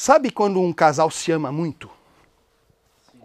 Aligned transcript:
Sabe 0.00 0.30
quando 0.30 0.60
um 0.62 0.72
casal 0.72 1.10
se 1.10 1.32
ama 1.32 1.50
muito? 1.50 1.90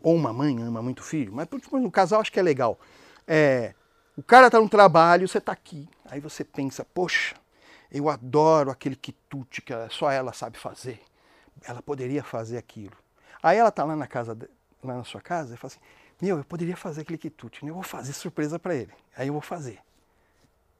Ou 0.01 0.15
uma 0.15 0.33
mãe 0.33 0.59
ama 0.59 0.81
muito 0.81 1.01
o 1.01 1.03
filho? 1.03 1.31
Mas 1.31 1.47
tipo, 1.47 1.77
um 1.77 1.87
casal 1.87 2.19
acho 2.19 2.31
que 2.31 2.39
é 2.39 2.41
legal. 2.41 2.79
É, 3.27 3.75
o 4.17 4.23
cara 4.23 4.49
tá 4.49 4.59
no 4.59 4.67
trabalho, 4.67 5.27
você 5.27 5.39
tá 5.39 5.51
aqui. 5.51 5.87
Aí 6.03 6.19
você 6.19 6.43
pensa, 6.43 6.83
poxa, 6.83 7.35
eu 7.91 8.09
adoro 8.09 8.71
aquele 8.71 8.95
quitute 8.95 9.61
que 9.61 9.71
só 9.91 10.09
ela 10.09 10.33
sabe 10.33 10.57
fazer. 10.57 10.99
Ela 11.63 11.79
poderia 11.79 12.23
fazer 12.23 12.57
aquilo. 12.57 12.97
Aí 13.43 13.59
ela 13.59 13.69
tá 13.69 13.83
lá 13.83 13.95
na 13.95 14.07
casa, 14.07 14.35
lá 14.83 14.97
na 14.97 15.03
sua 15.03 15.21
casa 15.21 15.53
e 15.53 15.57
fala 15.57 15.71
assim, 15.71 15.85
meu, 16.19 16.39
eu 16.39 16.43
poderia 16.43 16.75
fazer 16.75 17.01
aquele 17.01 17.19
quitute, 17.19 17.63
né? 17.63 17.69
eu 17.69 17.75
vou 17.75 17.83
fazer 17.83 18.13
surpresa 18.13 18.57
para 18.57 18.73
ele. 18.73 18.93
Aí 19.15 19.27
eu 19.27 19.33
vou 19.33 19.43
fazer, 19.43 19.77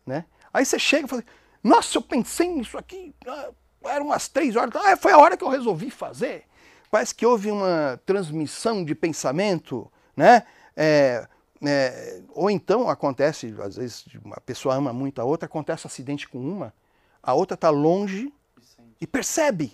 né? 0.08 0.26
Aí 0.52 0.66
você 0.66 0.80
chega 0.80 1.06
e 1.06 1.08
fala, 1.08 1.24
nossa, 1.64 2.00
eu 2.00 2.02
pensei 2.02 2.48
nisso 2.48 2.80
aqui, 2.80 3.14
ah, 3.28 3.52
eram 3.86 4.08
umas 4.08 4.28
três 4.28 4.56
horas, 4.56 4.74
ah, 4.76 4.98
foi 4.98 5.12
a 5.12 5.18
hora 5.18 5.38
que 5.38 5.44
eu 5.44 5.50
resolvi 5.50 5.90
fazer. 5.90 6.46
Parece 6.90 7.16
que 7.16 7.26
houve 7.26 7.50
uma 7.50 8.00
transmissão 8.06 8.84
de 8.84 8.94
pensamento, 8.94 9.92
né? 10.16 10.44
É, 10.76 11.28
é, 11.66 12.22
ou 12.34 12.50
então 12.50 12.90
acontece, 12.90 13.56
às 13.60 13.78
vezes 13.78 14.06
uma 14.24 14.40
pessoa 14.42 14.76
ama 14.76 14.92
muito 14.92 15.20
a 15.20 15.24
outra, 15.24 15.46
acontece 15.46 15.86
um 15.86 15.90
acidente 15.90 16.28
com 16.28 16.38
uma, 16.38 16.74
a 17.22 17.34
outra 17.34 17.56
está 17.56 17.70
longe 17.70 18.34
e 19.00 19.08
percebe. 19.08 19.74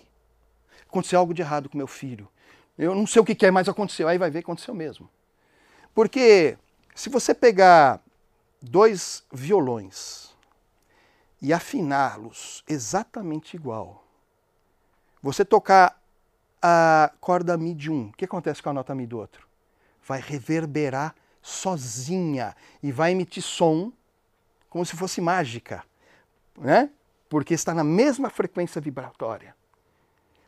Aconteceu 0.88 1.18
algo 1.18 1.34
de 1.34 1.42
errado 1.42 1.68
com 1.68 1.76
meu 1.76 1.86
filho. 1.86 2.28
Eu 2.78 2.94
não 2.94 3.06
sei 3.06 3.20
o 3.20 3.24
que 3.24 3.44
é, 3.44 3.50
mas 3.50 3.68
aconteceu. 3.68 4.08
Aí 4.08 4.18
vai 4.18 4.30
ver 4.30 4.40
que 4.40 4.44
aconteceu 4.44 4.74
mesmo. 4.74 5.08
Porque 5.94 6.56
se 6.94 7.08
você 7.10 7.34
pegar 7.34 8.00
dois 8.62 9.24
violões 9.32 10.30
e 11.42 11.52
afiná-los 11.52 12.64
exatamente 12.68 13.56
igual, 13.56 14.04
você 15.22 15.44
tocar 15.44 16.00
a 16.62 17.12
corda 17.20 17.56
Mi 17.56 17.74
de 17.74 17.90
um, 17.90 18.08
o 18.08 18.12
que 18.12 18.24
acontece 18.24 18.62
com 18.62 18.70
a 18.70 18.72
nota 18.72 18.94
Mi 18.94 19.06
do 19.06 19.18
outro? 19.18 19.46
Vai 20.02 20.20
reverberar 20.20 21.14
sozinha 21.42 22.54
e 22.82 22.92
vai 22.92 23.12
emitir 23.12 23.42
som 23.42 23.92
como 24.68 24.84
se 24.84 24.96
fosse 24.96 25.20
mágica, 25.20 25.84
né? 26.58 26.90
Porque 27.28 27.54
está 27.54 27.74
na 27.74 27.84
mesma 27.84 28.30
frequência 28.30 28.80
vibratória. 28.80 29.54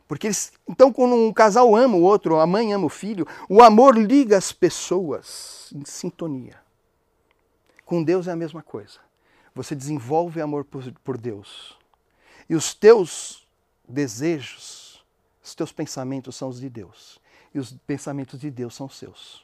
Porque 0.07 0.27
eles, 0.27 0.53
então, 0.67 0.91
quando 0.91 1.15
um 1.15 1.31
casal 1.33 1.75
ama 1.75 1.95
o 1.95 2.01
outro, 2.01 2.39
a 2.39 2.45
mãe 2.45 2.73
ama 2.73 2.85
o 2.85 2.89
filho, 2.89 3.27
o 3.49 3.61
amor 3.61 3.97
liga 3.97 4.37
as 4.37 4.51
pessoas 4.51 5.71
em 5.73 5.83
sintonia. 5.85 6.61
Com 7.85 8.03
Deus 8.03 8.27
é 8.27 8.31
a 8.31 8.35
mesma 8.35 8.61
coisa. 8.61 8.99
Você 9.55 9.75
desenvolve 9.75 10.41
amor 10.41 10.65
por, 10.65 10.83
por 11.03 11.17
Deus. 11.17 11.77
E 12.49 12.55
os 12.55 12.73
teus 12.73 13.42
desejos, 13.87 15.03
os 15.43 15.53
teus 15.53 15.71
pensamentos 15.71 16.35
são 16.35 16.49
os 16.49 16.59
de 16.59 16.69
Deus. 16.69 17.19
E 17.53 17.59
os 17.59 17.71
pensamentos 17.85 18.39
de 18.39 18.49
Deus 18.49 18.75
são 18.75 18.87
os 18.87 18.97
seus. 18.97 19.43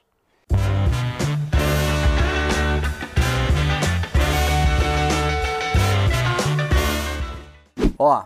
Ó, 7.98 8.26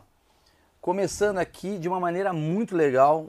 começando 0.80 1.40
aqui 1.40 1.80
de 1.80 1.90
uma 1.90 2.00
maneira 2.00 2.32
muito 2.32 2.76
legal, 2.76 3.28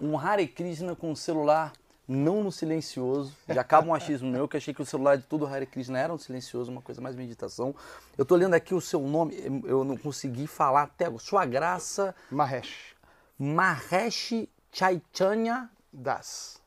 um 0.00 0.18
Hare 0.18 0.46
Krishna 0.46 0.94
com 0.94 1.10
o 1.10 1.16
celular 1.16 1.72
não 2.08 2.42
no 2.42 2.52
silencioso. 2.52 3.34
Já 3.48 3.60
acaba 3.60 3.88
um 3.88 3.94
achismo 3.94 4.30
meu, 4.30 4.46
que 4.46 4.56
achei 4.56 4.72
que 4.72 4.82
o 4.82 4.86
celular 4.86 5.16
de 5.16 5.24
tudo 5.24 5.46
Hare 5.46 5.66
Krishna 5.66 5.98
era 5.98 6.12
um 6.12 6.18
silencioso, 6.18 6.70
uma 6.70 6.82
coisa 6.82 7.00
mais 7.00 7.16
meditação. 7.16 7.74
Eu 8.16 8.24
tô 8.24 8.36
lendo 8.36 8.54
aqui 8.54 8.74
o 8.74 8.80
seu 8.80 9.00
nome, 9.00 9.34
eu 9.64 9.84
não 9.84 9.96
consegui 9.96 10.46
falar 10.46 10.82
até 10.82 11.06
agora. 11.06 11.22
Sua 11.22 11.44
graça. 11.44 12.14
Mahesh. 12.30 12.94
Mahesh 13.38 14.46
Chaitanya 14.72 15.70
Das. 15.92 16.60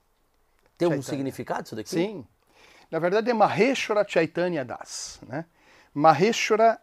Tem 0.78 0.88
algum 0.88 1.02
significado 1.02 1.66
isso 1.66 1.76
daqui? 1.76 1.90
Sim. 1.90 2.26
Na 2.90 2.98
verdade 3.00 3.30
é 3.30 3.34
Maheshwara 3.34 4.06
Chaitanya 4.08 4.66
Das. 4.66 5.20
Né? 5.28 5.46
Maheshwara 5.94 6.80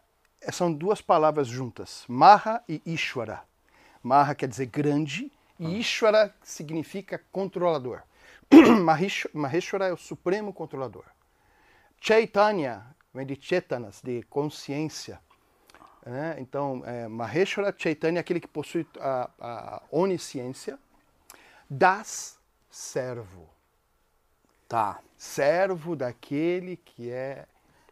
são 0.51 0.71
duas 0.71 1.01
palavras 1.01 1.47
juntas, 1.47 2.05
Maha 2.07 2.63
e 2.67 2.81
Ishwara. 2.85 3.41
Maha 4.01 4.33
quer 4.35 4.47
dizer 4.47 4.67
grande 4.67 5.31
e 5.59 5.65
ah. 5.65 5.69
Ishwara 5.69 6.33
significa 6.43 7.21
controlador. 7.31 8.01
Maheshwara 9.33 9.87
é 9.87 9.93
o 9.93 9.97
supremo 9.97 10.53
controlador. 10.53 11.05
Chaitanya 11.99 12.85
vem 13.13 13.25
de 13.25 13.37
Chetanas, 13.39 14.01
de 14.03 14.23
consciência. 14.23 15.19
Né? 16.05 16.37
Então, 16.39 16.83
é, 16.85 17.07
Maheshwara 17.07 17.75
Chaitanya 17.77 18.19
é 18.19 18.21
aquele 18.21 18.39
que 18.39 18.47
possui 18.47 18.87
a, 18.99 19.29
a 19.39 19.81
onisciência. 19.91 20.79
Das, 21.69 22.39
servo. 22.69 23.49
Tá. 24.67 24.99
Servo 25.17 25.95
daquele 25.95 26.77
que 26.77 27.09
é 27.09 27.45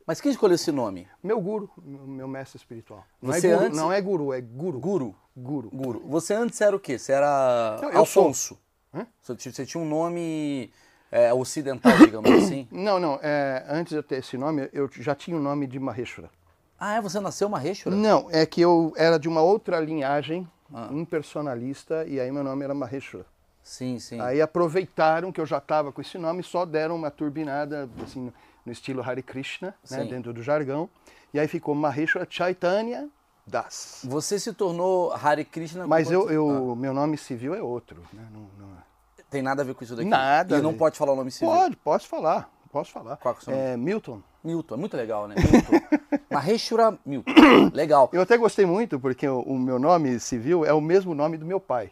mas 0.06 0.22
quem 0.22 0.32
escolheu 0.32 0.54
esse 0.54 0.72
nome? 0.72 1.08
Meu 1.24 1.42
guru, 1.42 1.68
meu 1.84 2.28
mestre 2.28 2.58
espiritual. 2.58 3.04
Não 3.20 3.34
Você 3.34 3.48
é 3.48 3.54
guru, 3.54 3.66
antes... 3.66 3.78
não 3.78 3.92
é 3.92 4.02
guru, 4.02 4.34
é 4.34 4.42
guru. 4.42 4.80
Guru. 4.80 5.16
Guru. 5.36 5.70
Guru. 5.72 6.00
Você 6.08 6.34
antes 6.34 6.62
era 6.62 6.76
o 6.76 6.80
quê? 6.80 7.00
Você 7.00 7.12
era 7.12 7.80
eu, 7.82 7.90
eu 7.90 8.06
Alfonso. 9.00 9.52
Você 9.52 9.66
tinha 9.66 9.82
um 9.82 9.88
nome 9.88 10.72
é, 11.12 11.34
ocidental, 11.34 11.98
digamos 11.98 12.32
assim? 12.44 12.68
Não, 12.72 13.00
não. 13.00 13.20
É, 13.22 13.66
antes 13.70 13.92
de 13.92 13.98
eu 13.98 14.04
ter 14.04 14.18
esse 14.18 14.38
nome, 14.38 14.70
eu 14.74 14.90
já 14.92 15.16
tinha 15.16 15.38
o 15.38 15.40
nome 15.40 15.68
de 15.68 15.80
Maheshwara. 15.80 16.30
Ah, 16.80 16.96
é? 16.96 17.02
Você 17.02 17.20
nasceu 17.20 17.48
Maheshwara? 17.48 17.96
Não, 17.96 18.28
é 18.32 18.46
que 18.46 18.62
eu 18.62 18.94
era 18.98 19.18
de 19.18 19.28
uma 19.28 19.42
outra 19.42 19.80
linhagem 19.80 20.48
ah. 20.74 20.90
impersonalista 20.92 22.06
e 22.06 22.20
aí 22.20 22.32
meu 22.32 22.44
nome 22.44 22.64
era 22.64 22.74
Maheshwara. 22.74 23.26
Sim, 23.64 23.98
sim. 23.98 24.20
Aí 24.20 24.42
aproveitaram 24.42 25.32
que 25.32 25.42
eu 25.42 25.46
já 25.46 25.58
estava 25.58 25.92
com 25.92 26.00
esse 26.00 26.18
nome 26.18 26.44
só 26.44 26.66
deram 26.66 26.96
uma 26.96 27.10
turbinada, 27.10 27.90
assim, 28.04 28.32
no 28.64 28.72
estilo 28.72 29.02
Hare 29.02 29.24
Krishna, 29.24 29.74
né, 29.90 30.04
dentro 30.06 30.32
do 30.32 30.44
jargão. 30.44 30.88
E 31.34 31.40
aí 31.40 31.48
ficou 31.48 31.74
Maheshwara 31.74 32.28
Chaitanya 32.30 33.10
Das. 33.48 34.02
Você 34.04 34.40
se 34.40 34.54
tornou 34.54 35.12
Hare 35.14 35.46
Krishna... 35.46 35.88
Mas 35.88 36.12
eu, 36.12 36.30
eu 36.30 36.72
ah. 36.72 36.76
meu 36.76 36.94
nome 36.94 37.18
civil 37.18 37.56
é 37.56 37.62
outro. 37.62 38.04
Né? 38.14 38.26
Não, 38.32 38.42
não... 38.60 38.85
Tem 39.36 39.42
nada 39.42 39.64
a 39.64 39.66
ver 39.66 39.76
com 39.76 39.84
isso 39.84 39.98
daqui? 39.98 40.08
Nada. 40.08 40.58
E 40.58 40.62
não 40.62 40.74
pode 40.74 40.98
falar 40.98 41.12
o 41.12 41.16
nome 41.18 41.30
civil? 41.30 41.54
Pode, 41.54 41.76
posso 41.76 42.08
falar. 42.08 42.50
Posso 42.72 42.90
falar. 42.90 43.18
Qual 43.18 43.36
é 43.36 43.38
o 43.38 43.42
seu 43.42 43.54
nome? 43.54 43.66
É 43.66 43.76
Milton. 43.76 44.22
Milton, 44.42 44.76
é 44.76 44.78
muito 44.78 44.96
legal, 44.96 45.28
né? 45.28 45.36
Milton. 45.38 46.24
Maheshwara 46.32 46.98
Milton. 47.06 47.32
Legal. 47.76 48.10
Eu 48.14 48.22
até 48.22 48.38
gostei 48.38 48.66
muito, 48.66 48.98
porque 48.98 49.28
o, 49.28 49.42
o 49.42 49.60
meu 49.60 49.78
nome 49.78 50.22
civil 50.22 50.64
é 50.64 50.72
o 50.72 50.80
mesmo 50.80 51.14
nome 51.14 51.36
do 51.36 51.46
meu 51.46 51.60
pai. 51.60 51.92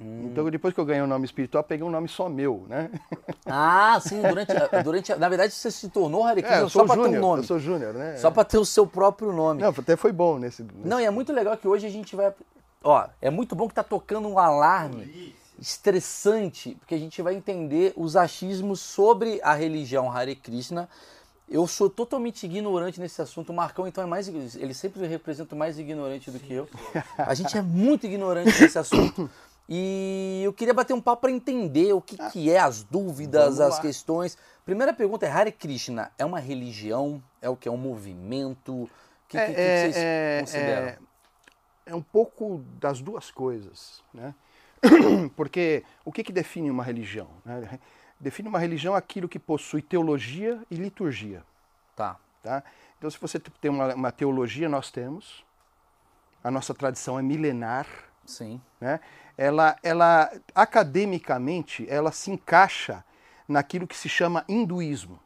Hum. 0.00 0.30
Então, 0.32 0.48
depois 0.48 0.72
que 0.72 0.80
eu 0.80 0.86
ganhei 0.86 1.02
o 1.02 1.04
um 1.04 1.08
nome 1.08 1.26
espiritual, 1.26 1.62
peguei 1.62 1.86
um 1.86 1.90
nome 1.90 2.08
só 2.08 2.30
meu, 2.30 2.64
né? 2.66 2.90
Ah, 3.44 4.00
sim. 4.00 4.22
Durante, 4.22 4.52
durante 4.82 5.14
na 5.16 5.28
verdade, 5.28 5.52
você 5.52 5.70
se 5.70 5.90
tornou 5.90 6.24
Hare 6.24 6.40
Krishna 6.40 6.64
é, 6.64 6.68
só 6.70 6.86
para 6.86 7.02
ter 7.02 7.08
um 7.08 7.20
nome. 7.20 7.42
Eu 7.42 7.46
sou 7.46 7.58
júnior, 7.58 7.92
né? 7.92 8.16
Só 8.16 8.30
para 8.30 8.44
ter 8.44 8.56
o 8.56 8.64
seu 8.64 8.86
próprio 8.86 9.32
nome. 9.32 9.60
Não, 9.60 9.68
até 9.68 9.96
foi 9.96 10.12
bom 10.12 10.38
nesse, 10.38 10.62
nesse... 10.62 10.88
Não, 10.88 10.98
e 10.98 11.04
é 11.04 11.10
muito 11.10 11.30
legal 11.30 11.58
que 11.58 11.68
hoje 11.68 11.86
a 11.86 11.90
gente 11.90 12.16
vai... 12.16 12.32
Ó, 12.82 13.06
é 13.20 13.28
muito 13.28 13.54
bom 13.54 13.68
que 13.68 13.74
tá 13.74 13.82
tocando 13.82 14.28
um 14.28 14.38
alarme 14.38 15.34
estressante, 15.60 16.74
porque 16.76 16.94
a 16.94 16.98
gente 16.98 17.20
vai 17.20 17.34
entender 17.34 17.92
os 17.94 18.16
achismos 18.16 18.80
sobre 18.80 19.40
a 19.42 19.54
religião 19.54 20.10
Hare 20.10 20.34
Krishna. 20.34 20.88
Eu 21.48 21.66
sou 21.66 21.90
totalmente 21.90 22.46
ignorante 22.46 23.00
nesse 23.00 23.20
assunto. 23.20 23.50
O 23.50 23.54
Marcão, 23.54 23.86
então, 23.86 24.02
é 24.02 24.06
mais. 24.06 24.28
Ele 24.28 24.72
sempre 24.72 25.06
representa 25.06 25.54
mais 25.54 25.78
ignorante 25.78 26.30
do 26.30 26.38
que 26.38 26.54
eu. 26.54 26.68
A 27.18 27.34
gente 27.34 27.58
é 27.58 27.62
muito 27.62 28.06
ignorante 28.06 28.58
nesse 28.60 28.78
assunto. 28.78 29.28
E 29.68 30.40
eu 30.42 30.52
queria 30.52 30.74
bater 30.74 30.94
um 30.94 31.00
papo 31.00 31.22
para 31.22 31.30
entender 31.30 31.92
o 31.92 32.00
que, 32.00 32.16
que 32.30 32.50
é 32.50 32.58
as 32.58 32.82
dúvidas, 32.82 33.60
as 33.60 33.78
questões. 33.78 34.36
Primeira 34.64 34.92
pergunta 34.92 35.26
é: 35.26 35.30
Hare 35.30 35.52
Krishna 35.52 36.10
é 36.18 36.24
uma 36.24 36.40
religião? 36.40 37.22
É 37.40 37.48
o 37.48 37.56
que? 37.56 37.68
É 37.68 37.70
um 37.70 37.76
movimento? 37.76 38.72
O 38.72 38.90
que, 39.28 39.38
é, 39.38 39.46
que, 39.46 39.54
que, 39.54 39.60
é, 39.60 39.80
vocês 39.80 39.96
é, 39.96 40.40
consideram? 40.40 40.86
É, 40.88 40.98
é, 41.86 41.94
um 41.94 42.02
pouco 42.02 42.64
das 42.80 43.00
duas 43.00 43.30
coisas. 43.30 44.02
Né? 44.12 44.34
Porque 45.36 45.84
o 46.04 46.12
que, 46.12 46.24
que 46.24 46.32
define 46.32 46.70
uma 46.70 46.82
religião? 46.82 47.28
Né? 47.44 47.78
Define 48.18 48.48
uma 48.48 48.58
religião 48.58 48.94
aquilo 48.94 49.28
que 49.28 49.38
possui 49.38 49.82
teologia 49.82 50.60
e 50.70 50.74
liturgia. 50.76 51.42
Tá. 51.96 52.16
tá? 52.42 52.62
Então, 52.98 53.10
se 53.10 53.18
você 53.18 53.38
tem 53.38 53.70
uma, 53.70 53.94
uma 53.94 54.12
teologia, 54.12 54.68
nós 54.68 54.90
temos. 54.90 55.44
A 56.42 56.50
nossa 56.50 56.74
tradição 56.74 57.18
é 57.18 57.22
milenar. 57.22 57.86
Sim. 58.24 58.60
Né? 58.80 59.00
ela, 59.40 59.74
ela 59.82 60.30
academicamente, 60.54 61.86
ela 61.88 62.12
se 62.12 62.30
encaixa 62.30 63.02
naquilo 63.48 63.86
que 63.86 63.96
se 63.96 64.06
chama 64.06 64.44
hinduísmo. 64.46 65.18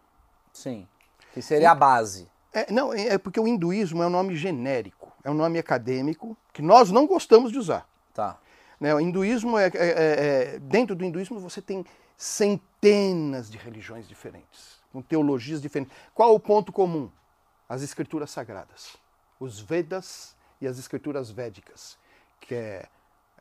Sim, 0.52 0.86
que 1.32 1.42
seria 1.42 1.72
a 1.72 1.74
base. 1.74 2.30
É, 2.52 2.70
não, 2.70 2.94
é, 2.94 3.14
é 3.14 3.18
porque 3.18 3.40
o 3.40 3.48
hinduísmo 3.48 4.04
é 4.04 4.06
um 4.06 4.10
nome 4.10 4.36
genérico, 4.36 5.12
é 5.24 5.30
um 5.30 5.34
nome 5.34 5.58
acadêmico 5.58 6.36
que 6.52 6.62
nós 6.62 6.92
não 6.92 7.08
gostamos 7.08 7.50
de 7.50 7.58
usar. 7.58 7.88
Tá. 8.14 8.38
Né, 8.84 8.94
o 8.94 9.00
hinduísmo 9.00 9.56
é, 9.56 9.68
é, 9.68 9.70
é, 9.74 10.54
é 10.56 10.58
dentro 10.58 10.94
do 10.94 11.06
hinduísmo 11.06 11.40
você 11.40 11.62
tem 11.62 11.86
centenas 12.18 13.50
de 13.50 13.56
religiões 13.56 14.06
diferentes, 14.06 14.78
com 14.92 15.00
teologias 15.00 15.62
diferentes. 15.62 15.96
Qual 16.12 16.34
o 16.34 16.38
ponto 16.38 16.70
comum? 16.70 17.10
As 17.66 17.80
escrituras 17.80 18.30
sagradas, 18.30 18.98
os 19.40 19.58
Vedas 19.58 20.36
e 20.60 20.66
as 20.66 20.78
escrituras 20.78 21.30
védicas, 21.30 21.96
que 22.38 22.54
é 22.54 22.86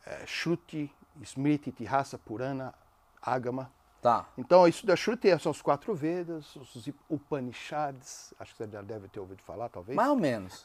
é, 0.05 0.25
Shruti, 0.25 0.89
Smriti, 1.21 1.73
Tihasa, 1.73 2.17
Purana, 2.17 2.73
Agama. 3.21 3.69
Tá. 4.03 4.27
Então, 4.37 4.67
isso 4.67 4.85
da 4.85 4.97
Shruti 4.97 5.29
são 5.39 5.49
os 5.49 5.61
quatro 5.61 5.95
Vedas, 5.95 6.57
os 6.57 6.89
Upanishads, 7.09 8.33
acho 8.37 8.51
que 8.51 8.57
você 8.57 8.69
já 8.69 8.81
deve 8.81 9.07
ter 9.07 9.21
ouvido 9.21 9.41
falar, 9.41 9.69
talvez. 9.69 9.95
Mais 9.95 10.09
ou 10.09 10.17
menos. 10.17 10.61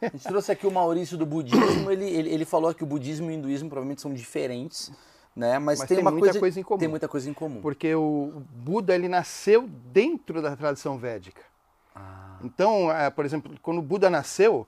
A 0.00 0.06
gente 0.06 0.22
trouxe 0.22 0.52
aqui 0.52 0.68
o 0.68 0.70
Maurício 0.70 1.18
do 1.18 1.26
budismo, 1.26 1.90
ele, 1.90 2.08
ele, 2.08 2.30
ele 2.30 2.44
falou 2.44 2.72
que 2.72 2.84
o 2.84 2.86
budismo 2.86 3.28
e 3.28 3.34
o 3.34 3.36
hinduísmo 3.36 3.68
provavelmente 3.68 4.00
são 4.00 4.14
diferentes, 4.14 4.92
né? 5.34 5.58
Mas, 5.58 5.80
Mas 5.80 5.88
tem, 5.88 5.96
tem 5.96 6.04
uma 6.04 6.12
muita 6.12 6.26
coisa, 6.26 6.38
coisa 6.38 6.60
em 6.60 6.62
comum. 6.62 6.78
Tem 6.78 6.88
muita 6.88 7.08
coisa 7.08 7.28
em 7.28 7.34
comum. 7.34 7.60
Porque 7.60 7.92
o 7.92 8.40
Buda 8.52 8.94
ele 8.94 9.08
nasceu 9.08 9.66
dentro 9.66 10.40
da 10.40 10.56
tradição 10.56 10.96
védica. 10.96 11.42
Ah, 11.92 12.38
Então, 12.44 12.92
é, 12.92 13.10
por 13.10 13.24
exemplo, 13.24 13.52
quando 13.60 13.78
o 13.78 13.82
Buda 13.82 14.08
nasceu, 14.08 14.64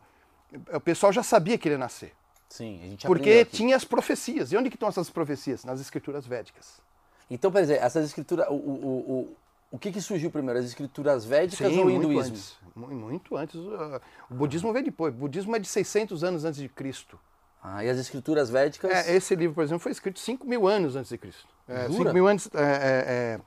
o 0.75 0.81
pessoal 0.81 1.13
já 1.13 1.23
sabia 1.23 1.57
que 1.57 1.69
ele 1.69 1.77
ia 1.77 1.79
nascer. 1.79 2.13
sim, 2.49 2.81
a 2.83 2.87
gente 2.89 3.07
Porque 3.07 3.45
tinha 3.45 3.77
as 3.77 3.85
profecias. 3.85 4.51
E 4.51 4.57
onde 4.57 4.71
que 4.71 4.77
estão 4.77 4.89
essas 4.89 5.09
profecias? 5.09 5.65
Nas 5.65 5.81
escrituras 5.81 6.27
védicas. 6.27 6.81
Então, 7.31 7.51
por 7.53 7.61
exemplo, 7.61 7.85
essas 7.85 8.05
escrituras, 8.07 8.47
o, 8.49 8.53
o, 8.55 8.57
o, 8.57 9.11
o, 9.21 9.37
o 9.73 9.79
que, 9.79 9.93
que 9.93 10.01
surgiu 10.01 10.31
primeiro? 10.31 10.59
As 10.59 10.65
escrituras 10.67 11.25
védicas 11.25 11.69
Sim, 11.71 11.79
ou 11.81 11.87
o 11.87 11.91
hinduísmo? 11.91 12.21
antes. 12.35 12.57
Mu- 12.75 12.89
Muito 12.89 13.37
antes. 13.37 13.57
O 13.57 14.35
budismo 14.35 14.73
veio 14.73 14.85
depois. 14.85 15.13
O 15.15 15.17
budismo 15.17 15.55
é 15.55 15.59
de 15.59 15.69
600 15.69 16.25
anos 16.25 16.45
antes 16.45 16.61
de 16.61 16.69
Cristo. 16.69 17.19
Ah, 17.63 17.85
e 17.85 17.91
as 17.91 17.99
escrituras 17.99 18.49
védicas? 18.49 18.91
É, 18.91 19.15
esse 19.15 19.35
livro, 19.35 19.55
por 19.55 19.65
exemplo, 19.65 19.81
foi 19.81 19.93
escrito 19.93 20.21
5 20.21 20.47
mil 20.47 20.67
anos 20.67 20.95
antes 20.97 21.09
de 21.11 21.19
Cristo. 21.19 21.47
É, 21.69 21.87
Jura? 21.89 21.97
5 22.05 22.15
mil 22.15 22.27
anos, 22.29 22.49
é, 22.55 22.61
é, 22.63 23.35
é, 23.35 23.41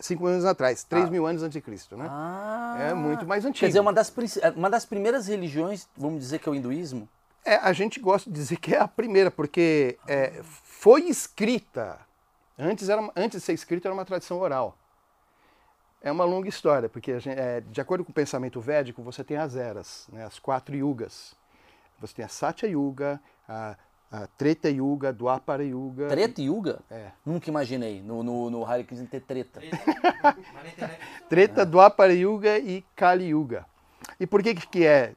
5 0.00 0.22
mil 0.24 0.32
anos 0.32 0.44
atrás, 0.46 0.82
3 0.82 1.08
mil 1.10 1.26
anos 1.26 1.42
antes 1.42 1.52
de 1.52 1.60
Cristo, 1.60 1.96
né? 1.96 2.06
Ah, 2.08 2.76
É 2.90 2.94
muito 2.94 3.26
mais 3.26 3.44
antigo. 3.44 3.60
Quer 3.60 3.66
dizer, 3.68 3.80
uma 3.80 3.92
das, 3.92 4.08
princi- 4.10 4.40
uma 4.56 4.70
das 4.70 4.86
primeiras 4.86 5.26
religiões, 5.28 5.86
vamos 5.96 6.18
dizer 6.20 6.38
que 6.38 6.48
é 6.48 6.52
o 6.52 6.54
hinduísmo? 6.54 7.06
É, 7.44 7.56
a 7.56 7.72
gente 7.72 8.00
gosta 8.00 8.28
de 8.30 8.34
dizer 8.34 8.56
que 8.56 8.74
é 8.74 8.78
a 8.80 8.88
primeira, 8.88 9.30
porque 9.30 9.98
é, 10.08 10.40
foi 10.42 11.02
escrita. 11.08 11.98
Antes, 12.60 12.88
era, 12.88 13.10
antes 13.16 13.40
de 13.40 13.44
ser 13.44 13.54
escrita, 13.54 13.88
era 13.88 13.94
uma 13.94 14.04
tradição 14.04 14.38
oral. 14.38 14.76
É 16.02 16.12
uma 16.12 16.24
longa 16.24 16.48
história, 16.48 16.88
porque 16.88 17.12
a 17.12 17.18
gente- 17.18 17.38
é, 17.38 17.60
de 17.60 17.80
acordo 17.80 18.04
com 18.04 18.10
o 18.10 18.14
pensamento 18.14 18.60
védico, 18.60 19.02
você 19.02 19.24
tem 19.24 19.36
as 19.36 19.56
eras, 19.56 20.06
né, 20.12 20.24
as 20.24 20.38
quatro 20.38 20.74
yugas. 20.76 21.34
Você 22.00 22.14
tem 22.14 22.24
a 22.24 22.28
Satya 22.28 22.66
Yuga, 22.68 23.20
a, 23.46 23.76
a 24.10 24.26
Treta 24.26 24.70
Yuga, 24.70 25.12
Dwapara 25.12 25.62
Yuga. 25.62 26.08
Treta 26.08 26.40
Yuga? 26.40 26.80
É. 26.90 27.10
Nunca 27.24 27.50
imaginei 27.50 28.00
no, 28.00 28.22
no, 28.22 28.48
no 28.48 28.64
Hare 28.64 28.84
Krishna 28.84 29.06
ter 29.06 29.20
treta. 29.20 29.60
Treta, 31.28 31.66
Dwapara 31.66 32.14
Yuga 32.14 32.58
e 32.58 32.82
Kali 32.96 33.26
Yuga. 33.28 33.66
E 34.18 34.26
por 34.26 34.42
que, 34.42 34.54
que 34.54 34.86
é 34.86 35.14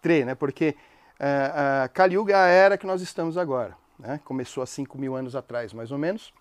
Tre? 0.00 0.24
Né? 0.24 0.34
Porque 0.36 0.76
ah, 1.18 1.82
ah, 1.84 1.88
Kali 1.88 2.14
Yuga 2.14 2.32
é 2.32 2.36
a 2.36 2.46
era 2.46 2.78
que 2.78 2.86
nós 2.86 3.02
estamos 3.02 3.36
agora. 3.36 3.76
Né? 3.98 4.20
Começou 4.24 4.62
há 4.62 4.66
5 4.66 4.96
mil 4.96 5.16
anos 5.16 5.34
atrás, 5.34 5.72
mais 5.72 5.90
ou 5.90 5.98
menos. 5.98 6.32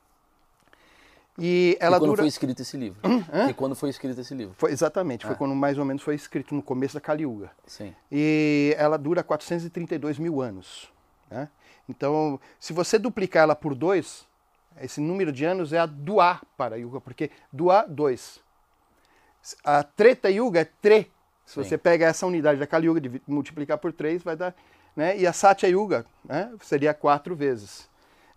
E 1.40 1.78
ela 1.80 1.98
e 1.98 2.00
quando 2.00 2.10
dura. 2.12 2.22
foi 2.22 2.28
escrito 2.28 2.62
esse 2.62 2.78
livro? 2.78 3.00
E 3.50 3.54
quando 3.54 3.76
foi 3.76 3.90
escrito 3.90 4.20
esse 4.20 4.34
livro? 4.34 4.54
Foi, 4.58 4.72
exatamente, 4.72 5.26
foi 5.26 5.36
Ah. 5.36 5.38
quando 5.38 5.56
mais 5.56 5.78
ou 5.78 5.86
menos 5.86 6.02
foi 6.02 6.16
escrito, 6.16 6.54
no 6.56 6.62
começo 6.62 6.94
da 6.96 7.02
Kali 7.02 7.24
Yuga. 7.24 7.52
Sim. 7.66 7.96
E 8.12 8.74
ela 8.78 8.98
dura 8.98 9.24
432 9.24 10.18
mil 10.20 10.42
anos. 10.42 10.92
Né? 11.30 11.48
Então, 11.88 12.40
se 12.60 12.74
você 12.74 12.98
duplicar 13.00 13.44
ela 13.44 13.56
por 13.56 13.74
dois, 13.76 14.26
esse 14.82 15.00
número 15.02 15.32
de 15.32 15.46
anos 15.46 15.74
é 15.74 15.80
a 15.80 15.86
Dua 15.86 16.40
para 16.58 16.76
Yuga, 16.78 17.00
porque 17.02 17.32
Dua, 17.52 17.86
dois. 17.88 18.40
A 19.64 19.84
Treta 19.84 20.30
Yuga 20.30 20.62
é 20.62 20.66
Tre. 20.66 21.10
Se 21.46 21.56
Sim. 21.56 21.64
você 21.64 21.78
pega 21.78 22.06
essa 22.06 22.28
unidade 22.28 22.60
da 22.60 22.68
Kali 22.68 22.86
Yuga 22.88 23.02
e 23.08 23.22
multiplicar 23.28 23.78
por 23.78 23.92
três, 23.92 24.22
vai 24.22 24.36
dar. 24.36 24.54
Né? 24.96 25.18
E 25.18 25.26
a 25.26 25.34
Satya 25.34 25.68
Yuga 25.70 26.06
né? 26.24 26.52
seria 26.62 26.94
quatro 26.94 27.36
vezes. 27.36 27.88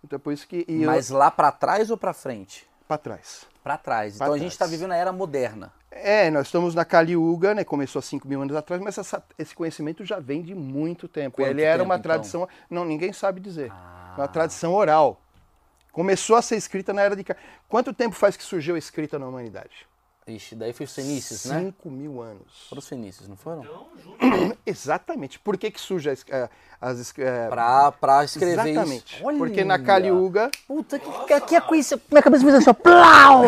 Então, 0.03 0.19
por 0.19 0.33
isso 0.33 0.47
que. 0.47 0.65
Mas 0.85 1.09
lá 1.09 1.29
pra 1.29 1.51
trás 1.51 1.91
ou 1.91 1.97
pra 1.97 2.13
frente? 2.13 2.67
Para 2.97 3.15
trás. 3.15 3.45
Pra 3.63 3.77
trás. 3.77 4.17
Pra 4.17 4.25
Então 4.27 4.35
a 4.35 4.37
gente 4.37 4.51
está 4.51 4.65
trás. 4.65 4.71
vivendo 4.71 4.91
a 4.91 4.95
era 4.97 5.11
moderna. 5.11 5.71
É, 5.91 6.29
nós 6.31 6.47
estamos 6.47 6.73
na 6.75 6.83
Kali 6.83 7.13
Yuga, 7.13 7.53
né? 7.53 7.63
Começou 7.63 7.99
há 7.99 8.03
5 8.03 8.27
mil 8.27 8.41
anos 8.41 8.55
atrás, 8.55 8.81
mas 8.81 8.97
essa- 8.97 9.23
esse 9.37 9.53
conhecimento 9.55 10.03
já 10.03 10.19
vem 10.19 10.41
de 10.41 10.53
muito 10.55 11.07
tempo. 11.07 11.37
Quanto 11.37 11.49
Ele 11.49 11.61
era 11.61 11.77
tempo, 11.77 11.85
uma 11.85 11.95
então? 11.95 12.03
tradição. 12.03 12.47
Não, 12.69 12.83
ninguém 12.83 13.13
sabe 13.13 13.39
dizer. 13.39 13.71
Ah. 13.71 14.15
Uma 14.17 14.27
tradição 14.27 14.73
oral. 14.73 15.19
Começou 15.91 16.35
a 16.35 16.41
ser 16.41 16.55
escrita 16.55 16.91
na 16.93 17.03
era 17.03 17.15
de. 17.15 17.23
Quanto 17.69 17.93
tempo 17.93 18.15
faz 18.15 18.35
que 18.35 18.43
surgiu 18.43 18.75
a 18.75 18.79
escrita 18.79 19.19
na 19.19 19.27
humanidade? 19.27 19.87
Ixi, 20.25 20.55
daí 20.55 20.71
foi 20.71 20.85
os 20.85 20.95
fenícios, 20.95 21.43
né? 21.45 21.59
5 21.65 21.91
mil 21.91 22.21
anos. 22.21 22.67
Foram 22.69 22.79
os 22.79 22.87
fenícios, 22.87 23.27
não 23.27 23.35
foram? 23.35 23.61
então 23.63 23.87
junto. 24.01 24.57
Exatamente. 24.65 25.37
Por 25.37 25.57
que, 25.57 25.69
que 25.69 25.81
surge 25.81 26.09
as. 26.09 26.23
eh, 26.29 26.49
as 26.79 26.97
es- 26.97 27.13
eh, 27.17 27.47
Pra, 27.49 27.91
pra 27.91 28.23
escrever 28.23 28.53
Exatamente. 28.69 29.15
isso. 29.17 29.25
Olha! 29.25 29.37
Porque 29.37 29.65
na 29.65 29.77
Kali 29.77 30.07
Yuga. 30.07 30.49
Puta, 30.65 30.97
que, 30.97 31.09
que, 31.25 31.41
que 31.41 31.55
é 31.57 31.59
com 31.61 31.75
isso? 31.75 31.99
Minha 32.09 32.23
cabeça 32.23 32.43
fez 32.45 32.55
assim, 32.55 32.69
ó. 32.69 32.73
Plau! 32.73 33.43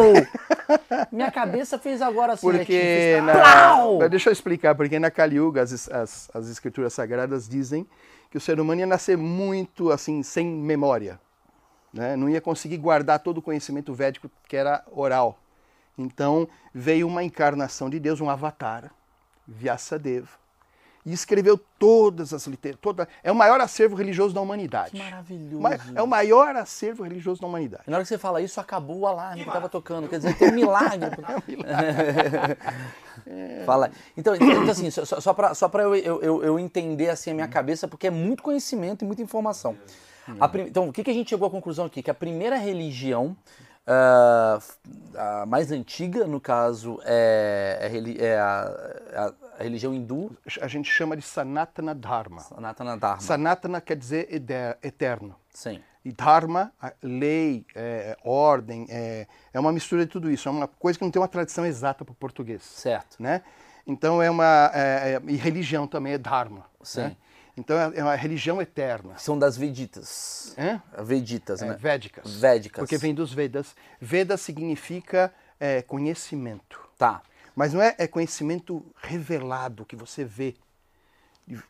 Minha 1.14 1.32
cabeça 1.32 1.80
fez 1.80 2.02
agora 2.02 2.34
assim? 2.34 2.46
Porque 2.52 3.22
na, 3.24 3.34
plau! 3.34 4.10
Deixa 4.10 4.30
eu 4.30 4.34
explicar, 4.34 4.76
porque 4.76 5.00
na 5.00 5.10
Kali 5.10 5.38
Yuga 5.38 5.62
as, 5.62 5.90
as, 5.90 6.30
as 6.34 6.50
escrituras 6.50 6.94
sagradas 6.94 7.48
dizem 7.48 7.88
que 8.30 8.38
o 8.38 8.42
ser 8.42 8.60
humano 8.60 8.82
ia 8.82 8.88
nascer 8.88 9.18
muito 9.18 9.92
assim, 9.92 10.22
sem 10.24 10.46
memória. 10.46 11.20
Né? 11.94 12.18
Não 12.18 12.28
ia 12.28 12.42
conseguir 12.42 12.76
guardar 12.78 13.20
todo 13.20 13.38
o 13.38 13.42
conhecimento 13.42 13.94
védico 13.94 14.30
que 14.50 14.58
era 14.58 14.84
oral. 14.92 15.40
Então 15.98 16.48
veio 16.74 17.08
uma 17.08 17.24
encarnação 17.24 17.90
de 17.90 18.00
Deus, 18.00 18.20
um 18.22 18.30
avatar, 18.30 18.92
Vyasadeva, 19.48 20.28
e 21.06 21.14
escreveu 21.14 21.58
todas 21.80 22.34
as 22.34 22.48
literaturas. 22.48 22.82
Toda, 22.82 23.08
é 23.24 23.32
o 23.32 23.36
maior 23.36 23.62
acervo 23.62 23.96
religioso 23.96 24.34
da 24.34 24.42
humanidade. 24.42 24.92
Que 24.92 24.98
maravilhoso. 24.98 25.60
Ma- 25.62 25.78
É 25.96 26.02
o 26.02 26.08
maior 26.08 26.56
acervo 26.56 27.04
religioso 27.04 27.40
da 27.40 27.48
humanidade. 27.48 27.84
Na 27.86 27.98
hora 27.98 28.04
que 28.04 28.08
você 28.10 28.18
fala 28.18 28.42
isso, 28.42 28.60
acabou 28.60 29.02
o 29.02 29.08
alarme 29.08 29.44
que 29.46 29.52
tava 29.52 29.70
tocando. 29.70 30.10
Quer 30.10 30.18
dizer, 30.18 30.36
tem 30.36 30.50
um 30.50 30.54
milagre. 30.56 31.12
Fala. 33.66 33.92
Então, 34.18 34.36
então 34.36 34.64
assim, 34.70 34.90
só, 34.92 35.06
só- 35.06 35.34
pra, 35.34 35.54
só 35.54 35.70
pra 35.70 35.84
eu, 35.84 35.96
eu, 35.96 36.44
eu- 36.44 36.60
entender 36.60 37.10
assim 37.10 37.32
a 37.32 37.34
minha 37.34 37.48
cabeça, 37.48 37.88
porque 37.88 38.08
é 38.08 38.12
muito 38.12 38.44
conhecimento 38.44 39.04
e 39.04 39.08
muita 39.08 39.22
informação. 39.22 39.78
A 40.40 40.48
prim- 40.48 40.64
então, 40.64 40.90
o 40.90 40.94
que, 40.94 41.04
que 41.04 41.12
a 41.12 41.14
gente 41.14 41.30
chegou 41.30 41.48
à 41.48 41.52
conclusão 41.52 41.86
aqui? 41.86 42.02
Que 42.02 42.10
a 42.10 42.14
primeira 42.16 42.58
religião 42.58 43.38
f- 44.60 44.78
a 45.16 45.46
mais 45.46 45.72
antiga, 45.72 46.26
no 46.26 46.40
caso, 46.42 47.00
é, 47.06 47.78
é 47.82 47.88
é 48.26 48.40
a, 48.40 48.62
a- 49.16 49.34
a 49.60 49.64
religião 49.64 49.94
hindu, 49.94 50.36
A 50.62 50.68
gente 50.68 50.90
chama 50.90 51.16
de 51.16 51.22
Sanatana 51.24 51.94
Dharma. 51.96 52.42
Sanatana 52.42 52.98
Dharma. 52.98 53.22
Sanatana 53.22 53.80
quer 53.82 53.96
dizer 53.96 54.28
eterno. 54.84 55.36
Sim. 55.54 55.82
E 56.04 56.12
Dharma, 56.12 56.72
lei, 57.02 57.66
é, 57.74 58.18
ordem, 58.24 58.86
é, 58.90 59.26
é 59.54 59.60
uma 59.60 59.72
mistura 59.72 60.06
de 60.06 60.12
tudo 60.12 60.30
isso. 60.30 60.48
É 60.48 60.52
uma 60.52 60.68
coisa 60.68 61.00
que 61.00 61.06
não 61.06 61.10
tem 61.12 61.22
uma 61.22 61.28
tradição 61.28 61.66
exata 61.66 62.04
para 62.06 62.12
o 62.12 62.16
português. 62.16 62.62
Certo. 62.64 63.16
Né? 63.22 63.42
Então 63.88 64.22
é 64.22 64.30
uma. 64.30 64.70
é, 64.74 65.14
é- 65.14 65.22
e 65.32 65.36
religião 65.36 65.88
também 65.88 66.14
é 66.14 66.18
Dharma. 66.18 66.66
Sim. 66.84 67.02
né? 67.02 67.16
Então 67.58 67.78
é 67.78 68.00
é 68.00 68.04
uma 68.04 68.16
religião 68.16 68.62
eterna. 68.62 69.18
São 69.18 69.38
das 69.40 69.56
Veditas. 69.58 70.54
Hã? 70.58 70.82
Veditas, 71.04 71.62
É, 71.62 71.68
né? 71.70 71.78
Védicas. 71.80 72.36
Védicas. 72.40 72.80
Porque 72.82 72.98
vem 72.98 73.14
dos 73.14 73.34
Vedas. 73.34 73.76
Veda 74.00 74.36
significa 74.38 75.34
é, 75.60 75.82
conhecimento. 75.82 76.80
Tá. 76.98 77.22
Mas 77.56 77.74
não 77.74 77.82
é, 77.82 77.96
é 77.98 78.08
conhecimento 78.08 78.86
revelado 78.98 79.86
que 79.86 79.96
você 79.96 80.26
vê. 80.26 80.56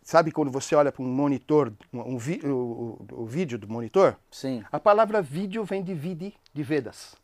Sabe 0.02 0.32
quando 0.32 0.50
você 0.50 0.74
olha 0.74 0.92
para 0.92 1.04
um 1.04 1.08
monitor, 1.08 1.72
um, 1.94 2.16
um 2.16 2.18
o, 2.46 2.50
o- 2.50 3.08
o 3.24 3.26
vídeo 3.26 3.58
do 3.58 3.68
monitor? 3.68 4.16
Sim. 4.32 4.64
A 4.72 4.80
palavra 4.80 5.22
vídeo 5.22 5.64
vem 5.66 5.84
de 5.84 5.94
vidi, 5.94 6.34
de 6.54 6.64
Vedas. 6.64 7.16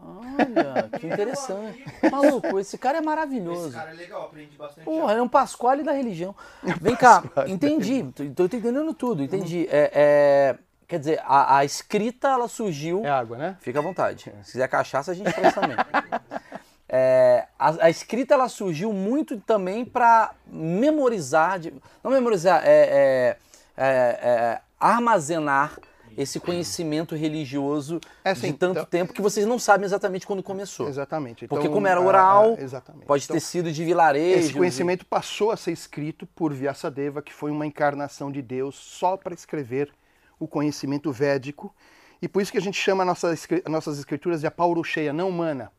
Olha, 0.00 0.88
que 0.98 1.06
interessante. 1.06 1.84
Maluco, 2.10 2.58
esse 2.58 2.78
cara 2.78 2.98
é 2.98 3.00
Esse 3.00 3.06
maravilhoso. 3.06 3.72
cara 3.72 3.90
é 3.90 3.94
legal, 3.94 4.22
aprendi 4.24 4.56
bastante. 4.56 4.84
Porra, 4.84 5.12
é 5.14 5.22
um 5.22 5.28
Pasquale 5.28 5.82
da 5.82 5.92
religião. 5.92 6.34
Vem 6.80 6.94
cá, 6.94 7.22
entendi. 7.46 8.04
Tô, 8.34 8.48
tô 8.48 8.56
entendendo 8.56 8.94
tudo, 8.94 9.22
entendi. 9.22 9.66
É, 9.70 9.90
é, 9.92 10.58
quer 10.86 10.98
dizer, 11.00 11.20
a, 11.24 11.58
a 11.58 11.64
escrita, 11.64 12.28
ela 12.28 12.46
surgiu... 12.48 13.04
É 13.04 13.10
água, 13.10 13.36
né? 13.36 13.56
Fica 13.60 13.80
à 13.80 13.82
vontade. 13.82 14.32
Se 14.44 14.52
quiser 14.52 14.68
cachaça, 14.68 15.10
a 15.10 15.14
gente 15.14 15.32
traz 15.32 15.54
também. 15.54 15.76
É, 16.90 17.44
a, 17.58 17.84
a 17.84 17.90
escrita 17.90 18.32
ela 18.32 18.48
surgiu 18.48 18.94
muito 18.94 19.38
também 19.40 19.84
para 19.84 20.30
memorizar, 20.46 21.58
de- 21.58 21.74
não 22.02 22.10
memorizar, 22.10 22.62
é, 22.64 22.70
é, 22.70 23.36
é, 23.76 23.86
é, 23.86 24.60
armazenar 24.80 25.78
esse 26.20 26.40
conhecimento 26.40 27.14
religioso 27.14 28.00
É, 28.24 28.32
de 28.34 28.40
sim, 28.40 28.52
tanto 28.52 28.72
então- 28.80 28.84
tempo 28.84 29.12
que 29.12 29.22
vocês 29.22 29.46
não 29.46 29.58
sabem 29.58 29.84
exatamente 29.86 30.26
quando 30.26 30.42
começou. 30.42 30.88
Exatamente. 30.88 31.46
Porque 31.46 31.64
Então, 31.66 31.74
como 31.74 31.86
era 31.86 32.00
a- 32.00 32.02
oral, 32.02 32.54
a- 32.58 32.60
exatamente. 32.62 33.06
pode 33.06 33.24
Então, 33.24 33.34
ter 33.36 33.40
sido 33.40 33.70
de 33.72 33.84
vilarejo. 33.84 34.40
Esse 34.40 34.52
conhecimento 34.52 35.06
passou 35.06 35.50
a 35.50 35.56
ser 35.56 35.72
escrito 35.72 36.26
por 36.26 36.52
Vyasadeva, 36.52 37.22
que 37.22 37.32
foi 37.32 37.50
uma 37.50 37.64
encarnação 37.66 38.30
de 38.32 38.42
Deus 38.42 38.74
só 38.74 39.16
para 39.16 39.32
escrever 39.34 39.92
o 40.38 40.46
conhecimento 40.48 41.10
védico. 41.12 41.74
E 42.20 42.26
por 42.28 42.42
isso 42.42 42.50
que 42.50 42.58
a 42.58 42.60
gente 42.60 42.78
chama 42.80 43.04
nossa 43.04 43.32
nossas 43.68 43.98
escrituras 43.98 44.40
de 44.40 44.46
apaurucheia, 44.46 45.12
não 45.12 45.28
humana. 45.28 45.70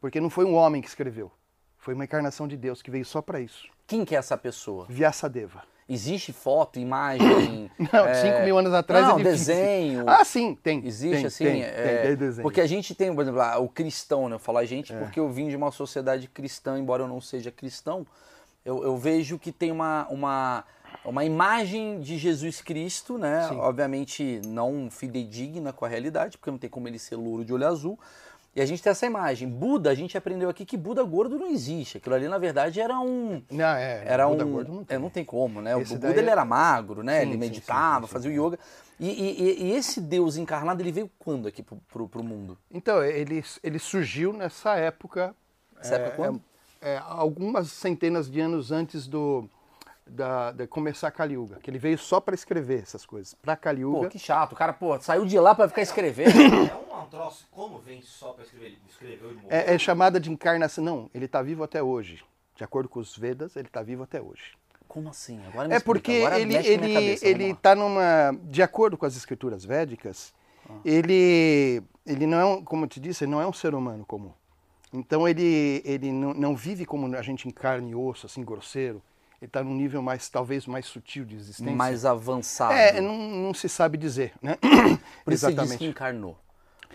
Porque 0.00 0.20
não 0.20 0.30
foi 0.30 0.44
um 0.44 0.54
homem 0.54 0.80
que 0.82 0.88
escreveu. 0.88 1.30
Foi 1.78 1.94
uma 1.94 2.04
encarnação 2.04 2.48
de 2.48 2.56
Deus 2.56 2.80
que 2.80 2.90
veio 2.90 3.04
só 3.04 3.20
para 3.20 3.40
isso. 3.40 3.68
Quem 3.86 4.04
que 4.04 4.14
é 4.14 4.18
essa 4.18 4.36
pessoa? 4.38 4.86
Vyasadeva. 4.88 5.62
Existe 5.88 6.32
foto, 6.32 6.78
imagem? 6.78 7.70
Não, 7.92 8.06
é, 8.06 8.14
cinco 8.14 8.40
mil 8.44 8.56
anos 8.56 8.72
atrás 8.72 9.06
não, 9.06 9.18
é 9.18 9.22
difícil. 9.22 9.54
desenho. 9.54 10.04
Ah, 10.08 10.24
sim, 10.24 10.54
tem. 10.54 10.86
Existe 10.86 11.16
tem, 11.16 11.26
assim? 11.26 11.44
Tem, 11.44 11.62
é, 11.64 12.02
tem, 12.06 12.16
desenho. 12.16 12.42
Porque 12.42 12.60
a 12.60 12.66
gente 12.66 12.94
tem, 12.94 13.14
por 13.14 13.22
exemplo, 13.22 13.40
ah, 13.40 13.58
o 13.58 13.68
cristão, 13.68 14.28
né? 14.28 14.36
Eu 14.36 14.38
falo 14.38 14.58
a 14.58 14.62
É. 14.62 14.66
gente 14.66 14.92
porque 14.92 15.18
eu 15.18 15.28
vim 15.28 15.48
de 15.48 15.56
uma 15.56 15.70
sociedade 15.72 16.28
cristã, 16.28 16.78
embora 16.78 17.02
eu 17.02 17.08
não 17.08 17.20
seja 17.20 17.50
cristão, 17.50 18.06
eu, 18.64 18.82
eu 18.84 18.96
vejo 18.96 19.38
que 19.38 19.50
tem 19.50 19.72
uma, 19.72 20.06
uma, 20.08 20.64
uma 21.04 21.24
imagem 21.24 22.00
de 22.00 22.16
Jesus 22.16 22.60
Cristo, 22.60 23.18
né? 23.18 23.48
Sim. 23.48 23.56
Obviamente 23.56 24.40
não 24.46 24.88
fidedigna 24.90 25.72
com 25.72 25.84
a 25.84 25.88
realidade, 25.88 26.38
porque 26.38 26.50
não 26.50 26.58
tem 26.58 26.70
como 26.70 26.86
ele 26.86 26.98
ser 26.98 27.16
louro 27.16 27.44
de 27.44 27.52
olho 27.52 27.66
azul. 27.66 27.98
E 28.54 28.60
a 28.60 28.66
gente 28.66 28.82
tem 28.82 28.90
essa 28.90 29.06
imagem. 29.06 29.48
Buda, 29.48 29.88
a 29.90 29.94
gente 29.94 30.16
aprendeu 30.18 30.48
aqui 30.50 30.66
que 30.66 30.76
Buda 30.76 31.02
gordo 31.04 31.38
não 31.38 31.46
existe. 31.50 31.96
Aquilo 31.96 32.14
ali, 32.14 32.28
na 32.28 32.36
verdade, 32.36 32.80
era 32.80 33.00
um. 33.00 33.42
Não, 33.50 33.64
é, 33.64 34.02
Era 34.06 34.28
Buda 34.28 34.44
um. 34.44 34.52
gordo 34.52 34.72
não 34.74 34.84
tem. 34.84 34.96
é, 34.96 34.98
não 34.98 35.08
tem 35.08 35.24
como, 35.24 35.62
né? 35.62 35.74
O 35.74 35.80
Esse 35.80 35.94
Buda 35.94 36.08
daí 36.08 36.18
ele 36.18 36.28
é- 36.28 36.32
era 36.32 36.44
magro, 36.44 37.02
né? 37.02 37.20
Sim, 37.22 37.28
ele 37.28 37.38
meditava, 37.38 38.02
sim, 38.02 38.06
sim, 38.08 38.12
fazia 38.12 38.30
o 38.30 38.46
yoga. 38.48 38.58
E, 39.00 39.08
e- 39.08 39.62
e 39.64 39.72
esse 39.72 40.00
Deus 40.02 40.36
encarnado, 40.36 40.82
ele 40.82 40.92
veio 40.92 41.10
quando 41.18 41.48
aqui 41.48 41.62
pro, 41.62 41.76
pro, 41.90 42.06
pro 42.08 42.22
mundo? 42.22 42.58
Então, 42.70 43.02
ele, 43.02 43.42
ele 43.62 43.78
surgiu 43.78 44.32
nessa 44.34 44.76
época. 44.76 45.34
Essa 45.80 45.94
época 45.94 46.16
quando? 46.16 46.42
é, 46.82 47.00
algumas 47.04 47.72
centenas 47.72 48.30
de 48.30 48.38
anos 48.40 48.70
antes 48.70 49.06
do 49.06 49.48
da, 50.06 50.52
de 50.52 50.66
começar 50.66 51.08
a 51.08 51.10
Kali 51.10 51.34
Yuga, 51.34 51.58
que 51.62 51.70
ele 51.70 51.78
veio 51.78 51.96
só 51.98 52.20
para 52.20 52.34
escrever 52.34 52.82
essas 52.82 53.06
coisas. 53.06 53.34
Para 53.34 53.56
Kali 53.56 53.82
Pô, 53.82 54.08
que 54.08 54.18
chato. 54.18 54.52
O 54.52 54.56
cara, 54.56 54.72
pô, 54.72 54.98
saiu 55.00 55.24
de 55.24 55.38
lá 55.38 55.54
pra 55.54 55.68
ficar 55.68 55.82
escrevendo. 55.82 56.30
É 56.30 56.94
um, 56.96 57.06
troço, 57.06 57.46
como 57.50 57.78
vem 57.78 58.02
só 58.02 58.32
pra 58.32 58.44
escrever? 58.44 58.66
Ele 58.66 58.78
escreveu 58.88 59.30
e 59.30 59.34
morreu? 59.34 59.48
É, 59.50 59.74
é 59.74 59.78
chamada 59.78 60.18
de 60.20 60.30
encarnação. 60.30 60.84
Não, 60.84 61.10
ele 61.14 61.24
está 61.26 61.42
vivo 61.42 61.62
até 61.64 61.82
hoje. 61.82 62.22
De 62.54 62.64
acordo 62.64 62.88
com 62.88 63.00
os 63.00 63.16
Vedas, 63.16 63.56
ele 63.56 63.68
está 63.68 63.82
vivo 63.82 64.02
até 64.02 64.20
hoje. 64.20 64.52
Como 64.86 65.08
assim? 65.08 65.40
Agora 65.48 65.68
me 65.68 65.74
É 65.74 65.78
explica. 65.78 65.82
porque 66.00 66.16
Agora 66.18 66.38
ele 66.38 66.54
ele 66.56 66.92
cabeça, 66.94 67.26
ele 67.26 67.44
está 67.50 67.74
numa, 67.74 68.38
de 68.44 68.62
acordo 68.62 68.98
com 68.98 69.06
as 69.06 69.16
escrituras 69.16 69.64
védicas, 69.64 70.34
Ah. 70.68 70.74
ele 70.84 71.82
ele 72.04 72.26
não 72.26 72.38
é, 72.38 72.44
um- 72.44 72.62
como 72.64 72.84
eu 72.84 72.88
te 72.88 73.00
disse, 73.00 73.24
ele 73.24 73.30
não 73.30 73.40
é 73.40 73.46
um 73.46 73.52
ser 73.52 73.74
humano 73.74 74.04
comum. 74.04 74.32
Então 74.92 75.26
ele 75.26 75.80
ele 75.84 76.12
não, 76.12 76.34
não 76.34 76.54
vive 76.54 76.84
como 76.84 77.06
a 77.16 77.22
gente 77.22 77.48
em 77.48 77.50
carne 77.50 77.92
e 77.92 77.94
osso, 77.94 78.26
assim 78.26 78.44
grosseiro. 78.44 79.02
Ele 79.42 79.48
está 79.48 79.60
num 79.64 79.74
nível 79.74 80.00
mais 80.00 80.28
talvez 80.28 80.66
mais 80.68 80.86
sutil 80.86 81.24
de 81.24 81.34
existência. 81.34 81.74
mais 81.74 82.04
avançado. 82.04 82.74
é, 82.74 83.00
não, 83.00 83.18
não 83.18 83.52
se 83.52 83.68
sabe 83.68 83.98
dizer, 83.98 84.32
né? 84.40 84.56
Por 85.24 85.32
isso 85.32 85.44
você 85.46 85.52
disse 85.52 85.78
que 85.78 85.84
encarnou. 85.84 86.38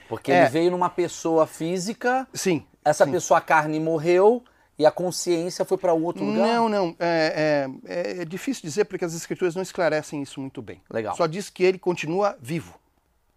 Porque 0.07 0.31
É. 0.31 0.43
ele 0.43 0.49
veio 0.49 0.71
numa 0.71 0.89
pessoa 0.89 1.45
física, 1.45 2.25
Sim. 2.33 2.65
essa 2.85 3.03
sim. 3.03 3.11
pessoa 3.11 3.39
a 3.39 3.41
carne 3.41 3.77
morreu 3.81 4.41
e 4.79 4.85
a 4.85 4.91
consciência 4.91 5.65
foi 5.65 5.77
pra 5.77 5.91
outro 5.91 6.23
lugar. 6.23 6.47
Não, 6.47 6.69
não. 6.69 6.95
É, 6.97 7.67
é- 7.85 8.21
é 8.21 8.25
difícil 8.25 8.61
dizer 8.63 8.85
porque 8.85 9.03
as 9.03 9.13
escrituras 9.13 9.53
não 9.53 9.61
esclarecem 9.61 10.21
isso 10.23 10.39
muito 10.39 10.61
bem. 10.61 10.81
Legal. 10.89 11.17
Só 11.17 11.27
diz 11.27 11.49
que 11.49 11.65
ele 11.65 11.77
continua 11.77 12.37
vivo. 12.41 12.79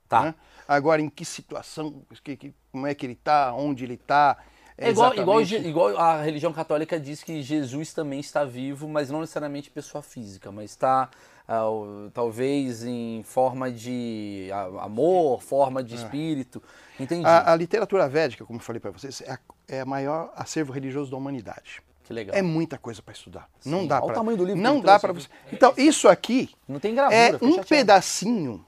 Tá. 0.09 0.23
né? 0.23 0.35
Agora, 0.69 1.01
em 1.03 1.09
que 1.09 1.25
situação, 1.25 2.03
que- 2.23 2.37
que- 2.37 2.55
como 2.73 2.87
é 2.87 2.95
que 2.95 3.07
ele 3.07 3.13
está, 3.15 3.53
onde 3.55 3.83
ele 3.85 3.97
tá, 3.97 4.37
está. 4.39 4.50
É 4.83 4.91
igual, 4.91 5.15
igual, 5.15 5.41
igual 5.43 5.99
a 5.99 6.23
religião 6.23 6.53
católica 6.53 6.99
diz 6.99 7.23
que 7.23 7.43
Jesus 7.43 7.93
também 7.93 8.19
está 8.19 8.45
vivo, 8.45 8.89
mas 8.89 9.11
não 9.11 9.21
necessariamente 9.21 9.71
pessoa 9.71 10.01
física, 10.03 10.51
mas 10.51 10.71
está 10.71 11.11
ah, 11.47 11.69
o- 11.69 12.11
talvez 12.15 12.83
em 12.85 13.23
forma 13.25 13.71
de 13.71 14.49
amor, 14.81 15.43
forma 15.43 15.83
de 15.83 15.97
espírito. 15.97 16.63
Entendi. 16.99 17.27
É. 17.27 17.29
A, 17.29 17.53
a 17.53 17.57
literatura 17.57 18.09
védica, 18.09 18.45
como 18.47 18.59
eu 18.59 18.63
falei 18.63 18.81
para 18.81 18.91
vocês, 18.91 19.21
é, 19.21 19.33
a- 19.33 19.39
é 19.69 19.85
o 19.85 19.87
maior 19.87 20.33
acervo 20.35 20.73
religioso 20.73 21.11
da 21.11 21.17
humanidade. 21.17 21.83
que 22.05 22.13
legal. 22.15 22.35
É 22.37 22.41
muita 22.43 22.79
coisa 22.79 23.03
para 23.03 23.13
estudar. 23.13 23.49
Não 23.67 23.87
dá 23.87 23.97
Olha 23.97 24.03
o 24.03 24.07
para. 24.07 24.15
tamanho 24.17 24.37
do 24.39 24.45
livro 24.45 24.61
Não 24.63 24.81
dá 24.81 24.99
para 24.99 25.13
você. 25.13 25.29
Então, 25.53 25.75
isso 25.77 26.09
aqui 26.09 26.51
Não 26.67 26.81
tem 26.81 26.95
gravura. 26.95 27.15
é 27.17 27.35
um 27.37 27.39
chateado. 27.51 27.67
pedacinho 27.69 28.65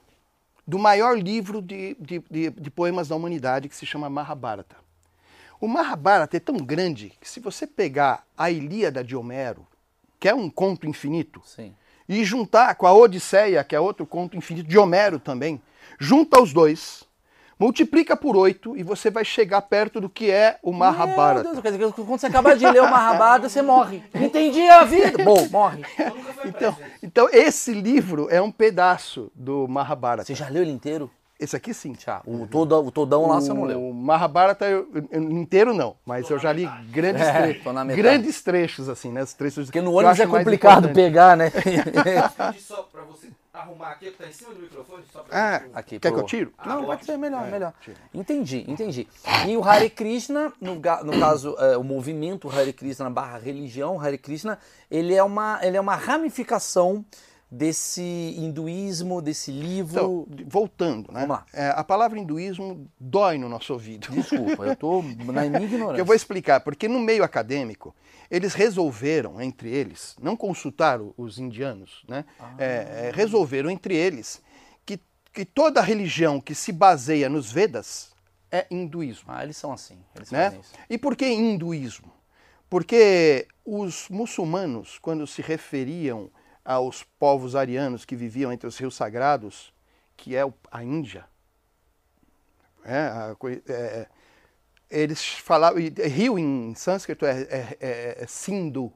do 0.65 0.77
maior 0.79 1.17
livro 1.17 1.61
de, 1.61 1.95
de, 1.99 2.23
de- 2.29 2.49
de 2.51 2.69
poemas 2.71 3.07
da 3.09 3.15
humanidade 3.15 3.67
que 3.67 3.75
se 3.75 3.85
chama 3.85 4.09
Mahabharata. 4.09 4.77
O 5.63 5.67
Mahabharata 5.69 6.35
é 6.35 6.41
tão 6.41 6.57
grande 6.57 7.13
que 7.21 7.29
se 7.29 7.39
você 7.39 7.65
pegar 7.65 8.25
a 8.37 8.51
Ilíada 8.51 9.01
de 9.01 9.15
Homero, 9.15 9.65
que 10.19 10.27
é 10.27 10.35
um 10.35 10.49
conto 10.49 10.85
infinito, 10.85 11.41
Sim. 11.45 11.73
e 12.05 12.21
juntar 12.25 12.75
com 12.75 12.85
a 12.85 12.91
Odisseia, 12.91 13.63
que 13.63 13.73
é 13.73 13.79
outro 13.79 14.05
conto 14.05 14.35
infinito 14.35 14.67
de 14.67 14.77
Homero 14.77 15.19
também, 15.19 15.61
junta 15.97 16.41
os 16.41 16.51
dois, 16.51 17.05
multiplica 17.57 18.17
por 18.17 18.35
oito 18.35 18.75
e 18.75 18.83
você 18.83 19.09
vai 19.09 19.23
chegar 19.23 19.61
perto 19.61 20.01
do 20.01 20.09
que 20.09 20.29
é 20.29 20.59
o 20.61 20.71
Meu 20.71 20.79
Mahabharata. 20.79 21.43
Deus, 21.43 21.61
quer 21.61 21.71
dizer, 21.71 21.93
quando 21.93 22.07
você 22.07 22.27
acabar 22.27 22.57
de 22.57 22.69
ler 22.69 22.81
o 22.81 22.91
Mahabharata, 22.91 23.47
você 23.47 23.61
morre. 23.61 24.03
Entendi 24.13 24.67
a 24.67 24.83
vida. 24.83 25.23
Bom, 25.23 25.47
morre. 25.47 25.85
Então, 26.43 26.77
então 27.01 27.29
esse 27.31 27.71
livro 27.71 28.27
é 28.29 28.41
um 28.41 28.51
pedaço 28.51 29.31
do 29.33 29.65
Mahabharata. 29.69 30.25
Você 30.25 30.35
já 30.35 30.49
leu 30.49 30.61
ele 30.61 30.71
inteiro? 30.71 31.09
Esse 31.43 31.55
aqui 31.55 31.73
sim. 31.73 31.93
Já. 31.99 32.21
O, 32.25 32.47
toda, 32.47 32.77
o 32.79 32.89
todão 32.91 33.27
lá 33.27 33.41
você 33.41 33.51
não 33.53 33.63
leu. 33.65 33.89
O 33.89 33.93
Mahabharata 33.93 34.65
eu, 34.65 34.87
eu- 35.11 35.21
inteiro 35.21 35.73
não, 35.73 35.95
mas 36.05 36.29
eu 36.29 36.39
já 36.39 36.53
li 36.53 36.65
grandes, 36.91 37.21
É, 37.21 37.33
tre- 37.33 37.53
metade. 37.73 37.95
grandes 37.95 38.41
trechos, 38.41 38.87
assim, 38.87 39.11
né? 39.11 39.23
Os 39.23 39.33
trechos 39.33 39.65
Porque 39.65 39.81
no 39.81 39.91
ônibus 39.93 40.19
é 40.19 40.25
complicado 40.27 40.89
pegar, 40.93 41.35
né? 41.35 41.51
Só 42.59 42.83
pra 42.83 43.01
você 43.03 43.27
arrumar 43.53 43.91
aqui, 43.91 44.09
que 44.09 44.17
tá 44.17 44.25
em 44.27 44.31
cima 44.31 44.53
do 44.53 44.61
microfone, 44.61 45.03
só 45.11 45.19
pra 45.19 45.37
Ah, 45.55 45.59
gente- 45.59 45.71
Aqui, 45.73 45.99
quer 45.99 46.09
pro- 46.09 46.17
que 46.19 46.23
eu 46.23 46.27
tiro? 46.27 46.53
Não, 46.65 46.81
Ah, 46.81 46.85
pode 46.85 47.05
ser 47.05 47.17
melhor, 47.17 47.47
É, 47.47 47.51
melhor. 47.51 47.73
tira. 47.81 47.97
Entendi, 48.13 48.65
entendi. 48.67 49.07
E 49.47 49.55
o 49.55 49.63
Hare 49.63 49.89
Krishna, 49.89 50.51
no, 50.59 50.75
no 50.75 51.19
caso, 51.19 51.55
é, 51.59 51.77
o 51.77 51.83
movimento 51.83 52.49
Hare 52.49 52.73
Krishna 52.73 53.09
barra 53.09 53.37
religião 53.37 53.99
Hare 53.99 54.17
Krishna, 54.17 54.57
ele 54.89 55.13
é 55.13 55.23
uma, 55.23 55.59
ele 55.61 55.77
é 55.77 55.81
uma 55.81 55.95
ramificação 55.95 57.05
desse 57.53 58.01
hinduísmo, 58.01 59.21
desse 59.21 59.51
livro. 59.51 60.25
Então, 60.25 60.47
voltando, 60.47 61.11
né? 61.11 61.21
Vamos 61.21 61.37
lá. 61.37 61.45
É, 61.53 61.67
a 61.69 61.83
palavra 61.83 62.17
hinduísmo 62.17 62.89
dói 62.99 63.37
no 63.37 63.47
nosso 63.47 63.73
ouvido. 63.73 64.07
Desculpa, 64.11 64.65
eu 64.65 64.75
tô 64.75 65.03
na 65.03 65.43
minha 65.43 65.61
ignorância. 65.61 66.01
eu 66.01 66.05
vou 66.05 66.15
explicar, 66.15 66.61
porque 66.61 66.87
no 66.87 66.99
meio 66.99 67.23
acadêmico, 67.23 67.95
eles 68.29 68.55
resolveram, 68.55 69.39
entre 69.39 69.69
eles, 69.69 70.15
não 70.19 70.35
consultaram 70.35 71.13
os 71.15 71.37
indianos, 71.37 72.03
né? 72.09 72.25
Ah. 72.39 72.55
É, 72.57 72.65
é, 72.65 73.11
resolveram 73.13 73.69
entre 73.69 73.95
eles 73.95 74.41
que, 74.83 74.99
que 75.31 75.45
toda 75.45 75.79
religião 75.79 76.41
que 76.41 76.55
se 76.55 76.71
baseia 76.71 77.29
nos 77.29 77.51
Vedas 77.51 78.13
é 78.51 78.65
hinduísmo. 78.71 79.31
Ah, 79.31 79.43
eles 79.43 79.57
são 79.57 79.71
assim. 79.71 79.99
Eles 80.15 80.31
né? 80.31 80.59
E 80.89 80.97
por 80.97 81.15
que 81.15 81.27
hinduísmo? 81.27 82.11
Porque 82.67 83.47
os 83.63 84.09
muçulmanos, 84.09 84.97
quando 84.97 85.27
se 85.27 85.43
referiam 85.43 86.31
aos 86.65 87.03
povos 87.03 87.55
arianos 87.55 88.05
que 88.05 88.15
viviam 88.15 88.51
entre 88.51 88.67
os 88.67 88.77
rios 88.77 88.95
sagrados, 88.95 89.73
que 90.15 90.35
é 90.35 90.41
a 90.71 90.83
Índia, 90.83 91.25
é, 92.85 92.99
a 92.99 93.35
coi- 93.37 93.61
é, 93.67 94.07
eles 94.89 95.23
falavam. 95.23 95.79
e 95.79 95.89
Rio 96.07 96.37
em 96.37 96.73
sânscrito 96.75 97.25
é, 97.25 97.41
é, 97.43 97.77
é- 97.79 98.17
é 98.23 98.27
Sindhu. 98.27 98.93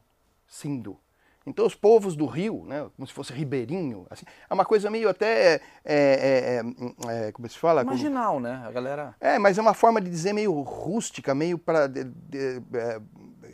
Sindhu. 0.48 1.00
Então 1.46 1.66
os 1.66 1.74
povos 1.74 2.14
do 2.16 2.26
rio, 2.26 2.66
né, 2.66 2.90
como 2.96 3.08
se 3.08 3.14
fosse 3.14 3.32
ribeirinho, 3.32 4.06
assim, 4.10 4.26
é 4.50 4.54
uma 4.54 4.66
coisa 4.66 4.90
meio 4.90 5.08
até. 5.08 5.56
é, 5.56 5.62
é, 5.86 6.62
é, 6.62 7.28
é, 7.28 7.32
como 7.32 7.48
se 7.50 7.58
fala? 7.58 7.82
Como- 7.86 7.92
Marginal, 7.92 8.40
né? 8.42 8.62
A 8.68 8.72
galera. 8.72 9.16
é, 9.20 9.40
mas 9.40 9.58
é 9.58 9.62
uma 9.62 9.74
forma 9.74 10.02
de 10.02 10.10
dizer 10.10 10.34
meio 10.34 10.52
rústica, 10.62 11.34
meio 11.34 11.58
para 11.58 11.88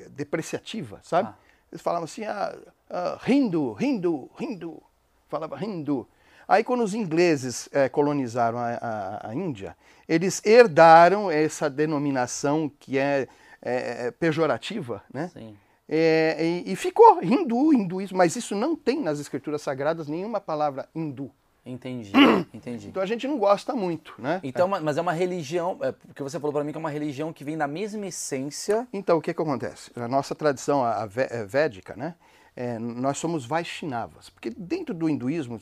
depreciativa, 0.09 0.99
sabe? 1.03 1.29
Ah. 1.29 1.35
Eles 1.71 1.81
falavam 1.81 2.05
assim, 2.05 2.23
ah, 2.25 2.55
ah, 2.93 3.19
hindu, 3.27 3.75
hindu, 3.79 4.29
hindu, 4.39 4.81
falava 5.27 5.61
hindu. 5.63 6.07
Aí 6.47 6.63
quando 6.63 6.83
os 6.83 6.93
ingleses 6.93 7.67
eh, 7.71 7.89
colonizaram 7.89 8.57
a, 8.59 8.69
a- 8.81 9.29
a 9.29 9.33
Índia, 9.35 9.75
eles 10.07 10.41
herdaram 10.45 11.31
essa 11.31 11.69
denominação 11.69 12.69
que 12.79 12.97
é, 12.97 13.27
eh, 13.61 14.11
pejorativa, 14.11 15.01
né? 15.13 15.29
Sim. 15.33 15.57
É, 15.87 16.37
e, 16.65 16.71
e 16.71 16.75
ficou 16.75 17.21
hindu, 17.23 17.73
hinduísmo, 17.73 18.17
mas 18.17 18.35
isso 18.35 18.55
não 18.55 18.75
tem 18.75 19.01
nas 19.01 19.19
escrituras 19.19 19.61
sagradas 19.61 20.07
nenhuma 20.07 20.39
palavra 20.39 20.87
hindu. 20.95 21.29
Entendi, 21.65 22.11
entendi. 22.53 22.87
Então 22.89 23.01
a 23.01 23.05
gente 23.05 23.25
não 23.27 23.37
gosta 23.37 23.73
muito, 23.73 24.13
né? 24.17 24.39
Então, 24.43 24.67
ma- 24.67 24.81
mas 24.81 24.97
é 24.97 25.01
uma 25.01 25.13
religião, 25.13 25.77
é, 25.81 25.91
porque 25.93 26.21
você 26.23 26.37
falou 26.39 26.53
pra 26.53 26.63
mim 26.63 26.71
que 26.71 26.77
é 26.77 26.79
uma 26.79 26.89
religião 26.89 27.31
que 27.31 27.43
vem 27.43 27.57
da 27.57 27.67
mesma 27.67 28.05
essência. 28.05 28.85
Então, 28.91 29.17
o 29.17 29.21
que, 29.21 29.33
que 29.33 29.41
acontece? 29.41 29.91
A 29.95 30.07
nossa 30.07 30.35
tradição 30.35 30.83
a, 30.83 31.03
a 31.03 31.09
é 31.29 31.45
védica, 31.45 31.95
né? 31.95 32.15
É, 32.55 32.77
nós 32.79 33.17
somos 33.17 33.45
Vaishnavas. 33.45 34.29
Porque 34.29 34.49
dentro 34.49 34.93
do 34.93 35.09
hinduísmo, 35.09 35.59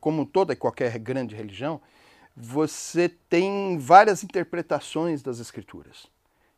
como 0.00 0.26
toda 0.26 0.52
e 0.52 0.56
qualquer 0.56 0.98
grande 0.98 1.34
religião, 1.34 1.80
você 2.36 3.08
tem 3.08 3.78
várias 3.78 4.24
interpretações 4.24 5.22
das 5.22 5.38
escrituras. 5.38 6.06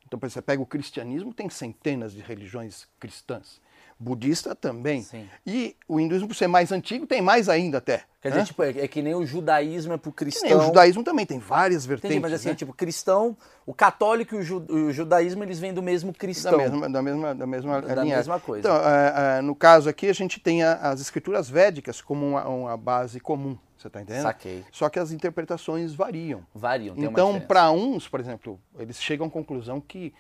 Então, 0.07 0.19
você 0.19 0.41
pega 0.41 0.63
o 0.63 0.67
cristianismo, 0.67 1.35
tem 1.35 1.49
centenas 1.49 2.13
de 2.13 2.21
religiões 2.21 2.87
cristãs. 3.01 3.61
Budista 3.99 4.55
também. 4.55 5.03
Sim. 5.03 5.29
E 5.47 5.77
o 5.89 6.01
hinduísmo, 6.01 6.29
por 6.29 6.35
ser 6.35 6.47
mais 6.49 6.73
antigo, 6.73 7.07
tem 7.07 7.23
mais 7.23 7.49
ainda 7.49 7.79
até. 7.79 8.03
Quer 8.21 8.31
né? 8.31 8.37
dizer, 8.37 8.47
tipo, 8.47 8.63
é, 8.63 8.71
é 8.71 8.89
que 8.89 9.01
nem 9.03 9.15
o 9.15 9.25
judaísmo 9.25 9.93
é 9.93 9.97
pro 9.97 10.11
Que 10.11 10.17
cristão. 10.25 10.49
nem 10.49 10.59
o 10.59 10.63
judaísmo 10.63 11.05
também 11.05 11.25
tem 11.27 11.39
várias 11.39 11.85
vertentes. 11.87 12.17
Entendi, 12.17 12.21
mas 12.23 12.33
assim, 12.33 12.49
né? 12.51 12.55
tipo, 12.55 12.73
cristão, 12.73 13.37
o 13.67 13.73
católico 13.75 14.35
e 14.35 14.39
o, 14.39 14.43
ju- 14.43 14.65
o 14.69 14.93
judaísmo, 14.93 15.45
eles 15.45 15.59
vêm 15.59 15.73
do 15.75 15.83
mesmo 15.83 16.11
da 16.13 16.19
cristão. 16.19 16.57
mesma, 16.57 16.89
da 16.91 17.03
mesma, 17.03 17.35
da 17.35 17.47
mesma 17.47 17.81
Da 17.83 18.03
linha. 18.03 18.17
mesma 18.17 18.41
coisa. 18.41 18.67
Então, 18.69 18.77
é, 18.77 19.39
é, 19.39 19.43
no 19.43 19.55
caso 19.55 19.89
aqui, 19.89 20.09
a 20.09 20.13
gente 20.15 20.41
tem 20.41 20.63
a- 20.63 20.75
as 20.91 21.01
escrituras 21.01 21.49
védicas 21.49 22.01
como 22.01 22.27
uma, 22.27 22.49
uma 22.49 22.77
base 22.77 23.21
comum. 23.21 23.57
Você 23.77 23.89
está 23.89 24.01
entendendo? 24.01 24.23
Saquei. 24.23 24.65
Só 24.73 24.89
que 24.89 24.99
as 24.99 25.13
interpretações 25.13 25.95
variam. 25.95 26.45
Variam, 26.55 26.95
Então, 26.97 27.39
para 27.41 27.71
uns, 27.71 28.09
por 28.09 28.19
exemplo, 28.21 28.59
eles 28.79 29.01
chegam 29.01 29.27
à 29.27 29.31
conclusão 29.31 29.81
que 29.81 30.15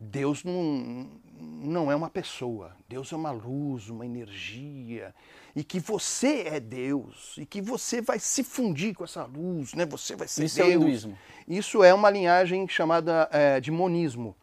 Deus 0.00 0.42
não, 0.44 1.08
não 1.40 1.90
é 1.90 1.96
uma 1.96 2.10
pessoa, 2.10 2.76
Deus 2.88 3.12
é 3.12 3.16
uma 3.16 3.30
luz, 3.30 3.88
uma 3.88 4.06
energia, 4.06 5.14
e 5.54 5.64
que 5.64 5.80
você 5.80 6.42
é 6.46 6.60
Deus, 6.60 7.34
e 7.38 7.46
que 7.46 7.60
você 7.60 8.00
vai 8.00 8.18
se 8.18 8.44
fundir 8.44 8.94
com 8.94 9.04
essa 9.04 9.24
luz, 9.24 9.74
né? 9.74 9.86
Você 9.86 10.14
vai 10.14 10.28
ser 10.28 10.44
Isso 10.44 10.60
é 10.60 10.64
o 10.64 10.66
Deus. 10.68 10.82
hinduísmo. 10.82 11.18
Isso 11.48 11.82
é 11.82 11.94
uma 11.94 12.10
linhagem 12.10 12.66
chamada 12.68 13.28
é, 13.32 13.60
de 13.60 13.70
monismo, 13.70 14.36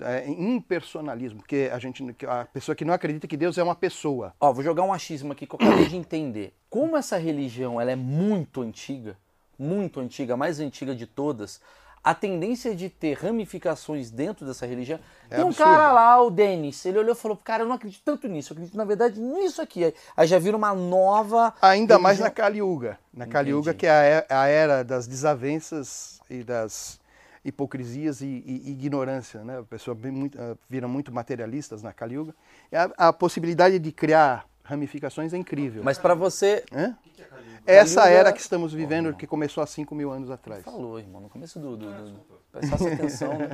é, 0.00 0.28
impersonalismo, 0.28 1.40
porque 1.40 1.70
a 1.72 1.78
gente, 1.78 2.04
a 2.26 2.44
pessoa 2.44 2.74
que 2.74 2.84
não 2.84 2.94
acredita 2.94 3.26
que 3.26 3.36
Deus 3.36 3.58
é 3.58 3.62
uma 3.62 3.74
pessoa. 3.74 4.34
Ó, 4.40 4.52
vou 4.52 4.62
jogar 4.62 4.82
um 4.82 4.92
achismo 4.92 5.32
aqui 5.32 5.46
que 5.46 5.54
eu 5.54 5.58
acabei 5.60 5.86
de 5.86 5.96
entender. 5.96 6.54
Como 6.68 6.96
essa 6.96 7.16
religião 7.16 7.80
ela 7.80 7.90
é 7.90 7.96
muito 7.96 8.62
antiga, 8.62 9.16
muito 9.58 10.00
antiga, 10.00 10.34
a 10.34 10.36
mais 10.36 10.60
antiga 10.60 10.94
de 10.94 11.06
todas, 11.06 11.60
a 12.04 12.14
tendência 12.14 12.74
de 12.74 12.88
ter 12.88 13.14
ramificações 13.16 14.10
dentro 14.10 14.44
dessa 14.44 14.66
religião. 14.66 14.98
É 15.30 15.36
Tem 15.36 15.44
um 15.44 15.48
absurdo. 15.48 15.70
cara 15.70 15.92
lá, 15.92 16.20
o 16.22 16.30
Denis, 16.30 16.84
ele 16.84 16.98
olhou 16.98 17.12
e 17.12 17.16
falou: 17.16 17.36
Cara, 17.36 17.62
eu 17.62 17.66
não 17.68 17.76
acredito 17.76 18.02
tanto 18.04 18.26
nisso, 18.28 18.52
eu 18.52 18.54
acredito 18.56 18.76
na 18.76 18.84
verdade 18.84 19.20
nisso 19.20 19.62
aqui. 19.62 19.84
Aí- 19.84 19.94
Aí 20.16 20.26
já 20.26 20.38
vira 20.38 20.56
uma 20.56 20.74
nova. 20.74 21.54
Ainda 21.62 21.98
mais 21.98 22.18
na 22.18 22.26
religião. 22.26 22.46
Yuga. 22.58 22.98
Na 23.14 23.26
Kali 23.26 23.50
Yuga, 23.50 23.70
Entendi. 23.70 23.78
que 23.80 23.86
é 23.86 23.90
a 23.90 24.02
é- 24.04 24.26
a 24.28 24.46
era 24.48 24.82
das 24.82 25.06
desavenças 25.06 26.20
e 26.28 26.42
das 26.42 27.00
hipocrisias 27.44 28.20
e, 28.20 28.26
e 28.46 28.70
ignorância. 28.70 29.42
Né? 29.44 29.58
A 29.58 29.62
pessoa 29.62 29.96
muito, 29.96 30.38
ah, 30.40 30.56
vira 30.68 30.86
muito 30.88 31.12
materialistas 31.12 31.82
na 31.82 31.92
Kali 31.92 32.14
Yuga. 32.14 32.34
E 32.70 32.76
a, 32.76 32.90
a 32.96 33.12
possibilidade 33.12 33.78
de 33.78 33.92
criar 33.92 34.46
ramificações 34.64 35.32
é 35.32 35.36
incrível. 35.36 35.82
Mas 35.84 35.98
pra 35.98 36.14
você. 36.14 36.64
Hã? 36.72 36.96
O 37.06 37.10
que 37.10 37.22
é? 37.22 37.26
Essa 37.66 38.02
Yuga- 38.06 38.10
era 38.18 38.32
que 38.32 38.40
estamos 38.40 38.72
vivendo, 38.72 39.14
que 39.14 39.26
começou 39.26 39.62
há 39.62 39.66
5 39.66 39.94
mil 39.94 40.10
anos 40.10 40.30
atrás. 40.30 40.64
Falou, 40.64 40.98
irmão, 40.98 41.20
no 41.20 41.28
começo 41.28 41.58
do. 41.58 41.76
do, 41.76 41.86
do 42.12 42.20
presta 42.50 42.74
essa 42.74 42.88
atenção, 42.94 43.38
né? 43.38 43.48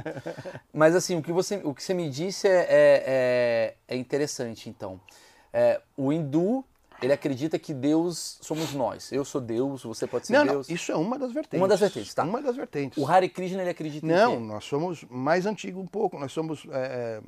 Mas 0.73 0.95
assim, 0.97 1.17
o 1.17 1.23
que 1.23 1.33
você, 1.33 1.57
o 1.65 1.75
que 1.75 1.83
você 1.83 1.95
me 1.95 2.09
disse 2.11 2.49
é, 2.49 2.53
é, 2.53 2.67
é, 2.69 3.75
é 3.89 3.97
interessante, 3.97 4.69
então. 4.69 5.01
É, 5.53 5.81
o 5.97 6.13
hindu, 6.13 6.65
ele 7.03 7.13
acredita 7.13 7.59
que 7.59 7.73
Deus 7.73 8.39
somos 8.43 8.73
nós. 8.75 9.11
Eu 9.13 9.25
sou 9.25 9.41
Deus, 9.41 9.83
você 9.85 10.07
pode 10.07 10.27
ser 10.27 10.33
Não, 10.33 10.45
não, 10.45 10.53
Deus. 10.55 10.69
isso 10.69 10.91
é 10.93 10.97
uma 10.97 11.19
das 11.19 11.33
vertentes. 11.33 11.59
Uma 11.61 11.69
das 11.69 11.81
vertentes, 11.81 12.13
tá. 12.15 12.25
Uma 12.25 12.43
das 12.43 12.57
vertentes. 12.57 12.99
O 13.03 13.07
Hare 13.07 13.29
Krishna, 13.29 13.61
ele 13.63 13.71
acredita 13.71 14.07
Não, 14.07 14.35
em 14.35 14.39
quê? 14.39 14.43
nós 14.45 14.65
somos 14.65 15.05
mais 15.09 15.47
antigos 15.47 15.83
um 15.83 15.87
pouco, 15.87 16.19
nós 16.19 16.33
somos 16.33 16.67
é, 16.71 17.21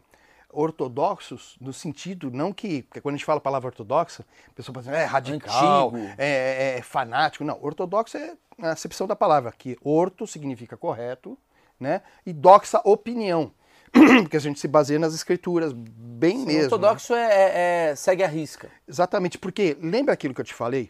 ortodoxos 0.53 1.57
no 1.61 1.73
sentido, 1.73 2.31
não 2.31 2.53
que, 2.53 2.83
porque 2.83 3.01
quando 3.01 3.15
a 3.15 3.19
gente 3.19 3.25
fala 3.27 3.39
a 3.39 3.41
palavra 3.43 3.69
ortodoxa, 3.69 4.25
a 4.49 4.53
pessoa 4.53 4.75
pensa, 4.75 4.91
é 4.93 5.05
radical, 5.05 5.93
é, 6.19 6.75
é- 6.75 6.79
é 6.79 6.83
fanático. 6.83 7.45
Não, 7.45 7.59
ortodoxo 7.63 8.17
é 8.17 8.37
a 8.61 8.71
acepção 8.73 9.07
da 9.07 9.17
palavra, 9.17 9.53
que 9.57 9.77
orto 9.83 10.27
significa 10.27 10.77
correto, 10.77 11.37
né? 11.79 12.03
E 12.27 12.33
doxa, 12.33 12.81
opinião. 12.85 13.53
Porque 14.23 14.37
a 14.37 14.41
gente 14.41 14.61
se 14.61 14.69
baseia 14.69 14.99
nas 15.01 15.15
escrituras, 15.15 15.73
bem 15.73 16.43
O 16.43 16.47
mesmo. 16.47 16.59
né? 16.59 16.65
ortodoxo 16.65 17.15
é, 17.15 17.27
é- 17.27 17.91
é- 17.91 17.95
segue 17.97 18.23
a 18.23 18.29
risca. 18.29 18.71
Exatamente, 18.87 19.37
porque 19.39 19.77
lembra 19.81 20.15
aquilo 20.15 20.33
que 20.35 20.41
eu 20.41 20.45
te 20.45 20.55
falei? 20.55 20.89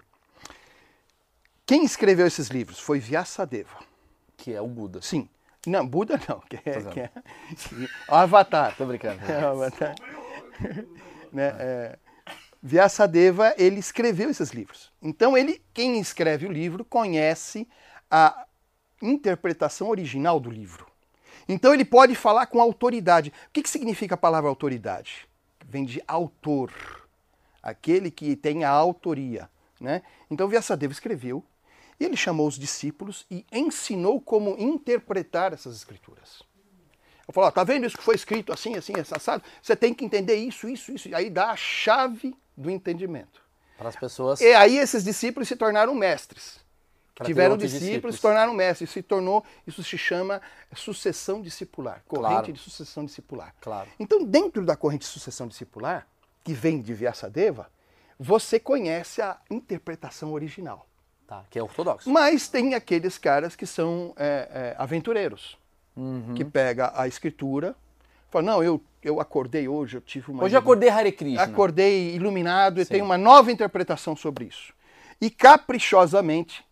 Quem 1.64 1.84
escreveu 1.84 2.26
esses 2.26 2.48
livros 2.48 2.78
foi 2.78 2.98
Vyasadeva. 2.98 3.78
Que 4.36 4.52
é 4.54 4.60
o 4.60 4.66
Buda. 4.66 5.00
Sim. 5.02 5.28
Não, 5.66 5.86
Buda 5.86 6.18
não, 6.28 6.40
que 6.40 6.56
é, 6.64 6.80
Tô 6.80 6.90
que 6.90 7.00
é 7.00 7.10
o 8.08 8.14
Avatar. 8.14 8.74
Tô 8.76 8.86
brincando. 8.86 9.20
É, 9.30 9.44
o 9.44 9.48
Avatar. 9.48 9.94
né, 11.32 11.54
é, 11.58 11.98
Vyasadeva, 12.62 13.54
ele 13.58 13.78
escreveu 13.78 14.30
esses 14.30 14.50
livros. 14.50 14.90
Então, 15.02 15.36
ele, 15.36 15.62
quem 15.72 15.98
escreve 16.00 16.46
o 16.46 16.52
livro 16.52 16.84
conhece 16.84 17.68
a 18.10 18.46
interpretação 19.02 19.88
original 19.88 20.40
do 20.40 20.50
livro. 20.50 20.86
Então, 21.48 21.74
ele 21.74 21.84
pode 21.84 22.14
falar 22.14 22.46
com 22.46 22.60
autoridade. 22.60 23.32
O 23.48 23.50
que, 23.52 23.62
que 23.62 23.70
significa 23.70 24.14
a 24.14 24.18
palavra 24.18 24.48
autoridade? 24.48 25.28
Vem 25.66 25.84
de 25.84 26.02
autor, 26.06 26.72
aquele 27.62 28.10
que 28.10 28.34
tem 28.34 28.64
a 28.64 28.70
autoria. 28.70 29.48
Né? 29.80 30.02
Então, 30.30 30.48
Vyasadeva 30.48 30.92
escreveu, 30.92 31.44
e 32.00 32.04
ele 32.06 32.16
chamou 32.16 32.48
os 32.48 32.58
discípulos 32.58 33.26
e 33.30 33.44
ensinou 33.52 34.20
como 34.20 34.56
interpretar 34.58 35.52
essas 35.52 35.76
escrituras. 35.76 36.42
Eu 37.28 37.32
falo, 37.34 37.52
tá 37.52 37.62
vendo 37.62 37.86
isso 37.86 37.96
que 37.96 38.02
foi 38.02 38.16
escrito 38.16 38.52
assim, 38.52 38.74
assim, 38.74 38.94
assado? 38.98 39.44
Você 39.62 39.76
tem 39.76 39.94
que 39.94 40.04
entender 40.04 40.34
isso, 40.34 40.68
isso, 40.68 40.90
isso. 40.90 41.08
E 41.08 41.14
aí 41.14 41.28
dá 41.30 41.50
a 41.50 41.56
chave 41.56 42.34
do 42.56 42.70
entendimento. 42.70 43.40
Para 43.78 43.90
as 43.90 43.96
pessoas. 43.96 44.40
E 44.40 44.52
aí 44.52 44.78
esses 44.78 45.04
discípulos 45.04 45.46
se 45.46 45.54
tornaram 45.54 45.94
mestres. 45.94 46.58
Pra 47.14 47.26
Tiveram 47.26 47.56
discípulos, 47.56 47.86
discípulos. 47.86 48.16
se 48.16 48.22
tornaram 48.22 48.54
mestres. 48.54 48.90
Se 48.90 49.02
tornou, 49.02 49.44
isso 49.66 49.84
se 49.84 49.96
chama 49.96 50.40
sucessão 50.74 51.40
discipular, 51.40 52.02
corrente 52.08 52.30
Claro. 52.32 52.52
de 52.54 52.58
sucessão 52.58 53.04
discipular. 53.04 53.54
Claro. 53.60 53.88
Então, 53.98 54.24
dentro 54.24 54.64
da 54.64 54.74
corrente 54.74 55.02
de 55.02 55.06
sucessão 55.12 55.46
discipular, 55.46 56.06
que 56.42 56.52
vem 56.54 56.80
de 56.80 56.92
Vyasadeva, 56.94 57.70
você 58.18 58.58
conhece 58.58 59.22
a 59.22 59.38
interpretação 59.50 60.32
original. 60.32 60.86
Tá, 61.30 61.44
que 61.48 61.56
é 61.56 61.62
ortodoxo. 61.62 62.10
Mas 62.10 62.48
tem 62.48 62.74
aqueles 62.74 63.16
caras 63.16 63.54
que 63.54 63.64
são 63.64 64.12
é, 64.16 64.48
é, 64.52 64.74
aventureiros, 64.76 65.56
Uhum. 65.96 66.34
que 66.34 66.44
pega 66.44 66.92
a 66.94 67.06
escritura, 67.06 67.76
fala, 68.30 68.44
não, 68.44 68.64
eu, 68.64 68.80
eu 69.00 69.20
acordei 69.20 69.68
hoje, 69.68 69.96
eu 69.96 70.00
tive 70.00 70.30
uma... 70.32 70.42
Hoje 70.42 70.56
eu 70.56 70.58
acordei 70.58 70.88
Hare 70.88 71.12
Krishna. 71.12 71.42
Acordei 71.42 72.14
iluminado 72.16 72.80
e 72.80 72.84
tenho 72.84 73.04
uma 73.04 73.16
nova 73.16 73.52
interpretação 73.52 74.16
sobre 74.16 74.46
isso. 74.46 74.72
E 75.20 75.30
caprichosamente 75.30 76.64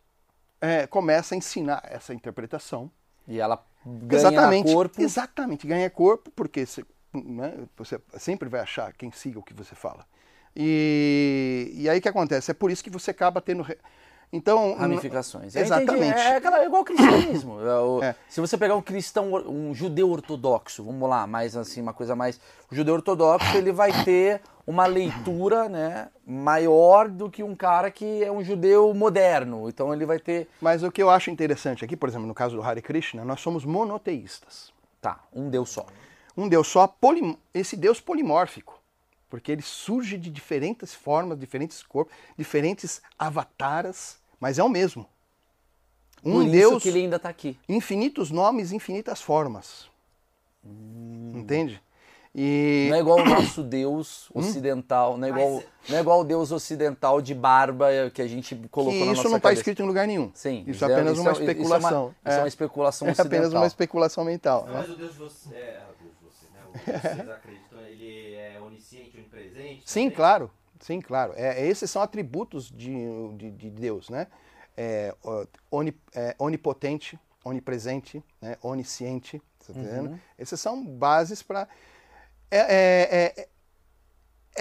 é, 0.60 0.88
começa 0.88 1.36
a 1.36 1.38
ensinar 1.38 1.80
essa 1.84 2.12
interpretação. 2.12 2.90
E 3.28 3.38
ela 3.38 3.64
ganha 3.86 4.18
exatamente, 4.18 4.72
corpo. 4.72 5.00
exatamente, 5.00 5.66
ganha 5.68 5.88
corpo, 5.88 6.32
porque 6.34 6.66
você, 6.66 6.84
né, 7.14 7.54
você 7.76 8.00
sempre 8.18 8.48
vai 8.48 8.60
achar 8.60 8.92
quem 8.92 9.12
siga 9.12 9.38
o 9.38 9.42
que 9.42 9.54
você 9.54 9.76
fala. 9.76 10.04
E, 10.56 11.70
e 11.74 11.88
aí 11.88 12.00
o 12.00 12.02
que 12.02 12.08
acontece? 12.08 12.50
É 12.50 12.54
por 12.54 12.72
isso 12.72 12.82
que 12.82 12.90
você 12.90 13.12
acaba 13.12 13.40
tendo... 13.40 13.62
re- 13.62 13.78
Então, 14.32 14.74
Ramificações. 14.74 15.54
Eu 15.56 15.62
Exatamente. 15.62 16.18
É, 16.18 16.36
aquela- 16.36 16.60
é 16.62 16.66
igual 16.66 16.82
o 16.82 16.84
cristianismo. 16.84 17.58
É 18.02 18.08
É. 18.10 18.14
Se 18.28 18.40
você 18.40 18.58
pegar 18.58 18.76
um 18.76 18.82
cristão, 18.82 19.32
um 19.34 19.74
judeu 19.74 20.10
ortodoxo, 20.10 20.84
vamos 20.84 21.08
lá, 21.08 21.26
mais 21.26 21.56
assim, 21.56 21.80
uma 21.80 21.94
coisa 21.94 22.14
mais. 22.14 22.38
O 22.70 22.74
judeu 22.74 22.94
ortodoxo 22.94 23.56
ele 23.56 23.72
vai 23.72 23.90
ter 24.04 24.40
uma 24.66 24.84
leitura 24.86 25.66
né, 25.68 26.08
maior 26.26 27.08
do 27.08 27.30
que 27.30 27.42
um 27.42 27.54
cara 27.56 27.90
que 27.90 28.22
é 28.22 28.30
um 28.30 28.44
judeu 28.44 28.92
moderno. 28.92 29.66
Então 29.68 29.94
ele 29.94 30.04
vai 30.04 30.18
ter. 30.18 30.46
Mas 30.60 30.82
o 30.82 30.92
que 30.92 31.02
eu 31.02 31.08
acho 31.08 31.30
interessante 31.30 31.82
aqui, 31.84 31.96
por 31.96 32.08
exemplo, 32.08 32.26
no 32.26 32.34
caso 32.34 32.54
do 32.54 32.62
Hare 32.62 32.82
Krishna, 32.82 33.24
nós 33.24 33.40
somos 33.40 33.64
monoteístas. 33.64 34.70
Tá, 35.00 35.20
um 35.32 35.48
Deus 35.48 35.70
só. 35.70 35.86
Um 36.36 36.48
Deus 36.48 36.68
só, 36.68 36.86
polim- 36.86 37.38
esse 37.54 37.76
Deus 37.76 37.98
polimórfico. 38.00 38.78
Porque 39.30 39.52
ele 39.52 39.60
surge 39.62 40.16
de 40.16 40.30
diferentes 40.30 40.94
formas, 40.94 41.38
diferentes 41.38 41.82
corpos, 41.82 42.14
diferentes 42.36 43.02
avataras, 43.18 44.17
mas 44.40 44.58
é 44.58 44.62
o 44.64 44.68
mesmo. 44.68 45.06
Um 46.24 46.32
Por 46.32 46.42
isso 46.42 46.50
Deus, 46.52 46.82
que 46.82 46.88
ele 46.88 46.98
ainda 47.00 47.16
está 47.16 47.28
aqui. 47.28 47.56
infinitos 47.68 48.30
nomes, 48.30 48.72
infinitas 48.72 49.20
formas. 49.22 49.88
Entende? 51.34 51.80
E 52.34 52.86
Não 52.90 52.96
é 52.96 53.00
igual 53.00 53.18
o 53.20 53.24
nosso 53.24 53.62
Deus 53.64 54.28
ocidental, 54.34 55.16
não 55.16 55.26
é 55.26 55.30
igual, 55.30 55.62
não 55.88 55.96
é 55.96 56.00
igual 56.00 56.20
o 56.20 56.24
Deus 56.24 56.52
ocidental 56.52 57.20
de 57.22 57.34
barba 57.34 57.88
que 58.12 58.20
a 58.20 58.26
gente 58.28 58.54
colocou 58.70 58.92
que 58.92 58.98
na 59.06 59.12
isso 59.12 59.16
nossa 59.22 59.28
não 59.30 59.36
está 59.38 59.52
escrito 59.52 59.82
em 59.82 59.86
lugar 59.86 60.06
nenhum. 60.06 60.30
Sim, 60.34 60.62
isso 60.66 60.84
é 60.84 60.92
apenas 60.92 61.18
uma 61.18 61.32
isso 61.32 61.40
é- 61.42 61.44
isso 61.44 61.50
é 61.50 61.54
uma- 61.54 61.76
especulação. 61.78 62.14
Isso 62.26 62.34
é 62.34 62.38
uma, 62.38 62.48
especulação 62.48 63.08
É 63.08 63.10
ocidental. 63.12 63.38
apenas 63.38 63.52
uma 63.54 63.66
especulação 63.66 64.24
mental. 64.24 64.66
né? 64.66 64.72
Mas 64.74 64.90
o 64.90 64.96
Deus 64.96 65.12
de 65.12 65.18
você, 65.18 65.54
é, 65.54 65.82
o 65.88 66.02
Deus 66.02 66.14
de 66.14 66.24
você, 66.24 66.46
né? 66.52 66.60
O 66.68 66.72
Deus 66.72 67.00
que 67.00 67.08
vocês 67.08 67.28
acreditam, 67.30 67.80
ele 67.80 68.34
é 68.34 68.60
onisciente, 68.60 69.16
onipresente? 69.16 69.82
Sim, 69.86 70.00
também? 70.02 70.16
claro. 70.16 70.50
Sim, 70.80 71.00
claro. 71.00 71.32
É, 71.36 71.66
esses 71.66 71.90
são 71.90 72.00
atributos 72.02 72.70
de, 72.70 72.94
de, 73.36 73.50
de 73.50 73.70
Deus, 73.70 74.08
né? 74.08 74.26
É, 74.76 75.14
ó, 75.24 75.44
oni- 75.70 75.96
é, 76.14 76.34
onipotente, 76.38 77.18
onipresente, 77.44 78.22
né? 78.40 78.56
onisciente. 78.62 79.42
Tá 79.66 79.72
entendendo? 79.72 80.20
Esses 80.38 80.60
são 80.60 80.84
bases 80.84 81.42
para. 81.42 81.68
É, 82.50 82.58
é, 82.58 83.34
é, 83.36 83.48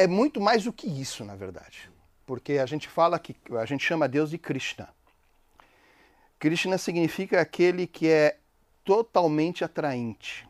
é 0.03 0.07
muito 0.07 0.41
mais 0.41 0.63
do 0.63 0.73
que 0.73 0.87
isso, 0.87 1.23
na 1.23 1.35
verdade. 1.35 1.89
Porque 2.25 2.53
a 2.53 2.65
gente 2.65 2.87
fala 2.89 3.17
que. 3.19 3.35
A 3.57 3.65
gente 3.65 3.85
chama 3.85 4.07
Deus 4.07 4.29
de 4.29 4.37
Krishna. 4.37 4.89
Krishna 6.39 6.77
significa 6.77 7.41
aquele 7.41 7.87
que 7.87 8.07
é 8.07 8.37
totalmente 8.83 9.63
atraente, 9.63 10.47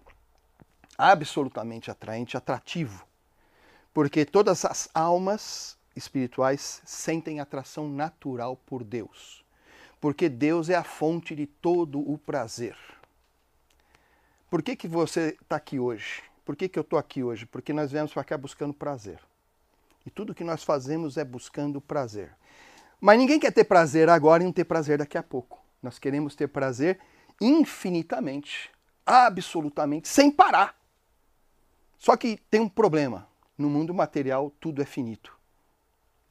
absolutamente 0.97 1.89
atraente, 1.89 2.36
atrativo. 2.36 3.07
Porque 3.97 4.25
todas 4.25 4.63
as 4.63 4.88
almas 4.93 5.75
espirituais 5.95 6.83
sentem 6.86 7.39
atração 7.39 7.89
natural 7.89 8.55
por 8.55 8.83
Deus. 8.83 9.43
Porque 9.99 10.29
Deus 10.29 10.69
é 10.69 10.75
a 10.75 10.83
fonte 10.83 11.36
de 11.36 11.47
todo 11.47 11.99
o 11.99 12.15
prazer. 12.15 12.77
Por 14.51 14.62
que, 14.62 14.75
que 14.75 14.88
você 14.88 15.36
está 15.41 15.55
aqui 15.55 15.79
hoje? 15.79 16.21
Por 16.45 16.55
que, 16.55 16.69
que 16.69 16.77
eu 16.77 16.81
estou 16.81 16.99
aqui 16.99 17.23
hoje? 17.23 17.47
Porque 17.47 17.73
nós 17.73 17.91
viemos 17.91 18.13
para 18.13 18.23
cá 18.23 18.38
buscando 18.38 18.71
prazer. 18.71 19.19
E 20.05 20.12
tudo 20.12 20.36
que 20.36 20.43
nós 20.43 20.63
fazemos 20.63 21.17
é 21.17 21.25
buscando 21.25 21.81
prazer. 21.81 22.29
Mas 23.01 23.17
ninguém 23.17 23.39
quer 23.39 23.51
ter 23.51 23.63
prazer 23.63 24.10
agora 24.10 24.43
e 24.43 24.45
não 24.45 24.53
ter 24.53 24.65
prazer 24.65 24.99
daqui 24.99 25.17
a 25.17 25.23
pouco. 25.23 25.60
Nós 25.81 25.97
queremos 25.97 26.36
ter 26.36 26.49
prazer 26.49 26.99
infinitamente, 27.41 28.69
absolutamente, 29.03 30.07
sem 30.07 30.29
parar. 30.29 30.79
Só 31.97 32.15
que 32.15 32.38
tem 32.51 32.62
um 32.62 32.69
problema. 32.69 33.27
No 33.58 33.70
mundo 33.70 33.93
material, 33.93 34.52
tudo 34.60 34.82
é 34.82 34.86
finito. 34.86 35.38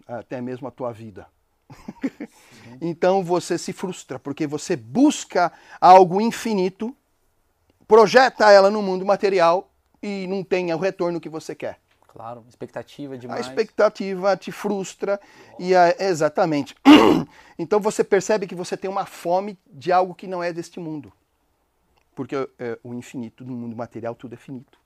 Até 0.07 0.41
mesmo 0.41 0.69
a 0.69 0.71
tua 0.71 0.93
vida. 0.93 1.27
então 2.81 3.25
você 3.25 3.59
se 3.59 3.73
frustra, 3.73 4.19
porque 4.19 4.47
você 4.47 4.77
busca 4.77 5.53
algo 5.81 6.21
infinito, 6.21 6.97
projeta 7.89 8.51
ela 8.51 8.71
no 8.71 8.83
mundo 8.83 9.05
material 9.05 9.71
e 10.03 10.27
não 10.29 10.45
tem 10.45 10.73
o 10.73 10.79
retorno 10.79 11.21
que 11.21 11.29
você 11.29 11.55
quer. 11.55 11.81
Claro, 12.07 12.45
expectativa 12.49 13.19
demais. 13.19 13.47
A 13.47 13.49
expectativa 13.51 14.37
te 14.37 14.51
frustra 14.51 15.21
e 15.59 15.75
a, 15.75 15.95
exatamente. 15.99 16.75
então 17.59 17.79
você 17.79 18.03
percebe 18.03 18.47
que 18.47 18.55
você 18.55 18.75
tem 18.75 18.89
uma 18.89 19.05
fome 19.05 19.59
de 19.67 19.93
algo 19.93 20.15
que 20.15 20.27
não 20.27 20.43
é 20.43 20.51
deste 20.51 20.81
mundo. 20.81 21.12
Porque 22.15 22.35
é, 22.59 22.79
o 22.83 22.95
infinito 22.95 23.45
no 23.45 23.53
mundo 23.53 23.77
material 23.77 24.15
tudo 24.15 24.33
é 24.33 24.39
finito. 24.39 24.79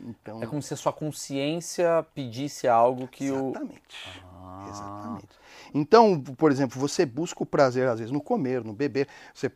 Então, 0.00 0.42
é 0.42 0.46
como 0.46 0.60
se 0.60 0.74
a 0.74 0.76
sua 0.76 0.92
consciência 0.92 2.04
pedisse 2.14 2.68
algo 2.68 3.08
que 3.08 3.26
exatamente. 3.26 4.20
o. 4.22 4.36
Ah. 4.42 4.66
Exatamente. 4.68 5.28
Então, 5.74 6.20
por 6.20 6.50
exemplo, 6.50 6.78
você 6.80 7.04
busca 7.04 7.42
o 7.42 7.46
prazer, 7.46 7.88
às 7.88 7.98
vezes, 7.98 8.12
no 8.12 8.20
comer, 8.20 8.64
no 8.64 8.72
beber. 8.72 9.08
Você... 9.34 9.50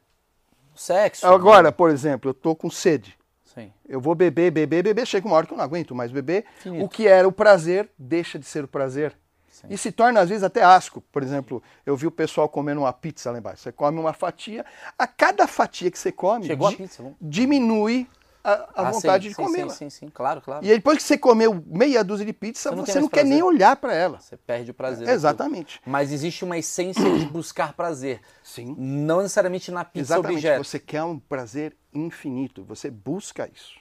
Sexo. 0.74 1.26
Agora, 1.26 1.64
né? 1.64 1.70
por 1.70 1.90
exemplo, 1.90 2.30
eu 2.30 2.34
tô 2.34 2.54
com 2.54 2.70
sede. 2.70 3.18
Sim. 3.44 3.72
Eu 3.88 4.00
vou 4.00 4.14
beber, 4.14 4.50
beber, 4.50 4.82
beber, 4.82 5.06
chega 5.06 5.26
uma 5.26 5.36
hora 5.36 5.46
que 5.46 5.52
eu 5.52 5.56
não 5.56 5.64
aguento 5.64 5.94
mais 5.94 6.10
beber. 6.10 6.44
Finito. 6.60 6.84
O 6.84 6.88
que 6.88 7.06
era 7.06 7.26
o 7.26 7.32
prazer 7.32 7.90
deixa 7.98 8.38
de 8.38 8.46
ser 8.46 8.64
o 8.64 8.68
prazer. 8.68 9.16
Sim. 9.48 9.66
E 9.68 9.76
se 9.76 9.92
torna, 9.92 10.20
às 10.20 10.28
vezes, 10.28 10.44
até 10.44 10.62
asco. 10.62 11.02
Por 11.12 11.22
exemplo, 11.22 11.62
eu 11.84 11.96
vi 11.96 12.06
o 12.06 12.10
pessoal 12.10 12.48
comendo 12.48 12.80
uma 12.80 12.92
pizza 12.92 13.30
lá 13.30 13.38
embaixo. 13.38 13.62
Você 13.62 13.72
come 13.72 13.98
uma 13.98 14.12
fatia, 14.12 14.64
a 14.96 15.06
cada 15.06 15.46
fatia 15.46 15.90
que 15.90 15.98
você 15.98 16.12
come, 16.12 16.48
pizza, 16.76 17.04
diminui 17.20 18.08
a, 18.42 18.52
a 18.52 18.70
ah, 18.76 18.90
vontade 18.90 19.24
sim, 19.24 19.28
de 19.30 19.34
comer. 19.34 19.70
Sim, 19.70 19.76
sim, 19.76 19.90
sim, 19.90 20.08
claro, 20.08 20.40
claro. 20.40 20.64
E 20.64 20.70
aí, 20.70 20.76
depois 20.76 20.98
que 20.98 21.04
você 21.04 21.18
comeu 21.18 21.62
meia 21.66 22.02
dúzia 22.02 22.24
de 22.24 22.32
pizza, 22.32 22.70
você 22.70 22.76
não, 22.76 22.86
você 22.86 22.92
quer, 22.92 23.00
não 23.00 23.08
quer 23.08 23.24
nem 23.24 23.42
olhar 23.42 23.76
para 23.76 23.94
ela. 23.94 24.18
Você 24.18 24.36
perde 24.36 24.70
o 24.70 24.74
prazer. 24.74 25.08
É, 25.08 25.12
exatamente. 25.12 25.80
Mas 25.84 26.10
existe 26.10 26.44
uma 26.44 26.56
essência 26.56 27.04
de 27.18 27.26
buscar 27.26 27.74
prazer. 27.74 28.20
Sim. 28.42 28.74
Não 28.78 29.18
necessariamente 29.22 29.70
na 29.70 29.84
pizza 29.84 30.14
exatamente. 30.14 30.38
objeto. 30.38 30.64
Você 30.64 30.78
quer 30.78 31.02
um 31.02 31.18
prazer 31.18 31.76
infinito, 31.92 32.64
você 32.64 32.90
busca 32.90 33.48
isso. 33.52 33.78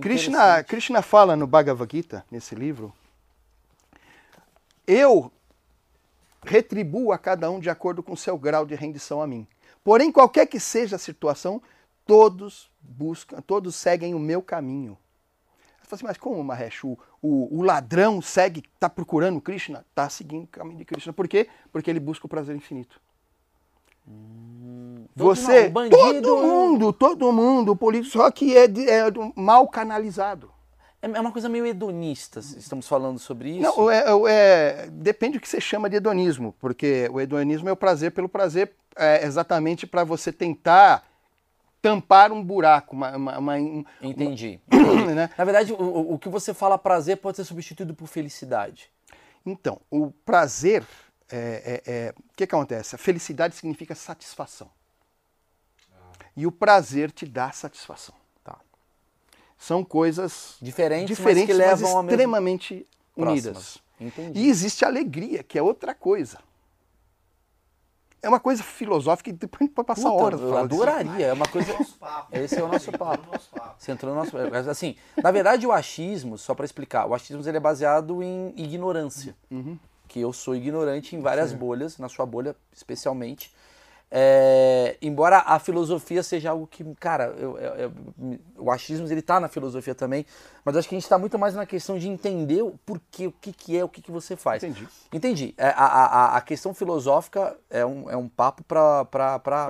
Krishna, 0.00 0.62
Krishna 0.64 1.02
fala 1.02 1.36
no 1.36 1.46
Bhagavad 1.46 1.90
Gita, 1.90 2.24
nesse 2.30 2.54
livro, 2.54 2.94
eu 4.86 5.30
retribuo 6.44 7.12
a 7.12 7.18
cada 7.18 7.50
um 7.50 7.60
de 7.60 7.68
acordo 7.68 8.02
com 8.02 8.12
o 8.12 8.16
seu 8.16 8.38
grau 8.38 8.64
de 8.64 8.74
rendição 8.74 9.20
a 9.20 9.26
mim. 9.26 9.46
Porém, 9.84 10.10
qualquer 10.10 10.46
que 10.46 10.58
seja 10.58 10.96
a 10.96 10.98
situação, 10.98 11.60
todos 12.06 12.70
buscam, 12.80 13.40
todos 13.40 13.74
seguem 13.74 14.14
o 14.14 14.18
meu 14.18 14.42
caminho. 14.42 14.98
Você 15.80 15.88
fala 15.88 15.96
assim, 15.96 16.04
mas 16.06 16.16
como, 16.16 16.42
Mahesh? 16.42 16.84
O, 16.84 16.98
o, 17.20 17.58
o 17.58 17.62
ladrão 17.62 18.20
segue, 18.22 18.62
está 18.74 18.88
procurando 18.88 19.40
Krishna? 19.40 19.84
Está 19.90 20.08
seguindo 20.08 20.44
o 20.44 20.48
caminho 20.48 20.78
de 20.78 20.84
Krishna. 20.84 21.12
Por 21.12 21.28
quê? 21.28 21.48
Porque 21.70 21.90
ele 21.90 22.00
busca 22.00 22.26
o 22.26 22.28
prazer 22.28 22.56
infinito. 22.56 23.00
Hum, 24.06 25.04
Você, 25.14 25.68
não, 25.68 25.88
todo 25.88 26.36
mundo, 26.38 26.92
todo 26.92 27.32
mundo, 27.32 27.76
político, 27.76 28.12
só 28.12 28.30
que 28.30 28.56
é, 28.56 28.64
é 28.64 29.04
mal 29.36 29.68
canalizado. 29.68 30.50
É, 31.00 31.06
é 31.06 31.20
uma 31.20 31.32
coisa 31.32 31.48
meio 31.48 31.66
hedonista, 31.66 32.40
estamos 32.40 32.88
falando 32.88 33.18
sobre 33.18 33.50
isso? 33.50 33.62
Não, 33.62 33.90
é, 33.90 34.04
é, 34.28 34.88
depende 34.90 35.38
do 35.38 35.40
que 35.40 35.48
você 35.48 35.60
chama 35.60 35.88
de 35.88 35.96
hedonismo, 35.96 36.54
porque 36.58 37.08
o 37.12 37.20
hedonismo 37.20 37.68
é 37.68 37.72
o 37.72 37.76
prazer 37.76 38.12
pelo 38.12 38.28
prazer, 38.28 38.72
é 38.96 39.24
exatamente 39.24 39.86
para 39.86 40.04
você 40.04 40.32
tentar 40.32 41.04
tampar 41.82 42.30
um 42.30 42.42
buraco. 42.42 42.94
Uma, 42.94 43.16
uma, 43.16 43.38
uma 43.38 43.58
entendi. 43.58 44.60
entendi. 44.70 45.12
né? 45.14 45.28
Na 45.36 45.44
verdade, 45.44 45.72
o, 45.72 46.14
o 46.14 46.18
que 46.18 46.28
você 46.28 46.54
fala 46.54 46.78
prazer 46.78 47.16
pode 47.16 47.36
ser 47.36 47.44
substituído 47.44 47.92
por 47.92 48.06
felicidade. 48.06 48.88
Então, 49.44 49.80
o 49.90 50.12
prazer, 50.24 50.86
é, 51.30 51.82
é, 51.86 51.92
é, 51.92 52.14
o 52.16 52.36
que, 52.36 52.46
que 52.46 52.54
acontece? 52.54 52.94
A 52.94 52.98
felicidade 52.98 53.56
significa 53.56 53.94
satisfação. 53.96 54.70
E 56.36 56.46
o 56.46 56.52
prazer 56.52 57.10
te 57.10 57.26
dá 57.26 57.50
satisfação. 57.50 58.14
Tá. 58.42 58.56
São 59.58 59.84
coisas 59.84 60.56
diferentes, 60.62 61.08
diferentes 61.08 61.48
mas 61.48 61.56
que 61.56 61.62
levam 61.68 62.02
mas 62.02 62.12
extremamente 62.12 62.86
unidas. 63.16 63.78
Entendi. 64.00 64.40
E 64.40 64.48
existe 64.48 64.84
alegria, 64.84 65.42
que 65.42 65.58
é 65.58 65.62
outra 65.62 65.94
coisa 65.94 66.38
é 68.22 68.28
uma 68.28 68.38
coisa 68.38 68.62
filosófica 68.62 69.30
e 69.30 69.32
depois 69.32 69.62
a 69.62 69.64
gente 69.64 69.74
pode 69.74 69.86
passar 69.86 70.08
Puta, 70.08 70.22
horas. 70.22 70.40
Eu 70.40 70.56
adoraria, 70.56 71.26
é 71.26 71.32
uma 71.32 71.46
coisa. 71.46 71.74
Esse 72.30 72.58
é 72.58 72.62
o 72.62 72.68
nosso 72.68 72.92
papo. 72.92 73.36
Você 73.76 73.90
entrou 73.90 74.14
no 74.14 74.20
nosso 74.20 74.30
papo. 74.30 74.54
Assim, 74.70 74.94
na 75.20 75.32
verdade, 75.32 75.66
o 75.66 75.72
achismo, 75.72 76.38
só 76.38 76.54
para 76.54 76.64
explicar, 76.64 77.06
o 77.06 77.14
achismo 77.14 77.42
ele 77.46 77.56
é 77.56 77.60
baseado 77.60 78.22
em 78.22 78.54
ignorância. 78.56 79.34
Uhum. 79.50 79.76
Que 80.06 80.20
eu 80.20 80.32
sou 80.32 80.54
ignorante 80.54 81.16
em 81.16 81.20
várias 81.20 81.50
Sim. 81.50 81.56
bolhas, 81.56 81.98
na 81.98 82.08
sua 82.08 82.24
bolha 82.24 82.54
especialmente. 82.72 83.52
É, 84.14 84.98
embora 85.00 85.38
a 85.38 85.58
filosofia 85.58 86.22
seja 86.22 86.50
algo 86.50 86.66
que, 86.66 86.84
cara, 86.96 87.34
eu, 87.38 87.56
eu, 87.56 87.74
eu, 87.76 87.92
o 88.58 88.70
achismo 88.70 89.10
ele 89.10 89.22
tá 89.22 89.40
na 89.40 89.48
filosofia 89.48 89.94
também, 89.94 90.26
mas 90.62 90.76
acho 90.76 90.86
que 90.86 90.94
a 90.94 90.98
gente 90.98 91.04
está 91.04 91.16
muito 91.16 91.38
mais 91.38 91.54
na 91.54 91.64
questão 91.64 91.98
de 91.98 92.10
entender 92.10 92.60
o 92.60 92.78
porquê, 92.84 93.28
o 93.28 93.32
que, 93.32 93.54
que 93.54 93.74
é, 93.74 93.82
o 93.82 93.88
que, 93.88 94.02
que 94.02 94.10
você 94.10 94.36
faz. 94.36 94.62
Entendi. 94.62 94.86
Entendi. 95.10 95.54
É, 95.56 95.68
a, 95.68 95.86
a, 95.86 96.36
a 96.36 96.40
questão 96.42 96.74
filosófica 96.74 97.56
é 97.70 97.86
um, 97.86 98.10
é 98.10 98.14
um 98.14 98.28
papo 98.28 98.62
para 98.64 99.06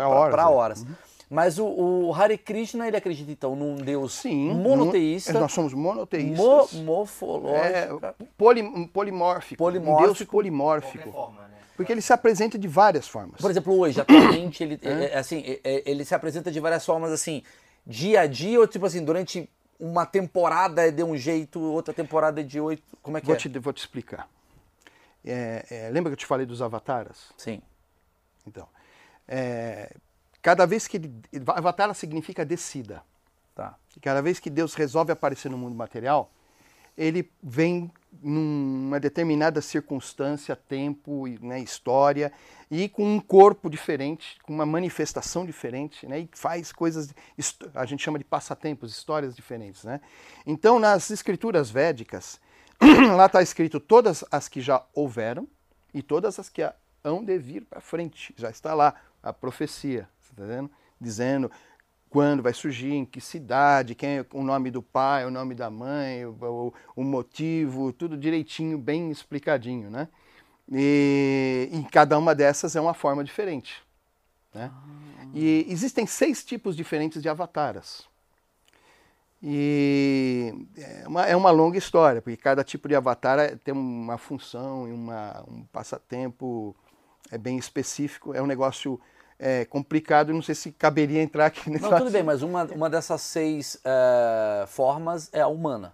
horas. 0.08 0.34
Pra 0.34 0.48
horas. 0.48 0.82
Uhum. 0.82 0.94
Mas 1.30 1.60
o, 1.60 1.64
o 1.64 2.12
Hare 2.12 2.36
Krishna, 2.36 2.88
ele 2.88 2.96
acredita 2.96 3.30
então 3.30 3.54
num 3.54 3.76
Deus 3.76 4.12
Sim, 4.14 4.52
monoteísta. 4.54 5.32
Nós 5.32 5.52
somos 5.52 5.72
monoteístas. 5.72 6.72
Mo, 6.72 6.82
morfológico. 6.82 8.04
É, 8.04 8.14
polim, 8.36 8.88
polimórfico. 8.88 9.56
polimórfico. 9.56 10.02
Um 10.02 10.04
Deus 10.04 10.22
polimórfico. 10.24 11.12
Forma, 11.12 11.42
né? 11.42 11.61
Porque 11.76 11.92
ele 11.92 12.02
se 12.02 12.12
apresenta 12.12 12.58
de 12.58 12.68
várias 12.68 13.08
formas. 13.08 13.40
Por 13.40 13.50
exemplo, 13.50 13.78
hoje, 13.78 14.00
atualmente, 14.00 14.62
ele, 14.62 14.78
é. 14.82 15.12
é 15.12 15.18
assim, 15.18 15.42
é, 15.46 15.60
é, 15.64 15.82
ele 15.90 16.04
se 16.04 16.14
apresenta 16.14 16.50
de 16.50 16.60
várias 16.60 16.84
formas, 16.84 17.10
assim, 17.10 17.42
dia 17.86 18.20
a 18.20 18.26
dia, 18.26 18.60
ou 18.60 18.66
tipo 18.66 18.84
assim, 18.86 19.04
durante 19.04 19.48
uma 19.78 20.06
temporada 20.06 20.86
é 20.86 20.90
de 20.90 21.02
um 21.02 21.16
jeito, 21.16 21.60
outra 21.60 21.92
temporada 21.92 22.40
é 22.40 22.44
de 22.44 22.60
oito. 22.60 22.96
Como 23.02 23.16
é 23.16 23.20
que 23.20 23.26
vou 23.26 23.34
é? 23.34 23.38
Te, 23.38 23.48
vou 23.58 23.72
te 23.72 23.78
explicar. 23.78 24.28
É, 25.24 25.66
é, 25.70 25.90
lembra 25.90 26.10
que 26.10 26.14
eu 26.14 26.18
te 26.18 26.26
falei 26.26 26.46
dos 26.46 26.62
avataras? 26.62 27.32
Sim. 27.36 27.60
Então, 28.46 28.68
é, 29.26 29.94
cada 30.40 30.66
vez 30.66 30.86
que 30.86 30.98
ele. 30.98 31.12
Avatar 31.46 31.92
significa 31.94 32.44
descida. 32.44 33.02
Tá. 33.54 33.76
E 33.96 34.00
cada 34.00 34.22
vez 34.22 34.40
que 34.40 34.48
Deus 34.48 34.74
resolve 34.74 35.12
aparecer 35.12 35.50
no 35.50 35.58
mundo 35.58 35.74
material, 35.74 36.30
ele 36.96 37.30
vem 37.42 37.90
numa 38.22 39.00
determinada 39.00 39.60
circunstância, 39.60 40.54
tempo, 40.54 41.26
né, 41.40 41.60
história, 41.60 42.32
e 42.70 42.88
com 42.88 43.04
um 43.04 43.20
corpo 43.20 43.68
diferente, 43.68 44.38
com 44.42 44.52
uma 44.52 44.66
manifestação 44.66 45.44
diferente, 45.44 46.06
né, 46.06 46.20
e 46.20 46.28
faz 46.32 46.72
coisas, 46.72 47.12
a 47.74 47.84
gente 47.84 48.02
chama 48.02 48.18
de 48.18 48.24
passatempos, 48.24 48.92
histórias 48.92 49.34
diferentes. 49.34 49.84
Né? 49.84 50.00
Então, 50.46 50.78
nas 50.78 51.10
escrituras 51.10 51.70
védicas, 51.70 52.40
lá 53.16 53.26
está 53.26 53.42
escrito 53.42 53.80
todas 53.80 54.24
as 54.30 54.48
que 54.48 54.60
já 54.60 54.84
houveram 54.94 55.48
e 55.92 56.02
todas 56.02 56.38
as 56.38 56.48
que 56.48 56.62
hão 57.02 57.24
de 57.24 57.38
vir 57.38 57.64
para 57.64 57.80
frente. 57.80 58.34
Já 58.36 58.50
está 58.50 58.74
lá 58.74 58.94
a 59.22 59.32
profecia, 59.32 60.08
tá 60.36 60.44
dizendo 61.00 61.50
quando 62.12 62.42
vai 62.42 62.52
surgir, 62.52 62.92
em 62.92 63.06
que 63.06 63.22
cidade, 63.22 63.94
quem 63.94 64.18
é 64.18 64.26
o 64.34 64.44
nome 64.44 64.70
do 64.70 64.82
pai, 64.82 65.24
o 65.24 65.30
nome 65.30 65.54
da 65.54 65.70
mãe, 65.70 66.26
o, 66.26 66.74
o 66.94 67.02
motivo, 67.02 67.90
tudo 67.90 68.18
direitinho, 68.18 68.76
bem 68.76 69.10
explicadinho, 69.10 69.88
né? 69.88 70.08
E, 70.70 71.70
e, 71.72 71.82
cada 71.90 72.18
uma 72.18 72.34
dessas 72.34 72.76
é 72.76 72.80
uma 72.82 72.92
forma 72.92 73.24
diferente. 73.24 73.82
Né? 74.52 74.70
Ah. 74.70 75.26
E 75.32 75.64
existem 75.70 76.06
seis 76.06 76.44
tipos 76.44 76.76
diferentes 76.76 77.22
de 77.22 77.30
avataras. 77.30 78.06
E 79.42 80.54
é 80.76 81.08
uma, 81.08 81.26
é 81.28 81.34
uma 81.34 81.50
longa 81.50 81.78
história, 81.78 82.20
porque 82.20 82.36
cada 82.36 82.62
tipo 82.62 82.88
de 82.88 82.94
avatar 82.94 83.38
é, 83.38 83.56
tem 83.56 83.72
uma 83.72 84.18
função 84.18 84.86
e 84.86 84.92
uma, 84.92 85.42
um 85.48 85.64
passatempo 85.72 86.76
é 87.30 87.38
bem 87.38 87.56
específico. 87.56 88.34
É 88.34 88.42
um 88.42 88.46
negócio 88.46 89.00
é, 89.44 89.64
complicado, 89.64 90.32
não 90.32 90.40
sei 90.40 90.54
se 90.54 90.70
caberia 90.70 91.20
entrar 91.20 91.46
aqui 91.46 91.68
nesse 91.68 91.82
Não, 91.82 91.98
tudo 91.98 92.12
bem, 92.12 92.22
mas 92.22 92.42
uma, 92.42 92.62
uma 92.66 92.88
dessas 92.88 93.20
seis 93.22 93.76
é, 93.84 94.64
formas 94.68 95.28
é 95.32 95.40
a 95.40 95.48
humana. 95.48 95.92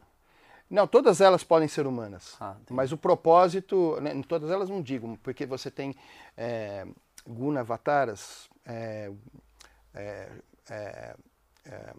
Não, 0.69 0.87
todas 0.87 1.23
elas 1.23 1.43
podem 1.43 1.67
ser 1.67 1.87
humanas. 1.87 2.37
Ah, 2.39 2.57
mas 2.69 2.93
o 2.93 2.99
propósito, 2.99 3.99
né, 4.03 4.13
todas 4.29 4.51
elas 4.51 4.69
não 4.69 4.83
digo, 4.83 5.19
porque 5.23 5.47
você 5.47 5.71
tem 5.71 5.97
é, 6.37 6.87
Guna 7.27 7.61
Avataras, 7.61 8.51
é, 8.67 9.11
é, 9.95 10.29
é, 10.69 11.17
é, 11.65 11.95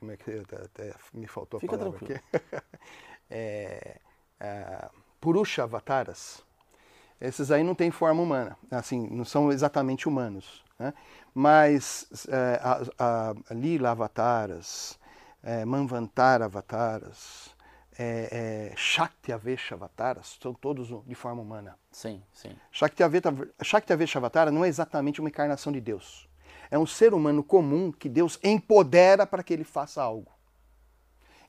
como 0.00 0.10
é 0.10 0.16
que 0.16 0.30
é 0.30 0.40
até 0.64 0.94
me 1.12 1.26
faltou 1.26 1.58
a 1.58 1.60
Fica 1.60 1.76
palavra 1.76 1.98
tranquilo. 1.98 2.20
aqui. 2.32 2.64
É, 3.30 3.96
é, 4.38 4.88
Purusha 5.18 5.62
Avataras. 5.62 6.44
Esses 7.24 7.50
aí 7.50 7.62
não 7.64 7.74
têm 7.74 7.90
forma 7.90 8.20
humana, 8.20 8.56
assim, 8.70 9.08
não 9.10 9.24
são 9.24 9.50
exatamente 9.50 10.06
humanos. 10.06 10.62
Né? 10.78 10.92
Mas 11.32 12.06
é, 12.28 12.60
a, 12.62 12.82
a, 12.98 13.54
Lila 13.54 13.92
Avataras, 13.92 14.98
é, 15.42 15.64
Manvantara 15.64 16.44
Avataras, 16.44 17.50
é, 17.98 18.70
é, 18.70 19.72
Avataras, 19.72 20.36
são 20.40 20.52
todos 20.52 20.88
de 21.06 21.14
forma 21.14 21.40
humana. 21.40 21.78
Sim, 21.90 22.22
sim. 22.32 22.54
Shakti 22.70 23.02
Aveta- 23.02 23.34
Shakti 23.62 23.92
Avesha 23.92 24.18
Avatara 24.18 24.50
não 24.50 24.64
é 24.64 24.68
exatamente 24.68 25.20
uma 25.20 25.30
encarnação 25.30 25.72
de 25.72 25.80
Deus. 25.80 26.28
É 26.70 26.78
um 26.78 26.86
ser 26.86 27.14
humano 27.14 27.42
comum 27.42 27.90
que 27.90 28.08
Deus 28.08 28.38
empodera 28.44 29.26
para 29.26 29.42
que 29.42 29.52
ele 29.54 29.64
faça 29.64 30.02
algo. 30.02 30.30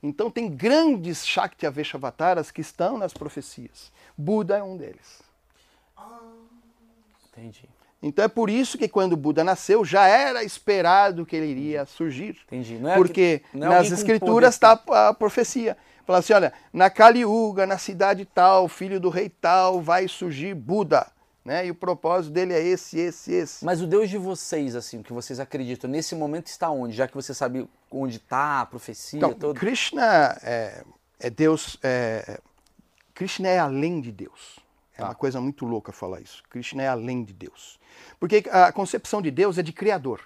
Então 0.02 0.32
tem 0.32 0.50
grandes 0.50 1.26
Shakti 1.26 1.66
Avesha 1.66 1.98
Avataras 1.98 2.50
que 2.50 2.62
estão 2.62 2.98
nas 2.98 3.14
profecias. 3.14 3.92
Buda 4.18 4.58
é 4.58 4.64
um 4.64 4.78
deles. 4.78 5.26
Entendi. 7.32 7.70
Então 8.02 8.24
é 8.24 8.28
por 8.28 8.50
isso 8.50 8.78
que 8.78 8.88
quando 8.88 9.18
Buda 9.18 9.44
nasceu 9.44 9.84
já 9.84 10.08
era 10.08 10.44
esperado 10.44 11.26
que 11.26 11.36
ele 11.36 11.48
iria 11.48 11.86
surgir. 11.86 12.38
Entendi. 12.48 12.78
Não 12.78 12.90
é 12.92 12.96
Porque 12.96 13.40
que- 13.52 13.58
não 13.58 13.72
é 13.72 13.78
nas 13.78 13.92
escrituras 13.92 14.54
está 14.56 14.80
a 14.90 15.14
profecia. 15.14 15.76
Fala 16.06 16.20
assim, 16.20 16.34
olha, 16.34 16.54
na 16.72 16.88
Kaliuga, 16.90 17.66
na 17.66 17.80
cidade 17.80 18.26
tal, 18.26 18.68
filho 18.68 19.00
do 19.00 19.10
rei 19.10 19.28
tal, 19.28 19.82
vai 19.82 20.08
surgir 20.08 20.54
Buda. 20.54 21.08
Né? 21.44 21.68
E 21.68 21.72
o 21.72 21.76
propósito 21.76 22.32
dele 22.32 22.54
é 22.54 22.62
esse, 22.64 23.00
esse, 23.00 23.32
esse. 23.32 23.64
Mas 23.66 23.82
o 23.82 23.86
Deus 23.88 24.10
de 24.10 24.18
vocês, 24.18 24.76
assim, 24.76 25.00
o 25.00 25.04
que 25.04 25.14
vocês 25.14 25.40
acreditam, 25.40 25.88
nesse 25.90 26.16
momento 26.16 26.48
está 26.48 26.70
onde? 26.72 26.96
Já 26.96 27.08
que 27.08 27.14
você 27.16 27.34
sabe 27.36 27.68
onde 27.92 28.18
está 28.18 28.62
a 28.62 28.66
profecia 28.66 29.18
Então, 29.18 29.32
toda. 29.34 29.60
Krishna 29.60 30.38
é, 30.44 30.84
é 31.20 31.30
Deus. 31.30 31.78
é- 31.84 32.40
Krishna 33.14 33.48
é 33.48 33.60
além 33.60 34.02
de 34.02 34.12
Deus. 34.12 34.60
É 34.96 35.02
Tá. 35.02 35.06
uma 35.10 35.16
coisa 35.16 35.42
muito 35.42 35.66
louca 35.66 35.92
falar 35.92 36.22
isso. 36.22 36.42
Krishna 36.50 36.82
é 36.82 36.88
além 36.88 37.24
de 37.24 37.34
Deus. 37.34 37.78
Porque 38.20 38.44
a 38.50 38.72
concepção 38.72 39.22
de 39.22 39.30
Deus 39.30 39.58
é 39.58 39.62
de 39.64 39.74
criador. 39.74 40.22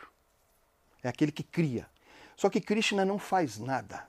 É 1.03 1.10
aquele 1.10 1.32
que 1.32 1.43
cria. 1.43 1.88
Só 2.36 2.49
que 2.49 2.62
Krishna 2.62 3.03
não 3.03 3.17
faz 3.17 3.58
nada. 3.58 4.08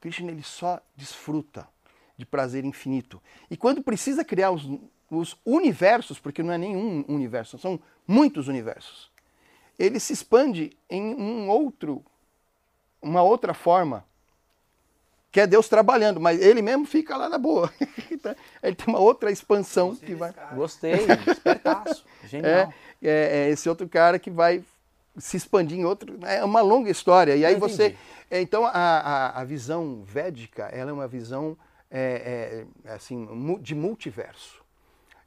Krishna 0.00 0.30
ele 0.30 0.42
só 0.42 0.80
desfruta 0.96 1.68
de 2.16 2.24
prazer 2.24 2.64
infinito. 2.64 3.20
E 3.50 3.56
quando 3.56 3.82
precisa 3.82 4.24
criar 4.24 4.52
os, 4.52 4.62
os 5.10 5.36
universos, 5.44 6.18
porque 6.18 6.42
não 6.42 6.52
é 6.52 6.58
nenhum 6.58 7.04
universo, 7.08 7.58
são 7.58 7.80
muitos 8.06 8.48
universos, 8.48 9.10
ele 9.78 9.98
se 10.00 10.12
expande 10.12 10.76
em 10.88 11.02
um 11.02 11.48
outro, 11.48 12.04
uma 13.02 13.22
outra 13.22 13.52
forma 13.52 14.04
que 15.30 15.40
é 15.40 15.46
Deus 15.46 15.68
trabalhando, 15.68 16.20
mas 16.20 16.40
ele 16.40 16.62
mesmo 16.62 16.86
fica 16.86 17.16
lá 17.16 17.28
na 17.28 17.38
boa. 17.38 17.72
Então, 18.10 18.34
ele 18.62 18.74
tem 18.74 18.86
uma 18.88 18.98
outra 18.98 19.30
expansão 19.30 19.94
que 19.94 20.14
vai. 20.14 20.34
Gostei, 20.54 20.94
espertaço. 21.30 22.04
Genial. 22.24 22.50
É, 22.50 22.74
é, 23.02 23.10
é 23.10 23.50
esse 23.50 23.68
outro 23.68 23.88
cara 23.88 24.18
que 24.18 24.30
vai 24.30 24.64
se 25.16 25.36
expandir 25.36 25.78
em 25.78 25.84
outro. 25.84 26.18
É 26.24 26.42
uma 26.42 26.60
longa 26.60 26.90
história. 26.90 27.36
E 27.36 27.44
aí 27.44 27.54
Eu 27.54 27.60
você. 27.60 27.88
entendi. 27.88 27.98
é, 28.30 28.40
Então 28.40 28.64
a, 28.66 28.70
a, 28.72 29.40
a 29.40 29.44
visão 29.44 30.02
védica 30.04 30.64
ela 30.64 30.90
é 30.90 30.92
uma 30.92 31.06
visão 31.06 31.56
é, 31.90 32.64
é, 32.84 32.92
assim, 32.92 33.28
de 33.60 33.74
multiverso. 33.74 34.62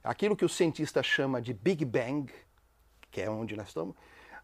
Aquilo 0.04 0.36
que 0.36 0.44
o 0.44 0.50
cientista 0.50 1.02
chama 1.04 1.42
de 1.42 1.54
Big 1.54 1.86
Bang, 1.86 2.30
que 3.10 3.22
é 3.22 3.30
onde 3.30 3.56
nós 3.56 3.68
estamos, 3.68 3.96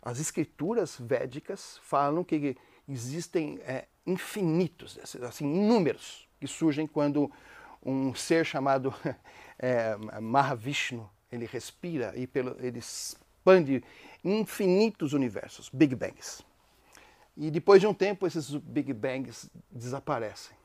as 0.02 0.20
escrituras 0.20 0.96
védicas 1.00 1.80
falam 1.82 2.24
que 2.24 2.56
existem 2.88 3.60
é, 3.65 3.86
infinitos, 4.08 4.98
assim, 5.22 5.46
inúmeros, 5.46 6.28
que 6.39 6.48
surgem 6.48 6.88
quando 6.88 7.32
um 7.86 8.15
ser 8.15 8.46
chamado 8.46 8.93
é, 9.60 9.96
Mahavishnu, 10.22 11.10
ele 11.32 11.46
respira 11.46 12.13
e 12.15 12.26
pelo, 12.26 12.56
ele 12.60 12.80
expande 12.80 13.84
infinitos 14.24 15.13
universos, 15.13 15.70
Big 15.74 15.93
Bangs. 15.96 16.41
E 17.36 17.52
depois 17.52 17.80
de 17.82 17.86
um 17.88 17.93
tempo, 17.93 18.26
esses 18.26 18.50
Big 18.56 18.91
Bangs 18.93 19.50
desaparecem. 19.70 20.56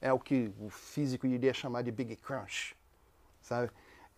É 0.00 0.12
o 0.12 0.18
que 0.18 0.50
o 0.58 0.68
físico 0.68 1.26
iria 1.26 1.54
chamar 1.54 1.82
de 1.82 1.90
Big 1.92 2.16
Crunch, 2.16 2.74
sabe? 3.40 3.70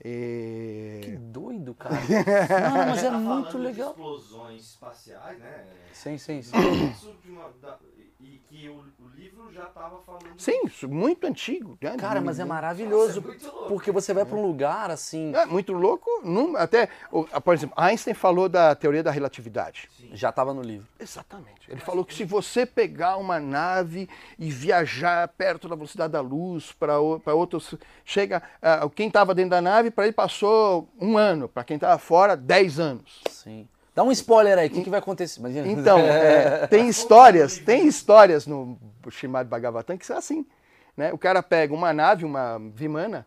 E- 0.04 1.00
Que 1.02 1.16
doido, 1.16 1.74
cara. 1.74 1.96
Não, 1.96 2.76
mas 2.86 3.02
é 3.04 3.10
Tá 3.10 3.18
muito 3.18 3.58
legal. 3.58 3.90
explosões 3.90 4.62
espaciais, 4.70 5.38
né? 5.38 5.64
Sim, 5.92 6.18
sim, 6.18 6.42
sim. 6.42 6.56
Isso 6.90 7.14
de 7.22 7.30
uma, 7.30 7.50
da- 7.60 7.78
e 8.20 8.40
que 8.48 8.68
o, 8.68 8.74
o 9.04 9.08
livro 9.14 9.52
já 9.52 9.64
estava 9.64 9.98
falando. 10.00 10.34
Sim, 10.38 10.62
isso, 10.64 10.88
muito 10.88 11.26
antigo. 11.26 11.76
né? 11.80 11.96
Cara, 11.96 12.20
mas 12.20 12.38
é 12.38 12.42
Nossa, 12.44 12.54
maravilhoso. 12.54 13.18
é 13.20 13.22
muito 13.22 13.44
louco. 13.46 13.68
Porque 13.68 13.92
você 13.92 14.14
vai 14.14 14.24
para 14.24 14.36
um 14.36 14.42
lugar 14.46 14.90
assim. 14.90 15.34
É 15.34 15.44
muito 15.44 15.72
louco. 15.72 16.08
num- 16.24 16.56
até, 16.56 16.88
o- 17.12 17.24
por 17.24 17.52
exemplo, 17.54 17.74
Einstein 17.78 18.14
falou 18.14 18.48
da 18.48 18.74
teoria 18.74 19.02
da 19.02 19.10
relatividade. 19.10 19.88
Já 20.12 20.30
estava 20.30 20.54
no 20.54 20.62
livro. 20.62 20.86
Exatamente. 20.98 21.70
Ele 21.70 21.80
falou 21.80 22.04
que 22.04 22.14
se 22.14 22.24
você 22.24 22.64
pegar 22.64 23.16
uma 23.18 23.38
nave 23.38 24.08
e 24.38 24.50
viajar 24.50 25.28
perto 25.28 25.68
da 25.68 25.74
velocidade 25.74 26.12
da 26.12 26.20
luz 26.20 26.72
para 26.72 26.98
outros, 26.98 27.74
chega 28.04 28.42
ah, 28.62 28.88
quem 28.94 29.08
estava 29.08 29.34
dentro 29.34 29.50
da 29.50 29.60
nave 29.60 29.90
para 29.90 30.04
ele 30.04 30.12
passou 30.12 30.88
um 31.00 31.18
ano, 31.18 31.48
para 31.48 31.64
quem 31.64 31.74
estava 31.76 31.98
fora 31.98 32.36
dez 32.36 32.78
anos. 32.80 33.20
Sim. 33.30 33.68
Dá 33.96 34.04
um 34.04 34.12
spoiler 34.12 34.58
aí, 34.58 34.68
o 34.68 34.70
que, 34.70 34.84
que 34.84 34.90
vai 34.90 34.98
acontecer? 34.98 35.40
Imagina. 35.40 35.66
Então 35.66 35.98
é, 36.04 36.66
tem 36.66 36.86
histórias, 36.86 37.56
tem 37.56 37.86
histórias 37.88 38.46
no 38.46 38.78
Shrimad 39.08 39.48
Bhagavatam 39.48 39.96
que 39.96 40.04
são 40.04 40.18
assim, 40.18 40.46
né? 40.94 41.14
O 41.14 41.18
cara 41.18 41.42
pega 41.42 41.72
uma 41.72 41.94
nave, 41.94 42.22
uma 42.22 42.58
Vimana 42.74 43.26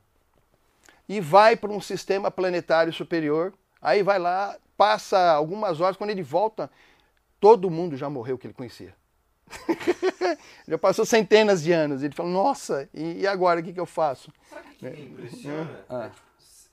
e 1.08 1.20
vai 1.20 1.56
para 1.56 1.72
um 1.72 1.82
sistema 1.82 2.30
planetário 2.30 2.94
superior. 2.94 3.52
Aí 3.82 4.04
vai 4.04 4.20
lá, 4.20 4.56
passa 4.78 5.32
algumas 5.32 5.82
horas, 5.82 5.98
quando 5.98 6.12
ele 6.12 6.22
volta, 6.22 6.70
todo 7.40 7.72
mundo 7.72 7.98
já 7.98 8.08
morreu 8.08 8.38
que 8.38 8.46
ele 8.46 8.54
conhecia. 8.54 8.94
já 10.68 10.78
passou 10.78 11.04
centenas 11.04 11.64
de 11.64 11.72
anos. 11.72 12.04
Ele 12.04 12.14
fala, 12.14 12.30
nossa, 12.30 12.88
e, 12.94 13.22
e 13.22 13.28
agora 13.28 13.60
o 13.60 13.64
que, 13.64 13.74
que 13.74 13.80
eu 13.80 13.88
faço? 13.88 14.32
Sabe 14.48 14.68
o 14.70 14.76
que 14.76 14.86
me 14.86 15.06
impressiona? 15.08 15.84
Ah. 15.90 16.12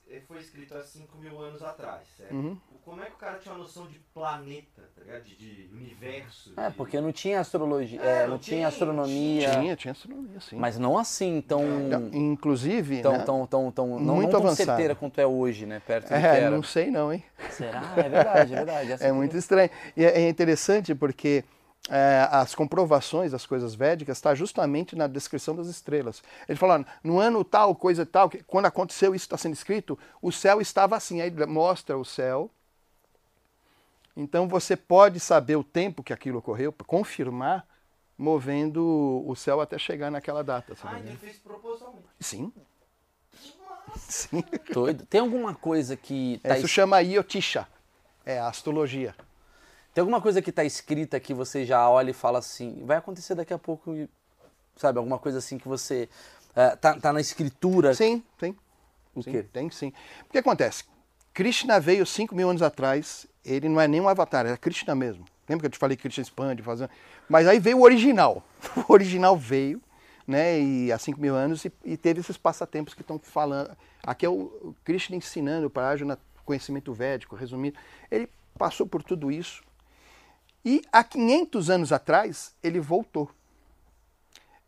É, 0.07 0.19
tipo, 0.19 0.27
foi 0.27 0.37
escrito 0.39 0.75
há 0.75 0.83
5 0.83 1.17
mil 1.17 1.41
anos 1.41 1.63
atrás, 1.63 2.07
certo? 2.15 2.33
Uhum. 2.33 2.57
Como 2.87 3.01
é 3.03 3.07
que 3.07 3.11
o 3.15 3.17
cara 3.17 3.37
tinha 3.37 3.53
uma 3.53 3.59
noção 3.63 3.85
de 3.85 3.99
planeta, 4.13 4.81
tá 4.95 5.01
ligado? 5.01 5.23
De, 5.25 5.35
de 5.35 5.69
universo. 5.75 6.53
É, 6.55 6.69
de- 6.69 6.75
porque 6.77 7.01
não 7.01 7.11
tinha 7.11 7.41
astrologia, 7.41 7.99
É, 8.01 8.19
é, 8.19 8.21
não 8.23 8.29
não 8.29 8.37
tinha 8.37 8.55
tinha, 8.59 8.67
astronomia. 8.69 9.51
Tinha, 9.51 9.75
tinha 9.75 9.91
astronomia, 9.91 10.39
sim. 10.39 10.55
Mas 10.55 10.79
não 10.79 10.97
assim, 10.97 11.43
tão. 11.45 11.61
Não, 11.65 12.07
Inclusive, 12.13 13.01
tão, 13.01 13.17
né? 13.17 13.23
tão, 13.25 13.45
tão, 13.45 13.71
tão, 13.73 13.87
não, 13.99 14.15
Muito 14.15 14.23
não 14.31 14.39
tão 14.39 14.39
avançado. 14.39 14.67
certeira 14.67 14.95
quanto 14.95 15.19
é 15.19 15.27
hoje, 15.27 15.65
né? 15.65 15.81
Perto 15.85 16.05
do 16.05 16.07
que 16.07 16.13
é, 16.15 16.19
era. 16.39 16.49
não 16.49 16.63
sei 16.63 16.89
não, 16.89 17.11
hein? 17.11 17.21
Será? 17.49 17.81
É 17.97 18.07
verdade, 18.07 18.53
é 18.53 18.55
verdade. 18.55 18.91
Essa 18.93 19.03
É 19.05 19.07
que- 19.07 19.13
muito 19.13 19.35
estranho. 19.35 19.69
E 19.97 20.05
é 20.05 20.21
é 20.21 20.29
interessante 20.29 20.95
porque 20.95 21.43
é, 21.89 22.25
as 22.31 22.55
comprovações 22.55 23.33
das 23.33 23.45
coisas 23.45 23.75
védicas 23.75 24.17
está 24.17 24.33
justamente 24.33 24.95
na 24.95 25.07
descrição 25.07 25.53
das 25.53 25.67
estrelas. 25.67 26.23
Ele 26.47 26.57
fala, 26.57 26.85
no 27.03 27.19
ano 27.19 27.43
tal, 27.43 27.75
coisa 27.75 28.05
tal, 28.05 28.29
que 28.29 28.41
quando 28.43 28.65
aconteceu 28.67 29.13
isso 29.13 29.25
está 29.25 29.35
sendo 29.35 29.53
escrito, 29.55 29.99
o 30.21 30.31
céu 30.31 30.61
estava 30.61 30.95
assim. 30.95 31.19
Aí 31.19 31.29
mostra 31.45 31.97
o 31.97 32.05
céu. 32.05 32.49
Então 34.19 34.47
você 34.47 34.75
pode 34.75 35.19
saber 35.19 35.55
o 35.57 35.63
tempo 35.63 36.01
que 36.01 36.11
aquilo 36.11 36.39
ocorreu, 36.39 36.73
confirmar, 36.87 37.67
movendo 38.17 39.23
o 39.27 39.35
céu 39.35 39.61
até 39.61 39.77
chegar 39.77 40.09
naquela 40.09 40.43
data. 40.43 40.73
Ah, 40.83 40.97
então 40.97 41.07
ele 41.07 41.17
fez 41.17 41.37
propositalmente. 41.37 42.07
Sim. 42.19 42.51
Sim. 43.95 44.43
Doido. 44.73 45.05
Tem 45.05 45.21
alguma 45.21 45.53
coisa 45.53 45.95
que 45.95 46.39
tá 46.43 46.55
Isso 46.57 46.65
es- 46.65 46.71
chama 46.71 46.99
Iotisha. 47.01 47.67
É 48.25 48.39
a 48.39 48.47
astrologia. 48.47 49.15
Tem 49.93 50.01
alguma 50.01 50.19
coisa 50.19 50.41
que 50.41 50.51
tá 50.51 50.63
escrita 50.63 51.19
que 51.19 51.33
você 51.33 51.63
já 51.63 51.87
olha 51.87 52.09
e 52.09 52.13
fala 52.13 52.39
assim, 52.39 52.83
vai 52.85 52.97
acontecer 52.97 53.35
daqui 53.35 53.53
a 53.53 53.59
pouco, 53.59 54.07
sabe? 54.75 54.97
Alguma 54.97 55.19
coisa 55.19 55.37
assim 55.37 55.57
que 55.59 55.67
você 55.67 56.09
é, 56.55 56.75
tá, 56.75 56.99
tá 56.99 57.13
na 57.13 57.21
escritura. 57.21 57.93
Sim, 57.93 58.23
sim. 58.39 58.55
O 59.15 59.21
Sim, 59.23 59.31
quê? 59.31 59.43
Tem 59.43 59.69
sim. 59.69 59.93
O 60.27 60.31
que 60.31 60.37
acontece? 60.39 60.83
Krishna 61.37 61.79
veio 61.79 62.03
5 62.03 62.33
mil 62.33 62.49
anos 62.49 62.63
atrás, 62.63 63.27
ele 63.45 63.69
não 63.69 63.79
é 63.79 63.87
nem 63.87 64.01
um 64.01 64.09
avatar, 64.09 64.47
era 64.47 64.57
Krishna 64.57 64.95
mesmo. 64.95 65.23
Lembra 65.47 65.61
que 65.61 65.65
eu 65.67 65.69
te 65.69 65.77
falei 65.77 65.95
Krishna 65.95 66.23
expande, 66.23 66.63
fazendo. 66.63 66.89
Mas 67.29 67.45
aí 67.45 67.59
veio 67.59 67.77
o 67.77 67.83
original. 67.83 68.43
O 68.89 68.91
original 68.91 69.37
veio, 69.37 69.79
né, 70.25 70.59
e 70.59 70.91
há 70.91 70.97
5 70.97 71.21
mil 71.21 71.35
anos, 71.35 71.63
e, 71.63 71.71
e 71.85 71.95
teve 71.95 72.21
esses 72.21 72.37
passatempos 72.37 72.95
que 72.95 73.01
estão 73.01 73.19
falando. 73.19 73.77
Aqui 74.01 74.25
é 74.25 74.29
o 74.29 74.49
o 74.63 74.75
Krishna 74.83 75.15
ensinando 75.15 75.69
para 75.69 75.89
Arjuna 75.89 76.17
conhecimento 76.43 76.91
védico, 76.91 77.35
resumido. 77.35 77.77
Ele 78.09 78.27
passou 78.57 78.87
por 78.87 79.03
tudo 79.03 79.31
isso. 79.31 79.61
E 80.65 80.81
há 80.91 81.03
500 81.03 81.69
anos 81.69 81.91
atrás, 81.91 82.55
ele 82.63 82.79
voltou. 82.79 83.29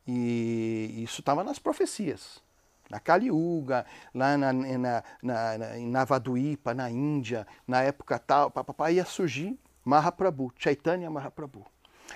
E 0.08 1.02
isso 1.04 1.22
estava 1.22 1.44
nas 1.44 1.58
profecias. 1.58 2.40
Na 2.90 3.00
Kali 3.00 3.28
Yuga, 3.28 3.86
lá 4.14 4.36
na, 4.36 4.52
na, 4.52 5.04
na, 5.22 5.58
na, 5.58 5.78
em 5.78 5.88
Navaduipa, 5.88 6.74
na 6.74 6.90
Índia, 6.90 7.46
na 7.68 7.84
época 7.84 8.18
tal, 8.18 8.50
papapá, 8.50 8.92
ia 8.92 9.06
surgir 9.06 9.60
Mahaprabhu, 9.86 10.52
Chaitanya 10.58 11.10
Mahaprabhu. 11.10 11.66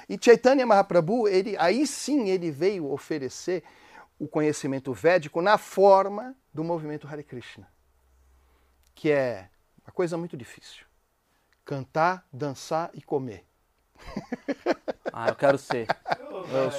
E 0.10 0.18
Chaitanya 0.20 0.66
Mahaprabhu, 0.66 1.28
ele, 1.28 1.56
aí 1.58 1.86
sim 1.86 2.30
ele 2.30 2.50
veio 2.52 2.92
oferecer 2.92 3.64
o 4.18 4.28
conhecimento 4.28 4.94
védico 4.94 5.42
na 5.42 5.58
forma 5.58 6.36
do 6.54 6.64
movimento 6.64 7.08
Hare 7.08 7.24
Krishna, 7.24 7.68
que 8.96 9.12
é 9.12 9.50
uma 9.86 9.92
coisa 9.92 10.18
muito 10.18 10.38
difícil. 10.38 10.86
Cantar, 11.66 12.28
dançar 12.32 12.90
e 12.94 13.02
comer. 13.02 13.46
Ah, 15.12 15.30
eu 15.30 15.36
quero 15.36 15.58
ser. 15.58 15.88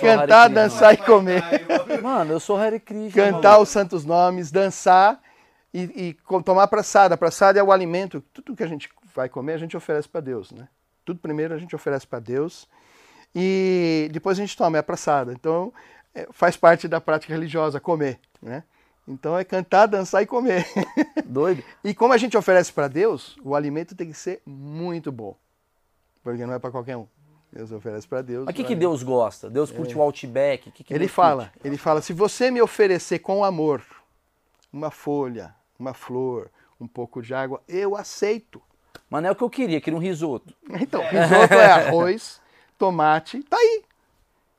Cantar, 0.01 0.49
dançar 0.49 0.95
e 0.95 0.97
comer. 0.97 1.43
Mano, 2.03 2.33
eu 2.33 2.41
sou 2.41 2.57
Hare 2.57 2.81
Krishna. 2.81 3.11
Cantar 3.11 3.43
maluco. 3.43 3.63
os 3.63 3.69
santos 3.69 4.05
nomes, 4.05 4.51
dançar 4.51 5.21
e, 5.73 5.81
e 5.83 6.43
tomar 6.43 6.69
praçada. 6.69 7.17
Praçada 7.17 7.59
é 7.59 7.63
o 7.63 7.73
alimento. 7.73 8.23
Tudo 8.33 8.57
que 8.57 8.63
a 8.63 8.69
gente 8.69 8.89
vai 9.15 9.29
comer, 9.29 9.55
a 9.55 9.59
gente 9.59 9.77
oferece 9.77 10.09
para 10.09 10.21
Deus, 10.21 10.51
né? 10.53 10.69
Tudo 11.05 11.21
primeiro 11.21 11.55
a 11.55 11.59
gente 11.59 11.75
oferece 11.75 12.07
para 12.07 12.19
Deus 12.19 12.69
e 13.35 14.09
depois 14.13 14.39
a 14.39 14.41
gente 14.41 14.57
toma, 14.57 14.79
é 14.79 14.81
a 14.81 14.83
praçada. 14.83 15.33
Então, 15.33 15.73
é, 16.15 16.29
faz 16.31 16.57
parte 16.57 16.87
da 16.87 17.01
prática 17.01 17.33
religiosa, 17.33 17.81
comer, 17.81 18.21
né? 18.41 18.63
Então 19.07 19.39
é 19.39 19.45
cantar, 19.45 19.87
dançar 19.87 20.23
e 20.23 20.27
comer. 20.27 20.67
Doido. 21.27 21.63
E 21.83 21.95
como 21.95 22.15
a 22.15 22.17
gente 22.17 22.37
oferece 22.37 22.73
para 22.73 22.89
Deus, 22.89 23.37
o 23.43 23.55
alimento 23.55 23.95
tem 23.95 24.09
que 24.09 24.17
ser 24.17 24.41
muito 24.47 25.13
bom. 25.13 25.37
Porque 26.23 26.47
não 26.47 26.55
é 26.55 26.59
para 26.59 26.71
qualquer 26.71 26.97
um. 26.97 27.07
Deus 27.55 27.71
oferece 27.71 28.07
para 28.09 28.21
Deus. 28.21 28.47
Mas 28.47 28.53
o 28.53 28.57
que, 28.57 28.65
que 28.65 28.75
Deus 28.75 29.05
gosta? 29.05 29.49
Deus 29.49 29.71
curte 29.71 29.97
o 29.97 30.03
Outback? 30.03 30.73
Que 30.73 30.83
que 30.83 30.93
Ele 30.93 31.07
fala, 31.07 31.45
curte? 31.45 31.61
ele 31.69 31.77
fala, 31.79 32.03
se 32.03 32.13
você 32.13 32.51
me 32.51 32.61
oferecer 32.61 33.21
com 33.21 33.45
amor 33.45 33.81
uma 34.73 34.91
folha, 34.91 35.55
uma 35.79 35.95
flor, 35.95 36.51
um 36.81 36.89
pouco 36.89 37.23
de 37.23 37.33
água, 37.33 37.63
eu 37.69 37.97
aceito. 37.97 38.61
Mas 39.09 39.23
não 39.23 39.29
é 39.29 39.33
o 39.33 39.37
que 39.37 39.45
eu 39.45 39.51
queria, 39.51 39.81
queria 39.81 39.97
um 39.97 40.03
risoto. 40.03 40.53
Então, 40.81 41.01
risoto 41.07 41.55
é 41.55 41.67
arroz, 41.67 42.41
tomate, 42.77 43.41
tá 43.45 43.57
aí. 43.57 43.85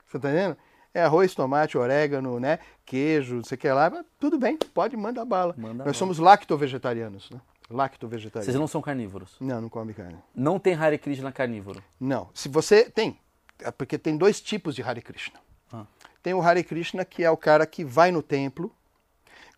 Você 0.08 0.18
tá 0.18 0.30
entendendo? 0.30 0.58
É 0.94 1.02
arroz, 1.02 1.36
tomate, 1.36 1.78
orégano, 1.78 2.40
né? 2.40 2.60
Queijo, 2.86 3.36
não 3.36 3.44
sei 3.44 3.56
o 3.58 3.60
que 3.60 3.70
lá, 3.70 3.92
tudo 4.18 4.40
bem, 4.40 4.58
pode 4.74 4.96
mandar 4.96 5.26
bala. 5.26 5.54
Manda 5.58 5.74
Nós 5.74 5.84
bala. 5.84 5.94
somos 5.94 6.18
lacto-vegetarianos, 6.18 7.30
né? 7.30 7.42
Vocês 7.68 7.78
Lacto-vegetarianos. 7.78 8.60
não 8.60 8.68
são 8.68 8.82
carnívoros. 8.82 9.36
Não, 9.40 9.62
não 9.62 9.70
come 9.70 9.94
carne. 9.94 10.18
Não 10.36 10.60
tem 10.60 10.76
Hare 10.76 10.98
Krishna 10.98 11.32
carnívoro. 11.32 11.84
Não. 12.00 12.30
Se 12.34 12.48
você 12.48 12.90
tem, 12.90 13.20
é 13.60 13.72
porque 13.72 13.98
tem 13.98 14.16
dois 14.16 14.40
tipos 14.40 14.76
de 14.76 14.84
Hare 14.84 15.02
Krishna. 15.02 15.40
Ah. 15.72 15.86
Tem 16.22 16.34
o 16.34 16.42
Hare 16.42 16.64
Krishna 16.64 17.04
que 17.04 17.24
é 17.24 17.30
o 17.30 17.38
cara 17.38 17.66
que 17.66 17.84
vai 17.84 18.12
no 18.12 18.22
templo, 18.22 18.72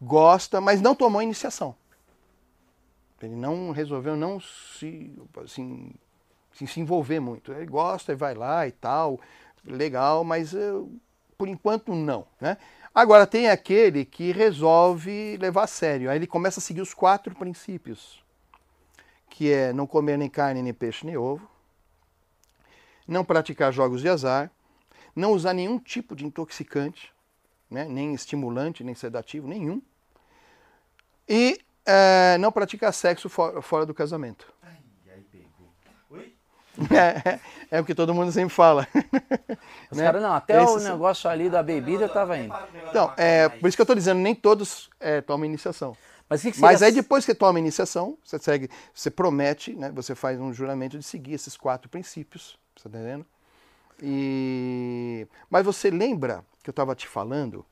gosta, 0.02 0.62
mas 0.62 0.82
não 0.82 0.96
tomou 0.96 1.22
iniciação. 1.22 1.76
Ele 3.22 3.36
não 3.36 3.72
resolveu 3.72 4.16
não 4.16 4.40
se 4.40 5.12
assim, 5.44 5.92
se, 6.54 6.66
se 6.66 6.80
envolver 6.80 7.20
muito. 7.20 7.52
Ele 7.52 7.66
gosta 7.66 8.14
e 8.14 8.16
vai 8.16 8.34
lá 8.34 8.68
e 8.68 8.72
tal, 8.72 9.20
legal, 9.66 10.24
mas 10.24 10.54
eh, 10.54 10.72
por 11.38 11.48
enquanto 11.48 11.94
não, 11.94 12.26
né? 12.40 12.58
Agora 12.98 13.28
tem 13.28 13.48
aquele 13.48 14.04
que 14.04 14.32
resolve 14.32 15.38
levar 15.38 15.66
a 15.66 15.68
sério. 15.68 16.10
Aí 16.10 16.18
ele 16.18 16.26
começa 16.26 16.60
a 16.60 16.64
seguir 16.64 16.82
os 16.82 16.96
quatro 16.96 17.36
princípios, 17.36 18.24
que 19.30 19.52
é 19.52 19.72
não 19.72 19.86
comer 19.86 20.18
nem 20.18 20.28
carne, 20.28 20.64
nem 20.64 20.74
peixe, 20.74 21.06
nem 21.06 21.16
ovo, 21.16 21.48
não 23.08 23.24
praticar 23.24 23.72
jogos 23.72 24.02
de 24.02 24.10
azar, 24.10 24.50
não 25.16 25.32
usar 25.32 25.54
nenhum 25.54 25.78
tipo 25.78 26.16
de 26.16 26.26
intoxicante, 26.26 27.14
né? 27.70 27.86
nem 27.88 28.16
estimulante, 28.16 28.84
nem 28.84 28.96
sedativo, 28.96 29.48
nenhum, 29.48 29.80
e 31.30 31.60
eh, 31.86 32.36
não 32.40 32.52
praticar 32.52 32.92
sexo 32.92 33.30
fo- 33.30 33.62
fora 33.62 33.86
do 33.86 33.94
casamento. 33.94 34.52
É, 36.92 37.40
é 37.78 37.82
o 37.82 37.86
que 37.86 37.96
todo 37.96 38.14
mundo 38.14 38.32
sempre 38.32 38.54
fala. 38.54 38.88
Os 39.92 39.98
Né? 39.98 40.04
caras, 40.04 40.22
não, 40.22 40.34
até 40.34 40.60
o 40.62 40.64
Esses- 40.78 40.84
negócio 40.88 41.30
ali 41.30 41.50
da 41.50 41.64
bebida 41.64 42.06
eu 42.06 42.10
tava 42.10 42.38
indo. 42.38 42.54
Então, 42.90 43.12
é, 43.18 43.50
por 43.50 43.68
isso 43.68 43.76
que 43.76 43.82
eu 43.82 43.84
estou 43.86 43.96
dizendo, 43.96 44.20
nem 44.20 44.36
todos 44.36 44.90
é, 45.00 45.20
tomam 45.22 45.46
iniciação. 45.46 45.98
Mas 46.30 46.42
o 46.42 46.44
que, 46.44 46.52
que 46.52 46.60
Mas 46.60 46.80
seria- 46.80 46.88
aí 46.88 46.94
depois 47.02 47.26
que 47.26 47.34
toma 47.34 47.58
a 47.58 47.62
iniciação, 47.62 48.18
você 48.24 48.38
segue, 48.38 48.70
você 48.94 49.10
promete, 49.10 49.74
né? 49.74 49.92
Você 49.96 50.14
faz 50.14 50.40
um 50.40 50.54
juramento 50.54 50.98
de 51.00 51.04
seguir 51.06 51.34
esses 51.34 51.56
quatro 51.58 51.90
princípios, 51.90 52.58
você 52.76 52.90
tá 52.90 52.98
entendendo? 52.98 53.26
E 54.02 55.28
mas 55.50 55.66
você 55.66 55.90
lembra 55.90 56.44
que 56.64 56.70
eu 56.70 56.72
estava 56.72 56.94
te 56.96 57.08
falando 57.08 57.66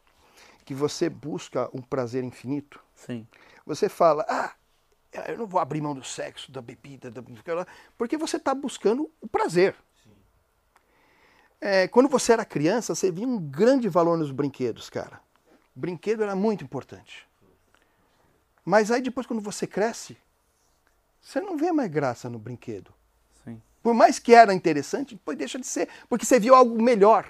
que 0.65 0.73
você 0.73 1.09
busca 1.09 1.69
um 1.73 1.81
prazer 1.81 2.23
infinito? 2.23 2.79
Sim. 2.95 3.27
Você 3.65 3.87
fala, 3.87 4.25
ah, 4.27 4.51
eu 5.28 5.38
não 5.38 5.47
vou 5.47 5.60
abrir 5.60 5.82
mão 5.82 5.93
do 5.93 6.04
sexo, 6.04 6.51
da 6.51 6.62
bebida, 6.62 7.10
da... 7.10 7.23
porque 7.97 8.17
você 8.17 8.38
está 8.38 8.54
buscando 8.54 9.10
o 9.21 9.28
prazer. 9.28 9.75
É, 11.60 11.88
quando 11.88 12.10
você 12.10 12.34
era 12.34 12.45
criança, 12.45 12.93
você 12.93 13.12
via 13.12 13.28
um 13.28 13.39
grande 13.39 13.89
valor 13.89 14.17
nos 14.17 14.32
brinquedos, 14.32 14.89
cara. 14.89 15.19
Brinquedo 15.75 16.23
era 16.23 16.36
muito 16.36 16.63
importante. 16.63 17.28
Mas 18.63 18.91
aí 18.91 19.01
depois, 19.01 19.25
quando 19.28 19.41
você 19.41 19.65
cresce, 19.65 20.17
você 21.21 21.39
não 21.41 21.58
vê 21.58 21.71
mais 21.71 21.89
graça 21.89 22.30
no 22.30 22.38
brinquedo. 22.38 22.93
Sim. 23.43 23.62
Por 23.82 23.93
mais 23.93 24.19
que 24.19 24.34
era 24.34 24.54
interessante, 24.54 25.15
depois 25.15 25.38
deixa 25.38 25.60
de 25.60 25.65
ser, 25.65 25.89
porque 26.08 26.25
você 26.25 26.39
viu 26.39 26.54
algo 26.54 26.82
melhor. 26.82 27.25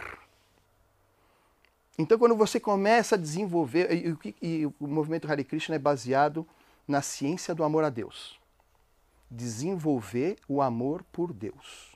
Então, 1.98 2.19
quando 2.19 2.36
você 2.36 2.60
começa 2.60 3.15
a 3.15 3.17
desenvolver, 3.17 3.89
e, 3.93 4.12
o 4.12 4.17
que- 4.17 4.36
e 4.41 4.65
o 4.65 4.74
movimento 4.82 5.32
Hare 5.32 5.45
Krishna 5.45 5.76
é 5.76 5.80
baseado 5.80 6.45
na 6.88 7.02
ciência 7.02 7.56
do 7.56 7.63
amor 7.63 7.84
a 7.84 7.89
Deus. 7.89 8.39
Desenvolver 9.30 10.38
o 10.48 10.62
amor 10.62 11.04
por 11.12 11.34
Deus. 11.34 11.95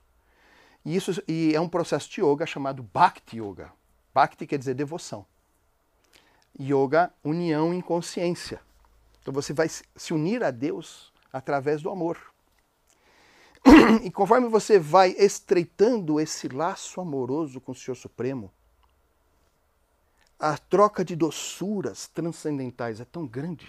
E 0.84 0.96
isso 0.96 1.24
e 1.28 1.54
é 1.54 1.62
um 1.62 1.70
processo 1.70 2.10
de 2.10 2.22
yoga 2.22 2.46
chamado 2.46 2.82
Bhakti 2.82 3.38
Yoga. 3.38 3.72
Bhakti 4.14 4.48
quer 4.48 4.58
dizer 4.58 4.74
devoção. 4.74 5.26
Yoga, 6.60 7.14
união 7.24 7.74
em 7.74 7.82
consciência. 7.82 8.62
Então 9.22 9.34
você 9.34 9.54
vai 9.54 9.70
se 9.70 10.14
unir 10.14 10.44
a 10.44 10.52
Deus 10.52 11.14
através 11.32 11.82
do 11.82 11.90
amor. 11.90 12.18
E 14.04 14.10
conforme 14.10 14.48
você 14.48 14.80
vai 14.80 15.12
estreitando 15.12 16.20
esse 16.20 16.48
laço 16.48 17.02
amoroso 17.02 17.60
com 17.60 17.72
o 17.72 17.76
Senhor 17.76 17.96
Supremo, 17.96 18.52
a 20.40 20.58
troca 20.58 21.04
de 21.04 21.16
doçuras 21.16 22.08
transcendentais 22.08 23.02
é 23.02 23.06
tão 23.06 23.28
grande 23.28 23.68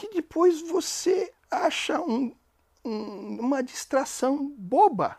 que 0.00 0.14
depois 0.14 0.60
você 0.62 1.32
acha 1.50 2.00
um- 2.00 2.32
um- 2.84 3.38
uma 3.40 3.62
distração 3.62 4.52
boba. 4.56 5.16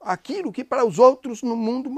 Aquilo 0.00 0.52
que 0.52 0.62
para 0.64 0.84
os 0.86 0.98
outros 0.98 1.42
no 1.42 1.56
mundo 1.56 1.90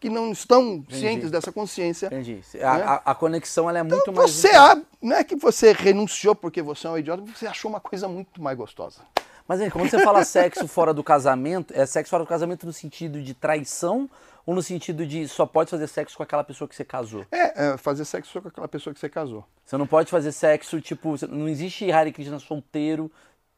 que 0.00 0.10
não 0.10 0.32
estão 0.32 0.84
cientes 0.90 1.30
dessa 1.30 1.52
consciência 1.52 2.06
Entendi. 2.08 2.40
A, 2.60 2.72
a- 2.94 3.02
a 3.12 3.14
conexão 3.14 3.70
ela 3.70 3.78
é 3.78 3.82
muito 3.82 4.12
mais. 4.12 4.42
Né? 4.42 4.50
você 4.50 4.84
não 5.00 5.16
é 5.16 5.24
que 5.24 5.36
você 5.36 5.72
renunciou 5.72 6.34
porque 6.34 6.60
você 6.60 6.86
é 6.86 6.90
um 6.90 6.98
idiota, 6.98 7.22
você 7.22 7.46
achou 7.46 7.70
uma 7.70 7.80
coisa 7.80 8.08
muito 8.08 8.42
mais 8.42 8.56
gostosa. 8.58 9.00
Mas 9.46 9.60
gente, 9.60 9.72
quando 9.72 9.88
você 9.88 10.02
fala 10.02 10.24
sexo 10.24 10.66
fora 10.66 10.92
do 10.92 11.04
casamento, 11.04 11.72
é 11.76 11.86
sexo 11.86 12.10
fora 12.10 12.24
do 12.24 12.28
casamento 12.28 12.66
no 12.66 12.72
sentido 12.72 13.22
de 13.22 13.32
traição 13.34 14.10
ou 14.46 14.54
no 14.54 14.62
sentido 14.62 15.06
de 15.06 15.26
só 15.28 15.46
pode 15.46 15.70
fazer 15.70 15.86
sexo 15.86 16.16
com 16.16 16.22
aquela 16.22 16.44
pessoa 16.44 16.68
que 16.68 16.74
você 16.74 16.84
casou? 16.84 17.26
É, 17.30 17.66
é, 17.72 17.76
fazer 17.76 18.04
sexo 18.04 18.32
só 18.32 18.40
com 18.40 18.48
aquela 18.48 18.68
pessoa 18.68 18.92
que 18.92 19.00
você 19.00 19.08
casou. 19.08 19.44
Você 19.64 19.76
não 19.76 19.86
pode 19.86 20.10
fazer 20.10 20.32
sexo, 20.32 20.80
tipo, 20.80 21.14
não 21.28 21.48
existe 21.48 21.90
Hare 21.90 22.12
Krishna 22.12 22.38
solteiro 22.38 23.10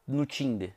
no 0.07 0.25
Tinder. 0.25 0.73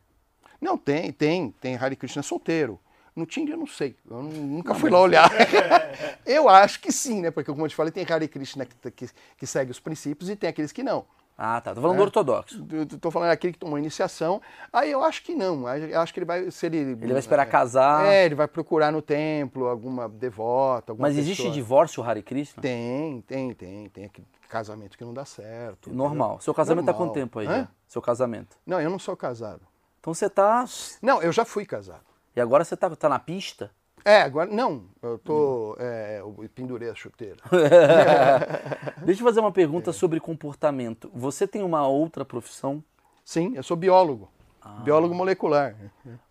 Não, 0.61 0.77
tem, 0.77 1.13
tem, 1.13 1.51
tem 1.61 1.77
Hare 1.77 1.97
Krishna 1.97 2.23
solteiro. 2.23 2.79
No 3.15 3.27
Tinder 3.27 3.55
eu 3.55 3.59
não 3.59 3.67
sei, 3.67 3.97
eu 4.09 4.23
nu- 4.23 4.47
nunca 4.47 4.75
fui 4.75 4.89
lá 4.91 5.01
olhar. 5.01 5.31
eu 6.25 6.49
acho 6.49 6.81
que 6.81 6.93
sim, 6.93 7.21
né? 7.21 7.31
Porque 7.31 7.51
como 7.51 7.65
eu 7.65 7.69
te 7.69 7.75
falei, 7.75 7.93
tem 7.93 8.07
Hare 8.09 8.29
Krishna 8.29 8.65
que, 8.67 8.91
que, 8.91 9.11
que 9.37 9.47
segue 9.47 9.71
os 9.71 9.81
princípios 9.81 10.31
e 10.31 10.37
tem 10.37 10.49
aqueles 10.49 10.73
que 10.73 10.83
não. 10.83 11.05
Ah, 11.43 11.59
tá. 11.59 11.75
Tô 11.75 11.81
falando 11.81 11.97
do 11.97 12.03
ortodoxo. 12.03 12.67
Eu 12.71 12.87
tô 12.87 13.11
falando 13.11 13.31
aquele 13.31 13.55
que 13.55 13.59
tomou 13.59 13.79
iniciação, 13.79 14.43
aí 14.71 14.91
eu 14.91 15.03
acho 15.03 15.23
que 15.23 15.35
não. 15.35 15.67
Eu 15.67 15.99
acho 15.99 16.13
que 16.13 16.21
ele 16.21 16.27
vai, 16.27 16.51
se 16.51 16.67
ele... 16.67 16.77
Ele 16.77 17.13
vai 17.13 17.19
esperar 17.19 17.47
casar. 17.47 18.05
É, 18.05 18.27
ele 18.27 18.35
vai 18.35 18.47
procurar 18.47 18.93
no 18.93 19.01
templo 19.01 19.67
alguma 19.67 20.07
devota, 20.07 20.93
alguma 20.93 21.09
Mas 21.09 21.17
existe 21.17 21.39
pessoa. 21.39 21.55
divórcio 21.55 22.03
Hare 22.03 22.23
Krishna? 22.23 22.61
Tem, 22.61 23.23
tem, 23.23 23.55
tem. 23.55 23.89
Tem 23.89 24.11
casamento 24.51 24.99
que 24.99 25.05
não 25.05 25.15
dá 25.15 25.25
certo. 25.25 25.91
Normal. 25.91 26.29
entendeu? 26.29 26.43
Seu 26.43 26.53
casamento 26.53 26.85
tá 26.85 26.93
Normal. 26.93 27.09
quanto 27.09 27.15
tempo 27.19 27.39
aí 27.39 27.47
já? 27.47 27.69
Seu 27.89 28.03
casamento. 28.03 28.59
Não, 28.67 28.79
eu 28.79 28.91
não 28.91 28.99
sou 28.99 29.17
casado. 29.17 29.63
Então 29.99 30.13
você 30.13 30.29
tá. 30.29 30.67
Não, 31.01 31.23
eu 31.23 31.33
já 31.33 31.47
fui 31.47 31.65
casado. 31.65 32.05
E 32.37 32.41
agora 32.41 32.65
você 32.65 32.77
tá, 32.77 32.91
tá 32.95 33.09
na 33.09 33.19
pista? 33.19 33.71
É, 34.05 34.23
agora 34.23 34.51
não. 34.51 34.85
Eu 35.03 35.19
tô. 35.19 35.77
É, 35.79 36.19
eu 36.21 36.35
pendurei 36.55 36.89
a 36.91 36.95
chuteira. 36.95 37.37
Deixa 39.05 39.21
eu 39.21 39.25
fazer 39.27 39.41
uma 39.41 39.49
É. 39.49 39.53
pergunta 39.53 39.93
sobre 39.93 40.21
comportamento. 40.21 41.11
Você 41.15 41.47
tem 41.47 41.63
uma 41.63 41.87
outra 41.87 42.25
profissão? 42.25 42.83
Sim, 43.25 43.53
eu 43.57 43.63
sou 43.63 43.77
biólogo. 43.77 44.31
Ah. 44.63 44.81
Biólogo 44.85 45.15
molecular. 45.15 45.75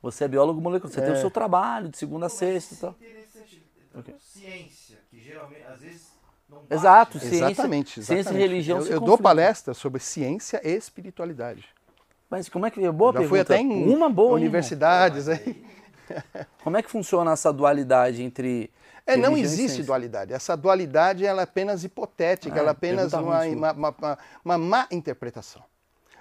Você 0.02 0.26
é 0.26 0.28
biólogo 0.28 0.62
molecular. 0.62 0.94
Você 0.94 1.02
tem 1.02 1.12
o 1.14 1.18
seu 1.18 1.32
trabalho 1.32 1.90
de 1.90 1.98
segunda 1.98 2.28
a 2.28 2.30
sexta 2.30 2.74
e 2.76 2.78
tal. 2.78 2.96
Interessante. 3.00 3.64
exemplo, 3.96 4.14
ciência, 4.20 4.98
que 5.10 5.20
geralmente, 5.20 5.64
às 5.64 5.80
vezes, 5.82 6.10
Exato, 6.70 7.18
né? 7.18 7.24
ciência- 7.24 7.46
exatamente, 7.48 7.94
ciência 7.94 8.14
e 8.14 8.20
exatamente. 8.20 8.42
religião 8.48 8.80
Eu, 8.80 8.86
eu 8.88 9.00
dou 9.00 9.18
palestra 9.18 9.74
sobre 9.74 10.00
ciência 10.00 10.62
e 10.64 10.70
espiritualidade. 10.76 11.66
Mas 12.30 12.48
como 12.50 12.66
é 12.66 12.72
que. 12.72 12.80
Boa 12.92 13.12
Já 13.12 13.20
pergunta. 13.20 13.30
fui 13.30 13.40
até 13.40 13.58
em 13.60 13.88
Uma 13.92 14.10
boa, 14.10 14.32
hein, 14.32 14.36
universidades. 14.46 15.28
Aí. 15.28 15.64
Como 16.64 16.78
é 16.78 16.84
que 16.84 16.90
funciona 16.90 17.32
essa 17.32 17.52
dualidade 17.54 18.22
entre. 18.24 18.72
É, 19.06 19.18
não 19.18 19.36
existe 19.36 19.82
dualidade. 19.82 20.34
Essa 20.34 20.56
dualidade 20.56 21.26
ela 21.26 21.42
é 21.42 21.44
apenas 21.44 21.84
hipotética, 21.84 22.56
Ah, 22.56 22.60
ela 22.60 22.70
é 22.70 22.72
apenas 22.72 23.12
uma, 23.14 23.42
uma, 23.46 23.72
uma- 23.74 24.18
uma- 24.46 24.58
má 24.58 24.88
interpretação. 24.92 25.64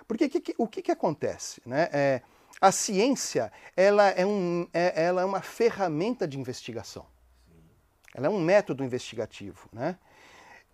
Porque 0.07 0.29
que 0.29 0.41
que- 0.41 0.55
o 0.57 0.67
que, 0.67 0.81
que 0.81 0.91
acontece? 0.91 1.61
Né? 1.67 1.89
É, 1.93 2.23
a 2.61 2.73
ciência 2.73 3.53
ela 3.77 4.09
é, 4.09 4.25
um, 4.25 4.67
é- 4.73 5.05
ela 5.05 5.21
é 5.21 5.25
uma 5.25 5.43
ferramenta 5.43 6.27
de 6.27 6.39
investigação. 6.39 7.05
Ela 8.15 8.27
é 8.27 8.31
um 8.31 8.41
método 8.41 8.83
investigativo. 8.83 9.69
Né? 9.71 9.97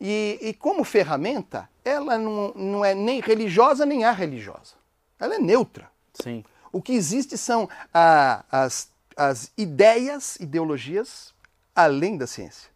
E, 0.00 0.38
e 0.40 0.54
como 0.54 0.84
ferramenta, 0.84 1.68
ela 1.84 2.16
não, 2.16 2.52
não 2.54 2.84
é 2.84 2.94
nem 2.94 3.20
religiosa 3.20 3.84
nem 3.84 4.04
arreligiosa. 4.04 4.74
Ela 5.18 5.34
é 5.34 5.38
neutra. 5.38 5.90
Sim. 6.12 6.44
O 6.72 6.80
que 6.80 6.92
existe 6.92 7.36
são 7.36 7.68
ah, 7.92 8.44
as, 8.50 8.88
as 9.16 9.52
ideias, 9.56 10.36
ideologias, 10.36 11.34
além 11.74 12.16
da 12.16 12.26
ciência, 12.26 12.70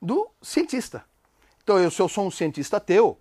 do 0.00 0.28
cientista. 0.42 1.04
Então, 1.62 1.78
eu, 1.78 1.90
se 1.90 2.00
eu 2.00 2.08
sou 2.08 2.26
um 2.26 2.30
cientista 2.30 2.76
ateu, 2.76 3.18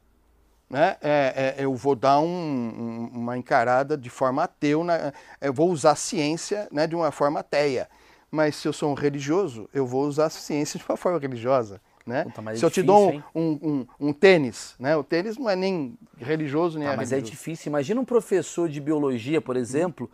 né, 0.70 0.98
é, 1.02 1.56
é, 1.60 1.64
eu 1.64 1.74
vou 1.76 1.96
dar 1.96 2.20
um- 2.20 2.26
um- 2.26 3.10
uma 3.14 3.38
encarada 3.38 3.98
de 3.98 4.10
forma 4.10 4.44
ateu, 4.44 4.84
na- 4.84 5.14
eu 5.40 5.54
vou 5.54 5.70
usar 5.72 5.92
a 5.92 5.96
ciência 5.96 6.68
né, 6.72 6.88
de 6.88 6.96
uma 6.96 7.12
forma 7.12 7.40
ateia. 7.40 7.90
Mas 8.32 8.56
se 8.56 8.68
eu 8.68 8.74
sou 8.74 8.90
um 8.92 8.96
religioso, 8.96 9.70
eu 9.74 9.86
vou 9.86 10.04
usar 10.06 10.26
a 10.26 10.30
ciência 10.30 10.80
de 10.80 10.86
uma 10.90 10.98
forma 10.98 11.20
religiosa. 11.20 11.80
Né? 12.06 12.24
Puta, 12.26 12.42
mas 12.42 12.58
é 12.58 12.60
se 12.60 12.66
eu 12.66 12.70
te 12.70 12.82
difícil, 12.82 12.86
dou 12.88 13.12
hein? 13.14 13.24
um, 13.34 13.86
um, 14.10 14.12
tênis, 14.12 14.76
né? 14.78 14.94
o 14.98 15.04
tênis 15.06 15.38
não 15.38 15.50
é 15.50 15.56
nem 15.56 15.98
religioso 16.18 16.78
nem 16.78 16.88
Ah, 16.90 16.98
mas 16.98 17.14
é 17.14 17.16
religioso. 17.16 17.32
difícil. 17.32 17.70
Imagina 17.70 18.02
um 18.02 18.06
professor 18.06 18.68
de 18.68 18.82
biologia, 18.82 19.40
por 19.40 19.56
exemplo, 19.56 20.12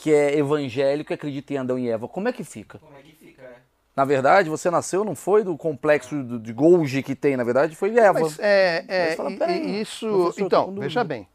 que 0.00 0.12
é 0.12 0.36
evangélico 0.38 1.12
e 1.12 1.14
acredita 1.14 1.52
em 1.54 1.58
Adão 1.58 1.78
e 1.78 1.88
Eva. 1.88 2.08
Como 2.08 2.28
é 2.28 2.32
que 2.32 2.44
fica? 2.44 2.78
como 2.78 2.96
é 2.96 3.02
que 3.02 3.12
fica, 3.12 3.42
é? 3.42 3.56
Na 3.96 4.04
verdade, 4.04 4.48
você 4.48 4.70
nasceu 4.70 5.04
não 5.04 5.14
foi 5.16 5.42
do 5.42 5.56
complexo 5.56 6.22
de 6.38 6.52
Golgi 6.52 7.02
que 7.02 7.16
tem, 7.16 7.36
na 7.36 7.42
verdade 7.44 7.74
foi 7.74 7.96
Eva. 7.98 8.20
Mas 8.20 8.38
é, 8.38 8.84
é, 8.86 9.16
fala, 9.16 9.30
e- 9.32 9.36
peraí, 9.36 9.80
isso. 9.80 10.32
então, 10.38 10.72
veja 10.74 11.02
bem. 11.02 11.28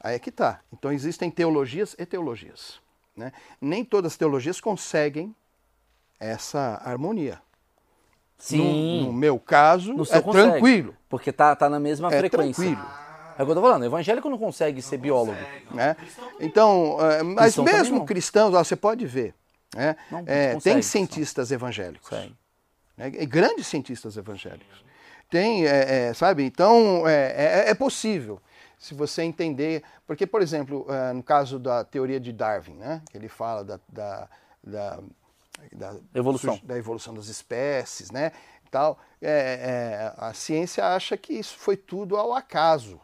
Aí 0.00 0.14
é 0.16 0.18
que 0.18 0.30
tá. 0.32 0.60
Então 0.72 0.92
existem 0.92 1.30
teologias 1.30 1.94
e 1.98 2.04
teologias. 2.04 2.80
Né? 3.16 3.32
Nem 3.60 3.84
todas 3.84 4.12
as 4.12 4.18
teologias 4.18 4.60
conseguem 4.60 5.34
essa 6.20 6.80
harmonia. 6.84 7.40
Sim. 8.36 9.00
No, 9.02 9.06
no 9.06 9.12
meu 9.12 9.38
caso, 9.38 9.92
No 9.92 10.04
é 10.04 10.20
consegue. 10.20 10.50
tranquilo. 10.50 10.96
Porque 11.08 11.32
tá, 11.32 11.54
tá 11.56 11.68
na 11.68 11.80
mesma 11.80 12.08
É 12.12 12.18
frequência. 12.18 12.64
tranquilo. 12.64 12.88
É 13.38 13.42
o 13.42 13.46
que 13.46 13.52
eu 13.52 13.54
tô 13.54 13.62
falando. 13.62 13.84
Evangélico 13.84 14.28
não 14.28 14.36
consegue 14.38 14.82
ser 14.82 14.98
biólogo. 14.98 15.38
Consegue. 15.38 15.74
Né? 15.76 15.94
Cristão 15.94 16.28
também 16.30 16.46
Então, 16.48 16.96
é, 17.00 17.22
mas 17.22 17.44
Cristão 17.54 17.64
mesmo 17.64 17.98
não. 17.98 18.04
cristãos, 18.06 18.54
ó, 18.54 18.64
você 18.64 18.74
pode 18.76 19.06
ver. 19.06 19.32
né? 19.74 19.96
Não, 20.10 20.18
É, 20.26 20.54
consegue, 20.54 20.74
tem 20.74 20.82
cientistas 20.82 21.50
evangélicos. 21.52 22.08
Consegue. 22.08 22.36
né? 22.96 23.08
E 23.14 23.24
grandes 23.26 23.66
cientistas 23.66 24.16
evangélicos. 24.16 24.84
Tem, 25.30 25.66
é, 25.66 26.08
é, 26.08 26.14
sabe? 26.14 26.42
Então, 26.42 27.06
é, 27.06 27.64
é- 27.66 27.70
é 27.70 27.74
possível, 27.74 28.40
se 28.78 28.94
você 28.94 29.22
entender. 29.22 29.82
Porque, 30.06 30.26
por 30.26 30.40
exemplo, 30.42 30.86
é, 30.88 31.12
no 31.12 31.22
caso 31.22 31.58
da 31.58 31.84
teoria 31.84 32.18
de 32.18 32.32
Darwin, 32.32 32.74
né? 32.74 33.02
que 33.10 33.16
ele 33.18 33.28
fala 33.28 33.62
da, 33.62 33.78
da, 33.88 34.28
da, 34.64 34.98
da- 35.72 35.96
Evolução. 36.14 36.58
da 36.64 36.76
evolução 36.78 37.12
das 37.14 37.26
espécies, 37.28 38.10
né? 38.10 38.32
Tal, 38.70 38.98
é, 39.22 39.30
é, 39.30 40.12
a 40.18 40.32
ciência 40.34 40.84
acha 40.86 41.16
que 41.16 41.32
isso 41.34 41.56
foi 41.58 41.76
tudo 41.76 42.16
ao 42.16 42.34
acaso. 42.34 43.00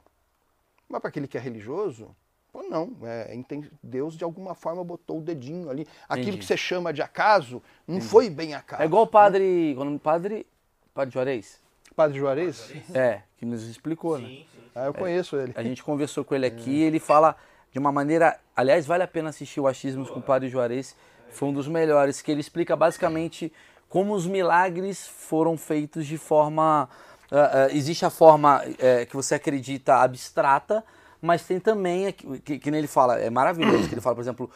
Mas 0.89 1.01
para 1.01 1.09
aquele 1.09 1.26
que 1.26 1.37
é 1.37 1.41
religioso, 1.41 2.14
pô, 2.53 2.62
não. 2.62 2.97
É, 3.03 3.35
enten- 3.35 3.70
Deus, 3.82 4.16
de 4.16 4.24
alguma 4.24 4.55
forma, 4.55 4.85
botou 4.85 5.18
o 5.18 5.22
dedinho 5.22 5.70
ali. 5.70 5.87
Aquilo 6.09 6.28
Entendi. 6.28 6.39
que 6.39 6.45
você 6.47 6.57
chama 6.57 6.93
de 6.93 7.03
acaso, 7.03 7.62
não 7.87 8.01
foi 8.01 8.28
bem 8.30 8.55
acaso. 8.55 8.82
É 8.82 8.87
igual 8.87 9.03
o 9.05 9.07
padre. 9.07 9.74
Quando 9.76 9.95
o 9.95 9.99
padre. 9.99 10.47
Padre 10.93 11.12
Juarez? 11.12 11.61
Padre 11.97 12.18
Juarez? 12.18 12.72
É, 12.95 13.22
que 13.37 13.45
nos 13.45 13.62
explicou, 13.68 14.18
né? 14.18 14.28
Sim, 14.28 14.47
sim. 14.53 14.61
Ah, 14.74 14.87
eu 14.87 14.95
conheço 14.95 15.37
ele. 15.37 15.53
A 15.57 15.62
gente 15.62 15.82
conversou 15.82 16.24
com 16.24 16.35
ele 16.35 16.47
aqui, 16.47 16.82
ele 16.82 16.99
fala 16.99 17.37
de 17.72 17.78
uma 17.78 17.91
maneira. 17.93 18.39
Aliás, 18.57 18.87
vale 18.87 19.03
a 19.03 19.09
pena 19.09 19.30
assistir 19.30 19.61
o 19.61 19.66
Achismos 19.66 20.11
com 20.11 20.18
o 20.18 20.22
Padre 20.22 20.49
Juarez. 20.49 20.97
Foi 21.30 21.49
um 21.49 21.53
dos 21.53 21.66
melhores, 21.68 22.20
que 22.22 22.30
ele 22.30 22.41
explica 22.41 22.76
basicamente 22.76 23.53
como 23.89 24.12
os 24.12 24.26
milagres 24.26 25.07
foram 25.07 25.57
feitos 25.57 26.07
de 26.07 26.18
forma. 26.18 26.89
Ah, 27.31 27.68
existe 27.70 28.05
a 28.05 28.11
forma 28.11 28.62
eh, 28.79 29.07
que 29.07 29.16
você 29.16 29.35
acredita 29.37 29.97
abstrata, 29.97 30.85
mas 31.20 31.43
tem 31.43 31.59
também, 31.59 32.12
que, 32.12 32.39
que, 32.41 32.59
que 32.59 32.68
ele 32.70 32.87
fala, 32.87 33.18
é 33.18 33.31
maravilhoso, 33.31 33.89
que 33.89 33.95
ele 33.95 34.01
fala, 34.01 34.14
por 34.14 34.22
exemplo, 34.22 34.51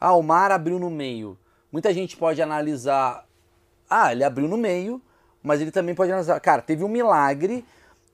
ah, 0.00 0.14
o 0.14 0.22
mar 0.22 0.50
abriu 0.50 0.78
no 0.78 0.90
meio. 0.90 1.38
Muita 1.70 1.92
gente 1.92 2.16
pode 2.16 2.40
analisar 2.42 3.24
ah, 3.88 4.12
ele 4.12 4.22
abriu 4.22 4.46
no 4.46 4.56
meio, 4.56 5.00
mas 5.42 5.60
ele 5.60 5.70
também 5.70 5.94
pode 5.94 6.10
analisar. 6.10 6.38
Cara, 6.40 6.60
teve 6.60 6.84
um 6.84 6.88
milagre, 6.88 7.64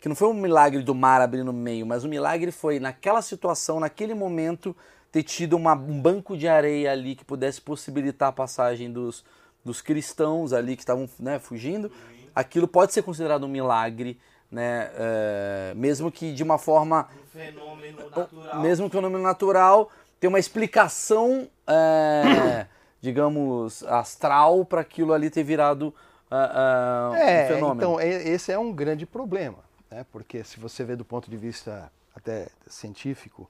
que 0.01 0.09
não 0.09 0.15
foi 0.15 0.29
um 0.29 0.35
milagre 0.35 0.83
do 0.83 0.95
mar 0.95 1.21
abrir 1.21 1.43
no 1.43 1.53
meio, 1.53 1.85
mas 1.85 2.05
o 2.05 2.09
milagre 2.09 2.53
foi, 2.53 2.79
naquela 2.79 3.21
situação, 3.23 3.81
naquele 3.81 4.15
momento, 4.15 4.77
ter 5.11 5.23
tido 5.23 5.57
uma- 5.57 5.75
um 5.75 6.01
banco 6.01 6.37
de 6.37 6.47
areia 6.47 6.93
ali 6.93 7.15
que 7.17 7.25
pudesse 7.25 7.61
possibilitar 7.61 8.29
a 8.29 8.33
passagem 8.33 8.93
dos, 8.93 9.25
dos 9.65 9.81
cristãos 9.81 10.53
ali 10.53 10.77
que 10.77 10.83
estavam 10.83 11.09
né, 11.19 11.39
fugindo. 11.39 11.91
Aquilo 12.35 12.67
pode 12.67 12.93
ser 12.93 13.03
considerado 13.03 13.45
um 13.45 13.49
milagre, 13.49 14.19
né? 14.51 14.91
é, 14.95 15.73
mesmo 15.77 16.11
que 16.11 16.33
de 16.33 16.43
uma 16.43 16.59
forma 16.59 17.09
Um 17.23 17.27
fenômeno 17.27 18.11
natural. 18.11 18.61
mesmo 18.61 18.91
que 18.91 18.97
o 18.97 18.99
fenômeno 18.99 19.23
natural 19.23 19.91
tem 20.21 20.29
uma 20.29 20.39
explicação, 20.39 21.49
é, 21.67 22.67
digamos, 23.01 23.83
astral 23.85 24.65
para 24.65 24.81
aquilo 24.81 25.13
ali 25.13 25.31
ter 25.31 25.43
virado 25.43 25.95
ah, 26.31 27.13
ah, 27.13 27.19
É, 27.19 27.45
um 27.45 27.49
fenômeno. 27.55 27.75
então 27.77 28.01
esse 28.01 28.51
é 28.51 28.59
um 28.59 28.73
grande 28.73 29.07
problema, 29.07 29.59
né? 29.91 30.05
porque 30.11 30.43
se 30.43 30.59
você 30.59 30.83
vê 30.83 30.97
do 30.97 31.05
ponto 31.05 31.31
de 31.31 31.37
vista 31.37 31.93
até 32.15 32.49
científico, 32.67 33.49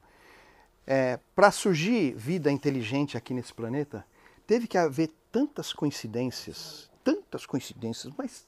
para 1.34 1.50
surgir 1.50 2.12
vida 2.14 2.50
inteligente 2.50 3.16
aqui 3.16 3.32
nesse 3.32 3.54
planeta, 3.54 4.04
teve 4.46 4.66
que 4.66 4.76
haver 4.76 5.10
tantas 5.32 5.72
coincidências, 5.72 6.90
tantas 7.34 7.44
coincidências, 7.44 8.12
mas. 8.16 8.46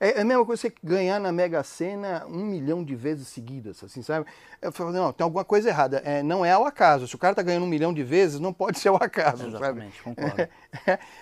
É, 0.00 0.18
é 0.18 0.20
a 0.20 0.24
mesma 0.24 0.46
coisa 0.46 0.70
que 0.70 0.80
você 0.80 0.86
ganhar 0.86 1.18
na 1.18 1.32
Mega 1.32 1.62
Sena 1.62 2.24
um 2.26 2.44
milhão 2.44 2.82
de 2.82 2.94
vezes 2.94 3.28
seguidas, 3.28 3.82
assim, 3.82 4.00
sabe? 4.00 4.26
Eu 4.60 4.72
falo, 4.72 4.92
não, 4.92 5.12
tem 5.12 5.24
alguma 5.24 5.44
coisa 5.44 5.68
errada. 5.68 5.98
É, 6.04 6.22
não 6.22 6.44
é 6.44 6.52
ao 6.52 6.64
acaso. 6.64 7.06
Se 7.06 7.14
o 7.14 7.18
cara 7.18 7.32
está 7.32 7.42
ganhando 7.42 7.64
um 7.64 7.68
milhão 7.68 7.92
de 7.92 8.02
vezes, 8.02 8.40
não 8.40 8.52
pode 8.52 8.78
ser 8.78 8.88
ao 8.88 8.96
acaso, 8.96 9.50
sabe? 9.50 9.56
Exatamente, 9.56 10.02
concordo. 10.02 10.48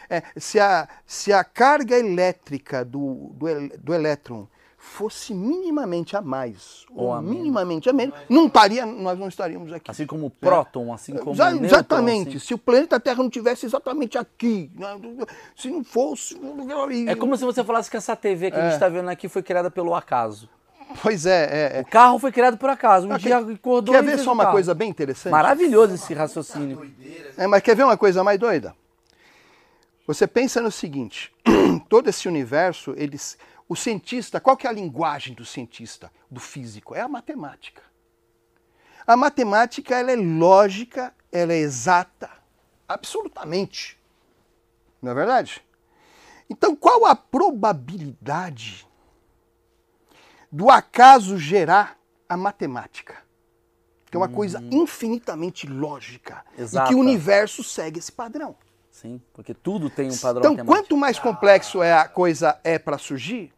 É, 0.08 0.22
se, 0.36 0.58
a, 0.58 0.88
se 1.06 1.32
a 1.32 1.42
carga 1.42 1.98
elétrica 1.98 2.84
do, 2.84 3.32
do, 3.34 3.46
do 3.78 3.94
elétron 3.94 4.46
fosse 4.82 5.34
minimamente 5.34 6.16
a 6.16 6.22
mais, 6.22 6.86
Ou 6.94 7.08
ou, 7.08 7.12
a 7.12 7.20
menos. 7.20 7.36
minimamente 7.36 7.90
a 7.90 7.92
menos, 7.92 8.14
não 8.30 8.46
estaria, 8.46 8.86
nós 8.86 9.18
não 9.18 9.28
estaríamos 9.28 9.70
aqui. 9.74 9.90
Assim 9.90 10.06
como 10.06 10.26
o 10.26 10.30
próton, 10.30 10.90
assim 10.92 11.12
como 11.12 11.32
o 11.32 11.34
nêutron, 11.36 11.64
exatamente. 11.66 12.36
assim. 12.38 12.46
Se 12.46 12.54
o 12.54 12.58
planeta 12.58 12.98
Terra 12.98 13.22
não 13.22 13.28
tivesse 13.28 13.66
exatamente 13.66 14.16
aqui, 14.16 14.70
né, 14.74 14.98
se 15.54 15.70
não 15.70 15.84
fosse. 15.84 16.40
É 17.06 17.14
como 17.14 17.36
se 17.36 17.44
você 17.44 17.62
falasse 17.62 17.90
que 17.90 17.96
essa 17.98 18.16
TV 18.16 18.50
que 18.50 18.56
a 18.56 18.60
gente 18.62 18.70
É. 18.72 18.74
está 18.74 18.88
vendo 18.88 19.10
aqui 19.10 19.28
foi 19.28 19.42
criada 19.42 19.70
pelo 19.70 19.94
acaso. 19.94 20.48
Pois 21.02 21.24
é, 21.26 21.44
é, 21.44 21.78
é. 21.78 21.80
O 21.82 21.84
carro 21.86 22.18
foi 22.18 22.32
criado 22.32 22.56
por 22.56 22.70
acaso. 22.70 23.06
Um 23.06 23.12
Ah, 23.12 23.18
dia 23.18 23.36
acordou 23.36 23.94
Quer 23.94 24.02
ver 24.02 24.18
só 24.18 24.32
uma 24.32 24.50
coisa 24.50 24.74
bem 24.74 24.88
interessante? 24.88 25.30
Maravilhoso 25.30 25.94
esse 25.94 26.12
raciocínio. 26.14 26.90
É, 27.36 27.46
mas 27.46 27.62
quer 27.62 27.76
ver 27.76 27.84
uma 27.84 27.96
coisa 27.98 28.24
mais 28.24 28.40
doida? 28.40 28.74
Você 30.06 30.26
pensa 30.26 30.60
no 30.60 30.70
seguinte: 30.72 31.32
todo 31.88 32.08
esse 32.08 32.26
universo, 32.26 32.92
eles, 32.96 33.38
o 33.70 33.76
cientista, 33.76 34.40
qual 34.40 34.56
que 34.56 34.66
é 34.66 34.70
a 34.70 34.72
linguagem 34.72 35.32
do 35.32 35.44
cientista, 35.44 36.10
do 36.28 36.40
físico? 36.40 36.92
É 36.92 37.02
a 37.02 37.08
matemática. 37.08 37.80
A 39.06 39.16
matemática 39.16 39.94
ela 39.96 40.10
é 40.10 40.16
lógica, 40.16 41.14
ela 41.30 41.52
é 41.52 41.58
exata, 41.58 42.28
absolutamente. 42.88 43.96
Não 45.00 45.12
é 45.12 45.14
verdade? 45.14 45.64
Então, 46.50 46.74
qual 46.74 47.06
a 47.06 47.14
probabilidade 47.14 48.84
do 50.50 50.68
acaso 50.68 51.38
gerar 51.38 51.96
a 52.28 52.36
matemática? 52.36 53.18
Que 54.10 54.16
é 54.16 54.18
uma 54.18 54.28
coisa 54.28 54.60
infinitamente 54.72 55.68
lógica. 55.68 56.44
E 56.58 56.62
Exata. 56.62 56.88
que 56.88 56.94
o 56.96 56.98
universo 56.98 57.62
segue 57.62 58.00
esse 58.00 58.10
padrão. 58.10 58.56
Sim, 58.90 59.22
porque 59.32 59.54
tudo 59.54 59.88
tem 59.88 60.10
um 60.10 60.18
padrão 60.18 60.40
Então, 60.40 60.50
matemático. 60.56 60.74
quanto 60.74 60.96
mais 60.96 61.20
complexo 61.20 61.80
é 61.80 61.92
a 61.92 62.08
coisa 62.08 62.60
é 62.64 62.76
para 62.80 62.98
surgir, 62.98 63.54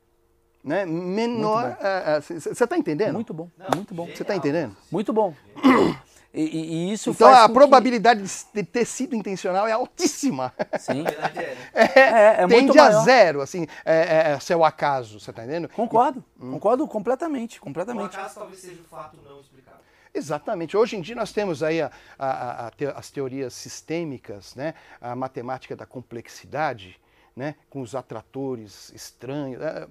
né, 0.62 0.84
menor. 0.86 1.76
Você 2.22 2.50
está 2.50 2.76
entendendo? 2.76 3.14
Muito 3.14 3.34
bom, 3.34 3.50
muito 3.74 3.94
bom. 3.94 4.06
Você 4.06 4.22
está 4.22 4.34
entendendo? 4.36 4.76
Muito 4.90 5.12
bom. 5.12 5.34
E, 6.34 6.44
e- 6.44 6.72
e 6.88 6.92
isso 6.94 7.10
Então 7.10 7.28
faz 7.28 7.40
a 7.40 7.42
com 7.42 7.48
que- 7.48 7.58
probabilidade 7.60 8.22
de 8.54 8.62
ter 8.62 8.86
sido 8.86 9.14
intencional 9.14 9.68
é 9.68 9.72
altíssima. 9.72 10.50
Sim. 10.80 11.02
Verdade 11.02 11.38
é, 11.40 11.54
né? 11.54 11.90
É, 11.94 12.42
é 12.42 12.46
muito 12.46 12.68
Tende 12.68 12.78
a 12.78 12.84
maior. 12.84 13.04
zero, 13.04 13.40
assim, 13.42 13.66
é, 13.84 14.30
é, 14.30 14.32
é 14.32 14.40
seu 14.40 14.64
acaso, 14.64 15.20
você 15.20 15.30
tá 15.30 15.42
entendendo? 15.44 15.68
Concordo, 15.68 16.24
Hum. 16.40 16.52
concordo 16.52 16.88
completamente, 16.88 17.58
O 17.58 17.60
completamente. 17.60 18.16
acaso 18.16 18.36
talvez 18.36 18.60
seja 18.62 18.80
o 18.80 18.84
fato 18.84 19.18
não 19.22 19.42
explicado. 19.42 19.76
Exatamente. 20.14 20.74
Hoje 20.74 20.96
em 20.96 21.02
dia 21.02 21.14
nós 21.14 21.32
temos 21.32 21.62
aí 21.62 21.82
a- 21.82 21.90
a- 22.18 22.26
a- 22.30 22.66
a 22.68 22.70
te- 22.70 22.86
as 22.86 23.10
teorias 23.10 23.52
sistêmicas, 23.52 24.54
né? 24.54 24.72
a 25.02 25.14
matemática 25.14 25.76
da 25.76 25.84
complexidade, 25.84 26.98
né? 27.36 27.56
com 27.68 27.82
os 27.82 27.94
atratores 27.94 28.90
estranhos. 28.94 29.60
É, 29.60 29.86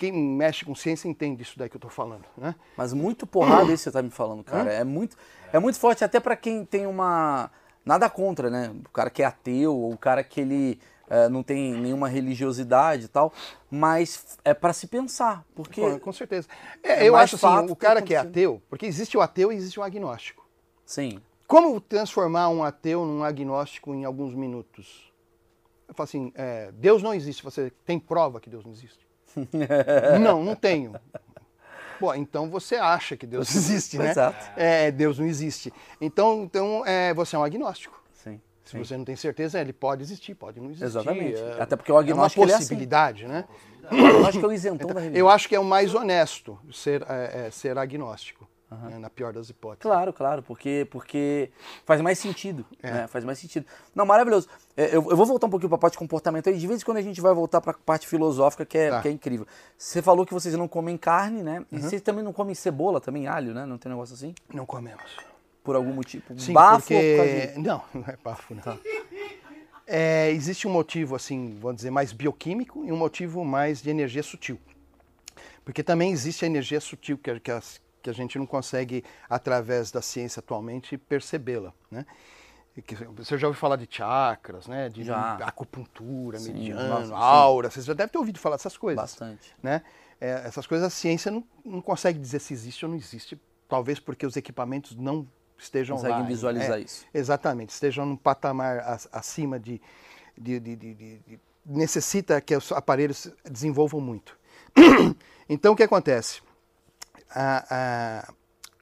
Quem 0.00 0.12
mexe 0.12 0.64
com 0.64 0.74
ciência 0.74 1.08
entende 1.08 1.42
isso 1.42 1.58
daí 1.58 1.68
que 1.68 1.76
eu 1.76 1.78
estou 1.78 1.90
falando. 1.90 2.24
Né? 2.34 2.54
Mas 2.74 2.94
muito 2.94 3.26
porrada 3.26 3.64
isso 3.64 3.84
que 3.84 3.90
você 3.90 3.90
tá 3.90 4.00
me 4.00 4.08
falando, 4.08 4.42
cara. 4.42 4.72
É 4.72 4.82
muito, 4.82 5.14
é 5.52 5.58
muito 5.58 5.78
forte, 5.78 6.02
até 6.02 6.18
pra 6.18 6.34
quem 6.34 6.64
tem 6.64 6.86
uma. 6.86 7.50
Nada 7.84 8.08
contra, 8.08 8.48
né? 8.48 8.74
O 8.86 8.88
cara 8.88 9.10
que 9.10 9.22
é 9.22 9.26
ateu, 9.26 9.76
ou 9.76 9.92
o 9.92 9.98
cara 9.98 10.24
que 10.24 10.40
ele 10.40 10.80
eh, 11.10 11.28
não 11.28 11.42
tem 11.42 11.74
nenhuma 11.74 12.08
religiosidade 12.08 13.04
e 13.04 13.08
tal. 13.08 13.30
Mas 13.70 14.38
é 14.42 14.54
pra 14.54 14.72
se 14.72 14.86
pensar. 14.86 15.44
Porque. 15.54 15.82
Com, 15.82 15.98
com 15.98 16.12
certeza. 16.14 16.48
É, 16.82 17.04
É 17.04 17.08
eu 17.10 17.14
acho 17.14 17.36
assim, 17.36 17.66
que 17.66 17.72
o 17.72 17.76
cara 17.76 18.00
que 18.00 18.14
é 18.14 18.18
ateu, 18.18 18.62
porque 18.70 18.86
existe 18.86 19.18
o 19.18 19.20
ateu 19.20 19.52
e 19.52 19.56
existe 19.56 19.78
o 19.78 19.82
agnóstico. 19.82 20.48
Sim. 20.86 21.20
Como 21.46 21.78
transformar 21.78 22.48
um 22.48 22.64
ateu 22.64 23.04
num 23.04 23.22
agnóstico 23.22 23.94
em 23.94 24.06
alguns 24.06 24.32
minutos? 24.34 25.12
Eu 25.86 25.92
falo 25.92 26.04
assim, 26.04 26.32
é, 26.34 26.72
Deus 26.72 27.02
não 27.02 27.12
existe. 27.12 27.44
Você 27.44 27.70
tem 27.84 27.98
prova 27.98 28.40
que 28.40 28.48
Deus 28.48 28.64
não 28.64 28.72
existe? 28.72 29.09
Não, 30.20 30.42
não 30.42 30.54
tenho. 30.54 30.92
Bom, 32.00 32.14
então 32.14 32.48
você 32.48 32.76
acha 32.76 33.16
que 33.16 33.26
Deus 33.26 33.54
existe, 33.54 33.98
né? 33.98 34.10
Exato. 34.10 34.50
É, 34.56 34.90
Deus 34.90 35.18
não 35.18 35.26
existe. 35.26 35.72
Então, 36.00 36.44
então 36.44 36.84
é, 36.86 37.12
você 37.12 37.36
é 37.36 37.38
um 37.38 37.44
agnóstico. 37.44 38.02
Sim. 38.14 38.40
Se 38.64 38.78
você 38.78 38.96
não 38.96 39.04
tem 39.04 39.16
certeza, 39.16 39.60
ele 39.60 39.72
pode 39.72 40.02
existir, 40.02 40.34
pode 40.34 40.58
não 40.60 40.68
existir. 40.68 40.84
Exatamente. 40.84 41.38
É, 41.38 41.60
Até 41.60 41.76
porque 41.76 41.92
o 41.92 41.98
agnóstico, 41.98 42.42
é 42.42 42.44
uma 42.44 42.50
é 42.50 42.54
assim. 42.54 42.62
possibilidade, 42.64 43.26
né? 43.26 43.44
Eu 43.90 44.26
acho 44.26 44.38
que 44.38 44.44
é 44.44 44.48
o 44.48 44.52
isentão 44.52 44.88
da 44.88 45.00
religião. 45.00 45.20
Eu 45.20 45.28
acho 45.28 45.48
que 45.48 45.54
é 45.54 45.60
o 45.60 45.64
mais 45.64 45.94
honesto 45.94 46.58
ser, 46.72 47.02
é, 47.08 47.46
é, 47.46 47.50
ser 47.50 47.76
agnóstico, 47.76 48.48
né, 48.76 48.98
na 48.98 49.10
pior 49.10 49.32
das 49.32 49.48
hipóteses. 49.50 49.82
Claro, 49.82 50.12
claro, 50.12 50.42
porque, 50.42 50.86
porque 50.90 51.50
faz 51.84 52.00
mais 52.00 52.18
sentido, 52.18 52.64
É. 52.82 52.90
né? 52.92 53.06
Faz 53.08 53.24
mais 53.24 53.38
sentido. 53.38 53.66
Não, 53.94 54.04
maravilhoso. 54.06 54.48
É, 54.76 54.86
Eu, 54.94 55.10
eu 55.10 55.16
vou 55.16 55.26
voltar 55.26 55.46
um 55.46 55.50
pouquinho 55.50 55.68
para 55.68 55.76
a 55.76 55.80
parte 55.80 55.92
de 55.94 55.98
comportamento 55.98 56.48
aí, 56.48 56.56
de 56.58 56.66
vez 56.66 56.80
em 56.80 56.84
quando 56.84 56.98
a 56.98 57.02
gente 57.02 57.20
vai 57.20 57.34
voltar 57.34 57.60
para 57.60 57.72
a 57.72 57.74
parte 57.74 58.06
filosófica, 58.06 58.64
que 58.64 58.78
é, 58.78 58.90
Tá. 58.90 59.02
que 59.02 59.08
é 59.08 59.10
incrível. 59.10 59.46
Você 59.76 60.00
falou 60.00 60.24
que 60.24 60.32
vocês 60.34 60.54
não 60.54 60.68
comem 60.68 60.96
carne, 60.96 61.42
né? 61.42 61.60
Uhum. 61.70 61.78
E 61.78 61.82
vocês 61.82 62.00
também 62.02 62.22
não 62.24 62.32
comem 62.32 62.54
cebola, 62.54 63.00
também 63.00 63.26
alho, 63.26 63.52
né? 63.54 63.66
Não 63.66 63.76
tem 63.78 63.90
um 63.90 63.94
negócio 63.96 64.14
assim? 64.14 64.34
Não 64.52 64.64
comemos. 64.66 65.02
Por 65.62 65.76
algum 65.76 65.92
motivo? 65.92 66.24
Sim, 66.38 66.52
Bafo 66.54 66.86
por 66.88 66.94
porque... 66.94 67.46
de- 67.54 67.58
Não, 67.60 67.82
não 67.92 68.04
é 68.06 68.16
bafo, 68.22 68.54
não. 68.54 68.78
É, 69.92 70.30
existe 70.30 70.68
um 70.68 70.70
motivo, 70.70 71.16
assim, 71.16 71.58
vamos 71.60 71.78
dizer, 71.78 71.90
mais 71.90 72.12
bioquímico 72.12 72.84
e 72.84 72.92
um 72.92 72.96
motivo 72.96 73.44
mais 73.44 73.82
de 73.82 73.90
energia 73.90 74.22
sutil. 74.22 74.56
Porque 75.64 75.82
também 75.82 76.12
existe 76.12 76.44
a 76.44 76.46
energia 76.46 76.80
sutil 76.80 77.18
que, 77.18 77.40
que, 77.40 77.50
as- 77.50 77.80
que 78.02 78.10
a 78.10 78.12
gente 78.12 78.38
não 78.38 78.46
consegue, 78.46 79.04
através 79.28 79.90
da 79.90 80.00
ciência 80.02 80.40
atualmente, 80.40 80.96
percebê-la, 80.96 81.72
né? 81.90 82.06
Você 83.16 83.36
já 83.36 83.46
ouviu 83.48 83.60
falar 83.60 83.76
de 83.76 83.86
chakras, 83.90 84.66
né? 84.66 84.88
De 84.88 85.04
Já. 85.04 85.34
acupuntura, 85.42 86.38
Sim, 86.38 86.52
mediano, 86.54 86.88
nossa, 87.08 87.14
aura. 87.16 87.68
Você 87.70 87.82
já 87.82 87.92
deve 87.92 88.10
ter 88.12 88.16
ouvido 88.18 88.38
falar 88.38 88.56
dessas 88.56 88.76
coisas. 88.76 89.02
Bastante. 89.02 89.54
né? 89.62 89.82
É, 90.20 90.42
essas 90.46 90.66
coisas 90.66 90.86
a 90.86 90.90
ciência 90.90 91.30
não, 91.30 91.44
não 91.64 91.80
consegue 91.82 92.18
dizer 92.18 92.38
se 92.38 92.54
existe 92.54 92.84
ou 92.84 92.90
não 92.90 92.96
existe, 92.96 93.38
talvez 93.68 93.98
porque 93.98 94.24
os 94.24 94.36
equipamentos 94.36 94.94
não 94.96 95.26
estejam 95.58 95.96
Conseguem 95.96 96.20
lá. 96.20 96.26
visualizar 96.26 96.78
É, 96.78 96.82
isso. 96.82 97.04
Exatamente, 97.12 97.70
estejam 97.70 98.06
num 98.06 98.16
patamar 98.16 98.78
acima 99.12 99.58
de- 99.58 99.80
de- 100.38 100.60
de- 100.60 100.76
de- 100.76 101.40
necessita 101.66 102.40
que 102.40 102.56
os 102.56 102.70
aparelhos 102.72 103.30
desenvolvam 103.44 104.00
muito. 104.00 104.38
então 105.48 105.72
o 105.72 105.76
que 105.76 105.82
acontece? 105.82 106.40
A- 107.32 107.66
a- 108.28 108.34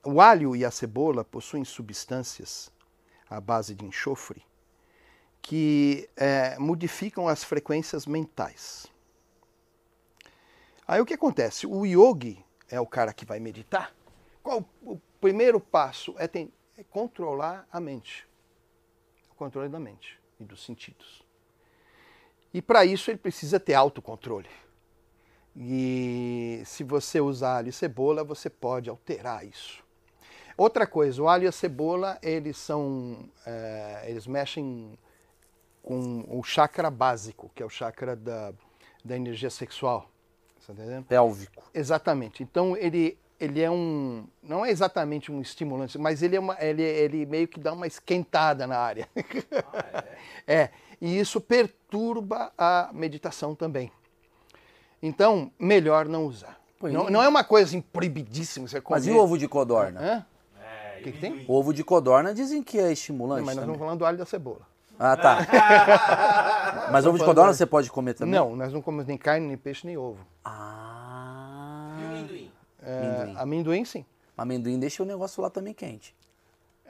o 0.05 0.21
alho 0.21 0.57
e 0.57 0.65
a 0.65 0.71
cebola 0.71 1.25
possuem 1.25 1.65
substâncias 1.65 2.73
à 3.29 3.41
base 3.41 3.75
de 3.75 3.85
enxofre 3.85 4.43
que 5.43 6.09
eh, 6.17 6.59
modificam 6.59 7.29
as 7.29 7.45
frequências 7.45 8.07
mentais. 8.07 8.87
Aí 10.87 11.01
o 11.01 11.07
que 11.07 11.15
acontece? 11.15 11.67
O 11.67 11.85
yogi 11.85 12.43
é 12.71 12.81
o 12.81 12.87
cara 12.87 13.13
que 13.13 13.25
vai 13.25 13.39
meditar. 13.39 13.95
Qual 14.43 14.65
o 14.83 14.99
primeiro 15.21 15.61
passo 15.61 16.15
é, 16.19 16.27
tem- 16.27 16.53
é 16.77 16.83
controlar 16.85 17.67
a 17.71 17.81
mente. 17.81 18.27
O 19.31 19.35
controle 19.35 19.69
da 19.69 19.79
mente 19.79 20.19
e 20.41 20.45
dos 20.45 20.65
sentidos. 20.65 21.23
E 22.53 22.63
para 22.63 22.85
isso 22.85 23.11
ele 23.11 23.19
precisa 23.19 23.61
ter 23.61 23.75
autocontrole. 23.75 24.49
E 25.57 26.63
se 26.65 26.85
você 26.85 27.21
usar 27.21 27.59
alho 27.59 27.69
e 27.69 27.73
cebola, 27.73 28.23
você 28.23 28.49
pode 28.49 28.89
alterar 28.89 29.45
isso. 29.45 29.83
Outra 30.57 30.87
coisa, 30.87 31.23
o 31.23 31.29
alho 31.29 31.45
e 31.45 31.47
a 31.47 31.53
cebola, 31.53 32.19
eles 32.23 32.57
são. 32.57 33.29
eh, 33.47 34.05
eles 34.07 34.27
mexem 34.27 34.99
com 35.83 36.25
o 36.29 36.43
chakra 36.43 36.91
básico, 36.91 37.51
que 37.55 37.63
é 37.63 37.67
o 37.67 37.71
chakra 37.71 38.15
da, 38.15 38.53
da 39.05 39.17
energia 39.17 39.51
sexual. 39.51 40.11
Você 40.59 40.73
tá 40.73 40.83
entendendo? 40.83 41.05
Pélvico. 41.07 41.63
Exatamente. 41.73 42.43
Então 42.43 42.77
ele, 42.77 43.17
ele 43.41 43.61
é 43.61 43.71
um. 43.71 44.27
Não 44.43 44.67
é 44.67 44.71
exatamente 44.71 45.33
um 45.33 45.41
estimulante, 45.41 45.97
mas 45.97 46.23
ele, 46.23 46.37
é 46.37 46.41
uma, 46.41 46.57
ele, 46.61 46.83
ele 46.83 47.25
meio 47.25 47.49
que 47.49 47.59
dá 47.59 47.73
uma 47.73 47.87
esquentada 47.87 48.67
na 48.67 48.79
área. 48.79 49.09
é. 50.47 50.71
E 51.01 51.19
isso 51.19 51.41
perturba 51.41 52.53
a 52.59 52.91
meditação 52.93 53.55
também. 53.55 53.91
Então, 55.03 55.51
melhor 55.59 56.07
não 56.09 56.25
usar. 56.27 56.59
Pô, 56.79 56.89
e- 56.89 56.93
Não, 56.93 57.09
não 57.11 57.23
é 57.23 57.29
uma 57.29 57.45
coisa 57.45 57.67
assim, 57.69 57.81
proibidíssima 57.81 58.67
você 58.69 58.81
comer. 58.81 58.99
Mas 58.99 59.07
e 59.07 59.11
o 59.11 59.17
ovo 59.19 59.37
de 59.39 59.47
codorna? 59.49 60.27
É, 60.61 61.01
O 61.01 61.03
que, 61.05 61.13
que 61.13 61.19
tem? 61.19 61.45
ovo 61.49 61.73
de 61.73 61.83
codorna 61.85 62.35
dizem 62.35 62.63
que 62.63 62.79
é 62.79 62.91
estimulante 62.93 63.41
Não, 63.41 63.47
mas 63.47 63.57
nós 63.57 63.63
também. 63.65 63.75
estamos 63.75 63.79
falando 63.79 63.99
do 63.99 64.05
alho 64.07 64.15
e 64.17 64.19
da 64.19 64.27
cebola. 64.27 64.61
Ah, 64.99 65.17
tá. 65.17 65.39
mas 66.91 67.07
ovo 67.07 67.19
de 67.19 67.25
codorna 67.25 67.53
do- 67.53 67.57
você 67.57 67.65
pode 67.67 67.91
comer 67.91 68.15
também? 68.15 68.35
Não, 68.35 68.57
nós 68.57 68.73
não 68.73 68.83
comemos 68.83 69.07
nem 69.07 69.17
carne, 69.17 69.47
nem 69.47 69.57
peixe, 69.57 69.87
nem 69.87 69.97
ovo. 69.97 70.19
Ah. 70.45 71.97
E 72.01 72.03
o 72.05 72.07
amendoim? 72.09 72.51
É, 72.83 72.99
Amendoim. 72.99 73.37
amendoim, 73.39 73.85
sim. 73.85 74.05
Amendoim 74.37 74.79
deixa 74.79 75.03
o 75.03 75.07
negócio 75.07 75.43
lá 75.43 75.51
também 75.51 75.73
quente. 75.75 76.15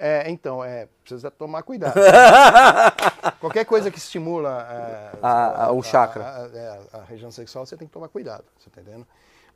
É, 0.01 0.31
então, 0.31 0.63
é, 0.63 0.87
precisa 1.03 1.29
tomar 1.31 1.63
cuidado. 1.65 1.95
Qualquer 3.41 3.65
coisa 3.65 3.91
que 3.91 3.99
estimula 3.99 4.67
é, 4.71 5.19
A- 5.21 5.65
a- 5.65 5.73
o 5.73 5.83
chakra. 5.83 6.25
A, 6.25 6.45
a- 6.45 6.49
é, 6.55 6.81
a 6.93 7.03
região 7.03 7.31
sexual, 7.33 7.67
você 7.67 7.77
tem 7.77 7.87
que 7.89 7.93
tomar 7.93 8.09
cuidado, 8.09 8.45
você 8.59 8.71
tá 8.71 8.81
entendendo? 8.81 9.07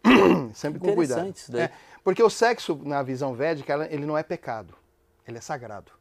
Sempre 0.52 0.80
com 0.80 0.94
cuidado. 0.94 1.28
Isso 1.34 1.52
daí. 1.52 1.62
É, 1.62 1.70
porque 2.02 2.20
o 2.22 2.28
sexo, 2.28 2.78
na 2.82 3.02
visão 3.04 3.34
védica, 3.34 3.86
ele 3.88 4.04
não 4.04 4.18
é 4.18 4.22
pecado, 4.24 4.74
ele 5.26 5.38
é 5.38 5.40
sagrado. 5.40 5.92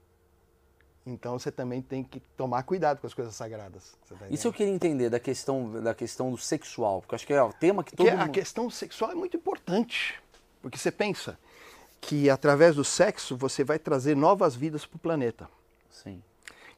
Então 1.06 1.38
você 1.38 1.52
também 1.52 1.82
tem 1.82 2.04
que 2.04 2.20
tomar 2.38 2.64
cuidado 2.64 3.00
com 3.00 3.08
as 3.08 3.14
coisas 3.14 3.36
sagradas. 3.36 3.96
Tá 4.08 4.16
Isso 4.30 4.48
eu 4.48 4.54
queria 4.54 4.74
entender 4.74 5.10
da 5.10 5.20
questão, 5.20 5.72
da 5.82 5.94
questão 5.96 6.30
do 6.32 6.38
sexual, 6.38 7.02
porque 7.02 7.16
acho 7.16 7.26
que 7.28 7.34
é 7.34 7.42
o 7.42 7.52
tema 7.54 7.84
que 7.84 7.92
todo 7.96 8.06
Porque 8.08 8.20
a 8.22 8.26
mundo... 8.26 8.34
questão 8.34 8.70
sexual 8.70 9.12
é 9.12 9.16
muito 9.16 9.36
importante. 9.38 10.22
Porque 10.62 10.78
você 10.78 10.92
pensa 10.92 11.38
que 12.02 12.30
através 12.30 12.76
do 12.76 12.84
sexo 12.84 13.38
você 13.38 13.64
vai 13.64 13.78
trazer 13.80 14.16
novas 14.18 14.56
vidas 14.56 14.86
para 14.86 14.98
o 14.98 15.00
planeta. 15.00 15.48
Sim. 15.90 16.22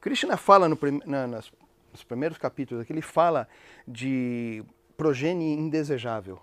Krishna 0.01 0.35
fala 0.35 0.67
no 0.67 0.77
na- 1.05 1.25
nas- 1.25 1.51
nos 1.91 2.03
primeiros 2.03 2.37
capítulos 2.37 2.83
aqui, 2.83 2.91
ele 2.91 3.01
fala 3.01 3.47
de 3.87 4.63
progenie 4.97 5.53
indesejável. 5.53 6.39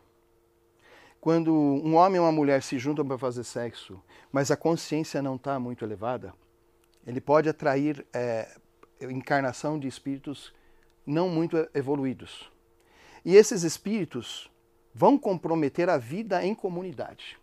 Quando 1.20 1.52
um 1.52 1.96
homem 1.96 2.16
e 2.16 2.20
uma 2.20 2.32
mulher 2.32 2.62
se 2.62 2.78
juntam 2.78 3.06
para 3.06 3.18
fazer 3.18 3.44
sexo, 3.44 4.02
mas 4.32 4.50
a 4.50 4.56
consciência 4.56 5.20
não 5.20 5.36
está 5.36 5.58
muito 5.60 5.84
elevada, 5.84 6.32
ele 7.06 7.20
pode 7.20 7.48
atrair 7.48 8.06
é, 8.14 8.48
encarnação 9.02 9.78
de 9.78 9.86
espíritos 9.88 10.54
não 11.04 11.28
muito 11.28 11.68
evoluídos. 11.74 12.50
E 13.24 13.36
esses 13.36 13.62
espíritos 13.64 14.50
vão 14.94 15.18
comprometer 15.18 15.90
a 15.90 15.98
vida 15.98 16.42
em 16.44 16.54
comunidade. 16.54 17.38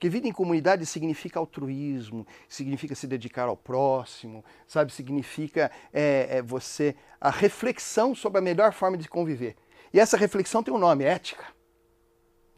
Porque 0.00 0.08
vida 0.08 0.26
em 0.26 0.32
comunidade 0.32 0.86
significa 0.86 1.38
altruísmo, 1.38 2.26
significa 2.48 2.94
se 2.94 3.06
dedicar 3.06 3.48
ao 3.48 3.56
próximo, 3.56 4.42
sabe? 4.66 4.90
Significa 4.94 5.70
é, 5.92 6.38
é 6.38 6.42
você 6.42 6.96
a 7.20 7.28
reflexão 7.28 8.14
sobre 8.14 8.38
a 8.38 8.40
melhor 8.40 8.72
forma 8.72 8.96
de 8.96 9.06
conviver. 9.06 9.56
E 9.92 10.00
essa 10.00 10.16
reflexão 10.16 10.62
tem 10.62 10.72
um 10.72 10.78
nome, 10.78 11.04
ética. 11.04 11.44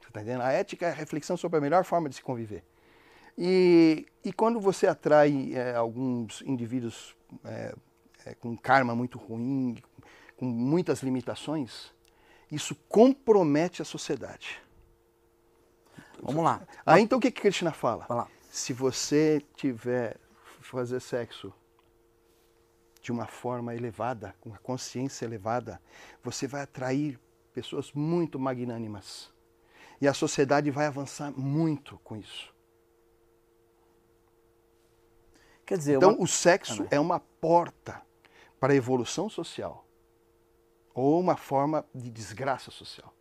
Você 0.00 0.06
está 0.06 0.20
entendendo? 0.20 0.42
A 0.42 0.52
ética 0.52 0.86
é 0.86 0.90
a 0.90 0.94
reflexão 0.94 1.36
sobre 1.36 1.58
a 1.58 1.60
melhor 1.60 1.82
forma 1.82 2.08
de 2.08 2.14
se 2.14 2.22
conviver. 2.22 2.62
E, 3.36 4.06
e 4.24 4.32
quando 4.32 4.60
você 4.60 4.86
atrai 4.86 5.50
é, 5.52 5.74
alguns 5.74 6.42
indivíduos 6.42 7.16
é, 7.44 7.74
é, 8.24 8.34
com 8.36 8.56
karma 8.56 8.94
muito 8.94 9.18
ruim, 9.18 9.82
com 10.36 10.46
muitas 10.46 11.02
limitações, 11.02 11.92
isso 12.52 12.76
compromete 12.88 13.82
a 13.82 13.84
sociedade. 13.84 14.62
Vamos 16.22 16.44
lá. 16.44 16.66
Aí 16.86 17.02
então 17.02 17.18
o 17.18 17.20
que, 17.20 17.30
que 17.30 17.40
Krishna 17.40 17.72
fala? 17.72 18.06
Vai 18.08 18.16
lá. 18.18 18.28
Se 18.50 18.72
você 18.72 19.42
tiver 19.56 20.16
fazer 20.60 21.00
sexo 21.00 21.52
de 23.02 23.10
uma 23.10 23.26
forma 23.26 23.74
elevada, 23.74 24.34
com 24.40 24.50
uma 24.50 24.58
consciência 24.58 25.24
elevada, 25.24 25.82
você 26.22 26.46
vai 26.46 26.62
atrair 26.62 27.18
pessoas 27.52 27.92
muito 27.92 28.38
magnânimas. 28.38 29.32
E 30.00 30.06
a 30.06 30.14
sociedade 30.14 30.70
vai 30.70 30.86
avançar 30.86 31.32
muito 31.32 31.98
com 32.04 32.16
isso. 32.16 32.54
Quer 35.66 35.78
dizer, 35.78 35.96
Então, 35.96 36.12
uma... 36.14 36.22
o 36.22 36.26
sexo 36.26 36.84
Ah, 36.84 36.88
é 36.92 37.00
uma 37.00 37.18
porta 37.18 38.00
para 38.60 38.72
a 38.72 38.76
evolução 38.76 39.28
social 39.28 39.84
ou 40.94 41.18
uma 41.18 41.36
forma 41.36 41.84
de 41.94 42.10
desgraça 42.10 42.70
social. 42.70 43.11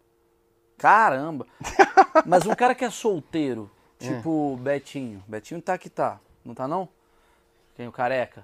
Caramba! 0.81 1.45
Mas 2.25 2.45
um 2.45 2.55
cara 2.55 2.73
que 2.73 2.83
é 2.83 2.89
solteiro, 2.89 3.69
tipo 3.99 4.57
Betinho. 4.57 5.23
Betinho 5.27 5.61
tá 5.61 5.77
que 5.77 5.89
tá. 5.89 6.19
Não 6.43 6.55
tá 6.55 6.67
não? 6.67 6.89
Quem? 7.75 7.87
O 7.87 7.91
careca? 7.91 8.43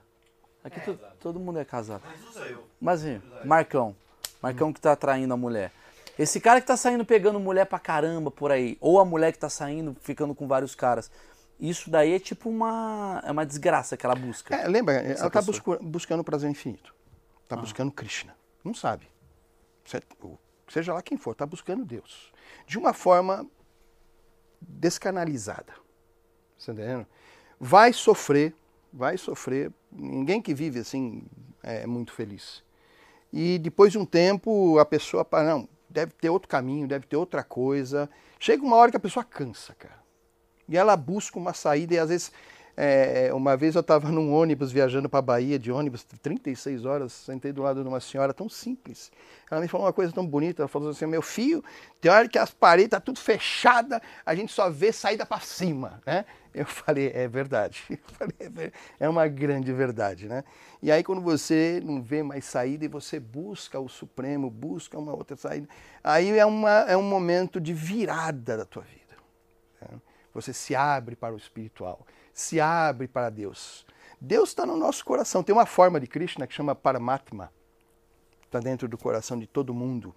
Aqui 0.64 0.80
to- 0.82 1.00
todo 1.20 1.40
mundo 1.40 1.58
é 1.60 1.66
casado. 1.66 2.04
Mas 2.06 2.24
usa 2.30 2.46
eu. 2.46 2.64
Mas 2.80 3.02
Marcão. 3.44 3.96
Marcão 4.42 4.72
que 4.72 4.80
tá 4.80 4.96
traindo 4.96 5.34
a 5.34 5.38
mulher. 5.38 5.72
Esse 6.18 6.40
cara 6.40 6.62
que 6.62 6.68
tá 6.68 6.78
saindo 6.78 7.04
pegando 7.06 7.40
mulher 7.40 7.66
pra 7.66 7.80
caramba 7.80 8.30
por 8.30 8.52
aí. 8.52 8.78
Ou 8.80 9.00
a 9.00 9.06
mulher 9.06 9.32
que 9.32 9.40
tá 9.40 9.50
saindo 9.50 9.96
ficando 10.02 10.36
com 10.36 10.48
vários 10.48 10.76
caras. 10.76 11.10
Isso 11.60 11.90
daí 11.90 12.14
é 12.14 12.20
tipo 12.20 12.50
uma. 12.50 13.22
É 13.26 13.32
uma 13.32 13.46
desgraça 13.46 13.98
que 13.98 14.06
ela 14.06 14.14
busca. 14.16 14.56
É, 14.56 14.68
lembra, 14.68 14.94
ela 14.96 15.28
está 15.28 15.42
pessoa. 15.42 15.80
buscando 15.82 16.20
o 16.20 16.24
prazer 16.24 16.50
infinito. 16.52 16.94
Está 17.44 17.56
Ah. 17.56 17.60
buscando 17.60 17.92
Krishna. 17.92 18.36
Não 18.64 18.74
sabe. 18.76 19.08
Se- 19.86 20.02
o- 20.22 20.38
Seja 20.68 20.94
lá 20.94 21.02
quem 21.02 21.18
for, 21.18 21.32
está 21.32 21.46
buscando 21.46 21.86
Deus. 21.86 22.32
De 22.66 22.78
uma 22.78 22.94
forma 22.94 23.46
descanalizada. 24.62 25.74
Você 26.58 26.74
tá 26.74 26.82
entendendo? 26.82 27.08
Vai 27.60 27.94
sofrer, 27.94 28.54
vai 28.92 29.18
sofrer. 29.18 29.72
Ninguém 29.92 30.42
que 30.42 30.54
vive 30.54 30.80
assim 30.80 31.24
é 31.64 31.86
muito 31.86 32.12
feliz. 32.12 32.64
E 33.32 33.58
depois 33.60 33.92
de 33.92 33.98
um 33.98 34.06
tempo, 34.06 34.80
a 34.80 34.86
pessoa, 34.86 35.24
para 35.24 35.44
não, 35.44 35.70
deve 35.90 36.14
ter 36.14 36.30
outro 36.30 36.48
caminho, 36.48 36.88
deve 36.88 37.06
ter 37.06 37.16
outra 37.16 37.44
coisa. 37.44 38.10
Chega 38.40 38.64
uma 38.64 38.76
hora 38.76 38.92
que 38.92 38.98
a 38.98 39.02
pessoa 39.02 39.24
cansa, 39.24 39.74
cara. 39.76 39.98
E 40.68 40.78
ela 40.78 40.96
busca 40.98 41.40
uma 41.40 41.54
saída 41.54 41.96
e 41.96 42.00
às 42.00 42.10
vezes. 42.10 42.32
É, 42.80 43.34
uma 43.34 43.58
vez 43.58 43.74
eu 43.74 43.82
estava 43.82 44.12
num 44.12 44.32
ônibus 44.32 44.72
viajando 44.72 45.10
para 45.10 45.18
a 45.18 45.24
Bahia 45.24 45.58
de 45.58 45.72
ônibus, 45.72 46.04
36 46.04 46.86
horas, 46.86 47.12
sentei 47.12 47.52
do 47.52 47.64
lado 47.64 47.82
de 47.82 47.90
uma 47.90 48.00
senhora 48.00 48.36
tão 48.36 48.48
simples. 48.48 49.12
Ela 49.50 49.62
me 49.62 49.68
falou 49.68 49.88
uma 49.88 49.94
coisa 49.94 50.14
tão 50.14 50.24
bonita, 50.24 50.62
ela 50.62 50.68
falou 50.68 50.90
assim, 50.90 51.08
meu 51.08 51.24
filho, 51.24 51.64
tem 52.00 52.12
hora 52.12 52.28
que 52.28 52.38
as 52.38 52.52
paredes 52.52 52.90
estão 52.90 53.02
tudo 53.02 53.20
fechadas, 53.20 54.00
a 54.24 54.36
gente 54.36 54.54
só 54.54 54.70
vê 54.70 54.92
saída 54.92 55.26
para 55.26 55.40
cima, 55.40 56.00
né? 56.06 56.24
Eu 56.54 56.66
falei, 56.66 57.12
é 57.16 57.28
verdade. 57.28 57.84
Eu 57.90 57.98
falei, 58.14 58.72
é 59.00 59.06
é 59.06 59.10
uma 59.10 59.28
grande 59.28 59.74
verdade, 59.74 60.28
né? 60.28 60.44
E 60.82 60.92
aí 60.92 61.04
quando 61.04 61.22
você 61.22 61.82
não 61.84 62.00
vê 62.00 62.22
mais 62.22 62.46
saída 62.46 62.86
e 62.86 62.88
você 62.88 63.20
busca 63.20 63.80
o 63.80 63.90
Supremo, 63.90 64.52
busca 64.52 65.00
uma 65.00 65.14
outra 65.14 65.36
saída, 65.36 65.68
aí 66.04 66.38
é, 66.38 66.46
uma, 66.46 66.82
é 66.82 66.96
um 66.96 67.04
momento 67.04 67.60
de 67.60 67.74
virada 67.74 68.56
da 68.56 68.66
tua 68.66 68.84
vida. 68.84 69.16
né? 69.82 70.00
Você 70.34 70.54
se 70.54 70.76
abre 70.76 71.16
para 71.16 71.34
o 71.34 71.38
espiritual, 71.38 72.06
se 72.40 72.60
abre 72.62 73.08
para 73.08 73.30
Deus. 73.30 73.86
Deus 74.22 74.50
está 74.50 74.66
no 74.66 74.78
nosso 74.78 75.04
coração. 75.04 75.42
Tem 75.44 75.54
uma 75.54 75.66
forma 75.66 76.00
de 76.00 76.08
Krishna 76.08 76.46
que 76.48 76.54
chama 76.54 76.76
Paramatma. 76.76 77.52
Está 78.46 78.60
dentro 78.60 78.88
do 78.88 78.98
coração 78.98 79.38
de 79.40 79.48
todo 79.48 79.74
mundo. 79.74 80.14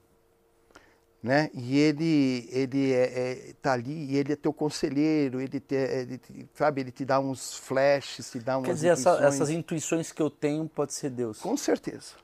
Né? 1.23 1.51
E 1.53 1.79
ele 1.79 2.49
ele 2.51 2.93
é, 2.93 3.05
é- 3.51 3.53
tá 3.61 3.73
ali 3.73 4.11
e 4.11 4.17
ele 4.17 4.33
é 4.33 4.37
teu 4.37 4.55
conselheiro, 4.55 5.39
ele, 5.39 5.61
te, 5.61 5.75
ele 5.75 6.17
te- 6.17 6.49
sabe, 6.55 6.81
ele 6.81 6.91
te 6.91 7.05
dá 7.05 7.21
uns 7.21 7.57
flashes, 7.59 8.31
te 8.31 8.39
dá 8.39 8.57
umas 8.57 8.67
Quer 8.69 8.75
dizer, 8.75 8.89
essa- 8.89 9.11
intuições. 9.11 9.35
essas 9.35 9.51
intuições 9.51 10.13
que 10.13 10.23
eu 10.23 10.31
tenho 10.31 10.67
pode 10.67 10.95
ser 10.95 11.11
Deus. 11.11 11.39
Com 11.41 11.57
certeza. 11.59 12.15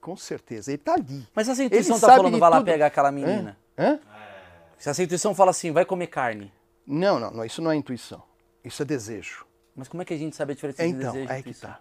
Com 0.00 0.16
certeza. 0.16 0.70
Ele 0.70 0.76
está 0.76 0.94
ali. 0.94 1.26
Mas 1.34 1.48
essa 1.48 1.64
intuição 1.64 1.98
tá 1.98 2.06
sabe 2.06 2.16
falando, 2.18 2.38
vai 2.38 2.50
lá 2.50 2.56
tudo. 2.58 2.66
pegar 2.66 2.86
aquela 2.86 3.10
menina. 3.10 3.56
Hã? 3.76 3.98
Se 4.78 4.88
essa 4.90 5.02
intuição 5.02 5.34
fala 5.34 5.50
assim, 5.50 5.72
vai 5.72 5.84
comer 5.84 6.06
carne. 6.08 6.52
Não, 6.86 7.18
não, 7.18 7.30
não, 7.32 7.44
isso 7.44 7.60
não 7.62 7.70
é 7.72 7.76
intuição. 7.76 8.22
Isso 8.64 8.82
é 8.82 8.84
desejo. 8.84 9.46
Mas 9.76 9.88
como 9.88 10.02
é 10.02 10.04
que 10.04 10.14
a 10.14 10.16
gente 10.16 10.34
sabe 10.36 10.52
a 10.52 10.54
diferença 10.54 10.84
entre 10.84 11.02
Então, 11.02 11.12
desejo 11.12 11.30
e 11.30 11.32
é 11.32 11.42
que 11.42 11.50
intuição? 11.50 11.70
tá. 11.70 11.80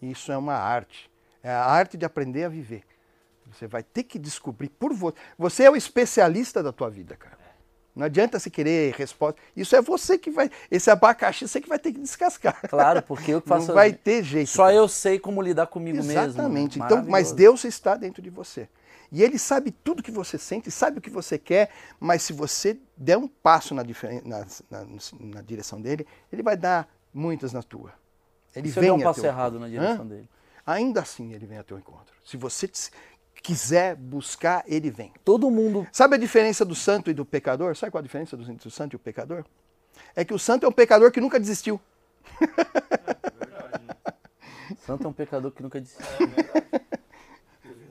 Isso 0.00 0.32
é 0.32 0.36
uma 0.36 0.54
arte. 0.54 1.10
É 1.42 1.50
a 1.50 1.64
arte 1.64 1.96
de 1.96 2.04
aprender 2.04 2.44
a 2.44 2.48
viver. 2.48 2.82
Você 3.52 3.66
vai 3.66 3.82
ter 3.82 4.04
que 4.04 4.18
descobrir 4.18 4.68
por 4.68 4.92
você. 4.92 5.16
Você 5.38 5.64
é 5.64 5.70
o 5.70 5.76
especialista 5.76 6.62
da 6.62 6.72
tua 6.72 6.88
vida, 6.90 7.16
cara. 7.16 7.38
Não 7.94 8.06
adianta 8.06 8.40
se 8.40 8.50
querer 8.50 8.92
resposta. 8.94 9.40
Isso 9.56 9.76
é 9.76 9.80
você 9.80 10.18
que 10.18 10.28
vai. 10.30 10.50
Esse 10.68 10.90
abacaxi 10.90 11.46
você 11.46 11.60
que 11.60 11.68
vai 11.68 11.78
ter 11.78 11.92
que 11.92 12.00
descascar. 12.00 12.60
Claro, 12.68 13.02
porque 13.02 13.32
eu 13.32 13.40
que 13.40 13.46
faço. 13.48 13.68
Não 13.68 13.74
vai 13.74 13.92
ter 13.92 14.24
jeito. 14.24 14.48
Só 14.48 14.72
eu 14.72 14.88
sei 14.88 15.18
como 15.18 15.40
lidar 15.40 15.68
comigo 15.68 15.98
mesmo. 15.98 16.10
Exatamente. 16.12 16.80
Então, 16.80 17.04
mas. 17.04 17.30
Deus 17.30 17.64
está 17.64 17.94
dentro 17.94 18.20
de 18.20 18.30
você. 18.30 18.68
E 19.12 19.22
ele 19.22 19.38
sabe 19.38 19.70
tudo 19.70 20.02
que 20.02 20.10
você 20.10 20.36
sente, 20.38 20.70
sabe 20.70 20.98
o 20.98 21.00
que 21.00 21.10
você 21.10 21.38
quer, 21.38 21.70
mas 22.00 22.22
se 22.22 22.32
você 22.32 22.78
der 22.96 23.16
um 23.18 23.28
passo 23.28 23.74
na, 23.74 23.82
na- 24.24 24.46
na- 24.70 24.86
na 25.20 25.42
direção 25.42 25.80
dele, 25.80 26.06
ele 26.32 26.42
vai 26.42 26.56
dar 26.56 26.88
muitas 27.12 27.52
na 27.52 27.62
tua. 27.62 27.92
Ele 28.54 28.70
Se 28.70 28.78
eu 28.78 28.80
vem 28.82 28.90
der 28.90 28.96
um 28.96 29.00
a 29.00 29.12
passo 29.12 29.24
errado 29.26 29.58
na 29.58 29.68
encontro. 29.68 29.84
direção 29.86 30.04
Hã? 30.04 30.08
dele. 30.08 30.28
Ainda 30.66 31.00
assim 31.02 31.32
ele 31.32 31.46
vem 31.46 31.58
ao 31.58 31.64
teu 31.64 31.78
encontro. 31.78 32.14
Se 32.24 32.36
você 32.36 32.70
quiser 33.42 33.94
buscar, 33.96 34.64
ele 34.66 34.90
vem. 34.90 35.12
Todo 35.24 35.50
mundo. 35.50 35.86
Sabe 35.92 36.14
a 36.14 36.18
diferença 36.18 36.64
do 36.64 36.74
santo 36.74 37.10
e 37.10 37.14
do 37.14 37.24
pecador? 37.24 37.76
Sabe 37.76 37.90
qual 37.92 38.00
a 38.00 38.02
diferença 38.02 38.36
do, 38.36 38.44
do 38.44 38.70
santo 38.70 38.94
e 38.94 38.96
o 38.96 38.98
pecador? 38.98 39.44
É 40.16 40.24
que 40.24 40.32
o 40.32 40.38
santo 40.38 40.64
é 40.64 40.68
um 40.68 40.72
pecador 40.72 41.10
que 41.12 41.20
nunca 41.20 41.38
desistiu. 41.38 41.80
Santo 44.84 45.04
é 45.06 45.08
um 45.08 45.12
pecador 45.12 45.50
que 45.50 45.62
nunca 45.62 45.80
disse. 45.80 45.96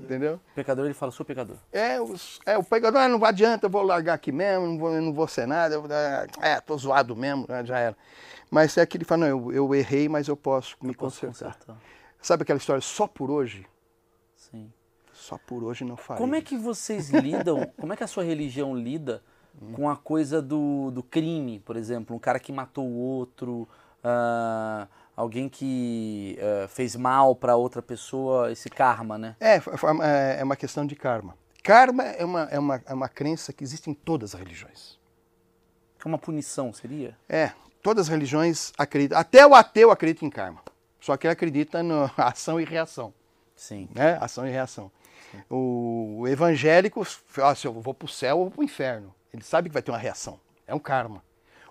Entendeu? 0.03 0.39
Pecador, 0.55 0.85
ele 0.85 0.93
fala, 0.93 1.11
sou 1.11 1.25
pecador. 1.25 1.55
É, 1.71 1.99
os- 2.01 2.39
é 2.45 2.57
o 2.57 2.63
pecador, 2.63 2.99
ah, 3.01 3.07
não 3.07 3.23
adianta, 3.23 3.65
eu 3.67 3.69
vou 3.69 3.81
largar 3.83 4.13
aqui 4.13 4.31
mesmo, 4.31 4.67
não 4.67 4.77
vou, 4.77 4.91
eu 4.93 5.01
não 5.01 5.13
vou 5.13 5.27
ser 5.27 5.47
nada, 5.47 5.75
eu 5.75 5.79
vou 5.81 5.87
dar- 5.89 6.27
é, 6.41 6.59
tô 6.61 6.77
zoado 6.77 7.15
mesmo, 7.15 7.45
né, 7.47 7.65
já 7.65 7.79
era. 7.79 7.97
Mas 8.51 8.77
é 8.77 8.81
aquele 8.81 9.03
que 9.03 9.07
fala, 9.07 9.21
não, 9.21 9.27
eu, 9.27 9.51
eu 9.53 9.75
errei, 9.75 10.07
mas 10.09 10.27
eu 10.27 10.35
posso 10.37 10.75
me 10.81 10.93
Posso 10.93 11.25
consertar. 11.25 11.53
consertar. 11.53 11.77
Sabe 12.21 12.43
aquela 12.43 12.57
história, 12.57 12.81
só 12.81 13.07
por 13.07 13.31
hoje? 13.31 13.65
Sim. 14.35 14.71
Só 15.11 15.37
por 15.37 15.63
hoje 15.63 15.83
não 15.85 15.95
farei. 15.97 16.21
Como 16.21 16.35
é 16.35 16.41
que 16.41 16.57
vocês 16.57 17.09
lidam, 17.09 17.65
como 17.79 17.93
é 17.93 17.95
que 17.95 18.03
a 18.03 18.07
sua 18.07 18.23
religião 18.23 18.75
lida 18.75 19.23
com 19.73 19.89
a 19.89 19.95
coisa 19.95 20.41
do, 20.41 20.89
do 20.91 21.03
crime, 21.03 21.59
por 21.59 21.75
exemplo? 21.75 22.15
Um 22.15 22.19
cara 22.19 22.39
que 22.39 22.51
matou 22.51 22.85
o 22.87 22.95
outro, 22.95 23.67
ah, 24.03 24.87
alguém 25.15 25.47
que 25.49 26.37
ah, 26.41 26.67
fez 26.67 26.95
mal 26.95 27.35
para 27.35 27.55
outra 27.55 27.81
pessoa, 27.81 28.51
esse 28.51 28.69
karma, 28.69 29.17
né? 29.17 29.35
É, 29.39 29.55
é 29.57 30.39
é 30.39 30.43
uma 30.43 30.55
questão 30.55 30.85
de 30.85 30.95
karma. 30.95 31.35
Karma 31.63 32.03
é 32.03 32.25
uma, 32.25 32.41
é, 32.51 32.59
uma, 32.59 32.83
é 32.85 32.93
uma 32.93 33.07
crença 33.07 33.53
que 33.53 33.63
existe 33.63 33.89
em 33.89 33.93
todas 33.93 34.35
as 34.35 34.39
religiões. 34.39 34.99
É 36.03 36.07
uma 36.07 36.17
punição, 36.17 36.73
seria? 36.73 37.17
É, 37.29 37.51
todas 37.81 38.07
as 38.07 38.09
religiões 38.09 38.73
acreditam, 38.77 39.17
até 39.17 39.47
o 39.47 39.55
ateu 39.55 39.89
acredita 39.89 40.25
em 40.25 40.29
karma. 40.29 40.61
Só 40.99 41.15
que 41.15 41.25
ele 41.25 41.33
acredita 41.33 41.81
na 41.81 42.11
ação 42.17 42.59
e 42.59 42.65
reação. 42.65 43.13
Sim. 43.55 43.87
né? 43.95 44.17
Ação 44.19 44.45
e 44.45 44.51
reação. 44.51 44.91
O, 45.49 46.17
o 46.19 46.27
evangélico, 46.27 47.03
fala, 47.03 47.55
se 47.55 47.65
eu 47.65 47.73
vou 47.73 47.93
para 47.93 48.05
o 48.05 48.09
céu 48.09 48.39
ou 48.39 48.51
para 48.51 48.61
o 48.61 48.63
inferno. 48.63 49.13
Ele 49.33 49.43
sabe 49.43 49.69
que 49.69 49.73
vai 49.73 49.81
ter 49.81 49.91
uma 49.91 49.97
reação. 49.97 50.39
É 50.67 50.75
um 50.75 50.79
karma. 50.79 51.23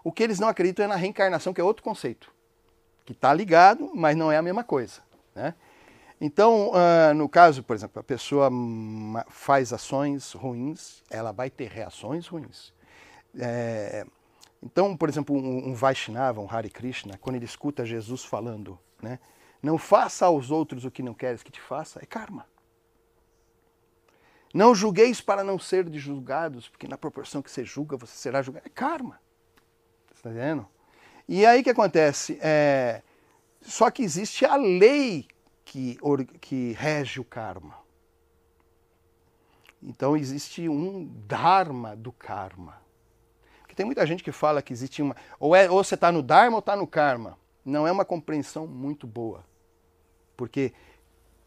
O 0.03 0.11
que 0.11 0.23
eles 0.23 0.41
não 0.41 0.49
acreditam 0.49 0.87
é 0.87 0.89
na 0.89 0.97
reencarnação, 0.97 1.53
que 1.53 1.61
é 1.61 1.65
outro 1.65 1.83
conceito. 1.83 2.33
Que 3.05 3.13
está 3.13 3.33
ligado, 3.33 3.91
mas 3.95 4.17
não 4.17 4.31
é 4.31 4.37
a 4.37 4.43
mesma 4.43 4.63
coisa. 4.65 5.01
Né? 5.35 5.55
Então, 6.21 6.71
ah, 6.75 7.13
no 7.15 7.29
caso, 7.29 7.63
por 7.63 7.75
exemplo, 7.75 7.99
a 7.99 8.05
pessoa 8.05 8.49
faz 9.29 9.73
ações 9.73 10.33
ruins, 10.33 11.03
ela 11.11 11.33
vai 11.33 11.51
ter 11.51 11.69
reações 11.69 12.27
ruins. 12.29 12.73
É, 13.39 14.07
então, 14.63 14.97
por 14.97 15.09
exemplo, 15.09 15.35
um, 15.35 15.71
um 15.71 15.75
Vaishnava, 15.75 16.41
um 16.41 16.49
Hare 16.49 16.71
Krishna, 16.71 17.19
quando 17.19 17.37
ele 17.37 17.45
escuta 17.45 17.85
Jesus 17.85 18.25
falando, 18.25 18.79
né, 19.03 19.19
não 19.61 19.77
faça 19.77 20.27
aos 20.27 20.51
outros 20.51 20.85
o 20.85 20.91
que 20.91 21.03
não 21.03 21.15
queres 21.15 21.43
que 21.43 21.51
te 21.51 21.61
faça, 21.61 21.99
é 22.01 22.07
karma. 22.07 22.47
Não 24.55 24.75
julgueis 24.75 25.21
para 25.21 25.43
não 25.43 25.59
ser 25.59 25.91
julgados, 25.95 26.69
porque 26.69 26.87
na 26.87 26.99
proporção 26.99 27.41
que 27.43 27.51
você 27.51 27.65
julga, 27.65 27.97
você 27.97 28.15
será 28.17 28.43
julgado. 28.43 28.67
É 28.67 28.71
karma. 28.71 29.19
Está 30.15 30.31
entendendo? 30.31 30.69
E 31.35 31.47
aí 31.47 31.63
o 31.63 31.65
que 31.65 31.71
acontece? 31.71 32.39
É, 32.43 33.01
só 33.63 33.91
que 33.91 34.03
existe 34.03 34.45
a 34.45 34.55
lei 34.55 35.27
que, 35.65 35.99
que 36.43 36.73
rege 36.73 37.21
o 37.21 37.25
karma. 37.25 37.75
Então 39.83 40.15
existe 40.15 40.69
um 40.69 41.11
dharma 41.27 41.97
do 41.97 42.13
karma. 42.13 42.77
Porque 43.63 43.75
tem 43.75 43.87
muita 43.87 44.07
gente 44.07 44.23
que 44.23 44.31
fala 44.31 44.61
que 44.61 44.75
existe 44.75 45.01
uma. 45.01 45.17
Ou, 45.41 45.57
é, 45.57 45.71
ou 45.71 45.83
você 45.83 45.95
está 45.95 46.13
no 46.13 46.23
dharma 46.23 46.57
ou 46.57 46.59
está 46.59 46.77
no 46.77 46.87
karma. 46.87 47.39
Não 47.65 47.87
é 47.87 47.93
uma 47.93 48.05
compreensão 48.05 48.67
muito 48.67 49.07
boa. 49.07 49.43
Porque 50.37 50.75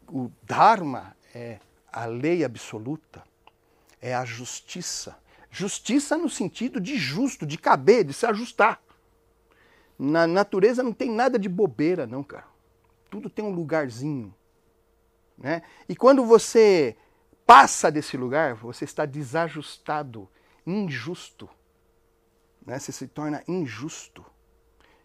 o 0.08 0.32
dharma 0.42 1.16
é 1.32 1.60
a 1.92 2.06
lei 2.06 2.42
absoluta, 2.42 3.22
é 4.02 4.12
a 4.12 4.24
justiça. 4.24 5.16
Justiça 5.48 6.18
no 6.18 6.28
sentido 6.28 6.80
de 6.80 6.98
justo, 6.98 7.46
de 7.46 7.56
caber, 7.56 8.02
de 8.02 8.12
se 8.12 8.26
ajustar. 8.26 8.84
Na 9.98 10.26
natureza 10.26 10.82
não 10.82 10.92
tem 10.92 11.10
nada 11.10 11.38
de 11.38 11.48
bobeira, 11.48 12.06
não, 12.06 12.22
cara. 12.22 12.46
Tudo 13.10 13.30
tem 13.30 13.44
um 13.44 13.50
lugarzinho. 13.50 14.34
Né? 15.38 15.62
E 15.88 15.96
quando 15.96 16.24
você 16.24 16.96
passa 17.46 17.90
desse 17.90 18.16
lugar, 18.16 18.54
você 18.54 18.84
está 18.84 19.06
desajustado, 19.06 20.28
injusto. 20.66 21.48
Né? 22.64 22.78
Você 22.78 22.92
se 22.92 23.06
torna 23.06 23.42
injusto. 23.46 24.24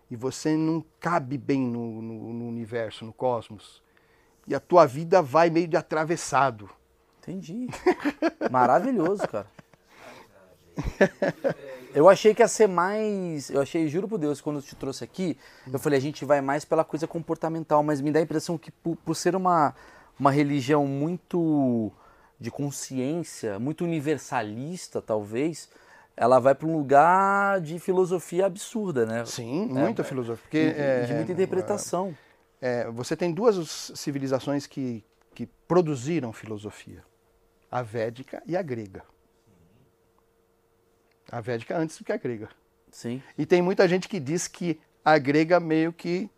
E 0.10 0.16
você 0.16 0.58
não 0.58 0.84
cabe 1.00 1.38
bem 1.38 1.62
no, 1.62 2.02
no, 2.02 2.34
no 2.34 2.48
universo, 2.48 3.06
no 3.06 3.14
cosmos. 3.14 3.82
E 4.46 4.54
a 4.54 4.60
tua 4.60 4.86
vida 4.86 5.22
vai 5.22 5.50
meio 5.50 5.68
de 5.68 5.78
atravessado. 5.78 6.70
Entendi. 7.20 7.68
Maravilhoso, 8.50 9.28
cara. 9.28 9.48
Eu 11.94 12.08
achei 12.10 12.34
que 12.34 12.42
ia 12.42 12.48
ser 12.48 12.68
mais. 12.68 13.50
Eu 13.50 13.62
achei, 13.62 13.88
juro 13.88 14.08
por 14.08 14.18
Deus, 14.18 14.42
quando 14.42 14.58
eu 14.58 14.62
te 14.62 14.76
trouxe 14.76 15.04
aqui, 15.04 15.38
eu 15.72 15.80
falei, 15.80 15.98
a 15.98 16.02
gente 16.02 16.24
vai 16.26 16.42
mais 16.42 16.64
pela 16.64 16.84
coisa 16.84 17.08
comportamental, 17.08 17.84
mas 17.84 18.02
me 18.02 18.12
dá 18.12 18.20
a 18.20 18.24
impressão 18.24 18.58
que 18.58 18.72
por, 18.72 18.96
por 18.98 19.16
ser 19.16 19.36
uma, 19.36 19.76
uma 20.20 20.32
religião 20.32 20.86
muito 20.86 21.92
de 22.40 22.50
consciência, 22.50 23.60
muito 23.60 23.84
universalista, 23.84 25.02
talvez, 25.02 25.70
ela 26.16 26.40
vai 26.40 26.56
para 26.56 26.68
um 26.68 26.76
lugar 26.76 27.62
de 27.62 27.78
filosofia 27.80 28.46
absurda, 28.46 29.06
né? 29.06 29.26
Sim, 29.26 29.68
muita 29.68 30.02
é, 30.02 30.06
filosofia. 30.06 30.42
Porque, 30.44 30.74
de, 30.74 30.80
é, 30.80 31.02
de 31.04 31.14
muita 31.14 31.32
interpretação. 31.32 32.16
É, 32.62 32.90
você 32.92 33.16
tem 33.16 33.32
duas 33.32 33.92
civilizações 33.96 34.68
que, 34.68 35.04
que 35.34 35.46
produziram 35.68 36.32
filosofia: 36.32 37.04
a 37.72 37.82
védica 37.82 38.42
e 38.46 38.56
a 38.56 38.62
grega. 38.62 39.04
A 41.32 41.40
védica 41.42 41.78
antes 41.78 41.98
do 41.98 42.04
que 42.04 42.12
a 42.12 42.18
grega. 42.18 42.50
Sim. 42.92 43.22
E 43.38 43.46
tem 43.46 43.62
muita 43.62 43.88
gente 43.88 44.08
que 44.10 44.20
diz 44.20 44.48
que 44.48 44.80
a 45.04 45.18
grega 45.18 45.60
meio 45.60 45.94
que 45.94 46.30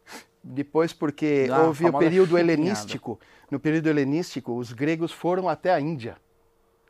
depois 0.43 0.93
porque 0.93 1.47
Ah, 1.51 1.63
houve 1.63 1.85
o 1.85 1.97
período 1.97 2.29
chupinhada. 2.37 2.51
helenístico. 2.53 3.19
No 3.49 3.59
período 3.59 3.87
helenístico, 3.87 4.53
os 4.57 4.71
gregos 4.71 5.11
foram 5.11 5.47
até 5.49 5.71
a 5.73 5.79
Índia, 5.79 6.17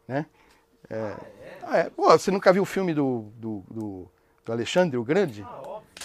né? 0.08 0.26
É, 0.90 1.16
Ah, 1.64 1.78
é. 1.78 1.90
Pô, 1.90 2.10
você 2.12 2.30
nunca 2.32 2.52
viu 2.52 2.64
o 2.64 2.66
filme 2.66 2.94
do, 2.94 3.32
do, 3.38 3.64
do, 3.72 4.12
do 4.46 4.52
Alexandre 4.52 4.98
o 4.98 5.04
Grande? 5.04 5.46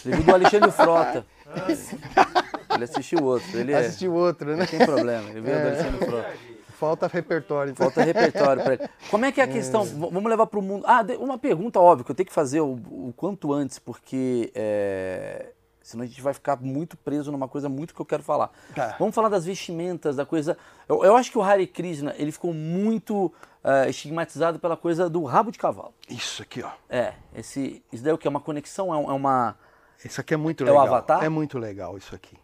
Ele 0.04 0.16
viu 0.16 0.24
do 0.24 0.34
Alexandre 0.34 0.70
Frota. 0.70 1.26
Ele 2.74 2.84
assistiu 2.84 3.24
outro. 3.24 3.58
Ele 3.58 3.72
é- 3.72 3.78
Assistiu 3.78 4.14
outro, 4.14 4.50
né? 4.50 4.56
Não 4.56 4.66
tem 4.66 4.78
problema. 4.84 5.28
Ele 5.30 5.40
viu 5.40 5.52
do 5.54 5.60
Alexandre 5.66 6.06
Frota. 6.06 6.34
Falta 6.78 7.06
repertório. 7.08 7.72
então. 7.72 7.86
Falta 7.90 8.02
repertório 8.02 8.62
para 8.62 8.74
ele. 8.74 8.88
Como 9.10 9.24
é 9.24 9.32
que 9.32 9.40
é 9.40 9.44
a 9.44 9.48
questão? 9.52 9.84
V- 9.84 9.94
Vamos 10.10 10.24
levar 10.30 10.46
para 10.46 10.58
o 10.58 10.62
mundo. 10.62 10.84
Ah, 10.86 11.04
uma 11.18 11.36
pergunta 11.38 11.80
óbvia 11.80 12.04
que 12.04 12.10
eu 12.10 12.14
tenho 12.14 12.26
que 12.26 12.32
fazer 12.32 12.60
o, 12.60 12.74
o 12.74 13.12
quanto 13.16 13.52
antes, 13.52 13.78
porque 13.78 14.52
é, 14.54 15.50
senão 15.82 16.04
a 16.04 16.06
gente 16.06 16.20
vai 16.22 16.32
ficar 16.32 16.56
muito 16.60 16.96
preso 16.96 17.32
numa 17.32 17.48
coisa 17.48 17.68
muito 17.68 17.92
que 17.94 18.00
eu 18.00 18.06
quero 18.06 18.22
falar. 18.22 18.50
Tá. 18.74 18.94
Vamos 18.98 19.14
falar 19.14 19.28
das 19.28 19.44
vestimentas, 19.44 20.14
da 20.16 20.24
coisa. 20.24 20.56
Eu, 20.88 21.04
eu 21.04 21.16
acho 21.16 21.30
que 21.32 21.38
o 21.38 21.42
Hare 21.42 21.66
Krishna 21.66 22.14
ele 22.16 22.30
ficou 22.30 22.54
muito 22.54 23.32
é, 23.64 23.88
estigmatizado 23.90 24.58
pela 24.60 24.76
coisa 24.76 25.10
do 25.10 25.24
rabo 25.24 25.50
de 25.50 25.58
cavalo. 25.58 25.92
Isso 26.08 26.42
aqui, 26.42 26.62
ó. 26.62 26.70
É, 26.88 27.14
esse, 27.34 27.82
isso 27.92 28.04
daí 28.04 28.12
é 28.12 28.14
o 28.14 28.18
que? 28.18 28.28
É 28.28 28.30
uma 28.30 28.40
conexão? 28.40 28.94
É, 28.94 28.96
é 28.96 29.12
uma. 29.12 29.56
Isso 30.04 30.20
aqui 30.20 30.32
é 30.32 30.36
muito 30.36 30.62
É 30.62 30.66
o 30.70 30.78
legal. 30.78 30.86
Avatar? 30.86 31.24
É 31.24 31.28
muito 31.28 31.58
legal 31.58 31.98
isso 31.98 32.14
aqui. 32.14 32.36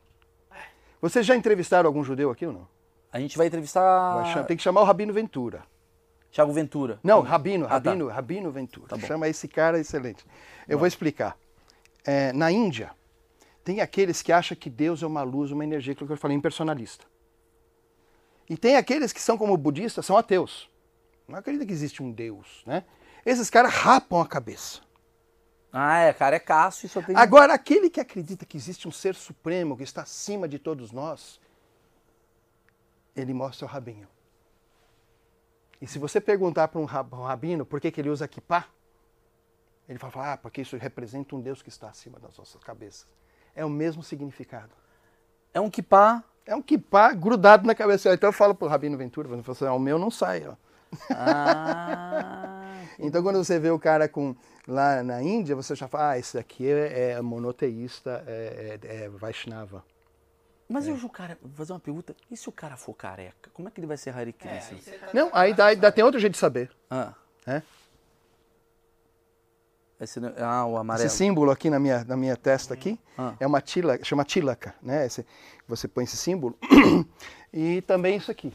Vocês 1.00 1.24
já 1.24 1.36
entrevistaram 1.36 1.86
algum 1.86 2.02
judeu 2.02 2.30
aqui 2.30 2.46
ou 2.46 2.52
não? 2.52 2.73
A 3.14 3.20
gente 3.20 3.38
vai 3.38 3.46
entrevistar 3.46 4.14
Vai 4.16 4.32
chamar- 4.32 4.44
Tem 4.46 4.56
que 4.56 4.62
chamar 4.62 4.80
o 4.80 4.84
Rabino 4.84 5.12
Ventura. 5.12 5.62
Thiago 6.32 6.52
Ventura. 6.52 6.98
Não, 7.00 7.20
Rabino, 7.20 7.64
Ah, 7.66 7.80
tá. 7.80 7.90
Rabino, 7.90 8.08
Rabino 8.08 8.50
Ventura. 8.50 8.88
Tá. 8.88 8.98
Chama 8.98 9.28
esse 9.28 9.46
cara 9.46 9.78
excelente. 9.78 10.26
Eu 10.68 10.76
vou 10.78 10.86
explicar. 10.88 11.36
É, 12.04 12.32
na 12.32 12.50
Índia, 12.50 12.90
tem 13.62 13.80
aqueles 13.80 14.20
que 14.20 14.32
acham 14.32 14.56
que 14.56 14.68
Deus 14.68 15.00
é 15.00 15.06
uma 15.06 15.22
luz, 15.22 15.52
uma 15.52 15.62
energia, 15.62 15.92
aquilo 15.92 16.08
que 16.08 16.12
eu 16.12 16.16
falei, 16.16 16.36
impersonalista. 16.36 17.06
E 18.50 18.56
tem 18.56 18.74
aqueles 18.74 19.12
que 19.12 19.22
são 19.22 19.38
como 19.38 19.56
budistas, 19.56 20.04
são 20.04 20.16
ateus. 20.16 20.68
Não 21.28 21.38
acreditam 21.38 21.68
que 21.68 21.72
existe 21.72 22.02
um 22.02 22.10
Deus, 22.10 22.64
né? 22.66 22.82
Esses 23.24 23.48
caras 23.48 23.72
rapam 23.72 24.20
a 24.20 24.26
cabeça. 24.26 24.80
Ah, 25.72 26.00
é, 26.00 26.12
cara, 26.12 26.34
é 26.34 26.40
caço 26.40 26.84
e 26.84 26.88
só 26.88 27.00
tem. 27.00 27.14
Agora, 27.16 27.54
aquele 27.54 27.88
que 27.88 28.00
acredita 28.00 28.44
que 28.44 28.56
existe 28.56 28.88
um 28.88 28.92
ser 28.92 29.14
supremo 29.14 29.76
que 29.76 29.84
está 29.84 30.02
acima 30.02 30.48
de 30.48 30.58
todos 30.58 30.90
nós, 30.90 31.40
ele 33.16 33.34
mostra 33.34 33.66
o 33.66 33.68
rabinho. 33.68 34.08
E 35.80 35.86
se 35.86 35.98
você 35.98 36.20
perguntar 36.20 36.68
para 36.68 36.80
um 36.80 36.84
rab- 36.84 37.12
rabino 37.14 37.66
por 37.66 37.80
que, 37.80 37.90
que 37.90 38.00
ele 38.00 38.10
usa 38.10 38.26
kippah, 38.28 38.66
ele 39.88 39.98
vai 39.98 40.10
falar, 40.10 40.32
ah, 40.32 40.36
porque 40.36 40.62
isso 40.62 40.76
representa 40.76 41.36
um 41.36 41.40
Deus 41.40 41.60
que 41.62 41.68
está 41.68 41.88
acima 41.88 42.18
das 42.18 42.36
nossas 42.38 42.62
cabeças. 42.62 43.06
É 43.54 43.64
o 43.64 43.70
mesmo 43.70 44.02
significado. 44.02 44.72
É 45.52 45.60
um 45.60 45.70
kippah. 45.70 46.24
É 46.46 46.54
um 46.54 46.62
kippah 46.62 47.12
grudado 47.14 47.66
na 47.66 47.74
cabeça. 47.74 48.12
Então 48.12 48.28
eu 48.28 48.32
falo 48.32 48.54
para 48.54 48.66
o 48.66 48.70
Rabino 48.70 48.96
Ventura, 48.98 49.28
fala 49.28 49.42
assim, 49.48 49.66
"Ah, 49.66 49.74
o 49.74 49.78
meu 49.78 49.98
não 49.98 50.10
sai. 50.10 50.46
Ó. 50.46 50.54
Ah, 51.10 52.62
Então 52.98 53.22
quando 53.22 53.36
você 53.42 53.58
vê 53.58 53.70
o 53.70 53.78
cara 53.78 54.08
com 54.08 54.34
lá 54.66 55.02
na 55.02 55.22
Índia, 55.22 55.56
você 55.56 55.74
já 55.74 55.88
fala, 55.88 56.10
ah, 56.10 56.18
esse 56.18 56.38
aqui 56.38 56.66
é, 56.70 57.12
é 57.12 57.22
monoteísta, 57.22 58.24
é, 58.26 58.78
é, 58.82 59.04
é 59.04 59.08
Vaishnava. 59.08 59.84
Mas 60.74 60.88
hoje 60.88 61.06
o 61.06 61.08
cara, 61.08 61.38
vou 61.40 61.52
fazer 61.52 61.72
uma 61.72 61.78
pergunta, 61.78 62.16
e 62.28 62.36
se 62.36 62.48
o 62.48 62.52
cara 62.52 62.76
for 62.76 62.94
careca? 62.94 63.48
Como 63.52 63.68
é 63.68 63.70
que 63.70 63.78
ele 63.78 63.86
vai 63.86 63.96
ser 63.96 64.10
Hare 64.10 64.32
Krishna? 64.32 64.76
Não, 65.12 65.30
aí 65.32 65.54
dá, 65.54 65.66
ainda 65.66 65.92
tem 65.92 66.02
outro 66.02 66.18
jeito 66.18 66.32
de 66.32 66.38
saber. 66.38 66.68
Ah, 66.90 67.14
né? 67.46 67.62
esse, 70.00 70.18
ah, 70.36 70.66
o 70.66 70.76
amarelo. 70.76 71.06
Esse 71.06 71.16
símbolo 71.16 71.52
aqui 71.52 71.70
na 71.70 71.78
minha, 71.78 72.02
na 72.02 72.16
minha 72.16 72.36
testa 72.36 72.74
aqui 72.74 72.98
Ah. 73.16 73.34
é 73.38 73.46
uma 73.46 73.60
tila, 73.60 74.02
chama 74.02 74.24
tilaka, 74.24 74.74
né? 74.82 75.06
Esse, 75.06 75.24
você 75.68 75.86
põe 75.86 76.02
esse 76.02 76.16
símbolo. 76.16 76.58
e 77.54 77.80
também 77.82 78.16
isso 78.16 78.32
aqui, 78.32 78.52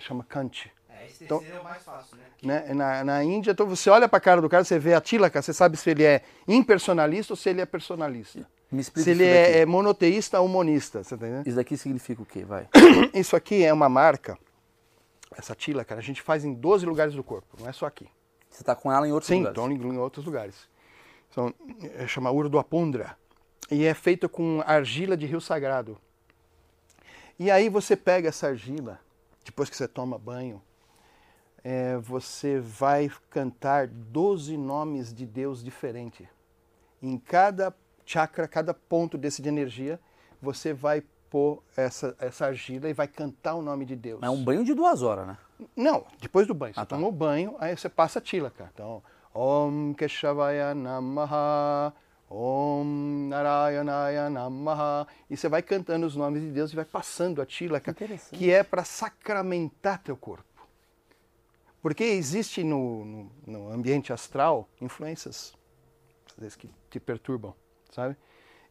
chama 0.00 0.24
kanti. 0.24 0.68
É, 0.88 1.06
esse 1.06 1.22
Então- 1.22 1.38
terceiro 1.38 1.58
é 1.58 1.60
o 1.60 1.64
mais 1.64 1.84
fácil, 1.84 2.16
né? 2.16 2.24
Né? 2.42 2.74
Na, 2.74 3.04
na 3.04 3.22
Índia, 3.22 3.52
então 3.52 3.68
você 3.68 3.88
olha 3.88 4.08
para 4.08 4.18
a 4.18 4.20
cara 4.20 4.42
do 4.42 4.48
cara, 4.48 4.64
você 4.64 4.80
vê 4.80 4.94
a 4.94 5.00
tilaka, 5.00 5.40
você 5.40 5.52
sabe 5.52 5.76
se 5.76 5.88
ele 5.90 6.02
é 6.02 6.24
impersonalista 6.48 7.34
ou 7.34 7.36
se 7.36 7.48
ele 7.48 7.60
é 7.60 7.66
personalista. 7.66 8.44
Me 8.70 8.80
explica 8.80 9.04
Se 9.04 9.10
ele 9.10 9.24
é, 9.24 9.60
é 9.60 9.66
monoteísta 9.66 10.40
ou 10.40 10.48
monista, 10.48 11.02
você 11.02 11.16
tá 11.16 11.26
entendendo? 11.26 11.46
Isso 11.46 11.56
daqui 11.56 11.76
significa 11.76 12.22
o 12.22 12.26
quê? 12.26 12.44
Vai. 12.44 12.68
Isso 13.14 13.34
aqui 13.34 13.64
é 13.64 13.72
uma 13.72 13.88
marca, 13.88 14.38
essa 15.36 15.54
tilaka, 15.54 15.94
a 15.94 16.00
gente 16.00 16.20
faz 16.20 16.44
em 16.44 16.52
12 16.52 16.84
lugares 16.84 17.14
do 17.14 17.24
corpo, 17.24 17.56
não 17.58 17.68
é 17.68 17.72
só 17.72 17.86
aqui. 17.86 18.06
Você 18.50 18.62
tá 18.62 18.74
com 18.74 18.92
ela 18.92 19.06
em 19.06 19.12
outros 19.12 19.28
Sim, 19.28 19.44
lugares. 19.44 19.58
estão 19.58 19.72
em, 19.72 19.94
em 19.94 19.98
outros 19.98 20.24
lugares. 20.24 20.68
São, 21.30 21.54
é, 21.96 22.06
chama 22.06 22.30
Urdo 22.30 22.58
Apundra. 22.58 23.16
E 23.70 23.84
é 23.84 23.94
feito 23.94 24.28
com 24.28 24.62
argila 24.66 25.16
de 25.16 25.26
rio 25.26 25.40
sagrado. 25.40 25.98
E 27.38 27.50
aí 27.50 27.68
você 27.68 27.96
pega 27.96 28.28
essa 28.28 28.48
argila, 28.48 28.98
depois 29.44 29.70
que 29.70 29.76
você 29.76 29.86
toma 29.86 30.18
banho, 30.18 30.60
é, 31.62 31.96
você 31.98 32.58
vai 32.58 33.10
cantar 33.30 33.86
12 33.86 34.56
nomes 34.56 35.12
de 35.12 35.26
Deus 35.26 35.62
diferentes. 35.62 36.26
Em 37.00 37.18
cada 37.18 37.72
chakra, 38.08 38.48
cada 38.48 38.72
ponto 38.72 39.18
desse 39.18 39.42
de 39.42 39.48
energia, 39.48 40.00
você 40.40 40.72
vai 40.72 41.02
pôr 41.28 41.62
essa, 41.76 42.16
essa 42.18 42.46
argila 42.46 42.88
e 42.88 42.94
vai 42.94 43.06
cantar 43.06 43.54
o 43.54 43.60
nome 43.62 43.84
de 43.84 43.94
Deus. 43.94 44.22
É 44.22 44.30
um 44.30 44.42
banho 44.42 44.64
de 44.64 44.72
duas 44.72 45.02
horas, 45.02 45.26
né? 45.26 45.36
Não, 45.76 46.06
depois 46.20 46.46
do 46.46 46.54
banho. 46.54 46.72
Você 46.72 46.80
Ah, 46.80 46.86
tá. 46.86 46.96
tomou 46.96 47.12
banho, 47.12 47.54
aí 47.60 47.76
você 47.76 47.88
passa 47.88 48.18
a 48.18 48.22
tilaka. 48.22 48.70
Então, 48.72 49.02
Om 49.34 49.92
Keshavaya 49.92 50.74
Namaha, 50.74 51.92
Om 52.30 53.28
Narayanaya 53.28 54.30
Namaha. 54.30 55.06
E 55.28 55.36
você 55.36 55.48
vai 55.48 55.60
cantando 55.60 56.06
os 56.06 56.16
nomes 56.16 56.40
de 56.42 56.50
Deus 56.50 56.72
e 56.72 56.76
vai 56.76 56.86
passando 56.86 57.42
a 57.42 57.46
tilaka, 57.46 57.94
que 58.32 58.50
é 58.50 58.62
para 58.62 58.84
sacramentar 58.84 60.02
teu 60.02 60.16
corpo. 60.16 60.44
Porque 61.82 62.04
existe 62.04 62.64
no, 62.64 63.04
no, 63.04 63.30
no 63.46 63.72
ambiente 63.72 64.12
astral 64.14 64.66
influências 64.80 65.52
às 66.30 66.36
vezes, 66.38 66.56
que 66.56 66.70
te 66.90 66.98
perturbam, 67.00 67.52
sabe? 67.90 68.16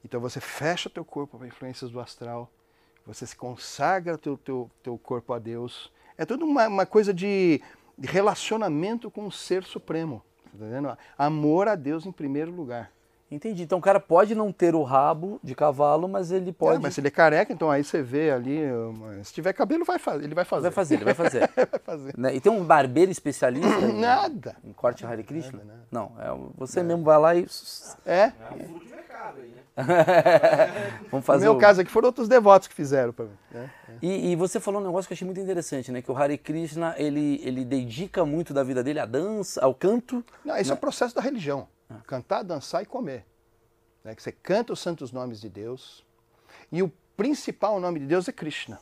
Então 0.03 0.19
você 0.19 0.39
fecha 0.39 0.89
teu 0.89 1.03
corpo 1.03 1.37
para 1.37 1.47
influências 1.47 1.91
do 1.91 1.99
astral, 1.99 2.51
você 3.05 3.25
se 3.25 3.35
consagra 3.35 4.17
teu, 4.17 4.37
teu, 4.37 4.69
teu 4.83 4.97
corpo 4.97 5.33
a 5.33 5.39
Deus. 5.39 5.91
É 6.17 6.25
tudo 6.25 6.45
uma, 6.45 6.67
uma 6.67 6.85
coisa 6.85 7.13
de, 7.13 7.61
relacionamento 7.99 9.09
com 9.09 9.25
o 9.25 9.31
Ser 9.31 9.63
Supremo, 9.63 10.23
tá 10.43 10.51
entendendo? 10.53 10.97
Amor 11.17 11.67
a 11.67 11.75
Deus 11.75 12.05
em 12.05 12.11
primeiro 12.11 12.51
lugar. 12.51 12.91
Entendi. 13.29 13.63
Então 13.63 13.77
o 13.77 13.81
cara 13.81 13.99
pode 13.99 14.33
não 14.33 14.53
ter 14.53 14.73
o 14.73 14.83
rabo 14.83 15.37
de 15.43 15.53
cavalo, 15.53 16.07
mas 16.07 16.31
ele 16.31 16.51
É, 16.51 16.53
pode. 16.53 16.81
mas 16.81 16.93
se 16.93 17.01
ele 17.01 17.09
é 17.09 17.11
careca, 17.11 17.51
então 17.51 17.69
aí 17.69 17.83
você 17.83 18.01
vê 18.01 18.31
ali, 18.31 18.59
se 19.23 19.33
tiver 19.33 19.51
cabelo, 19.51 19.83
vai 19.83 19.99
fazer, 19.99 20.23
ele 20.23 20.33
vai 20.35 20.45
fazer. 20.45 20.61
Vai 20.63 20.71
fazer, 20.71 20.95
ele 20.95 21.03
vai 21.05 21.13
fazer. 21.13 21.39
vai 21.55 21.79
fazer. 21.83 22.13
Né? 22.17 22.35
E 22.35 22.39
tem 22.39 22.49
um 22.51 22.63
barbeiro 22.63 23.11
especialista 23.11 23.67
em, 23.81 23.99
Nada. 23.99 24.55
em 24.63 24.71
corte 24.71 25.05
Hare 25.05 25.23
Krishna? 25.23 25.59
Não, 25.91 26.13
é, 26.19 26.27
você 26.57 26.81
mesmo 26.81 27.03
vai 27.03 27.17
lá 27.19 27.35
e. 27.35 27.45
É, 28.05 28.21
É 28.21 28.33
um 28.55 28.65
furo 28.67 28.79
de 28.85 28.89
mercado 28.91 29.41
aí, 29.41 29.49
né? 29.49 29.57
Vamos 31.11 31.11
no 31.11 31.21
fazer. 31.21 31.43
meu 31.45 31.53
o- 31.53 31.57
caso 31.57 31.81
aqui 31.81 31.91
foram 31.91 32.07
outros 32.07 32.27
devotos 32.29 32.67
que 32.67 32.73
fizeram 32.73 33.11
para 33.13 33.25
mim. 33.25 33.31
né? 33.51 33.69
E, 34.01 34.31
e 34.31 34.35
você 34.35 34.59
falou 34.59 34.81
um 34.81 34.85
negócio 34.85 35.07
que 35.07 35.13
eu 35.13 35.15
achei 35.15 35.25
muito 35.25 35.39
interessante, 35.41 35.91
né? 35.91 36.01
Que 36.01 36.11
o 36.11 36.15
Hare 36.17 36.37
Krishna, 36.37 36.95
ele, 36.97 37.41
ele 37.43 37.65
dedica 37.65 38.25
muito 38.25 38.53
da 38.53 38.63
vida 38.63 38.83
dele 38.83 38.99
à 38.99 39.05
dança, 39.05 39.63
ao 39.63 39.73
canto. 39.73 40.23
Não, 40.45 40.55
esse 40.55 40.71
é 40.71 40.73
o 40.73 40.77
processo 40.77 41.13
da 41.13 41.21
religião. 41.21 41.67
Cantar, 42.05 42.43
dançar 42.43 42.83
e 42.83 42.85
comer. 42.85 43.25
Né? 44.03 44.13
Que 44.15 44.21
você 44.21 44.31
canta 44.31 44.73
os 44.73 44.79
santos 44.79 45.11
nomes 45.11 45.39
de 45.41 45.49
Deus. 45.49 46.05
E 46.71 46.81
o 46.83 46.91
principal 47.15 47.79
nome 47.79 47.99
de 47.99 48.05
Deus 48.05 48.27
é 48.27 48.31
Krishna. 48.31 48.79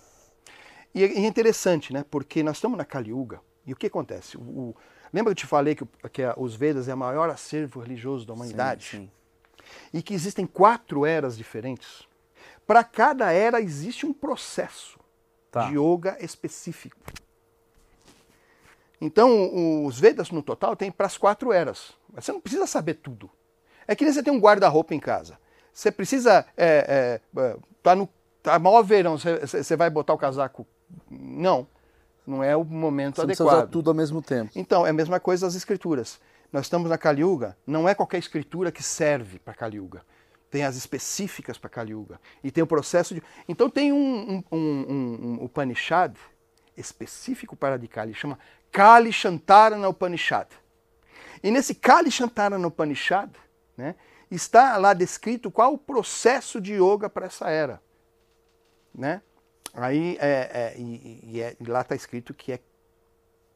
E 0.94 1.04
é 1.04 1.08
é 1.08 1.20
interessante, 1.20 1.94
né? 1.94 2.04
Porque 2.10 2.42
nós 2.44 2.58
estamos 2.58 2.78
na 2.78 2.86
Kali 2.86 3.10
Yuga, 3.12 3.42
e 3.66 3.74
o 3.74 3.76
que 3.76 3.88
acontece? 3.88 4.38
O, 4.38 4.42
o- 4.42 4.76
lembra 5.14 5.34
que 5.34 5.40
eu 5.42 5.44
te 5.44 5.48
falei 5.48 5.76
que, 5.76 5.86
que 6.10 6.24
a- 6.24 6.34
os 6.38 6.56
Vedas 6.56 6.88
é 6.88 6.94
o 6.94 6.98
maior 6.98 7.30
acervo 7.30 7.80
religioso 7.80 8.26
da 8.26 8.34
humanidade? 8.34 8.86
Sim, 8.86 8.98
sim. 8.98 9.12
E 9.94 10.02
que 10.02 10.14
existem 10.14 10.46
quatro 10.46 11.06
eras 11.06 11.36
diferentes? 11.38 12.08
Para 12.68 12.84
cada 12.84 13.32
era 13.32 13.60
existe 13.62 14.06
um 14.06 14.14
processo 14.14 15.00
Tá. 15.52 15.68
de 15.70 15.78
yoga 15.78 16.18
específico. 16.24 16.98
Então, 19.02 19.86
os 19.86 20.00
Vedas 20.00 20.30
no 20.32 20.42
total 20.42 20.76
tem 20.76 20.92
para 20.92 21.06
as 21.06 21.18
quatro 21.18 21.52
eras. 21.52 21.94
Mas 22.14 22.26
você 22.26 22.32
não 22.32 22.40
precisa 22.42 22.66
saber 22.66 22.96
tudo. 22.96 23.30
É 23.88 23.96
que 23.96 24.04
nem 24.04 24.14
você 24.14 24.24
tem 24.24 24.34
um 24.34 24.40
guarda-roupa 24.40 24.94
em 24.96 25.00
casa. 25.00 25.38
Você 25.74 25.92
precisa. 25.92 26.46
É, 26.58 27.20
é, 27.36 27.42
é, 27.42 27.58
tá 27.84 27.96
no 27.96 28.08
tá 28.42 28.58
maior 28.60 28.82
verão, 28.84 29.18
você, 29.18 29.40
você- 29.40 29.64
você 29.64 29.76
vai 29.76 29.90
botar 29.90 30.14
o 30.14 30.18
casaco? 30.18 30.66
Não. 31.10 31.68
Não 32.26 32.44
é 32.44 32.56
o 32.56 32.64
momento 32.64 33.18
Você 33.18 33.22
adequado. 33.24 33.48
usar 33.48 33.68
tudo 33.68 33.90
ao 33.90 33.94
mesmo 33.96 34.22
tempo. 34.22 34.52
Então, 34.56 34.86
é 34.86 34.90
a 34.90 34.94
mesma 34.94 35.20
coisa 35.20 35.46
as 35.46 35.56
escrituras. 35.56 36.20
Nós 36.52 36.66
estamos 36.66 36.90
na 36.90 36.98
Kali 36.98 37.22
Yuga, 37.22 37.58
não 37.68 37.88
é 37.90 37.94
qualquer 37.94 38.18
escritura 38.20 38.72
que 38.72 38.82
serve 38.82 39.40
para 39.40 39.54
Kali 39.54 39.78
Yuga. 39.78 40.04
Tem 40.50 40.64
as 40.64 40.76
específicas 40.76 41.58
para 41.58 41.70
Kali 41.70 41.92
Yuga. 41.92 42.20
E 42.44 42.50
tem 42.50 42.64
o 42.64 42.68
processo 42.68 43.14
de. 43.14 43.22
Então, 43.48 43.70
tem 43.70 43.92
um, 43.92 44.44
um, 44.52 44.58
um, 44.58 45.38
um- 45.42 45.44
Upanishad 45.44 46.16
específico 46.78 47.56
para 47.56 47.78
Kali, 47.88 48.14
chama 48.14 48.38
Kali 48.76 49.14
Shantarana 49.14 49.88
Upanishad. 49.88 50.50
E 51.42 51.50
nesse 51.50 51.74
Kali 51.74 52.12
Shantarana 52.12 52.68
Upanishad, 52.68 53.32
né, 53.78 53.96
está 54.30 54.76
lá 54.76 54.94
descrito 54.94 55.50
qual 55.50 55.74
o 55.74 55.78
processo 55.78 56.60
de 56.60 56.74
yoga 56.74 57.10
para 57.10 57.28
essa 57.28 57.50
era. 57.50 57.82
Né? 58.94 59.22
Aí, 59.74 60.18
é, 60.20 60.74
é, 60.76 60.76
e, 60.78 61.22
e 61.24 61.42
é- 61.42 61.56
lá 61.66 61.82
está 61.82 61.96
escrito 61.96 62.34
que 62.34 62.52
é 62.52 62.60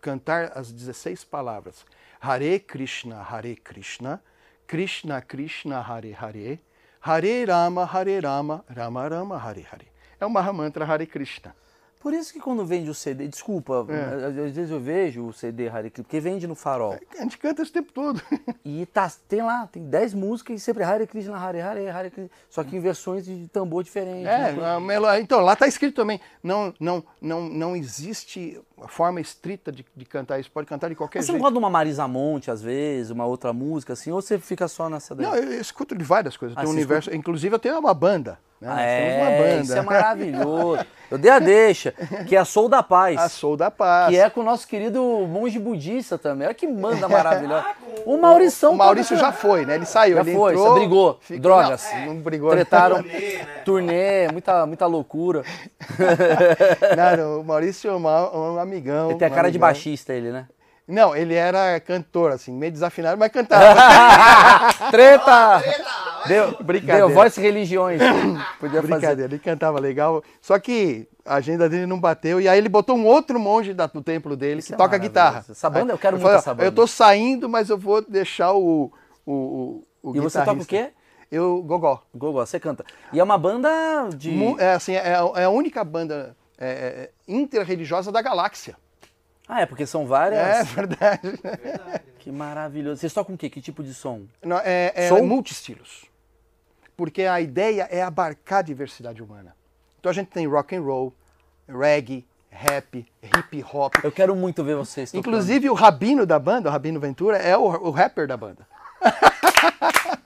cantar 0.01 0.57
as 0.57 0.72
16 0.72 1.26
palavras. 1.26 1.86
Hare 2.22 2.57
Krishna, 2.57 3.22
Hare 3.22 3.57
Krishna, 3.57 4.24
Krishna 4.65 5.22
Krishna, 5.22 5.82
Hare 5.82 6.13
Hare, 6.13 6.61
Hare 7.01 7.45
Rama, 7.45 7.84
Hare 7.84 8.22
Rama, 8.22 8.63
Rama 8.70 9.09
Rama, 9.09 9.38
Hare 9.38 9.67
Hare. 9.70 9.91
É 10.17 10.26
o 10.26 10.30
Mahamantra 10.30 10.86
Hare 10.86 11.05
Krishna. 11.05 11.53
Por 12.00 12.14
isso 12.14 12.32
que 12.32 12.39
quando 12.39 12.66
vende 12.66 12.89
o 12.89 12.93
CD, 12.93 13.28
desculpa, 13.28 13.86
É. 13.89 14.26
às 14.28 14.34
vezes 14.34 14.72
eu 14.72 14.80
vejo 14.80 15.26
o 15.26 15.34
CD 15.34 15.68
Hare 15.68 15.89
Krishna, 15.89 16.04
porque 16.06 16.20
vende 16.22 16.47
no 16.47 16.56
farol. 16.56 16.97
A 17.18 17.22
gente 17.22 17.38
canta 17.38 17.62
esse 17.62 17.72
tempo 17.72 17.91
todo. 17.91 18.22
E 18.66 18.86
tá, 18.86 19.12
tem 19.28 19.41
lá, 19.41 19.68
tem 19.68 19.84
10 19.84 20.14
músicas 20.14 20.62
e 20.62 20.64
sempre 20.64 20.84
Hare 20.84 21.08
Krishna, 21.08 21.36
Hare 21.36 21.60
Hare, 21.60 21.88
Hare 21.89 22.10
Krishna. 22.12 22.30
Só 22.50 22.64
que 22.64 22.76
em 22.76 22.80
versões 22.80 23.26
de 23.26 23.47
tambor 23.47 23.84
diferentes. 23.84 24.28
É, 24.28 24.52
né? 24.54 25.20
então 25.20 25.39
lá 25.39 25.54
está 25.54 25.68
escrito 25.68 25.95
também. 25.95 26.22
Não, 26.43 26.72
não, 26.80 27.04
não, 27.20 27.50
não 27.50 27.76
existe 27.76 28.62
forma 28.88 29.20
estrita 29.20 29.72
de, 29.72 29.84
de 29.95 30.06
cantar 30.06 30.39
isso. 30.39 30.52
Pode 30.52 30.68
cantar 30.68 30.88
de 30.89 30.95
qualquer 30.95 31.20
Mas 31.20 31.26
você 31.26 31.32
não 31.32 31.38
jeito. 31.38 31.43
gosta 31.43 31.54
de 31.54 31.60
uma 31.60 31.70
Marisa 31.70 32.08
Monte, 32.08 32.52
às 32.52 32.62
vezes, 32.62 33.10
uma 33.10 33.26
outra 33.26 33.52
música 33.52 33.93
assim, 33.93 34.12
ou 34.12 34.22
você 34.22 34.38
fica 34.38 34.68
só 34.68 34.88
nessa 34.88 35.16
daí? 35.16 35.26
Não, 35.26 35.36
eu, 35.36 35.60
escuto 35.60 35.95
de 35.95 36.04
várias 36.04 36.38
coisas. 36.38 36.56
Ah, 36.56 36.62
Tem 36.62 36.70
um 36.70 36.74
você 36.74 36.78
universo. 36.78 37.16
Inclusive 37.16 37.56
eu 37.56 37.60
tenho 37.60 37.80
uma 37.80 37.93
banda. 37.93 38.38
Né? 38.62 38.68
Ah, 38.70 38.82
é, 38.82 39.18
uma 39.22 39.32
banda. 39.32 39.62
isso 39.64 39.74
é 39.78 39.82
maravilhoso. 39.82 40.86
Eu 41.10 41.18
dei 41.18 41.32
a 41.32 41.39
deixa, 41.39 41.91
que 42.28 42.36
é 42.36 42.39
a 42.39 42.45
Soul 42.45 42.70
da 42.70 42.84
Paz. 42.84 43.18
A 43.20 43.28
Sou 43.30 43.57
da 43.57 43.72
Paz. 43.72 44.10
Que 44.12 44.20
é 44.20 44.30
com 44.30 44.41
o 44.41 44.43
nosso 44.43 44.68
querido 44.68 45.01
monge 45.28 45.57
budista 45.57 46.20
também. 46.20 46.45
Olha 46.45 46.53
que 46.53 46.68
manda 46.68 47.07
maravilhosa. 47.10 47.66
O 48.05 48.16
Maurição. 48.20 48.74
O 48.74 48.78
Maurício 48.78 49.18
já 49.18 49.32
foi, 49.32 49.66
né? 49.66 49.74
Ele 49.74 49.86
saiu, 49.88 50.18
Já 50.18 50.22
ele 50.22 50.36
foi, 50.36 50.53
entrou, 50.53 50.74
brigou. 50.76 51.18
fica- 51.20 51.39
Drogas. 51.41 51.88
Não, 52.05 52.05
não 52.14 52.16
brigou. 52.22 52.51
Tretaram. 52.51 52.97
Turnê, 53.01 53.38
né? 53.38 53.45
Turnê, 53.66 54.28
muita, 54.32 54.66
muita 54.68 54.86
loucura. 54.86 55.41
Não, 57.18 57.41
o 57.41 57.43
Maurício 57.43 57.89
é 57.89 57.95
uma- 57.95 58.36
um 58.38 58.60
amigão. 58.60 59.10
Ele 59.10 59.18
tem 59.18 59.28
a 59.28 59.32
um 59.32 59.34
cara 59.34 59.51
de 59.51 59.57
baixista, 59.57 60.14
ele, 60.14 60.32
né? 60.32 60.45
Não, 60.88 61.16
ele 61.16 61.36
era 61.36 61.80
cantor, 61.80 62.32
assim, 62.32 62.51
meio 62.51 62.72
desafinado, 62.72 63.18
mas 63.18 63.32
cantava. 63.32 63.76
Treta! 64.91 65.62
Deu, 66.30 66.57
Brincadeira. 66.63 67.07
deu 67.07 67.15
voz 67.15 67.36
religiões. 67.36 68.01
Podia 68.59 68.82
fazer. 68.82 68.88
Brincadeira, 68.93 69.34
ele 69.34 69.39
cantava 69.39 69.80
legal. 69.80 70.23
Só 70.41 70.57
que 70.59 71.07
a 71.25 71.36
agenda 71.36 71.67
dele 71.67 71.86
não 71.86 71.99
bateu. 71.99 72.39
E 72.39 72.47
aí 72.47 72.57
ele 72.57 72.69
botou 72.69 72.95
um 72.95 73.05
outro 73.05 73.39
monge 73.39 73.73
da- 73.73 73.88
do 73.88 74.01
templo 74.01 74.36
dele 74.36 74.59
Isso 74.59 74.69
que 74.69 74.73
é 74.73 74.77
toca 74.77 74.97
guitarra. 74.97 75.43
Essa 75.49 75.69
banda, 75.69 75.93
eu 75.93 75.97
quero 75.97 76.15
muito 76.15 76.23
falei, 76.23 76.38
essa 76.38 76.53
banda. 76.53 76.65
Eu 76.65 76.71
tô 76.71 76.88
saindo, 76.88 77.49
mas 77.49 77.69
eu 77.69 77.77
vou 77.77 78.01
deixar 78.01 78.53
o. 78.53 78.91
o, 79.25 79.34
o, 79.34 79.84
o 80.11 80.15
E 80.15 80.19
você 80.19 80.39
toca 80.39 80.51
o 80.51 80.55
guitarrista." 80.55 80.89
quê? 80.91 80.99
Eu, 81.32 81.61
gogó. 81.61 82.01
Gogó, 82.15 82.45
você 82.45 82.59
canta. 82.59 82.84
E 83.13 83.19
é 83.19 83.23
uma 83.23 83.38
banda 83.38 83.69
de. 84.15 84.36
É, 84.57 84.73
assim, 84.73 84.95
é, 84.95 85.13
é 85.36 85.43
a 85.43 85.49
única 85.49 85.84
banda 85.84 86.36
é, 86.57 86.67
é, 86.67 87.09
interreligiosa 87.27 88.11
da 88.11 88.21
galáxia. 88.21 88.75
Ah, 89.47 89.61
é 89.61 89.65
porque 89.65 89.86
são 89.86 90.05
várias. 90.05 90.39
É 90.39 90.63
verdade. 90.75 91.39
Que 92.19 92.32
maravilhoso. 92.32 92.99
Vocês 92.99 93.13
tocam 93.13 93.36
o 93.36 93.38
quê? 93.38 93.49
Que 93.49 93.61
tipo 93.61 93.84
de 93.84 93.93
som? 93.93 94.21
Não, 94.43 94.57
é 94.57 94.91
é 94.95 95.21
multiestilos. 95.21 96.05
Porque 97.00 97.24
a 97.24 97.39
ideia 97.39 97.88
é 97.89 98.02
abarcar 98.04 98.60
a 98.60 98.62
diversidade 98.62 99.24
humana. 99.24 99.56
Então 99.97 100.10
a 100.10 100.14
gente 100.14 100.28
tem 100.28 100.45
rock 100.45 100.76
and 100.76 100.82
roll, 100.82 101.14
reggae, 101.66 102.26
rap, 102.50 103.08
hip 103.24 103.66
hop. 103.74 103.95
Eu 104.04 104.12
quero 104.12 104.36
muito 104.36 104.66
ver 104.66 104.76
vocês 104.76 105.10
tocando. 105.10 105.26
Inclusive 105.26 105.70
o 105.70 105.74
Rabino 105.74 106.26
da 106.26 106.38
banda, 106.38 106.68
o 106.68 106.72
Rabino 106.74 107.00
Ventura, 107.00 107.38
é 107.38 107.56
o, 107.56 107.62
o 107.62 107.89
rapper 107.89 108.28
da 108.28 108.36
banda. 108.36 108.68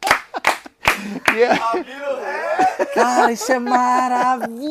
É- 1.36 2.86
Cara, 2.94 3.32
isso 3.32 3.52
é 3.52 3.60
maravilhoso! 3.60 4.64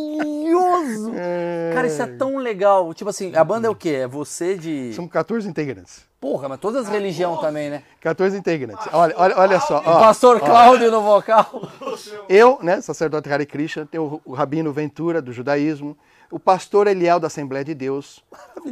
Cara, 1.75 1.87
isso 1.87 2.01
é 2.03 2.07
tão 2.07 2.37
legal. 2.37 2.95
Tipo 2.95 3.11
assim, 3.11 3.35
a 3.37 3.45
banda 3.45 3.67
é 3.67 3.71
o 3.71 3.75
quê? 3.75 3.91
É 4.03 4.07
você 4.09 4.57
de. 4.57 4.93
São 4.95 5.07
14 5.09 5.47
integrantes. 5.49 6.05
Porra, 6.23 6.49
mas 6.49 6.61
todas 6.61 6.87
as 6.87 6.89
religiões 6.93 7.41
também, 7.41 7.69
né? 7.69 7.83
14 8.01 8.39
integrantes. 8.39 8.87
Olha, 8.93 9.13
olha, 9.19 9.37
olha 9.37 9.59
só. 9.61 9.79
O 9.79 9.89
ó. 9.89 9.99
pastor 9.99 10.39
Cláudio 10.39 10.89
no 10.89 11.03
vocal. 11.03 11.51
Eu, 12.31 12.61
né, 12.63 12.81
sacerdote 12.81 13.29
Hare 13.29 13.45
Krishna, 13.45 13.85
tem 13.85 13.99
o, 14.01 14.21
o 14.25 14.33
Rabino 14.33 14.73
Ventura, 14.73 15.21
do 15.21 15.33
judaísmo, 15.33 15.99
o 16.31 16.39
pastor 16.39 16.87
Eliel, 16.87 17.19
da 17.19 17.27
Assembleia 17.27 17.65
de 17.65 17.75
Deus, 17.75 18.23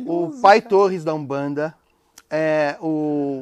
o 0.06 0.30
pai 0.40 0.62
Torres, 0.62 1.02
da 1.02 1.12
Umbanda, 1.12 1.74
é, 2.30 2.76
o, 2.80 2.86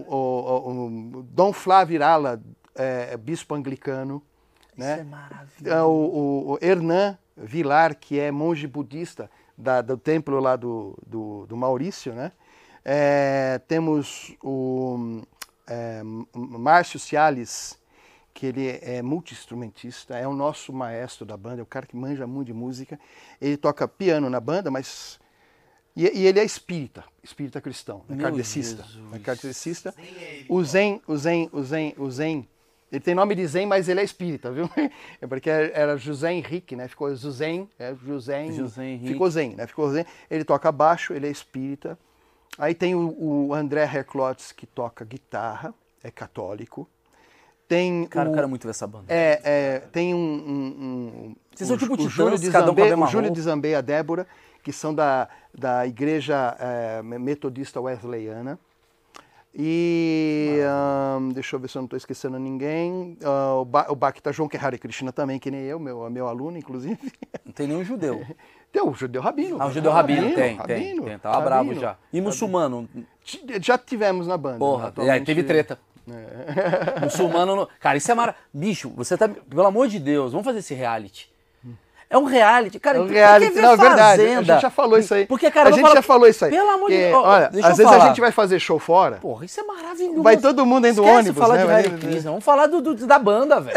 o- 0.09 0.14
o- 0.16 1.18
o 1.18 1.22
Dom 1.24 1.52
Flávio 1.52 1.96
Irala, 1.96 2.40
é, 2.74 3.14
bispo 3.14 3.54
anglicano, 3.54 4.22
né? 4.74 4.92
Isso 4.92 5.00
é 5.00 5.04
maravilhoso. 5.04 5.68
É, 5.68 5.82
o, 5.82 5.88
o, 5.90 6.52
o 6.54 6.59
Hernan 6.62 7.18
Vilar, 7.36 7.94
que 7.94 8.18
é 8.18 8.30
monge 8.30 8.66
budista 8.66 9.30
da- 9.56 9.82
do 9.82 9.98
templo 9.98 10.40
lá 10.40 10.56
do, 10.56 10.96
do, 11.06 11.44
do 11.46 11.56
Maurício, 11.59 12.14
né? 12.14 12.32
É, 12.91 13.61
temos 13.68 14.34
o 14.43 15.20
é, 15.66 16.01
Márcio 16.34 16.99
Ciales, 16.99 17.78
que 18.32 18.47
ele 18.47 18.78
é 18.80 19.03
multi-instrumentista, 19.03 20.16
é 20.16 20.26
o 20.26 20.32
nosso 20.32 20.72
maestro 20.72 21.26
da 21.26 21.36
banda, 21.36 21.61
é 21.61 21.62
o 21.62 21.66
cara 21.66 21.84
que 21.84 21.95
manja 21.95 22.26
muito 22.26 22.47
de 22.47 22.55
música. 22.55 22.99
Ele 23.39 23.59
toca 23.59 23.86
piano 23.86 24.30
na 24.30 24.41
banda, 24.41 24.70
mas... 24.70 25.20
E, 25.95 26.05
e 26.05 26.26
ele 26.26 26.41
é 26.41 26.45
espírita, 26.45 27.05
espírita 27.22 27.61
cristão, 27.61 28.05
é 28.09 28.16
kardecista. 28.16 28.86
É 29.12 29.18
kardecista. 29.18 29.95
Ele. 29.99 30.47
O 30.49 30.64
Zen, 30.64 31.03
o 31.07 31.14
Zen, 31.14 31.51
o 31.53 31.62
Zen, 31.62 31.95
o 31.99 32.11
Zen, 32.11 32.49
ele 32.91 33.01
tem 33.01 33.14
nome 33.14 33.34
de 33.34 33.47
Zen, 33.47 33.66
mas 33.66 33.86
ele 33.91 34.01
é 34.01 34.05
espírita, 34.05 34.51
viu? 34.51 34.70
É 35.20 35.26
porque 35.26 35.51
era 35.51 35.99
José 35.99 36.32
Henrique, 36.32 36.74
né? 36.74 36.89
Ficou 36.89 37.14
Zuzen, 37.14 37.68
é 37.78 37.95
José, 37.95 38.51
José 38.51 38.86
Henrique. 38.86 39.12
ficou 39.12 39.28
Zen, 39.28 39.57
né? 39.57 39.66
Ficou 39.66 39.91
Zen. 39.91 40.07
Ele 40.30 40.45
toca 40.45 40.72
baixo, 40.72 41.12
ele 41.12 41.26
é 41.26 41.30
espírita. 41.30 41.99
Aí 42.59 42.74
tem 42.74 42.94
o, 42.94 43.48
o 43.48 43.54
André 43.54 43.84
Herklotz, 43.84 44.50
que 44.50 44.66
toca 44.66 45.04
guitarra, 45.04 45.72
é 46.02 46.11
católico. 46.11 46.88
Tem 47.68 48.06
Cara, 48.06 48.30
o, 48.30 48.34
quero 48.34 48.48
muito 48.48 48.64
ver 48.64 48.70
essa 48.70 48.86
banda. 48.86 49.04
é, 49.09 49.40
é, 49.44 49.78
tem 49.92 50.14
um. 50.14 50.18
um, 50.18 50.66
um 51.28 51.36
Vocês 51.54 51.68
são 51.68 51.76
tipo 51.76 51.94
o 51.94 52.09
Júlio 52.09 52.38
de 52.38 52.48
um 52.48 52.52
Zambé, 52.52 52.84
mesma 52.84 53.06
o 53.06 53.09
Júlio 53.09 53.30
de 53.30 53.40
Zambé 53.40 53.70
e 53.70 53.74
a 53.74 53.80
Débora, 53.80 54.26
que 54.62 54.72
são 54.72 54.94
da, 54.94 55.28
da 55.56 55.86
igreja 55.86 56.56
é, 56.59 57.02
metodista 57.02 57.80
wesleyana. 57.80 58.59
E 59.54 60.61
ahn, 60.62 61.30
deixa 61.30 61.56
eu 61.56 61.61
ver 61.61 61.68
se 61.68 61.76
eu 61.76 61.80
não 61.80 61.86
estou 61.86 61.96
esquecendo 61.96 62.38
ninguém. 62.38 63.16
Ah, 63.24 63.54
o, 63.54 63.64
ba 63.64 63.86
o 63.88 63.96
Bhakta 63.96 64.32
João, 64.32 64.48
que 64.48 64.56
é 64.56 64.61
Hare 64.61 64.78
Krishna 64.78 65.12
também, 65.12 65.38
que 65.38 65.50
nem 65.50 65.62
eu, 65.62 65.78
meu, 65.78 66.09
meu 66.11 66.28
aluno, 66.28 66.56
inclusive. 66.56 67.12
Não 67.44 67.52
tem 67.52 67.66
nenhum 67.66 67.84
judeu. 67.84 68.24
Tem 68.72 68.82
o 68.82 68.92
judeu 68.94 69.22
rabino. 69.22 69.56
Ah, 69.60 69.66
o 69.66 69.72
judeu 69.72 69.90
rabino, 69.90 70.26
tem, 70.26 70.34
tem, 70.34 70.56
rabino, 70.56 71.02
tem. 71.04 71.18
Tava 71.18 71.40
bravo 71.40 71.64
rabino. 71.64 71.80
já. 71.80 71.96
E 72.12 72.20
muçulmano? 72.20 72.88
Já 73.62 73.78
tivemos 73.78 74.26
na 74.26 74.36
banda. 74.36 74.58
Porra, 74.58 74.82
né? 74.84 74.88
Atualmente- 74.88 75.22
é, 75.22 75.24
teve 75.24 75.42
treta. 75.42 75.78
Muçulmano. 77.02 77.56
não- 77.56 77.68
Cara, 77.80 77.96
isso 77.96 78.10
é 78.10 78.14
mara. 78.14 78.34
Bicho, 78.52 78.90
você 78.90 79.16
tá. 79.16 79.28
Pelo 79.28 79.66
amor 79.66 79.88
de 79.88 79.98
Deus, 79.98 80.32
vamos 80.32 80.44
fazer 80.44 80.58
esse 80.60 80.74
reality. 80.74 81.30
É 82.11 82.16
um 82.16 82.24
reality. 82.24 82.80
Cara, 82.80 82.98
É 82.98 83.00
um 83.02 83.06
reality, 83.06 83.61
não, 83.61 83.72
é 83.72 83.76
verdade. 83.76 84.22
A 84.22 84.42
gente 84.42 84.61
já 84.62 84.70
falou 84.70 84.98
isso 84.98 85.12
aí. 85.12 85.26
Porque, 85.26 85.50
cara, 85.50 85.68
a 85.68 85.72
gente 85.72 85.92
já 85.92 86.00
falou 86.00 86.26
isso 86.26 86.44
aí. 86.44 86.50
Pelo 86.50 86.70
amor 86.70 86.88
de 86.90 86.96
Deus. 86.96 87.22
Olha, 87.24 87.48
Deixa 87.50 87.68
às 87.68 87.72
eu 87.72 87.76
vezes 87.76 87.92
falar. 87.92 88.04
a 88.04 88.09
gente 88.09 88.20
vai 88.20 88.32
fazer 88.32 88.59
show 88.59 88.78
fora. 88.78 89.16
Porra, 89.16 89.44
isso 89.44 89.61
é 89.61 89.62
maravilhoso. 89.62 90.22
Vai 90.22 90.36
todo 90.38 90.64
mundo 90.64 90.84
dentro 90.84 91.02
do 91.02 91.09
Esquece 91.09 91.18
ônibus, 91.20 91.38
falar 91.38 91.54
né? 91.59 91.66
de 91.66 91.72
Hare 91.72 91.90
Krishna. 91.98 92.30
Vamos 92.30 92.44
falar 92.44 92.66
do, 92.66 92.80
do- 92.80 93.06
da 93.06 93.18
banda, 93.18 93.61
velho. 93.61 93.76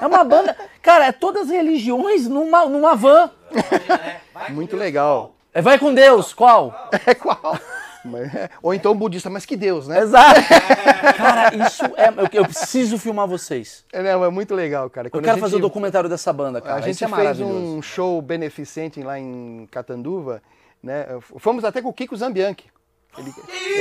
É 0.00 0.06
uma 0.06 0.24
banda... 0.24 0.56
Cara, 0.82 1.06
é 1.06 1.12
todas 1.12 1.42
as 1.42 1.50
religiões 1.50 2.26
numa, 2.26 2.66
numa 2.66 2.96
van. 2.96 3.30
Muito 4.48 4.76
legal. 4.76 5.32
É, 5.54 5.60
Vai 5.62 5.78
com 5.78 5.92
Deus, 5.94 6.32
qual? 6.32 6.88
É 7.06 7.14
qual? 7.14 7.56
Mas- 8.04 8.34
é, 8.34 8.48
Ou 8.62 8.72
então 8.72 8.94
budista, 8.94 9.28
mas 9.28 9.44
que 9.44 9.56
Deus, 9.56 9.86
né? 9.88 10.00
Exato. 10.00 10.40
Cara, 11.16 11.54
isso 11.66 11.84
é... 11.96 12.08
Eu, 12.08 12.28
eu 12.40 12.44
preciso 12.44 12.98
filmar 12.98 13.26
vocês. 13.26 13.84
É, 13.92 14.02
não, 14.02 14.24
é 14.24 14.30
muito 14.30 14.54
legal, 14.54 14.88
cara. 14.88 15.08
Eu 15.08 15.10
Quando 15.10 15.24
quero 15.24 15.36
a 15.36 15.40
fazer 15.40 15.54
o 15.56 15.58
gente- 15.58 15.62
documentário 15.68 16.08
dessa 16.08 16.32
banda, 16.32 16.60
cara. 16.60 16.76
A 16.76 16.80
gente 16.80 16.94
isso 16.94 17.04
é 17.04 17.08
fez 17.08 17.18
maravilhoso. 17.18 17.54
um 17.54 17.82
show 17.82 18.20
beneficente 18.22 19.02
lá 19.02 19.18
em 19.18 19.68
Catanduva, 19.70 20.42
né? 20.82 21.06
Fomos 21.38 21.64
até 21.64 21.82
com 21.82 21.88
o 21.88 21.92
Kiko 21.92 22.16
Zambianchi. 22.16 22.64
Ele- 23.18 23.30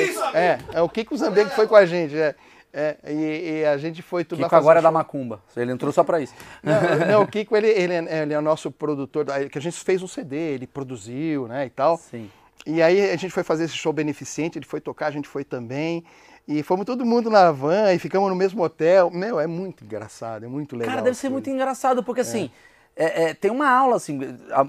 Isso, 0.10 0.24
é, 0.34 0.60
é 0.74 0.82
o 0.82 0.90
Kiko 0.90 1.16
Zambianchi 1.16 1.50
que 1.52 1.56
foi 1.56 1.68
com 1.68 1.76
a 1.76 1.86
gente, 1.86 2.18
é. 2.18 2.36
É, 2.72 2.98
e, 3.08 3.62
e 3.62 3.66
a 3.66 3.78
gente 3.80 4.02
foi 4.04 4.24
tudo 4.24 4.44
Kiko 4.44 4.56
agora 4.56 4.78
é 4.80 4.82
da. 4.82 4.92
Macumba. 4.92 5.42
Ele 5.58 5.72
entrou 5.72 5.92
só 5.92 6.04
pra 6.04 6.20
isso. 6.22 6.34
Não, 6.62 7.08
não, 7.14 7.22
o 7.24 7.28
Kiko, 7.28 7.56
ele, 7.58 7.68
ele, 7.68 7.94
é- 7.94 8.22
ele 8.22 8.34
é 8.34 8.38
o 8.38 8.42
nosso 8.44 8.70
produtor, 8.70 9.26
que 9.52 9.58
a 9.58 9.62
gente 9.62 9.80
fez 9.80 10.04
um 10.04 10.08
CD, 10.08 10.36
ele 10.36 10.68
produziu, 10.68 11.48
né, 11.48 11.66
e 11.66 11.70
tal. 11.72 11.98
Sim. 11.98 12.30
E 12.66 12.82
aí 12.82 13.10
a 13.12 13.16
gente 13.16 13.32
foi 13.32 13.44
fazer 13.44 13.64
esse 13.66 13.76
show 13.76 13.92
beneficente, 13.94 14.58
ele 14.60 14.66
foi 14.66 14.80
tocar, 14.82 15.08
a 15.08 15.12
gente 15.12 15.28
foi 15.28 15.44
também. 15.44 16.04
E 16.48 16.64
fomos 16.64 16.86
todo 16.86 17.06
mundo 17.06 17.30
na 17.30 17.52
van 17.52 17.94
e 17.94 18.00
ficamos 18.00 18.30
no 18.30 18.36
mesmo 18.36 18.62
hotel. 18.64 19.10
Meu, 19.12 19.40
é 19.40 19.48
muito 19.48 19.84
engraçado, 19.84 20.46
é 20.46 20.48
muito 20.48 20.76
legal. 20.76 20.90
Cara, 20.96 21.02
deve 21.04 21.16
ser 21.18 21.30
muito 21.30 21.46
coisas. 21.46 21.56
engraçado, 21.62 22.04
porque 22.04 22.22
assim, 22.22 22.50
é, 22.96 23.24
é, 23.30 23.34
tem 23.34 23.52
uma 23.52 23.70
aula 23.70 23.96
assim. 23.96 24.20
a- 24.52 24.68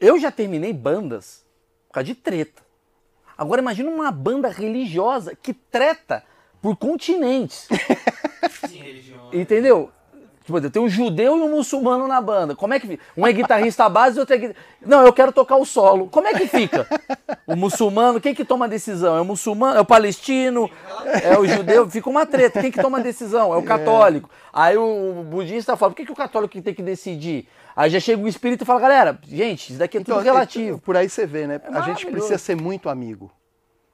eu 0.00 0.18
já 0.18 0.30
terminei 0.32 0.72
bandas 0.72 1.44
por 1.88 1.94
causa 1.94 2.06
de 2.06 2.14
treta. 2.14 2.62
Agora 3.38 3.60
imagina 3.60 3.88
uma 3.90 4.10
banda 4.10 4.48
religiosa 4.48 5.34
que 5.34 5.54
treta 5.54 6.24
por 6.60 6.76
continentes. 6.76 7.68
Sim, 8.68 8.78
religião. 8.78 9.30
entendeu? 9.32 9.90
Tipo, 10.44 10.60
tem 10.70 10.82
um 10.82 10.88
judeu 10.88 11.36
e 11.36 11.40
um 11.40 11.50
muçulmano 11.50 12.08
na 12.08 12.20
banda. 12.20 12.54
Como 12.54 12.74
é 12.74 12.80
que 12.80 12.86
fica? 12.86 13.02
Um 13.16 13.26
é 13.26 13.32
guitarrista 13.32 13.88
base 13.88 14.16
e 14.16 14.20
outro 14.20 14.34
é 14.34 14.38
guitarrista. 14.38 14.62
Não, 14.84 15.04
eu 15.06 15.12
quero 15.12 15.32
tocar 15.32 15.56
o 15.56 15.64
solo. 15.64 16.08
Como 16.08 16.26
é 16.26 16.34
que 16.34 16.46
fica? 16.46 16.86
O 17.46 17.54
muçulmano, 17.54 18.20
quem 18.20 18.34
que 18.34 18.44
toma 18.44 18.64
a 18.64 18.68
decisão? 18.68 19.16
É 19.16 19.20
o 19.20 19.24
muçulmano, 19.24 19.76
é 19.78 19.80
o 19.80 19.84
palestino, 19.84 20.70
é 21.22 21.38
o 21.38 21.46
judeu? 21.46 21.88
Fica 21.88 22.10
uma 22.10 22.26
treta. 22.26 22.60
Quem 22.60 22.70
que 22.70 22.80
toma 22.80 22.98
a 22.98 23.02
decisão? 23.02 23.52
É 23.54 23.56
o 23.56 23.62
católico. 23.62 24.28
Aí 24.52 24.76
o 24.76 25.24
budista 25.24 25.76
fala, 25.76 25.92
por 25.92 25.96
que, 25.96 26.04
que 26.04 26.12
o 26.12 26.16
católico 26.16 26.60
tem 26.60 26.74
que 26.74 26.82
decidir? 26.82 27.48
Aí 27.74 27.90
já 27.90 28.00
chega 28.00 28.22
o 28.22 28.28
espírito 28.28 28.62
e 28.62 28.66
fala, 28.66 28.80
galera, 28.80 29.18
gente, 29.26 29.70
isso 29.70 29.78
daqui 29.78 29.96
é 29.96 30.00
tudo 30.00 30.12
Então, 30.12 30.22
relativo. 30.22 30.78
Por 30.78 30.96
aí 30.96 31.08
você 31.08 31.26
vê, 31.26 31.46
né? 31.46 31.60
a 31.72 31.80
gente 31.82 32.06
precisa 32.06 32.38
ser 32.38 32.56
muito 32.56 32.88
amigo. 32.88 33.30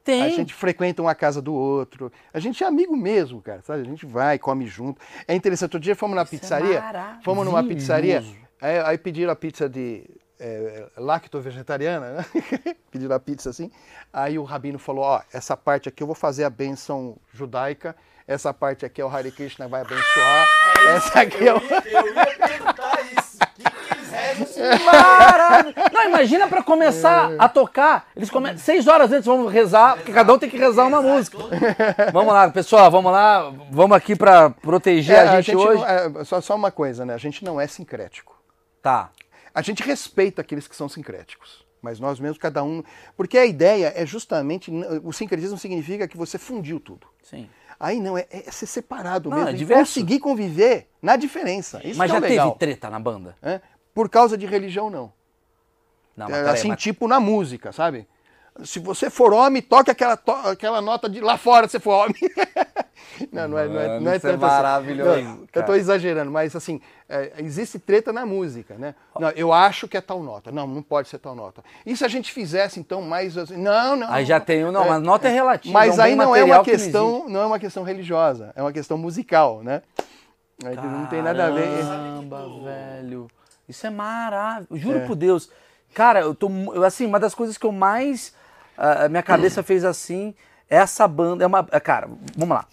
Tem. 0.09 0.23
A 0.23 0.31
gente 0.31 0.55
frequenta 0.55 1.03
uma 1.03 1.15
casa 1.15 1.43
do 1.43 1.53
outro. 1.53 2.11
A 2.33 2.41
gente 2.41 2.65
é 2.65 2.67
amigo 2.67 2.97
mesmo, 2.97 3.43
cara. 3.43 3.61
Sabe? 3.61 3.83
A 3.83 3.85
gente 3.85 4.07
vai, 4.07 4.39
come 4.39 4.67
junto. 4.67 4.99
É 5.27 5.35
interessante. 5.35 5.67
Outro 5.67 5.81
dia 5.81 5.95
fomos 5.95 6.17
na 6.17 6.25
pizzaria. 6.25 6.81
maravilhoso. 6.81 7.25
Fomos 7.25 7.45
numa 7.45 7.63
pizzaria. 7.63 8.25
Aí, 8.59 8.79
aí 8.79 8.97
pediram 8.97 9.31
a 9.31 9.37
pizza 9.37 9.69
de 9.69 10.09
é, 10.41 10.87
lacto-vegetariana, 10.97 12.13
né? 12.13 12.27
pediram 12.91 13.15
a 13.15 13.21
pizza 13.21 13.51
assim. 13.51 13.71
Aí 14.11 14.39
o 14.39 14.45
rabino 14.45 14.79
falou: 14.79 15.05
Ó, 15.05 15.21
essa 15.31 15.55
parte 15.55 15.91
aqui 15.91 16.03
eu 16.03 16.07
vou 16.07 16.17
fazer 16.17 16.45
a 16.45 16.51
bênção 16.51 17.19
judaica. 17.35 17.95
Essa 18.27 18.55
parte 18.55 18.87
aqui 18.87 19.03
é 19.03 19.05
o 19.05 19.09
Hare 19.09 19.31
Krishna 19.31 19.69
vai 19.69 19.83
abençoar. 19.83 20.47
Essa 20.89 21.21
aqui 21.21 21.47
é 21.47 21.53
o. 21.53 21.59
Eu 21.59 22.15
ia 22.15 22.49
perguntar 22.49 23.03
isso. 23.13 23.39
Que? 23.59 23.68
Maravilha. 24.84 25.74
Não, 25.93 26.05
imagina 26.09 26.49
pra 26.49 26.62
começar 26.62 27.32
a 27.39 27.49
tocar. 27.49 28.09
Eles 28.16 28.30
começam 28.30 28.59
seis 28.59 28.86
horas 28.86 29.11
antes, 29.12 29.26
vamos 29.26 29.53
rezar, 29.53 29.97
porque 29.97 30.12
cada 30.12 30.32
um 30.32 30.39
tem 30.39 30.49
que 30.51 30.57
rezar 30.57 30.86
uma 30.86 31.03
música. 31.03 31.39
Vamos 32.12 32.32
lá, 32.32 32.49
pessoal, 32.51 32.91
vamos 32.91 33.12
lá. 33.12 33.53
Vamos 33.70 33.97
aqui 33.97 34.14
pra 34.16 34.51
proteger 34.51 35.16
É, 35.16 35.20
a 35.28 35.41
gente, 35.41 35.57
hoje. 35.57 35.80
não- 35.80 35.86
é, 36.20 36.24
só, 36.24 36.41
só 36.41 36.55
uma 36.55 36.70
coisa, 36.70 37.05
né? 37.05 37.14
A 37.14 37.18
gente 37.18 37.45
não 37.45 37.61
é 37.61 37.66
sincrético. 37.66 38.36
Tá. 38.82 39.11
A 39.55 39.62
gente 39.62 39.82
respeita 39.82 40.41
aqueles 40.43 40.68
que 40.68 40.76
são 40.76 40.89
sincréticos. 40.89 41.66
Mas 41.80 42.01
nós 42.01 42.18
mesmos, 42.18 42.39
cada 42.39 42.62
um. 42.64 42.82
Porque 43.16 43.39
a 43.39 43.47
ideia 43.47 43.93
é 43.95 44.05
justamente. 44.05 44.68
O 45.05 45.12
sincretismo 45.12 45.57
significa 45.57 46.09
que 46.09 46.16
você 46.16 46.36
fundiu 46.36 46.80
tudo. 46.80 47.07
Sim. 47.22 47.49
Aí 47.78 48.01
não, 48.01 48.18
é, 48.18 48.26
é 48.30 48.51
ser 48.51 48.66
separado 48.66 49.30
Não, 49.30 49.36
mesmo. 49.36 49.51
é 49.51 49.53
diverso. 49.53 49.82
conseguir 49.82 50.18
conviver 50.18 50.89
na 51.01 51.14
diferença. 51.14 51.80
Isso 51.84 51.97
Mas 51.97 52.11
é 52.11 52.14
já 52.14 52.18
legal. 52.18 52.49
teve 52.51 52.59
treta 52.59 52.91
na 52.91 52.99
banda? 52.99 53.36
né? 53.41 53.61
Por 53.99 54.09
causa 54.09 54.38
de 54.38 54.46
religião, 54.46 54.88
não. 54.88 55.12
Não, 56.16 56.28
É, 56.28 56.51
assim, 56.51 56.68
mas- 56.68 56.80
tipo 56.80 57.09
na 57.09 57.18
música, 57.18 57.72
sabe? 57.72 58.07
Se 58.62 58.78
você 58.78 59.11
for 59.11 59.32
homem, 59.32 59.61
toque 59.61 59.90
aquela, 59.90 60.16
to- 60.16 60.30
aquela 60.30 60.80
nota 60.80 61.09
de 61.09 61.20
lá 61.20 61.36
fora, 61.36 61.66
se 61.66 61.80
for 61.80 62.05
homem. 62.05 62.14
não, 63.32 63.49
não 63.49 63.59
é, 63.59 63.66
não 63.66 63.80
é, 63.80 63.99
não 63.99 64.12
é 64.12 64.14
é 64.14 64.18
tanto 64.20 64.46
assim. 64.46 64.55
maravilhoso, 64.55 65.20
Não, 65.22 65.49
eu 65.53 65.62
tô 65.64 65.74
exagerando, 65.74 66.30
mas 66.30 66.55
assim, 66.55 66.80
é, 67.09 67.32
existe 67.38 67.76
treta 67.80 68.12
na 68.12 68.24
música, 68.24 68.76
né? 68.78 68.94
Não, 69.18 69.30
eu 69.30 69.53
acho 69.53 69.88
que 69.88 69.96
é 69.96 70.01
tal 70.01 70.22
nota. 70.22 70.53
Não, 70.53 70.64
não 70.64 70.80
pode 70.80 71.09
ser 71.09 71.18
tal 71.18 71.34
nota. 71.34 71.64
E 71.84 71.96
se 71.96 72.05
a 72.05 72.09
gente 72.09 72.32
fizesse, 72.32 72.78
então, 72.78 73.03
mais 73.03 73.36
assim, 73.36 73.57
não, 73.57 73.96
não. 73.96 74.12
Aí 74.12 74.24
já 74.24 74.38
tem, 74.38 74.62
não, 74.70 74.86
mas 74.88 75.03
nota 75.03 75.26
é 75.26 75.32
relativa. 75.32 75.72
Mas 75.72 75.99
é 75.99 76.03
um 76.03 76.05
aí 76.05 76.14
não 76.14 76.36
é 76.36 76.44
uma 76.44 76.62
que 76.62 76.70
questão, 76.70 77.14
existe. 77.16 77.32
não 77.32 77.40
é 77.42 77.46
uma 77.46 77.59
questão 77.59 77.82
religiosa, 77.82 78.53
é 78.55 78.62
uma 78.62 78.72
questão 78.72 78.96
musical, 78.96 79.61
né? 79.64 79.82
Aí 80.64 80.76
não 80.76 81.07
tem 81.07 81.20
nada 81.20 81.46
a 81.46 81.51
ver. 81.51 81.84
Caramba, 81.84 82.49
velho. 82.62 83.28
Isso 83.69 83.87
é 83.87 83.91
maravilhoso. 83.91 84.77
Juro 84.81 84.99
É. 84.99 85.07
por 85.07 85.14
Deus. 85.16 85.51
Cara, 85.95 86.21
eu 86.21 86.35
tô. 86.35 86.49
Assim, 86.85 87.07
uma 87.07 87.21
das 87.21 87.35
coisas 87.35 87.57
que 87.59 87.66
eu 87.66 87.73
mais. 87.73 88.33
ah, 88.77 89.05
A 89.05 89.09
minha 89.09 89.23
cabeça 89.23 89.62
fez 89.62 89.85
assim. 89.85 90.35
Essa 90.69 91.07
banda. 91.09 91.45
É 91.45 91.47
uma. 91.47 91.66
é, 91.71 91.81
Cara, 91.81 92.09
vamos 92.37 92.55
lá. 92.57 92.66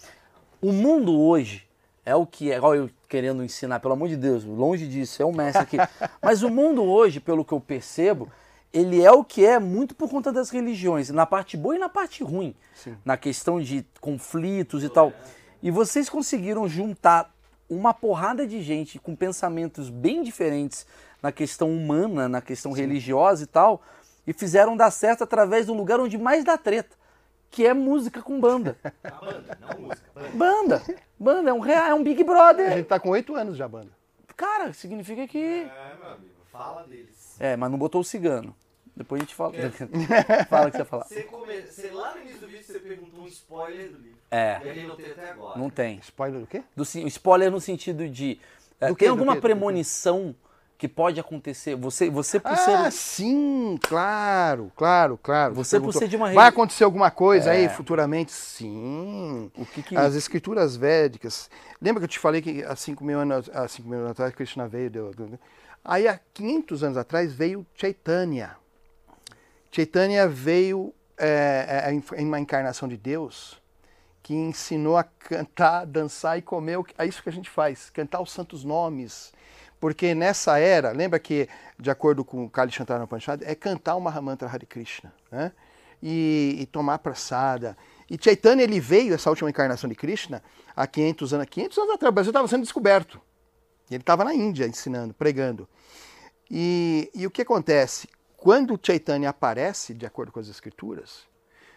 O 0.60 0.72
mundo 0.72 1.18
hoje 1.18 1.66
é 2.04 2.14
o 2.14 2.26
que 2.26 2.50
é. 2.52 2.60
Olha, 2.60 2.78
eu 2.78 2.90
querendo 3.08 3.42
ensinar, 3.44 3.78
pelo 3.80 3.94
amor 3.94 4.08
de 4.08 4.16
Deus, 4.16 4.44
longe 4.44 4.86
disso, 4.88 5.22
é 5.22 5.26
um 5.26 5.32
mestre 5.32 5.62
aqui. 5.62 5.76
Mas 6.22 6.42
o 6.42 6.50
mundo 6.50 6.82
hoje, 6.82 7.20
pelo 7.20 7.44
que 7.44 7.52
eu 7.52 7.60
percebo, 7.60 8.28
ele 8.72 9.02
é 9.02 9.10
o 9.12 9.22
que 9.24 9.46
é 9.46 9.58
muito 9.58 9.94
por 9.94 10.10
conta 10.10 10.32
das 10.32 10.50
religiões, 10.50 11.08
na 11.10 11.24
parte 11.24 11.56
boa 11.56 11.76
e 11.76 11.78
na 11.78 11.88
parte 11.88 12.22
ruim. 12.24 12.54
Na 13.04 13.16
questão 13.16 13.60
de 13.60 13.84
conflitos 14.00 14.82
e 14.84 14.88
tal. 14.88 15.12
E 15.62 15.70
vocês 15.70 16.08
conseguiram 16.10 16.68
juntar 16.68 17.32
uma 17.68 17.92
porrada 17.92 18.46
de 18.46 18.62
gente 18.62 18.98
com 18.98 19.14
pensamentos 19.14 19.90
bem 19.90 20.22
diferentes 20.22 20.86
na 21.22 21.32
questão 21.32 21.70
humana, 21.70 22.28
na 22.28 22.40
questão 22.40 22.72
religiosa 22.72 23.44
e 23.44 23.46
tal, 23.46 23.82
e 24.26 24.32
fizeram 24.32 24.76
dar 24.76 24.90
certo 24.90 25.24
através 25.24 25.66
do 25.66 25.74
lugar 25.74 26.00
onde 26.00 26.16
mais 26.18 26.44
dá 26.44 26.56
treta, 26.56 26.96
que 27.50 27.66
é 27.66 27.74
música 27.74 28.22
com 28.22 28.40
banda. 28.40 28.76
A 29.04 29.10
banda, 29.10 29.58
não 29.60 29.80
música. 29.80 30.10
Banda. 30.14 30.30
Banda, 30.34 30.82
banda, 31.18 31.50
é 31.50 31.52
um, 31.52 31.64
é 31.66 31.94
um 31.94 32.02
Big 32.02 32.22
A 32.22 32.24
Brother. 32.24 32.72
gente 32.76 32.86
tá 32.86 33.00
com 33.00 33.10
oito 33.10 33.34
anos 33.34 33.56
já, 33.56 33.66
banda. 33.66 33.90
Cara, 34.36 34.72
significa 34.72 35.26
que... 35.26 35.38
É, 35.38 35.96
meu 35.98 36.10
amigo, 36.12 36.34
fala 36.52 36.84
deles. 36.84 37.36
É, 37.40 37.56
mas 37.56 37.70
não 37.70 37.78
botou 37.78 38.00
o 38.00 38.04
cigano. 38.04 38.54
Depois 38.96 39.20
a 39.20 39.24
gente 39.24 39.34
fala. 39.34 39.52
fala 40.48 40.68
o 40.68 40.70
que 40.70 40.76
você 40.76 40.82
ia 40.82 40.84
falar. 40.86 41.04
Você, 41.04 41.22
come... 41.22 41.60
você 41.62 41.90
lá 41.90 42.14
no 42.14 42.22
início 42.22 42.40
do 42.40 42.46
vídeo 42.46 42.64
você 42.64 42.78
perguntou 42.78 43.20
um 43.22 43.26
spoiler 43.26 43.90
do 43.90 43.98
livro. 43.98 44.18
É. 44.30 44.60
E 44.64 44.70
a 44.70 44.74
gente 44.74 44.86
não 44.86 44.96
tem 44.96 45.06
até 45.06 45.30
agora. 45.30 45.58
Não 45.58 45.68
tem. 45.68 45.98
Spoiler 45.98 46.40
do 46.40 46.46
quê? 46.46 46.62
Do, 46.74 46.82
spoiler 46.82 47.50
no 47.50 47.60
sentido 47.60 48.08
de. 48.08 48.40
é, 48.80 48.86
tem 48.86 48.94
quê? 48.94 49.04
Do 49.04 49.10
alguma 49.10 49.32
quê? 49.34 49.38
Do 49.38 49.42
quê? 49.42 49.48
premonição 49.48 50.34
que 50.78 50.88
pode 50.88 51.18
acontecer? 51.20 51.74
Você, 51.76 52.10
você 52.10 52.40
por 52.40 52.52
Ah, 52.52 52.90
ser. 52.90 52.92
sim, 52.92 53.78
claro, 53.82 54.70
claro, 54.76 55.18
claro. 55.22 55.54
Você 55.54 55.76
por 55.76 55.84
perguntou, 55.86 56.00
ser 56.00 56.08
de 56.08 56.16
uma 56.16 56.32
Vai 56.32 56.48
acontecer 56.48 56.84
alguma 56.84 57.10
coisa 57.10 57.52
É. 57.52 57.56
aí 57.58 57.68
futuramente? 57.68 58.32
Sim. 58.32 59.50
O 59.56 59.64
que 59.66 59.82
que- 59.82 59.96
As 59.96 60.14
escrituras 60.14 60.76
védicas. 60.76 61.50
Lembra 61.80 62.00
que 62.00 62.04
eu 62.04 62.08
te 62.08 62.18
falei 62.18 62.42
que 62.42 62.62
há 62.62 62.76
5 62.76 63.04
mil 63.04 63.18
anos, 63.18 63.50
há 63.52 63.66
5 63.68 63.88
mil 63.88 63.98
anos 63.98 64.10
atrás 64.12 64.34
Krishna 64.34 64.68
veio? 64.68 64.90
Deu- 64.90 65.12
Aí 65.84 66.08
há 66.08 66.18
500 66.34 66.82
anos 66.82 66.98
atrás 66.98 67.32
veio 67.32 67.64
Chaitanya. 67.74 68.56
Chaitanya 69.76 70.26
veio 70.26 70.94
é, 71.18 71.82
é, 71.84 71.92
em 71.92 72.02
em 72.16 72.26
uma 72.26 72.40
encarnação 72.40 72.88
de 72.88 72.96
Deus 72.96 73.60
que 74.22 74.34
ensinou 74.34 74.96
a 74.96 75.04
cantar, 75.04 75.84
dançar 75.84 76.38
e 76.38 76.42
comer. 76.42 76.78
É 76.96 77.04
isso 77.04 77.22
que 77.22 77.28
a 77.28 77.32
gente 77.32 77.50
faz, 77.50 77.90
cantar 77.90 78.22
os 78.22 78.32
santos 78.32 78.64
nomes. 78.64 79.32
Porque 79.78 80.14
nessa 80.14 80.58
era, 80.58 80.92
lembra 80.92 81.18
que, 81.18 81.48
de 81.78 81.90
acordo 81.90 82.24
com 82.24 82.44
o 82.44 82.50
Kali 82.50 82.72
Chantana 82.72 83.04
Upanishad, 83.04 83.42
é 83.44 83.54
cantar 83.54 83.96
o 83.96 84.00
Mahamantra 84.00 84.48
Hare 84.48 84.64
Krishna, 84.64 85.12
né? 85.30 85.52
E, 86.02 86.56
e 86.58 86.66
tomar 86.66 86.98
praçada. 86.98 87.76
E 88.10 88.18
Chaitanya, 88.20 88.64
ele 88.64 88.80
veio, 88.80 89.14
essa 89.14 89.28
última 89.28 89.50
encarnação 89.50 89.88
de 89.88 89.94
Krishna, 89.94 90.42
há 90.74 90.86
500 90.86 91.34
anos, 91.34 91.46
500 91.48 91.78
anos 91.78 91.94
atrás, 91.94 92.10
o 92.10 92.14
Brasil 92.14 92.30
estava 92.30 92.48
sendo 92.48 92.62
descoberto. 92.62 93.20
Ele 93.90 94.00
estava 94.00 94.24
na 94.24 94.34
Índia 94.34 94.66
ensinando, 94.66 95.12
pregando. 95.12 95.68
E, 96.50 97.10
e 97.14 97.26
o 97.26 97.30
que 97.30 97.42
acontece? 97.42 98.08
Quando 98.46 98.78
Chaitanya 98.80 99.30
aparece, 99.30 99.92
de 99.92 100.06
acordo 100.06 100.30
com 100.30 100.38
as 100.38 100.46
escrituras, 100.46 101.26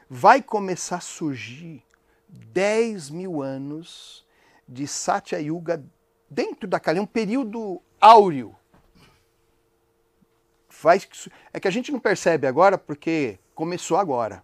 vai 0.07 0.39
começar 0.39 0.97
a 0.97 1.01
surgir 1.01 1.83
10 2.27 3.09
mil 3.09 3.41
anos 3.41 4.23
de 4.67 4.85
Satya 4.85 5.39
Yuga 5.39 5.83
dentro 6.29 6.67
da 6.67 6.79
Kali, 6.79 6.99
um 6.99 7.07
período 7.07 7.81
áureo 7.99 8.55
vai. 10.79 11.01
É 11.51 11.59
que 11.59 11.67
a 11.67 11.71
gente 11.71 11.91
não 11.91 11.99
percebe 11.99 12.45
agora 12.45 12.77
porque 12.77 13.39
começou 13.55 13.97
agora. 13.97 14.43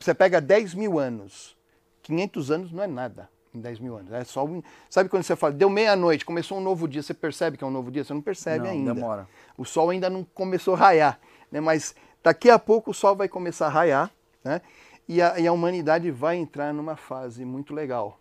Você 0.00 0.12
pega 0.12 0.40
10 0.40 0.74
mil 0.74 0.98
anos. 0.98 1.56
500 2.02 2.50
anos 2.50 2.72
não 2.72 2.82
é 2.82 2.88
nada 2.88 3.30
em 3.56 3.60
10 3.60 3.80
mil 3.80 3.96
anos. 3.96 4.12
É 4.12 4.22
só 4.24 4.44
um... 4.44 4.62
Sabe 4.88 5.08
quando 5.08 5.22
você 5.24 5.34
fala, 5.34 5.52
deu 5.52 5.68
meia-noite, 5.68 6.24
começou 6.24 6.58
um 6.58 6.60
novo 6.60 6.86
dia, 6.86 7.02
você 7.02 7.14
percebe 7.14 7.56
que 7.56 7.64
é 7.64 7.66
um 7.66 7.70
novo 7.70 7.90
dia? 7.90 8.04
Você 8.04 8.12
não 8.12 8.20
percebe 8.20 8.64
Não, 8.64 8.70
ainda. 8.70 8.94
demora. 8.94 9.28
O 9.56 9.64
sol 9.64 9.90
ainda 9.90 10.08
não 10.08 10.22
começou 10.22 10.74
a 10.74 10.78
raiar, 10.78 11.18
né? 11.50 11.60
mas 11.60 11.94
daqui 12.22 12.50
a 12.50 12.58
pouco 12.58 12.90
o 12.90 12.94
sol 12.94 13.14
vai 13.16 13.28
começar 13.28 13.66
a 13.66 13.70
raiar 13.70 14.10
né? 14.44 14.60
e, 15.08 15.20
a, 15.22 15.38
e 15.38 15.46
a 15.46 15.52
humanidade 15.52 16.10
vai 16.10 16.36
entrar 16.36 16.72
numa 16.72 16.96
fase 16.96 17.44
muito 17.44 17.74
legal. 17.74 18.18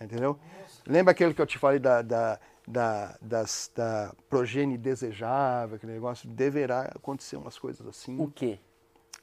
Entendeu? 0.00 0.38
Lembra 0.86 1.12
aquele 1.12 1.34
que 1.34 1.42
eu 1.42 1.46
te 1.46 1.58
falei 1.58 1.78
da, 1.78 2.00
da, 2.00 2.40
da, 2.66 3.18
das, 3.20 3.70
da 3.74 4.14
progenie 4.30 4.78
desejável, 4.78 5.76
aquele 5.76 5.92
negócio? 5.92 6.28
Deverá 6.28 6.90
acontecer 6.94 7.36
umas 7.36 7.58
coisas 7.58 7.86
assim. 7.86 8.18
O 8.18 8.30
quê? 8.30 8.58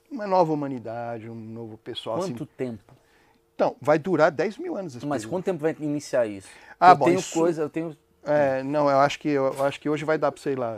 Uma 0.09 0.27
nova 0.27 0.53
humanidade, 0.53 1.29
um 1.29 1.35
novo 1.35 1.77
pessoal. 1.77 2.17
assim. 2.19 2.33
Quanto 2.33 2.45
tempo? 2.45 2.93
Então, 3.55 3.75
vai 3.81 3.97
durar 3.97 4.31
10 4.31 4.59
mil 4.59 4.77
anos 4.77 4.95
esse 4.95 5.05
Mas 5.05 5.23
período. 5.23 5.31
quanto 5.35 5.45
tempo 5.45 5.59
vai 5.59 5.75
iniciar 5.79 6.27
isso? 6.27 6.47
Ah, 6.79 6.91
eu 6.91 6.95
bom, 6.95 7.05
tenho 7.05 7.19
isso- 7.19 7.33
coisa, 7.33 7.63
eu 7.63 7.69
tenho. 7.69 7.97
É, 8.23 8.61
não, 8.63 8.89
eu 8.89 8.99
acho 8.99 9.19
que 9.19 9.29
eu 9.29 9.63
acho 9.63 9.79
que 9.79 9.89
hoje 9.89 10.03
vai 10.03 10.17
dar 10.17 10.31
para 10.31 10.41
sei 10.41 10.55
lá. 10.55 10.77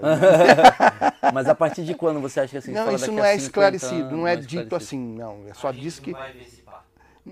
Mas 1.34 1.48
a 1.48 1.56
partir 1.56 1.84
de 1.84 1.96
quando 1.96 2.20
você 2.20 2.42
acha 2.42 2.52
que 2.52 2.58
assim? 2.58 2.72
não, 2.72 2.86
fala 2.86 2.96
isso 2.96 3.12
não 3.12 3.26
é 3.26 3.38
50 3.38 3.44
esclarecido, 3.44 3.96
anos, 3.96 4.12
não 4.12 4.28
é 4.28 4.34
esclarecido. 4.34 4.64
dito 4.64 4.76
assim, 4.76 5.00
não. 5.00 5.46
É 5.48 5.54
só 5.54 5.72
diz 5.72 6.00
que 6.00 6.12
vai 6.12 6.34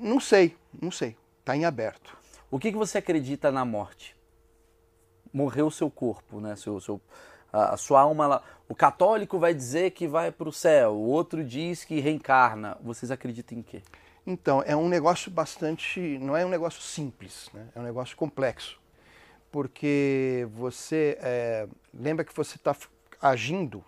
não 0.01 0.19
sei, 0.19 0.55
não 0.79 0.91
sei. 0.91 1.15
Tá 1.43 1.55
em 1.55 1.65
aberto. 1.65 2.17
O 2.51 2.59
que, 2.59 2.71
que 2.71 2.77
você 2.77 2.97
acredita 2.97 3.51
na 3.51 3.65
morte? 3.65 4.15
Morreu 5.33 5.67
o 5.67 5.71
seu 5.71 5.89
corpo, 5.89 6.39
né? 6.39 6.55
Seu, 6.55 6.79
seu, 6.79 7.01
a, 7.51 7.73
a 7.73 7.77
sua 7.77 8.01
alma. 8.01 8.25
Ela, 8.25 8.43
o 8.67 8.75
católico 8.75 9.39
vai 9.39 9.53
dizer 9.53 9.91
que 9.91 10.07
vai 10.07 10.31
para 10.31 10.49
o 10.49 10.53
céu, 10.53 10.93
o 10.93 11.07
outro 11.07 11.43
diz 11.43 11.83
que 11.83 11.99
reencarna. 11.99 12.77
Vocês 12.81 13.11
acreditam 13.11 13.57
em 13.57 13.61
quê? 13.61 13.81
Então, 14.25 14.61
é 14.65 14.75
um 14.75 14.89
negócio 14.89 15.31
bastante. 15.31 16.17
Não 16.19 16.35
é 16.35 16.45
um 16.45 16.49
negócio 16.49 16.81
simples, 16.81 17.49
né? 17.53 17.67
é 17.75 17.79
um 17.79 17.83
negócio 17.83 18.15
complexo. 18.15 18.79
Porque 19.57 20.47
você. 20.51 21.17
é, 21.19 21.67
lembra 21.91 22.23
que 22.23 22.31
você 22.31 22.57
está 22.57 22.77
agindo. 23.19 23.83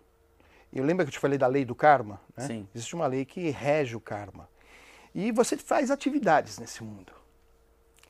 Eu 0.74 0.84
lembro 0.84 1.06
que 1.06 1.10
eu 1.10 1.14
te 1.14 1.20
falei 1.20 1.38
da 1.38 1.46
lei 1.46 1.64
do 1.64 1.76
karma? 1.76 2.20
Né? 2.36 2.48
Sim. 2.48 2.68
Existe 2.74 2.96
uma 2.96 3.06
lei 3.06 3.24
que 3.24 3.52
rege 3.52 3.96
o 3.96 4.02
karma. 4.02 4.50
E 5.14 5.32
você 5.32 5.56
faz 5.58 5.92
atividades 5.92 6.58
nesse 6.58 6.84
mundo. 6.84 7.14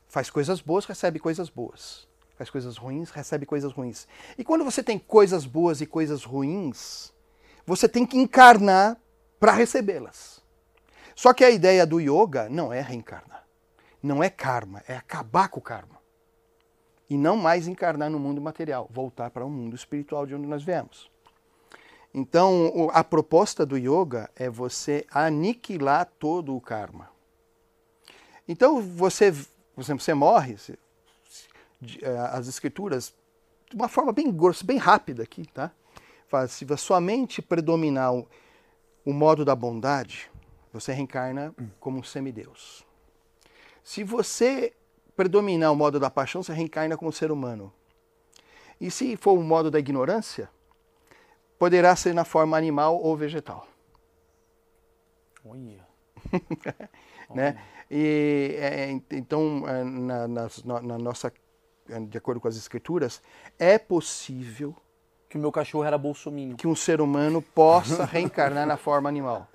Faz 0.08 0.30
coisas 0.30 0.62
boas, 0.62 0.86
recebe 0.86 1.18
coisas 1.18 1.50
boas. 1.50 2.08
Faz 2.34 2.48
coisas 2.48 2.78
ruins, 2.78 3.10
recebe 3.10 3.44
coisas 3.44 3.74
ruins. 3.74 4.08
E 4.38 4.42
quando 4.42 4.64
você 4.64 4.82
tem 4.82 4.98
coisas 4.98 5.44
boas 5.44 5.82
e 5.82 5.86
coisas 5.86 6.24
ruins, 6.24 7.12
você 7.66 7.86
tem 7.86 8.06
que 8.06 8.16
encarnar 8.16 8.96
para 9.38 9.52
recebê-las. 9.52 10.42
Só 11.14 11.34
que 11.34 11.44
a 11.44 11.50
ideia 11.50 11.84
do 11.86 12.00
yoga 12.00 12.48
não 12.48 12.72
é 12.72 12.80
reencarnar. 12.80 13.44
Não 14.02 14.24
é 14.24 14.30
karma, 14.30 14.82
é 14.88 14.96
acabar 14.96 15.48
com 15.50 15.60
o 15.60 15.62
karma. 15.62 15.99
E 17.10 17.18
não 17.18 17.36
mais 17.36 17.66
encarnar 17.66 18.08
no 18.08 18.20
mundo 18.20 18.40
material, 18.40 18.88
voltar 18.88 19.30
para 19.30 19.44
o 19.44 19.50
mundo 19.50 19.74
espiritual 19.74 20.24
de 20.24 20.34
onde 20.34 20.46
nós 20.46 20.62
viemos. 20.62 21.10
Então, 22.14 22.88
a 22.92 23.02
proposta 23.02 23.66
do 23.66 23.76
yoga 23.76 24.30
é 24.36 24.48
você 24.48 25.04
aniquilar 25.10 26.08
todo 26.18 26.56
o 26.56 26.60
karma. 26.60 27.10
Então, 28.48 28.80
você, 28.80 29.32
por 29.74 29.82
exemplo, 29.82 30.02
você 30.02 30.14
morre, 30.14 30.56
você- 30.56 30.78
eh, 32.02 32.18
as 32.32 32.48
escrituras, 32.48 33.14
de 33.68 33.76
uma 33.76 33.88
forma 33.88 34.12
bem 34.12 34.30
grossa, 34.30 34.64
bem 34.64 34.76
rápida 34.76 35.22
aqui, 35.22 35.46
tá? 35.46 35.72
Fala, 36.28 36.48
se 36.48 36.64
a 36.72 36.76
sua 36.76 37.00
mente 37.00 37.42
predominar 37.42 38.14
o, 38.14 38.28
o 39.04 39.12
modo 39.12 39.44
da 39.44 39.54
bondade, 39.54 40.30
você 40.72 40.92
reencarna 40.92 41.54
como 41.80 41.98
um 41.98 42.02
semideus. 42.02 42.84
Se 43.82 44.04
você 44.04 44.72
predominar 45.20 45.70
o 45.70 45.76
modo 45.76 46.00
da 46.00 46.08
paixão, 46.08 46.42
você 46.42 46.50
reencarna 46.54 46.96
como 46.96 47.12
ser 47.12 47.30
humano. 47.30 47.70
E 48.80 48.90
se 48.90 49.18
for 49.18 49.32
o 49.32 49.42
modo 49.42 49.70
da 49.70 49.78
ignorância, 49.78 50.48
poderá 51.58 51.94
ser 51.94 52.14
na 52.14 52.24
forma 52.24 52.56
animal 52.56 52.98
ou 52.98 53.14
vegetal. 53.14 53.68
Olha. 55.44 55.86
né? 57.34 57.60
E, 57.90 58.56
é, 58.58 58.90
ent- 58.92 59.12
então, 59.12 59.64
é, 59.68 59.84
na, 59.84 60.26
na- 60.26 60.48
na 60.82 60.98
nossa, 60.98 61.30
é, 61.90 62.00
de 62.00 62.16
acordo 62.16 62.40
com 62.40 62.48
as 62.48 62.56
escrituras, 62.56 63.20
é 63.58 63.78
possível 63.78 64.74
Que 65.28 65.36
o 65.36 65.40
meu 65.40 65.52
cachorro 65.52 65.84
era 65.84 65.98
bolsominho. 65.98 66.56
que 66.56 66.66
um 66.66 66.74
ser 66.74 67.02
humano 67.02 67.42
possa 67.42 68.06
reencarnar 68.08 68.66
na 68.66 68.78
forma 68.78 69.06
animal. 69.10 69.46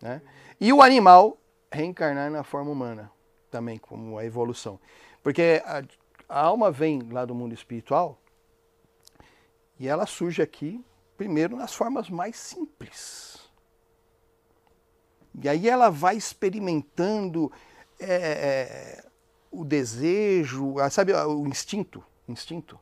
Né? 0.00 0.22
E 0.58 0.72
o 0.72 0.80
animal 0.80 1.36
reencarnar 1.70 2.30
na 2.30 2.42
forma 2.42 2.70
humana, 2.70 3.10
também, 3.54 3.78
como 3.78 4.18
a 4.18 4.24
evolução. 4.24 4.80
Porque 5.22 5.62
a, 5.64 5.84
a 6.28 6.40
alma 6.40 6.72
vem 6.72 7.00
lá 7.12 7.24
do 7.24 7.36
mundo 7.36 7.54
espiritual 7.54 8.20
e 9.78 9.86
ela 9.86 10.06
surge 10.06 10.42
aqui, 10.42 10.84
primeiro, 11.16 11.56
nas 11.56 11.72
formas 11.72 12.10
mais 12.10 12.36
simples. 12.36 13.48
E 15.40 15.48
aí 15.48 15.68
ela 15.68 15.88
vai 15.88 16.16
experimentando 16.16 17.52
é, 18.00 18.14
é, 18.14 19.04
o 19.52 19.64
desejo, 19.64 20.74
sabe, 20.90 21.12
o 21.12 21.46
instinto, 21.46 22.04
instinto. 22.26 22.76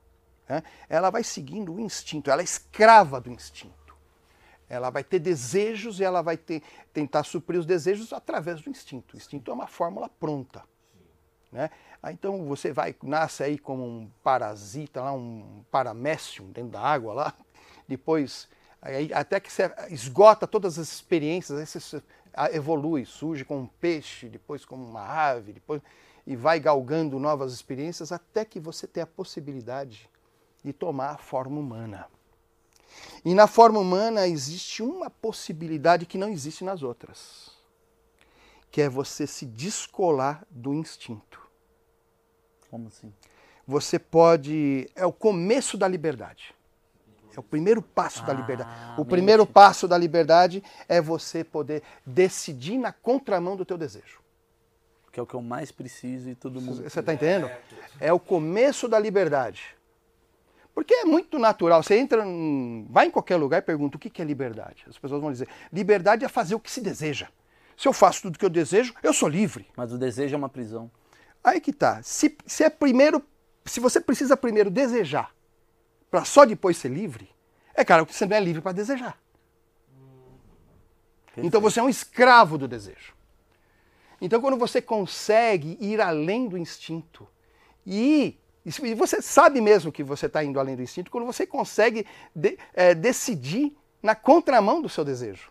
né? 0.49 0.63
Ela 0.89 1.11
vai 1.11 1.23
seguindo 1.23 1.75
o 1.75 1.81
instinto, 1.81 2.31
ela 2.31 2.41
é 2.41 2.45
escrava 2.45 3.21
do 3.21 3.31
instinto. 3.31 3.82
Ela 4.73 4.89
vai 4.89 5.05
ter 5.05 5.19
desejos 5.19 6.01
e 6.01 6.05
ela 6.05 6.23
vai 6.23 6.39
ter, 6.39 6.63
tentar 6.95 7.25
suprir 7.25 7.61
os 7.61 7.67
desejos 7.67 8.11
através 8.11 8.63
do 8.63 8.71
instinto. 8.71 9.13
O 9.13 9.17
instinto 9.19 9.51
é 9.51 9.55
uma 9.55 9.67
fórmula 9.67 10.09
pronta. 10.09 10.65
Né? 11.53 11.69
Ah, 12.03 12.11
então 12.11 12.47
você 12.47 12.73
vai, 12.73 12.97
nasce 13.03 13.45
aí 13.45 13.59
como 13.59 13.85
um 13.85 14.11
parasita, 14.23 15.03
lá, 15.03 15.13
um 15.13 15.63
paramécium 15.71 16.51
dentro 16.51 16.71
da 16.71 16.81
água 16.81 17.13
lá, 17.13 17.35
depois, 17.87 18.49
aí, 18.81 19.13
até 19.13 19.39
que 19.39 19.53
você 19.53 19.71
esgota 19.91 20.47
todas 20.47 20.79
as 20.79 20.91
experiências, 20.91 21.59
aí 21.59 21.67
você 21.67 22.03
ah, 22.33 22.51
evolui, 22.51 23.05
surge 23.05 23.45
como 23.45 23.61
um 23.61 23.67
peixe, 23.67 24.27
depois 24.31 24.65
como 24.65 24.83
uma 24.83 25.03
ave, 25.03 25.53
depois, 25.53 25.83
e 26.27 26.35
vai 26.35 26.59
galgando 26.59 27.19
novas 27.19 27.53
experiências 27.53 28.11
até 28.11 28.43
que 28.43 28.59
você 28.59 28.87
tenha 28.87 29.05
a 29.05 29.07
possibilidade 29.07 30.09
de 30.65 30.73
tomar 30.73 31.11
a 31.11 31.19
forma 31.19 31.61
humana. 31.61 32.09
E 33.25 33.35
na 33.35 33.47
forma 33.47 33.79
humana 33.79 34.27
existe 34.27 34.83
uma 34.83 35.09
possibilidade 35.09 36.07
que 36.07 36.19
não 36.19 36.29
existe 36.29 36.65
nas 36.65 36.83
outras, 36.83 37.51
que 38.71 38.81
é 38.83 38.89
você 38.89 39.27
se 39.27 39.47
descolar 39.47 40.45
do 40.51 40.75
instinto. 40.75 41.41
Como 42.71 42.89
assim? 42.89 43.13
Você 43.67 43.99
pode. 43.99 44.89
É 44.97 45.07
o 45.07 45.13
começo 45.13 45.77
da 45.79 45.87
liberdade. 45.87 46.55
É 47.35 47.41
o 47.41 47.43
primeiro 47.43 47.81
passo 47.81 48.25
da 48.27 48.33
Ah, 48.33 48.37
liberdade. 48.37 48.71
O 48.97 48.99
mente. 48.99 49.09
primeiro 49.09 49.47
passo 49.47 49.89
da 49.89 49.97
liberdade 49.97 50.63
é 50.89 51.01
você 51.01 51.43
poder 51.43 51.83
decidir 52.05 52.77
na 52.77 52.93
contramão 52.93 53.57
do 53.57 53.65
teu 53.65 53.79
desejo. 53.79 54.21
Que 55.11 55.21
é 55.21 55.23
o 55.23 55.27
que 55.27 55.35
eu 55.35 55.41
mais 55.43 55.71
preciso 55.71 56.29
e 56.29 56.35
todo 56.35 56.61
mundo. 56.61 56.83
Você 56.83 57.01
está 57.01 57.13
entendendo? 57.15 57.51
É 58.01 58.13
o 58.13 58.19
começo 58.19 58.89
da 58.89 58.99
liberdade. 58.99 59.77
Porque 60.75 60.95
é 60.95 61.05
muito 61.05 61.39
natural. 61.39 61.83
Você 61.83 61.97
entra, 61.97 62.25
vai 62.89 63.07
em 63.07 63.11
qualquer 63.11 63.37
lugar 63.37 63.59
e 63.59 63.63
pergunta 63.63 63.97
o 63.97 64.01
que 64.01 64.23
é 64.23 64.25
liberdade. 64.25 64.85
As 64.89 64.99
pessoas 64.99 65.21
vão 65.21 65.31
dizer: 65.31 65.49
liberdade 65.73 66.25
é 66.25 66.29
fazer 66.29 66.55
o 66.55 66.61
que 66.61 66.71
se 66.71 66.81
deseja. 66.81 67.29
Se 67.77 67.89
eu 67.89 67.93
faço 67.93 68.23
tudo 68.23 68.37
o 68.37 68.39
que 68.39 68.45
eu 68.45 68.51
desejo, 68.51 68.95
eu 69.03 69.13
sou 69.13 69.29
livre. 69.29 69.67
Mas 69.77 69.93
o 69.93 69.99
desejo 69.99 70.35
é 70.35 70.39
uma 70.39 70.49
prisão. 70.49 70.91
Aí 71.43 71.61
que 71.61 71.73
tá. 71.73 72.03
Se, 72.03 72.37
se 72.47 72.65
é 72.65 72.71
primeiro, 72.71 73.23
se 73.65 73.81
você 73.81 74.01
precisa 74.01 74.37
primeiro 74.37 74.71
desejar 74.71 75.35
para 76.11 76.25
só 76.25 76.45
depois 76.45 76.77
ser 76.77 76.91
livre, 76.91 77.29
é 77.75 77.85
claro 77.85 78.07
que 78.07 78.15
você 78.15 78.27
não 78.27 78.37
é 78.37 78.41
livre 78.41 78.63
para 78.63 78.73
desejar. 78.73 79.19
Então 81.37 81.61
você 81.61 81.81
é 81.81 81.83
um 81.83 81.89
escravo 81.89 82.59
do 82.59 82.69
desejo. 82.69 83.15
Então 84.21 84.41
quando 84.41 84.57
você 84.57 84.81
consegue 84.81 85.77
ir 85.81 86.01
além 86.01 86.47
do 86.49 86.57
instinto 86.57 87.29
e, 87.87 88.39
e 88.65 88.95
você 88.95 89.21
sabe 89.21 89.61
mesmo 89.61 89.91
que 89.91 90.03
você 90.05 90.27
está 90.27 90.43
indo 90.45 90.61
além 90.61 90.77
do 90.77 90.83
instinto 90.83 91.11
quando 91.11 91.27
você 91.27 91.47
consegue 91.47 92.07
de- 92.35 92.57
eh, 92.75 92.95
decidir 92.95 93.77
na 94.03 94.15
contramão 94.15 94.81
do 94.81 94.89
seu 94.89 95.05
desejo. 95.05 95.51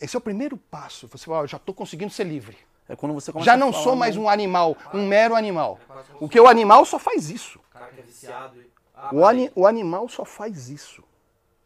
Esse 0.00 0.16
é 0.16 0.18
o 0.18 0.22
primeiro 0.22 0.56
passo. 0.56 1.06
Você 1.08 1.26
fala, 1.26 1.40
"Ah, 1.40 1.42
eu 1.42 1.48
já 1.48 1.56
estou 1.58 1.74
conseguindo 1.74 2.10
ser 2.12 2.24
livre. 2.24 2.56
É 2.88 2.96
quando 2.96 3.12
você 3.14 3.30
começa 3.30 3.44
Já 3.46 3.54
a 3.54 3.56
não 3.56 3.70
falar, 3.70 3.84
sou 3.84 3.94
mais 3.94 4.16
um 4.16 4.28
animal, 4.28 4.76
um 4.92 5.06
mero 5.06 5.36
animal. 5.36 5.78
O 6.18 6.28
que 6.28 6.40
o 6.40 6.48
animal 6.48 6.84
só 6.84 6.98
faz 6.98 7.30
isso. 7.30 7.60
O 7.74 7.78
é 7.78 8.02
viciado. 8.02 8.60
Ah, 8.94 9.10
O, 9.14 9.24
ani- 9.24 9.50
o 9.54 9.66
animal 9.66 10.08
só 10.08 10.24
faz 10.24 10.68
isso. 10.68 11.04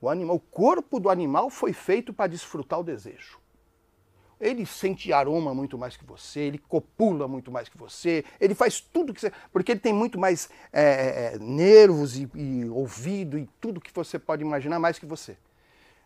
O, 0.00 0.08
animal, 0.10 0.36
o 0.36 0.40
corpo 0.40 1.00
do 1.00 1.08
animal 1.08 1.48
foi 1.48 1.72
feito 1.72 2.12
para 2.12 2.26
desfrutar 2.26 2.78
o 2.80 2.84
desejo. 2.84 3.38
Ele 4.40 4.66
sente 4.66 5.12
aroma 5.12 5.54
muito 5.54 5.78
mais 5.78 5.96
que 5.96 6.04
você, 6.04 6.40
ele 6.40 6.58
copula 6.58 7.26
muito 7.28 7.50
mais 7.50 7.68
que 7.68 7.78
você, 7.78 8.24
ele 8.40 8.54
faz 8.54 8.80
tudo 8.80 9.14
que 9.14 9.20
você. 9.20 9.32
Porque 9.52 9.72
ele 9.72 9.80
tem 9.80 9.92
muito 9.92 10.18
mais 10.18 10.48
é, 10.72 11.38
nervos 11.38 12.16
e, 12.16 12.28
e 12.34 12.64
ouvido 12.66 13.38
e 13.38 13.48
tudo 13.60 13.80
que 13.80 13.92
você 13.92 14.18
pode 14.18 14.42
imaginar 14.42 14.78
mais 14.78 14.98
que 14.98 15.06
você. 15.06 15.36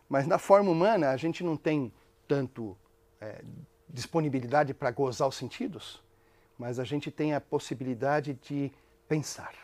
Mas 0.08 0.26
na 0.26 0.38
forma 0.38 0.70
humana, 0.70 1.10
a 1.10 1.16
gente 1.16 1.42
não 1.42 1.56
tem 1.56 1.92
tanto 2.26 2.76
é, 3.20 3.42
disponibilidade 3.88 4.72
para 4.74 4.90
gozar 4.90 5.28
os 5.28 5.36
sentidos, 5.36 6.02
mas 6.58 6.78
a 6.78 6.84
gente 6.84 7.10
tem 7.10 7.34
a 7.34 7.40
possibilidade 7.40 8.34
de 8.42 8.72
pensar. 9.08 9.54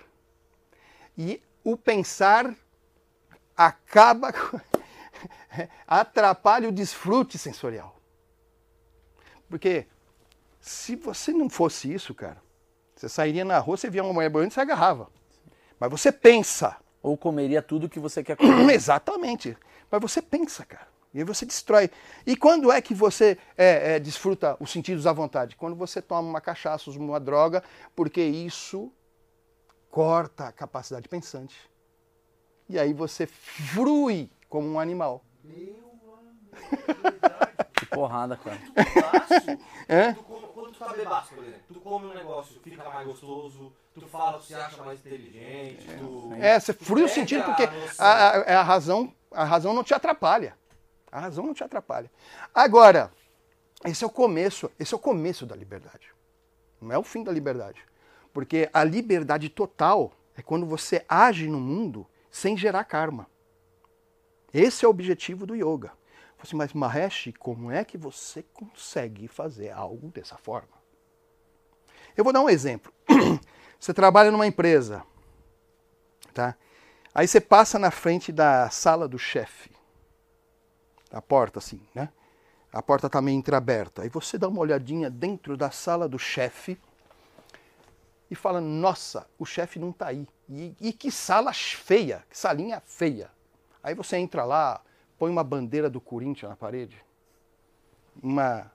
E 1.17 1.41
o 1.63 1.77
pensar 1.77 2.55
acaba, 3.57 4.33
atrapalha 5.87 6.69
o 6.69 6.73
desfrute 6.73 7.39
sensorial. 7.39 7.94
Porque 9.55 9.87
se 10.59 10.97
você 10.97 11.33
não 11.33 11.49
fosse 11.49 11.95
isso, 11.95 12.13
cara, 12.13 12.43
você 12.93 13.09
sairia 13.09 13.45
na 13.45 13.57
rua, 13.61 13.77
você 13.77 13.89
via 13.89 14.03
uma 14.03 14.13
mulher 14.13 14.29
banhando 14.29 14.51
e 14.51 14.53
você 14.53 14.61
agarrava. 14.61 15.09
Mas 15.79 15.89
você 15.93 16.11
pensa. 16.11 16.77
Ou 17.01 17.17
comeria 17.17 17.63
tudo 17.63 17.89
que 17.89 18.01
você 18.01 18.25
quer 18.25 18.37
comer. 18.37 18.69
Exatamente. 18.75 19.57
Mas 19.89 20.01
você 20.01 20.21
pensa, 20.21 20.65
cara. 20.65 20.89
E 21.13 21.19
aí 21.19 21.25
você 21.25 21.47
destrói. 21.47 21.89
E 22.27 22.37
quando 22.37 22.73
é 22.73 22.83
que 22.83 22.93
você 22.95 23.39
é, 23.57 23.95
é, 23.95 24.01
desfruta 24.01 24.57
os 24.59 24.73
sentidos 24.73 25.07
à 25.07 25.13
vontade? 25.13 25.55
Quando 25.55 25.77
você 25.77 26.03
toma 26.03 26.29
uma 26.29 26.41
cachaça, 26.41 26.91
usa 26.91 26.99
uma 26.99 27.21
droga, 27.21 27.63
porque 27.95 28.23
isso 28.23 28.93
corta 29.89 30.49
a 30.49 30.53
capacidade 30.53 31.09
pensante. 31.09 31.71
E 32.69 32.77
aí 32.77 32.93
você 32.93 33.25
frui 33.25 34.29
como 34.49 34.67
um 34.67 34.81
animal. 34.81 35.25
Meu 35.45 35.95
amigo, 36.19 37.55
que 37.75 37.87
porrada, 37.87 38.37
cara. 38.37 38.59
É? 39.87 40.15
Tu 40.15 40.23
come, 40.23 40.47
quando 40.55 40.73
tu 40.73 40.79
tá 40.79 40.93
bebaço, 40.95 41.35
por 41.35 41.45
exemplo, 41.45 41.61
tu 41.69 41.81
come 41.81 42.07
um 42.07 42.15
negócio, 42.15 42.59
fica 42.63 42.83
mais 42.89 43.07
gostoso, 43.07 43.71
tu 43.93 44.01
fala, 44.07 44.39
tu 44.39 44.45
se 44.45 44.55
acha 44.55 44.83
mais 44.83 44.99
inteligente, 45.01 45.87
tu... 45.99 46.33
É, 46.41 46.59
você 46.59 46.73
frui 46.73 47.03
o 47.03 47.05
pega 47.05 47.15
sentido 47.15 47.43
a 47.43 47.45
porque 47.45 47.69
a, 47.99 48.09
a, 48.09 48.61
a 48.61 48.63
razão, 48.63 49.13
a 49.31 49.45
razão 49.45 49.75
não 49.75 49.85
te 49.85 49.93
atrapalha. 49.93 50.57
A 51.13 51.21
razão 51.21 51.47
não 51.47 51.53
te 51.53 51.63
atrapalha. 51.63 52.11
Agora, 52.55 53.13
esse 53.85 54.03
é 54.03 54.07
o 54.07 54.11
começo, 54.11 54.71
esse 54.81 54.95
é 54.95 54.97
o 54.97 55.01
começo 55.01 55.45
da 55.45 55.55
liberdade. 55.55 56.09
Não 56.81 56.93
é 56.93 56.99
o 56.99 57.03
fim 57.03 57.23
da 57.23 57.31
liberdade. 57.31 57.85
Porque 58.33 58.71
a 58.73 58.83
liberdade 58.83 59.51
total 59.51 60.13
é 60.37 60.43
quando 60.43 60.67
você 60.67 61.05
age 61.09 61.47
no 61.47 61.61
mundo 61.61 62.07
sem 62.31 62.57
gerar 62.57 62.85
karma. 62.85 63.29
Esse 64.53 64.85
é 64.85 64.89
o 64.89 64.91
objetivo 64.91 65.47
do 65.47 65.55
yoga. 65.55 65.93
Assim, 66.39 66.57
mas 66.57 66.73
Mahesh, 66.73 67.33
como 67.39 67.71
é 67.71 67.85
que 67.85 67.97
você 67.97 68.43
consegue 68.43 69.29
fazer 69.29 69.71
algo 69.71 70.09
dessa 70.11 70.37
forma? 70.37 70.85
Eu 72.17 72.23
vou 72.23 72.33
dar 72.33 72.41
um 72.41 72.51
exemplo. 72.51 72.93
Você 73.81 73.93
trabalha 73.93 74.31
numa 74.31 74.47
empresa, 74.47 75.05
tá? 76.33 76.57
Aí 77.15 77.29
você 77.29 77.39
passa 77.39 77.79
na 77.79 77.91
frente 77.91 78.33
da 78.33 78.71
sala 78.71 79.07
do 79.07 79.19
chefe, 79.19 79.71
a 81.11 81.21
porta 81.21 81.59
assim, 81.59 81.81
né? 81.95 82.09
A 82.73 82.83
porta 82.83 83.07
está 83.07 83.21
meio 83.21 83.37
entreaberta. 83.37 84.03
Aí 84.03 84.09
você 84.09 84.37
dá 84.37 84.49
uma 84.49 84.61
olhadinha 84.61 85.11
dentro 85.11 85.57
da 85.57 85.71
sala 85.71 86.09
do 86.09 86.19
chefe 86.19 86.81
e 88.29 88.35
fala: 88.35 88.61
Nossa, 88.61 89.27
o 89.39 89.45
chefe 89.45 89.79
não 89.79 89.91
está 89.91 90.09
aí. 90.09 90.27
E, 90.49 90.75
e 90.81 90.93
que 90.93 91.11
sala 91.11 91.53
feia, 91.53 92.25
que 92.29 92.37
salinha 92.37 92.83
feia. 92.85 93.31
Aí 93.83 93.95
você 93.95 94.17
entra 94.17 94.45
lá, 94.45 94.81
põe 95.25 95.31
uma 95.31 95.43
bandeira 95.43 95.89
do 95.89 96.03
Corinthians 96.03 96.51
na 96.51 96.55
parede, 96.55 97.03
uma, 98.23 98.71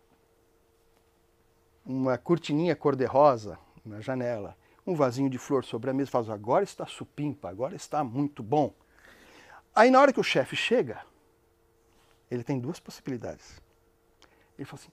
uma 1.85 2.17
cortininha 2.17 2.75
cor-de-rosa 2.75 3.59
na 3.85 4.01
janela, 4.01 4.57
um 4.85 4.95
vasinho 4.95 5.29
de 5.29 5.37
flor 5.37 5.63
sobre 5.63 5.91
a 5.91 5.93
mesa 5.93 6.09
fala: 6.09 6.33
Agora 6.33 6.63
está 6.63 6.87
supimpa, 6.87 7.47
agora 7.47 7.75
está 7.75 8.03
muito 8.03 8.41
bom. 8.41 8.73
Aí 9.75 9.91
na 9.91 10.01
hora 10.01 10.11
que 10.11 10.19
o 10.19 10.23
chefe 10.23 10.55
chega, 10.55 11.05
ele 12.31 12.43
tem 12.43 12.59
duas 12.59 12.79
possibilidades. 12.79 13.61
Ele 14.57 14.65
fala 14.65 14.81
assim: 14.81 14.91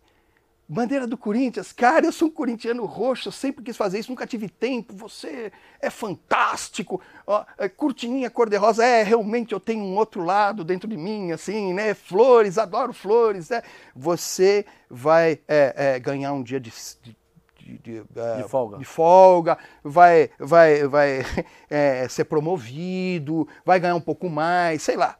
Bandeira 0.69 1.07
do 1.07 1.17
Corinthians, 1.17 1.71
cara, 1.73 2.07
eu 2.07 2.13
sou 2.13 2.27
um 2.27 2.31
corintiano 2.31 2.85
roxo, 2.85 3.29
eu 3.29 3.33
sempre 3.33 3.65
quis 3.65 3.77
fazer 3.77 4.01
isso, 4.01 4.11
nunca 4.11 4.27
tive 4.27 4.49
tempo, 4.49 4.93
você 4.95 5.53
é 5.81 5.89
fantástico, 5.89 7.01
ó, 7.25 7.45
é, 7.57 7.69
cortininha 7.69 8.29
cor-de-rosa, 8.29 8.85
é, 8.85 9.05
realmente 9.05 9.53
eu 9.53 9.61
tenho 9.61 9.85
um 9.85 9.97
outro 9.97 10.25
lado 10.25 10.65
dentro 10.65 10.89
de 10.89 10.97
mim, 10.97 11.31
assim, 11.31 11.73
né, 11.73 11.95
flores, 11.95 12.59
adoro 12.59 12.93
flores, 12.93 13.51
né, 13.51 13.63
você 13.95 14.67
vai 14.91 15.39
é, 15.47 15.75
é, 15.77 15.99
ganhar 16.01 16.33
um 16.33 16.43
dia 16.43 16.59
de, 16.59 16.73
de, 17.01 17.17
de, 17.61 17.79
de, 17.79 18.03
é, 18.17 18.43
De 18.43 18.49
folga. 18.49 18.79
de 18.79 18.85
folga, 18.85 19.59
vai, 19.85 20.31
vai, 20.37 20.89
vai 20.89 21.21
é, 21.71 22.09
ser 22.09 22.25
promovido, 22.25 23.47
vai 23.65 23.79
ganhar 23.79 23.95
um 23.95 24.01
pouco 24.01 24.29
mais, 24.29 24.83
sei 24.83 24.97
lá. 24.97 25.17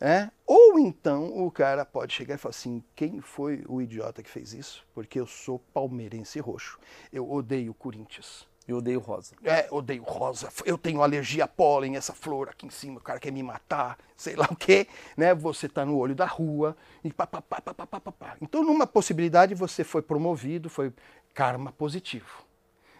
É? 0.00 0.28
Ou 0.46 0.78
então 0.78 1.44
o 1.44 1.50
cara 1.50 1.84
pode 1.84 2.12
chegar 2.12 2.34
e 2.34 2.38
falar 2.38 2.50
assim: 2.50 2.82
quem 2.94 3.20
foi 3.20 3.64
o 3.68 3.80
idiota 3.80 4.22
que 4.22 4.30
fez 4.30 4.52
isso? 4.52 4.86
Porque 4.94 5.18
eu 5.18 5.26
sou 5.26 5.58
palmeirense 5.72 6.40
roxo. 6.40 6.78
Eu 7.12 7.30
odeio 7.30 7.72
Corinthians. 7.74 8.46
Eu 8.66 8.78
odeio 8.78 8.98
rosa. 8.98 9.34
É, 9.44 9.68
odeio 9.70 10.02
rosa. 10.02 10.48
Eu 10.64 10.78
tenho 10.78 11.02
alergia 11.02 11.44
a 11.44 11.48
pólen, 11.48 11.96
essa 11.96 12.14
flor 12.14 12.48
aqui 12.48 12.66
em 12.66 12.70
cima, 12.70 12.98
o 12.98 13.02
cara 13.02 13.20
quer 13.20 13.30
me 13.30 13.42
matar, 13.42 13.98
sei 14.16 14.34
lá 14.36 14.48
o 14.50 14.56
quê. 14.56 14.86
Né? 15.16 15.34
Você 15.34 15.66
está 15.66 15.84
no 15.84 15.98
olho 15.98 16.14
da 16.14 16.24
rua 16.24 16.74
e 17.02 17.12
pá, 17.12 17.26
pá, 17.26 17.42
pá, 17.42 17.60
pá, 17.60 17.74
pá, 17.74 17.86
pá, 17.86 18.00
pá, 18.00 18.12
pá. 18.12 18.36
Então, 18.40 18.62
numa 18.62 18.86
possibilidade, 18.86 19.54
você 19.54 19.84
foi 19.84 20.00
promovido, 20.00 20.70
foi 20.70 20.92
karma 21.34 21.72
positivo. 21.72 22.42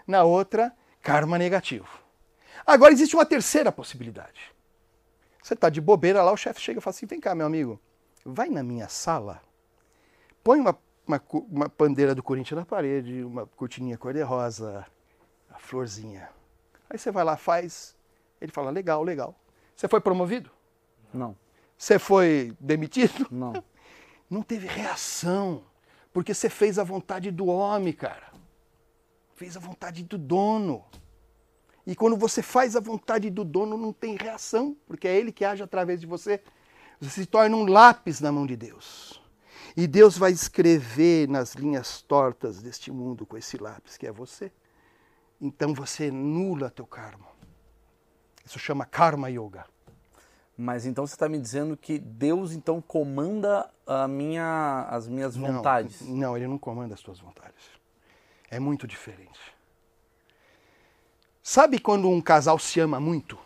Na 0.06 0.22
outra, 0.22 0.70
karma 1.00 1.38
negativo. 1.38 1.88
Agora, 2.66 2.92
existe 2.92 3.16
uma 3.16 3.24
terceira 3.24 3.72
possibilidade. 3.72 4.53
Você 5.44 5.52
está 5.52 5.68
de 5.68 5.78
bobeira 5.78 6.22
lá, 6.22 6.32
o 6.32 6.38
chefe 6.38 6.58
chega 6.58 6.78
e 6.78 6.82
fala 6.82 6.94
assim: 6.94 7.04
vem 7.04 7.20
cá, 7.20 7.34
meu 7.34 7.44
amigo, 7.46 7.78
vai 8.24 8.48
na 8.48 8.62
minha 8.62 8.88
sala, 8.88 9.42
põe 10.42 10.58
uma, 10.58 10.74
uma, 11.06 11.22
uma 11.50 11.68
bandeira 11.68 12.14
do 12.14 12.22
Corinthians 12.22 12.60
na 12.60 12.64
parede, 12.64 13.22
uma 13.22 13.46
cortininha 13.48 13.98
cor-de-rosa, 13.98 14.86
a 15.50 15.58
florzinha. 15.58 16.30
Aí 16.88 16.96
você 16.96 17.10
vai 17.12 17.22
lá, 17.24 17.36
faz. 17.36 17.94
Ele 18.40 18.50
fala: 18.50 18.70
legal, 18.70 19.02
legal. 19.02 19.34
Você 19.76 19.86
foi 19.86 20.00
promovido? 20.00 20.50
Não, 21.12 21.36
Você 21.76 21.98
foi 21.98 22.56
demitido? 22.58 23.28
não. 23.30 23.52
Não 24.30 24.42
teve 24.42 24.66
reação. 24.66 25.62
Porque 26.10 26.32
você 26.32 26.48
fez 26.48 26.78
a 26.78 26.82
vontade 26.82 27.30
do 27.30 27.46
homem, 27.46 27.92
cara. 27.92 28.32
Fez 29.34 29.58
a 29.58 29.60
vontade 29.60 30.02
do 30.02 30.16
dono. 30.16 30.82
E 31.86 31.94
quando 31.94 32.16
você 32.16 32.42
faz 32.42 32.76
a 32.76 32.80
vontade 32.80 33.28
do 33.30 33.44
dono, 33.44 33.76
não 33.76 33.92
tem 33.92 34.16
reação, 34.16 34.76
porque 34.86 35.06
é 35.06 35.16
ele 35.16 35.32
que 35.32 35.44
age 35.44 35.62
através 35.62 36.00
de 36.00 36.06
você. 36.06 36.42
Você 37.00 37.22
se 37.22 37.26
torna 37.26 37.56
um 37.56 37.66
lápis 37.66 38.20
na 38.20 38.32
mão 38.32 38.46
de 38.46 38.56
Deus. 38.56 39.22
E 39.76 39.86
Deus 39.86 40.16
vai 40.16 40.30
escrever 40.32 41.28
nas 41.28 41.54
linhas 41.54 42.00
tortas 42.00 42.62
deste 42.62 42.90
mundo 42.90 43.26
com 43.26 43.36
esse 43.36 43.58
lápis, 43.58 43.96
que 43.96 44.06
é 44.06 44.12
você. 44.12 44.50
Então 45.40 45.74
você 45.74 46.10
nula 46.10 46.70
teu 46.70 46.86
karma. 46.86 47.26
Isso 48.44 48.58
chama 48.58 48.86
karma 48.86 49.28
yoga. 49.28 49.66
Mas 50.56 50.86
então 50.86 51.06
você 51.06 51.14
está 51.14 51.28
me 51.28 51.38
dizendo 51.38 51.76
que 51.76 51.98
Deus 51.98 52.52
então 52.52 52.80
comanda 52.80 53.68
a 53.86 54.06
minha, 54.06 54.86
as 54.88 55.08
minhas 55.08 55.34
Não, 55.34 55.54
vontades. 55.54 56.00
Não, 56.02 56.36
ele 56.36 56.46
não 56.46 56.58
comanda 56.58 56.94
as 56.94 57.00
tuas 57.00 57.18
vontades. 57.18 57.64
É 58.48 58.60
muito 58.60 58.86
diferente. 58.86 59.53
Sabe 61.46 61.78
quando 61.78 62.08
um 62.08 62.22
casal 62.22 62.58
se 62.58 62.80
ama 62.80 62.98
muito? 62.98 63.38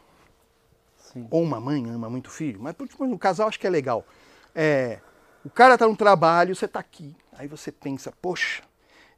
Sim. 0.97 1.27
Ou 1.31 1.43
uma 1.43 1.61
mãe 1.61 1.91
ama 1.91 2.09
muito 2.09 2.29
o 2.29 2.31
filho? 2.31 2.61
Mas 2.63 2.77
tipo, 2.77 3.05
no 3.05 3.19
casal 3.19 3.49
acho 3.49 3.59
que 3.59 3.67
é 3.67 3.71
legal. 3.71 4.07
É, 4.55 5.01
o 5.45 5.51
cara 5.51 5.75
está 5.75 5.87
no 5.87 5.97
trabalho, 5.97 6.55
você 6.55 6.67
está 6.67 6.79
aqui. 6.79 7.17
Aí 7.33 7.49
você 7.49 7.73
pensa, 7.73 8.13
poxa, 8.23 8.63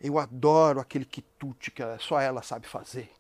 eu 0.00 0.18
adoro 0.18 0.80
aquele 0.80 1.04
quitute 1.04 1.70
que 1.70 1.82
só 1.98 2.18
ela 2.18 2.40
sabe 2.40 2.66
fazer. 2.66 3.10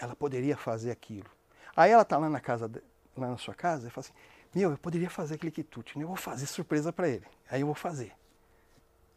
Ela 0.00 0.16
poderia 0.16 0.56
fazer 0.56 0.90
aquilo. 0.90 1.30
Aí 1.76 1.90
ela 1.90 2.02
está 2.02 2.16
lá 2.16 2.30
na 2.30 2.40
casa, 2.40 2.70
lá 3.14 3.28
na 3.28 3.36
sua 3.36 3.54
casa 3.54 3.88
e 3.88 3.90
fala 3.90 4.06
assim, 4.06 4.14
meu, 4.54 4.70
eu 4.70 4.78
poderia 4.78 5.10
fazer 5.10 5.34
aquele 5.34 5.52
quitute, 5.52 5.98
né? 5.98 6.04
eu 6.04 6.08
vou 6.08 6.16
fazer 6.16 6.46
surpresa 6.46 6.92
para 6.92 7.08
ele. 7.08 7.26
Aí 7.48 7.60
eu 7.60 7.66
vou 7.66 7.74
fazer 7.76 8.12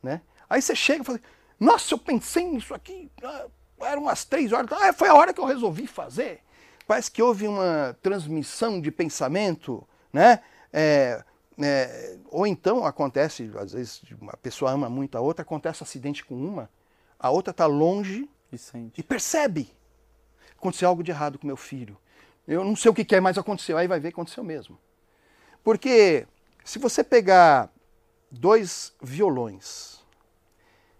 né? 0.01 0.21
Aí 0.49 0.61
você 0.61 0.75
chega 0.75 1.01
e 1.01 1.05
fala, 1.05 1.17
assim, 1.17 1.27
nossa, 1.59 1.93
eu 1.93 1.97
pensei 1.97 2.45
nisso 2.45 2.73
aqui, 2.73 3.11
ah, 3.23 3.47
eram 3.81 4.03
umas 4.03 4.25
três 4.25 4.51
horas, 4.51 4.71
ah, 4.71 4.93
foi 4.93 5.09
a 5.09 5.13
hora 5.13 5.33
que 5.33 5.39
eu 5.39 5.45
resolvi 5.45 5.87
fazer. 5.87 6.41
Parece 6.87 7.11
que 7.11 7.21
houve 7.21 7.47
uma 7.47 7.97
transmissão 8.01 8.79
de 8.79 8.91
pensamento, 8.91 9.85
né? 10.11 10.41
É, 10.71 11.23
é, 11.59 12.17
ou 12.29 12.45
então 12.45 12.85
acontece, 12.85 13.51
às 13.57 13.73
vezes 13.73 14.01
uma 14.21 14.37
pessoa 14.37 14.71
ama 14.71 14.89
muito 14.89 15.17
a 15.17 15.21
outra, 15.21 15.41
acontece 15.41 15.83
um 15.83 15.85
acidente 15.85 16.23
com 16.23 16.35
uma, 16.35 16.69
a 17.19 17.29
outra 17.29 17.51
está 17.51 17.65
longe 17.65 18.29
E 18.51 18.57
e 18.97 19.03
percebe. 19.03 19.69
Aconteceu 20.57 20.87
algo 20.87 21.03
de 21.03 21.11
errado 21.11 21.37
com 21.37 21.45
meu 21.45 21.57
filho. 21.57 21.97
Eu 22.47 22.63
não 22.63 22.75
sei 22.75 22.89
o 22.89 22.93
que 22.93 23.03
que 23.03 23.15
é, 23.15 23.19
mas 23.19 23.37
aconteceu. 23.37 23.77
Aí 23.77 23.87
vai 23.87 23.99
ver 23.99 24.09
que 24.09 24.15
aconteceu 24.15 24.43
mesmo. 24.43 24.79
Porque 25.63 26.25
se 26.63 26.79
você 26.79 27.03
pegar 27.03 27.69
dois 28.31 28.93
violões 29.01 29.96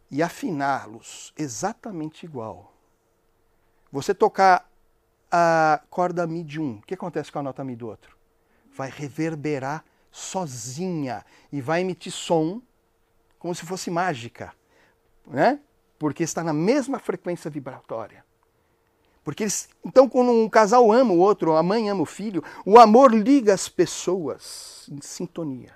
e 0.10 0.24
afiná-los 0.24 1.34
exatamente 1.38 2.26
igual. 2.26 2.74
Você 3.92 4.14
tocar 4.14 4.70
a 5.32 5.82
corda 5.90 6.26
Mi 6.26 6.44
de 6.44 6.60
um, 6.60 6.78
o 6.78 6.82
que 6.82 6.94
acontece 6.94 7.32
com 7.32 7.40
a 7.40 7.44
nota 7.44 7.64
Mi 7.64 7.76
do 7.76 7.88
outro? 7.88 8.18
Vai 8.74 8.90
reverberar 8.90 9.84
sozinha 10.12 11.26
e 11.52 11.62
vai 11.62 11.82
emitir 11.82 12.12
som 12.12 12.62
como 13.38 13.54
se 13.54 13.66
fosse 13.66 13.92
mágica, 13.92 14.54
né? 15.26 15.60
Porque 16.00 16.24
está 16.24 16.44
na 16.44 16.54
mesma 16.54 17.00
frequência 17.00 17.50
vibratória. 17.50 18.26
Porque 19.24 19.44
eles, 19.44 19.68
então, 19.84 20.08
quando 20.08 20.32
um 20.32 20.48
casal 20.48 20.92
ama 20.92 21.12
o 21.12 21.20
outro, 21.20 21.56
a 21.56 21.62
mãe 21.62 21.90
ama 21.90 22.02
o 22.02 22.06
filho, 22.06 22.44
o 22.66 22.80
amor 22.80 23.14
liga 23.14 23.54
as 23.54 23.68
pessoas 23.68 24.88
em 24.90 25.02
sintonia. 25.02 25.76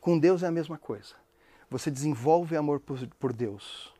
Com 0.00 0.18
Deus 0.18 0.42
é 0.42 0.46
a 0.46 0.50
mesma 0.50 0.76
coisa. 0.76 1.14
Você 1.70 1.90
desenvolve 1.90 2.56
amor 2.56 2.80
por, 2.80 3.32
Deus. 3.32 3.92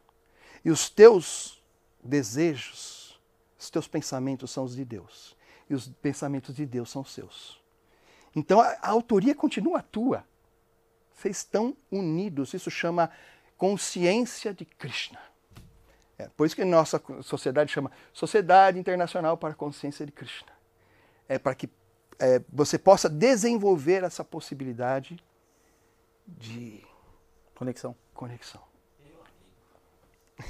E 0.64 0.70
os 0.70 0.88
teus 0.88 1.62
desejos, 2.02 3.20
os 3.58 3.70
teus 3.70 3.88
pensamentos 3.88 4.50
são 4.50 4.64
os 4.64 4.76
de 4.76 4.84
Deus. 4.84 5.36
E 5.68 5.74
os 5.74 5.88
pensamentos 5.88 6.54
de 6.54 6.64
Deus 6.64 6.90
são 6.90 7.04
seus. 7.04 7.60
Então 8.34 8.60
a, 8.60 8.76
a 8.80 8.90
autoria 8.90 9.34
continua 9.34 9.82
tua. 9.82 10.24
Vocês 11.14 11.38
estão 11.38 11.76
unidos. 11.90 12.54
Isso 12.54 12.70
chama 12.70 13.10
consciência 13.56 14.54
de 14.54 14.64
Krishna. 14.64 15.18
É, 16.18 16.28
por 16.28 16.46
isso 16.46 16.56
que 16.56 16.64
nossa 16.64 17.02
sociedade 17.22 17.72
chama 17.72 17.90
Sociedade 18.12 18.78
Internacional 18.78 19.36
para 19.36 19.50
a 19.50 19.56
Consciência 19.56 20.06
de 20.06 20.12
Krishna. 20.12 20.52
É 21.28 21.38
para 21.38 21.54
que 21.54 21.68
é, 22.18 22.40
você 22.48 22.78
possa 22.78 23.08
desenvolver 23.08 24.02
essa 24.04 24.24
possibilidade 24.24 25.22
de 26.26 26.85
conexão. 27.56 27.94
conexão. 28.14 28.60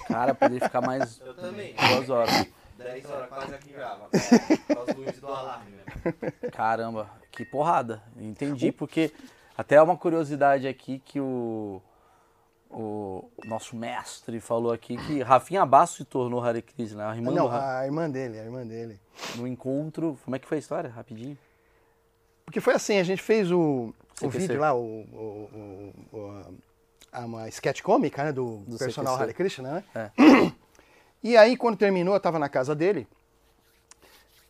Cara, 0.08 0.34
poderia 0.34 0.60
ficar 0.66 0.80
mais 0.80 1.20
Eu 1.24 1.34
também. 1.34 1.74
duas 1.74 2.10
horas. 2.10 2.46
10 2.76 3.10
horas 3.10 3.28
quase 3.28 3.54
aqui 3.54 3.70
grava. 3.72 4.08
As 4.12 4.94
luzes 4.96 5.20
do 5.20 5.28
alarme, 5.28 5.70
né? 5.72 6.30
Caramba, 6.52 7.08
que 7.32 7.44
porrada. 7.44 8.02
Entendi, 8.18 8.70
porque 8.70 9.12
até 9.56 9.80
uma 9.80 9.96
curiosidade 9.96 10.68
aqui 10.68 10.98
que 10.98 11.18
o, 11.18 11.80
o 12.70 13.30
nosso 13.46 13.74
mestre 13.76 14.40
falou 14.40 14.72
aqui 14.72 14.96
que 15.06 15.22
Rafinha 15.22 15.64
Basso 15.64 15.96
se 15.98 16.04
tornou 16.04 16.42
Hare 16.44 16.60
Krishna, 16.60 17.08
a 17.10 17.16
irmã 17.16 17.30
Não, 17.32 17.48
do 17.48 17.54
a 17.54 17.84
irmã 17.86 18.10
dele, 18.10 18.38
a 18.38 18.44
irmã 18.44 18.66
dele. 18.66 19.00
no 19.36 19.46
encontro. 19.46 20.18
Como 20.24 20.36
é 20.36 20.38
que 20.38 20.46
foi 20.46 20.58
a 20.58 20.60
história? 20.60 20.90
Rapidinho. 20.90 21.38
Porque 22.44 22.60
foi 22.60 22.74
assim, 22.74 22.98
a 22.98 23.04
gente 23.04 23.22
fez 23.22 23.50
o, 23.50 23.94
o 24.22 24.28
vídeo 24.28 24.60
lá, 24.60 24.74
o, 24.74 24.80
o, 24.84 25.92
o- 26.12 26.54
uma 27.24 27.48
sketch 27.48 27.82
cômica 27.82 28.24
né, 28.24 28.32
do, 28.32 28.58
Do 28.66 28.76
personal 28.78 29.14
CQC. 29.14 29.22
Hare 29.22 29.34
Krishna, 29.34 29.72
né? 29.72 29.84
É. 29.94 30.10
E 31.22 31.36
aí, 31.36 31.56
quando 31.56 31.76
terminou, 31.76 32.14
eu 32.14 32.18
estava 32.18 32.38
na 32.38 32.48
casa 32.48 32.74
dele. 32.74 33.08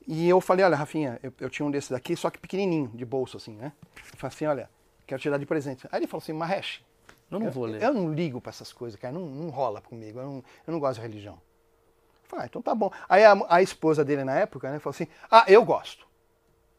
E 0.07 0.29
eu 0.29 0.41
falei, 0.41 0.65
olha, 0.65 0.77
Rafinha, 0.77 1.19
eu, 1.23 1.33
eu 1.41 1.51
tinha 1.51 1.67
um 1.67 1.71
desses 1.71 1.91
daqui, 1.91 2.15
só 2.15 2.31
que 2.31 2.39
pequenininho, 2.39 2.89
de 2.95 3.05
bolso, 3.05 3.37
assim, 3.37 3.57
né? 3.57 3.73
Eu 3.97 4.19
falei 4.19 4.35
assim, 4.35 4.47
olha, 4.47 4.71
quero 5.07 5.21
te 5.21 5.29
dar 5.31 5.39
de 5.39 5.47
presente. 5.47 5.87
Aí 5.91 6.01
ele 6.01 6.07
falou 6.07 6.23
assim, 6.23 6.33
Mahesh, 6.33 6.85
Eu 7.31 7.41
não 7.41 7.51
vou 7.51 7.65
ler. 7.65 7.83
eu 7.83 7.93
não 7.93 8.13
ligo 8.13 8.41
pra 8.41 8.51
essas 8.51 8.73
coisas, 8.73 8.99
cara, 9.01 9.13
não, 9.13 9.27
não 9.27 9.49
rola 9.49 9.81
comigo, 9.81 10.21
eu 10.21 10.25
não, 10.25 10.45
eu 10.67 10.73
não 10.73 10.79
gosto 10.79 11.01
de 11.01 11.07
religião. 11.07 11.35
Eu 11.35 12.29
falei, 12.29 12.45
ah, 12.45 12.47
então 12.47 12.63
tá 12.63 12.75
bom. 12.75 12.91
Aí 13.09 13.25
a, 13.25 13.37
a 13.49 13.63
esposa 13.63 14.05
dele 14.05 14.23
na 14.23 14.35
época, 14.39 14.71
né, 14.71 14.79
falou 14.79 14.95
assim, 14.95 15.09
ah, 15.31 15.45
eu 15.49 15.65
gosto. 15.65 16.07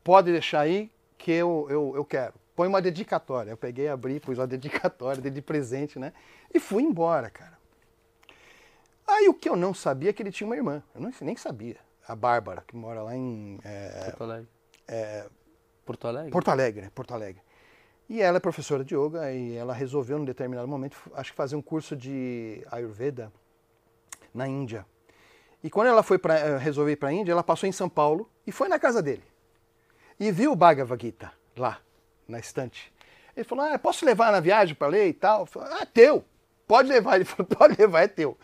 Pode 0.04 0.32
deixar 0.32 0.62
aí 0.62 0.90
que 1.18 1.32
eu, 1.32 1.68
eu, 1.70 1.94
eu 1.96 2.06
quero. 2.06 2.34
Põe 2.58 2.68
uma 2.68 2.82
dedicatória. 2.82 3.52
Eu 3.52 3.58
peguei, 3.58 3.88
abri, 3.88 4.20
pus 4.20 4.40
uma 4.40 4.48
dedicatória, 4.48 5.22
dei 5.22 5.30
de 5.30 5.44
presente, 5.44 6.00
né? 6.00 6.12
E 6.52 6.60
fui 6.60 6.82
embora, 6.82 7.30
cara. 7.30 7.56
Aí 9.08 9.30
o 9.30 9.34
que 9.36 9.48
eu 9.48 9.56
não 9.56 9.76
sabia 9.76 10.10
é 10.10 10.14
que 10.14 10.24
ele 10.24 10.32
tinha 10.32 10.48
uma 10.48 10.56
irmã. 10.56 10.82
Eu 10.96 11.02
não, 11.02 11.14
nem 11.22 11.38
sabia. 11.38 11.78
A 12.08 12.16
Bárbara, 12.16 12.64
que 12.68 12.76
mora 12.76 13.04
lá 13.04 13.16
em 13.16 13.60
é, 13.64 14.06
Porto 14.06 14.24
Alegre. 14.24 14.48
é, 14.88 15.30
Porto 15.86 16.08
Alegre? 16.08 16.32
Porto 16.32 16.50
Alegre, 16.50 16.82
né? 16.82 16.92
Porto 16.96 17.14
Alegre. 17.14 17.42
E 18.10 18.24
ela 18.24 18.38
é 18.38 18.40
professora 18.40 18.84
de 18.84 18.96
yoga 18.96 19.32
e 19.32 19.56
ela 19.56 19.74
resolveu, 19.76 20.18
num 20.18 20.26
determinado 20.26 20.68
momento, 20.68 20.98
acho 21.14 21.30
que 21.32 21.38
fazer 21.38 21.56
um 21.56 21.62
curso 21.62 21.96
de 21.96 22.66
Ayurveda 22.72 23.32
na 24.34 24.48
Índia. 24.48 24.84
E 25.64 25.70
quando 25.70 25.90
ela 25.90 26.02
foi 26.02 26.18
para 26.18 26.58
resolver 26.58 26.94
ir 26.94 26.96
para 26.96 27.10
a 27.10 27.14
Índia, 27.14 27.34
ela 27.34 27.44
passou 27.44 27.70
em 27.70 27.72
São 27.72 27.88
Paulo 27.88 28.28
e 28.48 28.52
foi 28.52 28.68
na 28.68 28.80
casa 28.80 29.00
dele. 29.00 29.24
E 30.20 30.32
viu 30.32 30.54
o 30.54 30.56
Bhagavad 30.56 31.00
Gita 31.00 31.32
lá, 31.56 31.82
na 32.28 32.40
estante. 32.40 32.92
Ele 33.36 33.44
falou: 33.44 33.66
ah, 33.66 33.78
posso 33.78 34.06
levar 34.06 34.32
na 34.32 34.40
viagem 34.40 34.76
para 34.76 34.88
ler 34.88 35.08
e 35.08 35.14
tal? 35.14 35.42
Eu 35.42 35.46
falei, 35.46 35.70
ah, 35.80 35.86
teu. 35.86 36.26
Pode 36.68 36.90
levar. 36.90 37.16
Ele 37.16 37.26
falou: 37.26 37.46
pode 37.56 37.80
levar, 37.80 38.02
é 38.02 38.08
teu. 38.08 38.38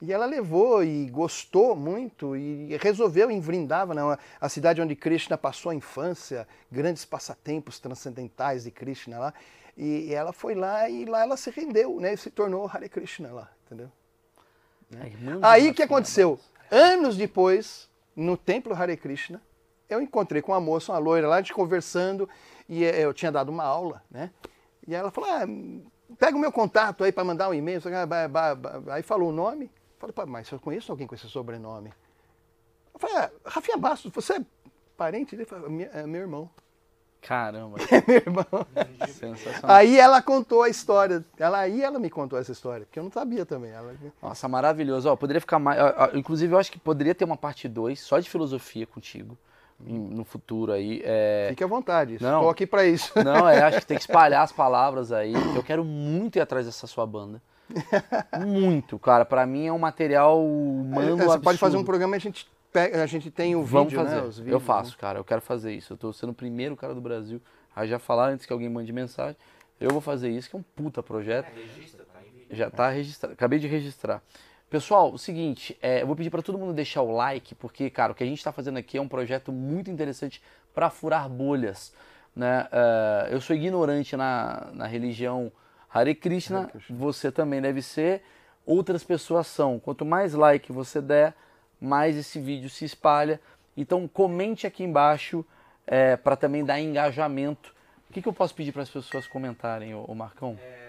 E 0.00 0.12
ela 0.12 0.26
levou 0.26 0.84
e 0.84 1.06
gostou 1.08 1.74
muito 1.74 2.36
e 2.36 2.76
resolveu 2.76 3.30
em 3.30 3.40
Vrindavan, 3.40 4.18
a 4.38 4.48
cidade 4.48 4.80
onde 4.80 4.94
Krishna 4.94 5.38
passou 5.38 5.70
a 5.70 5.74
infância, 5.74 6.46
grandes 6.70 7.04
passatempos 7.04 7.80
transcendentais 7.80 8.64
de 8.64 8.70
Krishna 8.70 9.18
lá. 9.18 9.34
E 9.76 10.12
ela 10.12 10.32
foi 10.32 10.54
lá 10.54 10.88
e 10.88 11.04
lá 11.06 11.22
ela 11.22 11.36
se 11.36 11.50
rendeu, 11.50 11.98
né? 11.98 12.12
E 12.12 12.16
se 12.16 12.30
tornou 12.30 12.70
Hare 12.72 12.88
Krishna 12.88 13.32
lá, 13.32 13.50
entendeu? 13.64 13.90
Do 14.90 15.44
Aí 15.44 15.70
o 15.70 15.74
que 15.74 15.82
aconteceu? 15.82 16.38
Anos 16.70 17.16
depois, 17.16 17.88
no 18.14 18.36
templo 18.36 18.74
Hare 18.74 18.96
Krishna, 18.96 19.40
eu 19.88 20.00
encontrei 20.00 20.42
com 20.42 20.52
uma 20.52 20.60
moça, 20.60 20.92
uma 20.92 20.98
loira 20.98 21.28
lá, 21.28 21.36
a 21.36 21.40
gente 21.40 21.52
conversando, 21.52 22.28
e 22.68 22.84
eh, 22.84 23.04
eu 23.04 23.12
tinha 23.14 23.30
dado 23.32 23.48
uma 23.50 23.64
aula, 23.64 24.02
né? 24.10 24.30
E 24.86 24.94
ela 24.94 25.10
falou: 25.10 25.30
ah, 25.30 25.40
pega 26.18 26.36
o 26.36 26.40
meu 26.40 26.52
contato 26.52 27.04
aí 27.04 27.12
para 27.12 27.24
mandar 27.24 27.48
um 27.48 27.54
e-mail. 27.54 27.80
Aí 28.92 29.02
falou 29.02 29.30
o 29.30 29.32
nome. 29.32 29.70
Falei, 29.98 30.12
"Pô, 30.12 30.26
mas 30.26 30.50
eu 30.50 30.60
conheço 30.60 30.92
alguém 30.92 31.06
com 31.06 31.14
esse 31.14 31.28
sobrenome. 31.28 31.92
Eu 32.94 33.00
falei, 33.00 33.16
ah, 33.16 33.30
Rafinha 33.46 33.76
Bastos, 33.76 34.10
você 34.12 34.34
é 34.34 34.40
parente 34.96 35.34
dele? 35.36 35.48
Falei, 35.48 35.68
"Meu- 35.68 35.90
é 35.92 36.06
meu 36.06 36.20
irmão. 36.22 36.50
Caramba, 37.20 37.76
É 37.90 38.04
meu 38.06 38.16
irmão. 38.18 38.46
sensacional. 39.08 39.76
Aí 39.76 39.98
ela 39.98 40.22
contou 40.22 40.62
a 40.62 40.68
história. 40.68 41.24
Ela, 41.38 41.58
aí 41.58 41.82
ela 41.82 41.98
me 41.98 42.08
contou 42.08 42.38
essa 42.38 42.52
história, 42.52 42.86
porque 42.86 42.98
eu 42.98 43.02
não 43.02 43.10
sabia 43.10 43.44
também. 43.44 43.70
Ela, 43.72 43.94
Nossa, 44.22 44.46
maravilhoso. 44.46 45.08
Ó, 45.08 45.16
poderia 45.16 45.40
ficar 45.40 45.58
mais. 45.58 45.80
ó, 45.80 46.10
Inclusive, 46.16 46.54
eu 46.54 46.58
acho 46.58 46.70
que 46.70 46.78
poderia 46.78 47.14
ter 47.14 47.24
uma 47.24 47.36
parte 47.36 47.66
2 47.68 47.98
só 48.00 48.18
de 48.20 48.30
filosofia 48.30 48.86
contigo 48.86 49.36
no 49.78 50.24
futuro 50.24 50.72
aí. 50.72 51.02
É... 51.04 51.46
fique 51.50 51.62
à 51.62 51.66
vontade, 51.66 52.18
Não. 52.20 52.38
estou 52.38 52.50
aqui 52.50 52.66
para 52.66 52.84
isso. 52.86 53.12
Não, 53.22 53.48
é, 53.48 53.62
acho 53.62 53.80
que 53.80 53.86
tem 53.86 53.96
que 53.96 54.02
espalhar 54.04 54.42
as 54.42 54.52
palavras 54.52 55.12
aí. 55.12 55.32
Eu 55.54 55.62
quero 55.62 55.84
muito 55.84 56.36
ir 56.36 56.40
atrás 56.40 56.66
dessa 56.66 56.86
sua 56.86 57.06
banda. 57.06 57.40
Muito, 58.46 58.98
cara. 58.98 59.24
Pra 59.24 59.46
mim 59.46 59.66
é 59.66 59.72
um 59.72 59.78
material 59.78 60.42
humano. 60.44 61.16
Você 61.16 61.38
pode 61.38 61.58
fazer 61.58 61.76
um 61.76 61.80
absurdo. 61.80 61.84
programa 61.86 62.16
e 62.16 62.18
a 62.18 62.20
gente, 62.20 62.48
pega, 62.72 63.02
a 63.02 63.06
gente 63.06 63.30
tem 63.30 63.54
o 63.56 63.62
Vamos 63.64 63.92
vídeo, 63.92 64.04
fazer. 64.04 64.42
né? 64.42 64.52
eu 64.52 64.60
faço, 64.60 64.90
né? 64.92 64.96
cara. 65.00 65.18
Eu 65.18 65.24
quero 65.24 65.40
fazer 65.40 65.72
isso. 65.72 65.92
Eu 65.92 65.96
tô 65.96 66.12
sendo 66.12 66.30
o 66.30 66.34
primeiro 66.34 66.76
cara 66.76 66.94
do 66.94 67.00
Brasil 67.00 67.40
a 67.74 67.86
já 67.86 67.98
falar 67.98 68.28
antes 68.30 68.46
que 68.46 68.52
alguém 68.52 68.68
mande 68.68 68.92
mensagem. 68.92 69.36
Eu 69.78 69.90
vou 69.90 70.00
fazer 70.00 70.30
isso, 70.30 70.48
que 70.48 70.56
é 70.56 70.58
um 70.58 70.62
puta 70.62 71.02
projeto. 71.02 71.48
Registra, 71.54 72.04
tá 72.04 72.20
em 72.20 72.30
vídeo. 72.32 72.56
Já 72.56 72.70
tá 72.70 72.88
registrado. 72.88 73.34
Acabei 73.34 73.58
de 73.58 73.66
registrar. 73.66 74.22
Pessoal, 74.76 75.10
o 75.10 75.18
seguinte, 75.18 75.74
é, 75.80 76.02
eu 76.02 76.06
vou 76.06 76.14
pedir 76.14 76.28
para 76.28 76.42
todo 76.42 76.58
mundo 76.58 76.74
deixar 76.74 77.00
o 77.00 77.10
like, 77.10 77.54
porque, 77.54 77.88
cara, 77.88 78.12
o 78.12 78.14
que 78.14 78.22
a 78.22 78.26
gente 78.26 78.36
está 78.36 78.52
fazendo 78.52 78.76
aqui 78.76 78.98
é 78.98 79.00
um 79.00 79.08
projeto 79.08 79.50
muito 79.50 79.90
interessante 79.90 80.42
para 80.74 80.90
furar 80.90 81.30
bolhas. 81.30 81.94
Né? 82.34 82.68
É, 82.70 83.28
eu 83.30 83.40
sou 83.40 83.56
ignorante 83.56 84.14
na, 84.18 84.68
na 84.74 84.86
religião 84.86 85.50
Hare 85.90 86.14
Krishna, 86.14 86.64
Hare 86.64 86.72
Krishna. 86.72 86.94
você 86.94 87.32
também 87.32 87.62
deve 87.62 87.80
ser, 87.80 88.22
outras 88.66 89.02
pessoas 89.02 89.46
são. 89.46 89.78
Quanto 89.78 90.04
mais 90.04 90.34
like 90.34 90.70
você 90.70 91.00
der, 91.00 91.32
mais 91.80 92.14
esse 92.14 92.38
vídeo 92.38 92.68
se 92.68 92.84
espalha. 92.84 93.40
Então 93.74 94.06
comente 94.06 94.66
aqui 94.66 94.84
embaixo 94.84 95.42
para 96.22 96.36
também 96.36 96.62
dar 96.62 96.78
engajamento. 96.78 97.74
O 98.10 98.12
que, 98.12 98.20
que 98.20 98.28
eu 98.28 98.32
posso 98.34 98.54
pedir 98.54 98.72
para 98.72 98.82
as 98.82 98.90
pessoas 98.90 99.26
comentarem, 99.26 99.94
ô, 99.94 100.04
ô 100.06 100.14
Marcão? 100.14 100.58
É. 100.62 100.85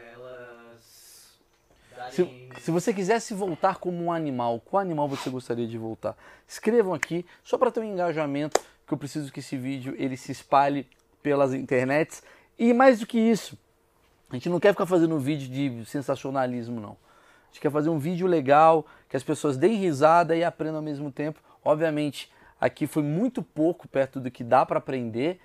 Se, 2.12 2.50
se 2.60 2.72
você 2.72 2.94
quisesse 2.94 3.34
voltar 3.34 3.78
como 3.78 4.04
um 4.04 4.12
animal, 4.12 4.60
qual 4.60 4.82
animal 4.82 5.08
você 5.08 5.30
gostaria 5.30 5.68
de 5.68 5.78
voltar? 5.78 6.16
Escrevam 6.48 6.94
aqui, 6.94 7.26
só 7.44 7.58
para 7.58 7.72
ter 7.72 7.80
um 7.80 7.84
engajamento, 7.84 8.60
que 8.86 8.94
eu 8.94 8.98
preciso 8.98 9.32
que 9.32 9.40
esse 9.40 9.58
vídeo 9.58 9.96
ele 9.98 10.16
se 10.16 10.32
espalhe 10.32 10.88
pelas 11.22 11.54
internets. 11.54 12.24
E 12.58 12.74
mais 12.74 13.00
do 13.00 13.06
que 13.06 13.20
isso, 13.20 13.58
a 14.30 14.36
gente 14.36 14.50
não 14.50 14.60
quer 14.60 14.72
ficar 14.74 14.86
fazendo 14.86 15.20
vídeo 15.20 15.50
de 15.50 15.86
sensacionalismo, 15.86 16.80
não. 16.80 16.92
A 16.92 17.48
gente 17.52 17.62
quer 17.62 17.72
fazer 17.72 17.90
um 17.90 18.00
vídeo 18.00 18.28
legal, 18.28 18.86
que 19.10 19.18
as 19.18 19.24
pessoas 19.24 19.58
deem 19.58 19.76
risada 19.76 20.36
e 20.36 20.44
aprendam 20.44 20.78
ao 20.78 20.84
mesmo 20.84 21.12
tempo. 21.12 21.40
Obviamente, 21.64 22.32
aqui 22.60 22.88
foi 22.88 23.04
muito 23.04 23.42
pouco 23.42 23.88
perto 23.88 24.20
do 24.20 24.30
que 24.32 24.44
dá 24.44 24.66
para 24.66 24.80
aprender. 24.80 25.40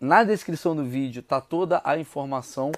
Na 0.00 0.22
descrição 0.22 0.74
do 0.74 0.84
vídeo 0.84 1.22
tá 1.22 1.40
toda 1.40 1.80
a 1.84 1.98
informação 1.98 2.70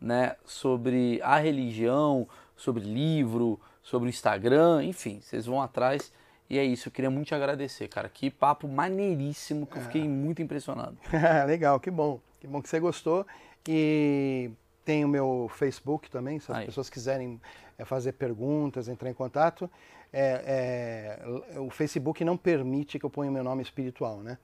né, 0.00 0.36
sobre 0.44 1.20
a 1.22 1.36
religião, 1.36 2.26
sobre 2.60 2.82
livro, 2.82 3.58
sobre 3.82 4.08
o 4.08 4.10
Instagram, 4.10 4.84
enfim, 4.84 5.18
vocês 5.22 5.46
vão 5.46 5.62
atrás. 5.62 6.12
E 6.48 6.58
é 6.58 6.64
isso, 6.64 6.88
eu 6.88 6.92
queria 6.92 7.10
muito 7.10 7.28
te 7.28 7.34
agradecer, 7.34 7.88
cara. 7.88 8.08
Que 8.08 8.30
papo 8.30 8.68
maneiríssimo, 8.68 9.66
que 9.66 9.78
eu 9.78 9.82
fiquei 9.82 10.06
muito 10.06 10.42
impressionado. 10.42 10.96
Legal, 11.46 11.78
que 11.80 11.90
bom. 11.90 12.20
Que 12.40 12.46
bom 12.46 12.60
que 12.60 12.68
você 12.68 12.80
gostou. 12.80 13.26
E 13.68 14.50
tem 14.84 15.04
o 15.04 15.08
meu 15.08 15.50
Facebook 15.54 16.10
também, 16.10 16.38
se 16.38 16.50
as 16.50 16.58
Aí. 16.58 16.66
pessoas 16.66 16.90
quiserem 16.90 17.40
é, 17.78 17.84
fazer 17.84 18.12
perguntas, 18.12 18.88
entrar 18.88 19.08
em 19.08 19.14
contato. 19.14 19.70
É, 20.12 21.20
é, 21.54 21.58
o 21.60 21.70
Facebook 21.70 22.24
não 22.24 22.36
permite 22.36 22.98
que 22.98 23.06
eu 23.06 23.10
ponha 23.10 23.30
o 23.30 23.32
meu 23.32 23.44
nome 23.44 23.62
espiritual, 23.62 24.18
né? 24.18 24.36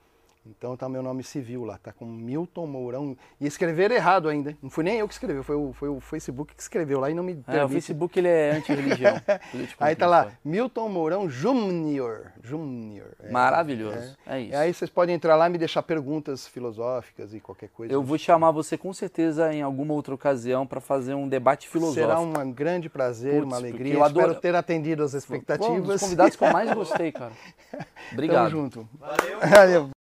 Então 0.57 0.77
tá 0.77 0.87
o 0.87 0.91
meu 0.91 1.03
nome 1.03 1.23
civil 1.23 1.65
lá, 1.65 1.79
tá 1.79 1.93
com 1.93 2.05
Milton 2.05 2.67
Mourão. 2.67 3.17
E 3.41 3.47
escrever 3.47 3.91
errado 3.91 4.29
ainda. 4.29 4.51
hein? 4.51 4.59
Não 4.63 4.71
fui 4.71 4.85
nem 4.85 4.99
eu 4.99 5.07
que 5.09 5.15
escrevi, 5.15 5.43
foi 5.43 5.57
o, 5.57 5.73
foi 5.73 5.89
o 5.89 6.01
Facebook 6.01 6.55
que 6.55 6.63
escreveu 6.63 7.01
lá 7.01 7.11
e 7.11 7.15
não 7.15 7.23
me 7.23 7.35
permite. 7.35 7.59
É, 7.61 7.65
o 7.65 7.69
Facebook 7.69 8.19
ele 8.19 8.29
é 8.29 8.51
anti-religião. 8.53 9.15
Aí 9.81 9.95
tá 9.97 10.07
lá. 10.07 10.29
Milton 10.45 10.89
Mourão 10.89 11.29
Júnior. 11.29 12.33
Júnior. 12.43 13.09
É, 13.23 13.31
Maravilhoso. 13.31 14.17
É, 14.27 14.41
isso. 14.41 14.53
E 14.53 14.55
aí 14.57 14.73
vocês 14.75 14.91
podem 14.91 15.15
entrar 15.15 15.37
lá 15.37 15.49
e 15.49 15.51
me 15.53 15.59
deixar 15.59 15.83
perguntas 15.83 16.47
filosóficas 16.47 17.35
e 17.35 17.41
qualquer 17.41 17.69
coisa. 17.71 17.93
Eu 17.93 18.03
vou 18.03 18.17
chamar 18.19 18.51
você 18.51 18.77
com 18.79 18.93
certeza 18.93 19.53
em 19.53 19.63
alguma 19.63 19.95
outra 19.95 20.15
ocasião 20.15 20.67
para 20.67 20.81
fazer 20.81 21.15
um 21.15 21.29
debate 21.29 21.69
filosófico. 21.69 22.07
Será 22.07 22.21
um 22.21 22.53
grande 22.53 22.89
prazer, 22.89 23.35
Putz, 23.41 23.47
uma 23.47 23.57
alegria. 23.57 23.95
eu 23.95 24.05
adoro- 24.05 24.27
Espero 24.27 24.41
ter 24.41 24.55
atendido 24.55 25.03
as 25.03 25.11
Pô, 25.13 25.17
um 25.17 25.19
expectativas. 25.19 25.87
dos 25.87 26.01
convidados 26.01 26.37
que 26.37 26.45
eu 26.45 26.53
mais 26.53 26.71
gostei, 26.75 27.11
cara. 27.13 27.33
Tamo 27.71 27.85
Obrigado. 28.13 28.51
junto. 28.51 28.89
Valeu. 28.99 29.41
Valeu. 29.41 29.91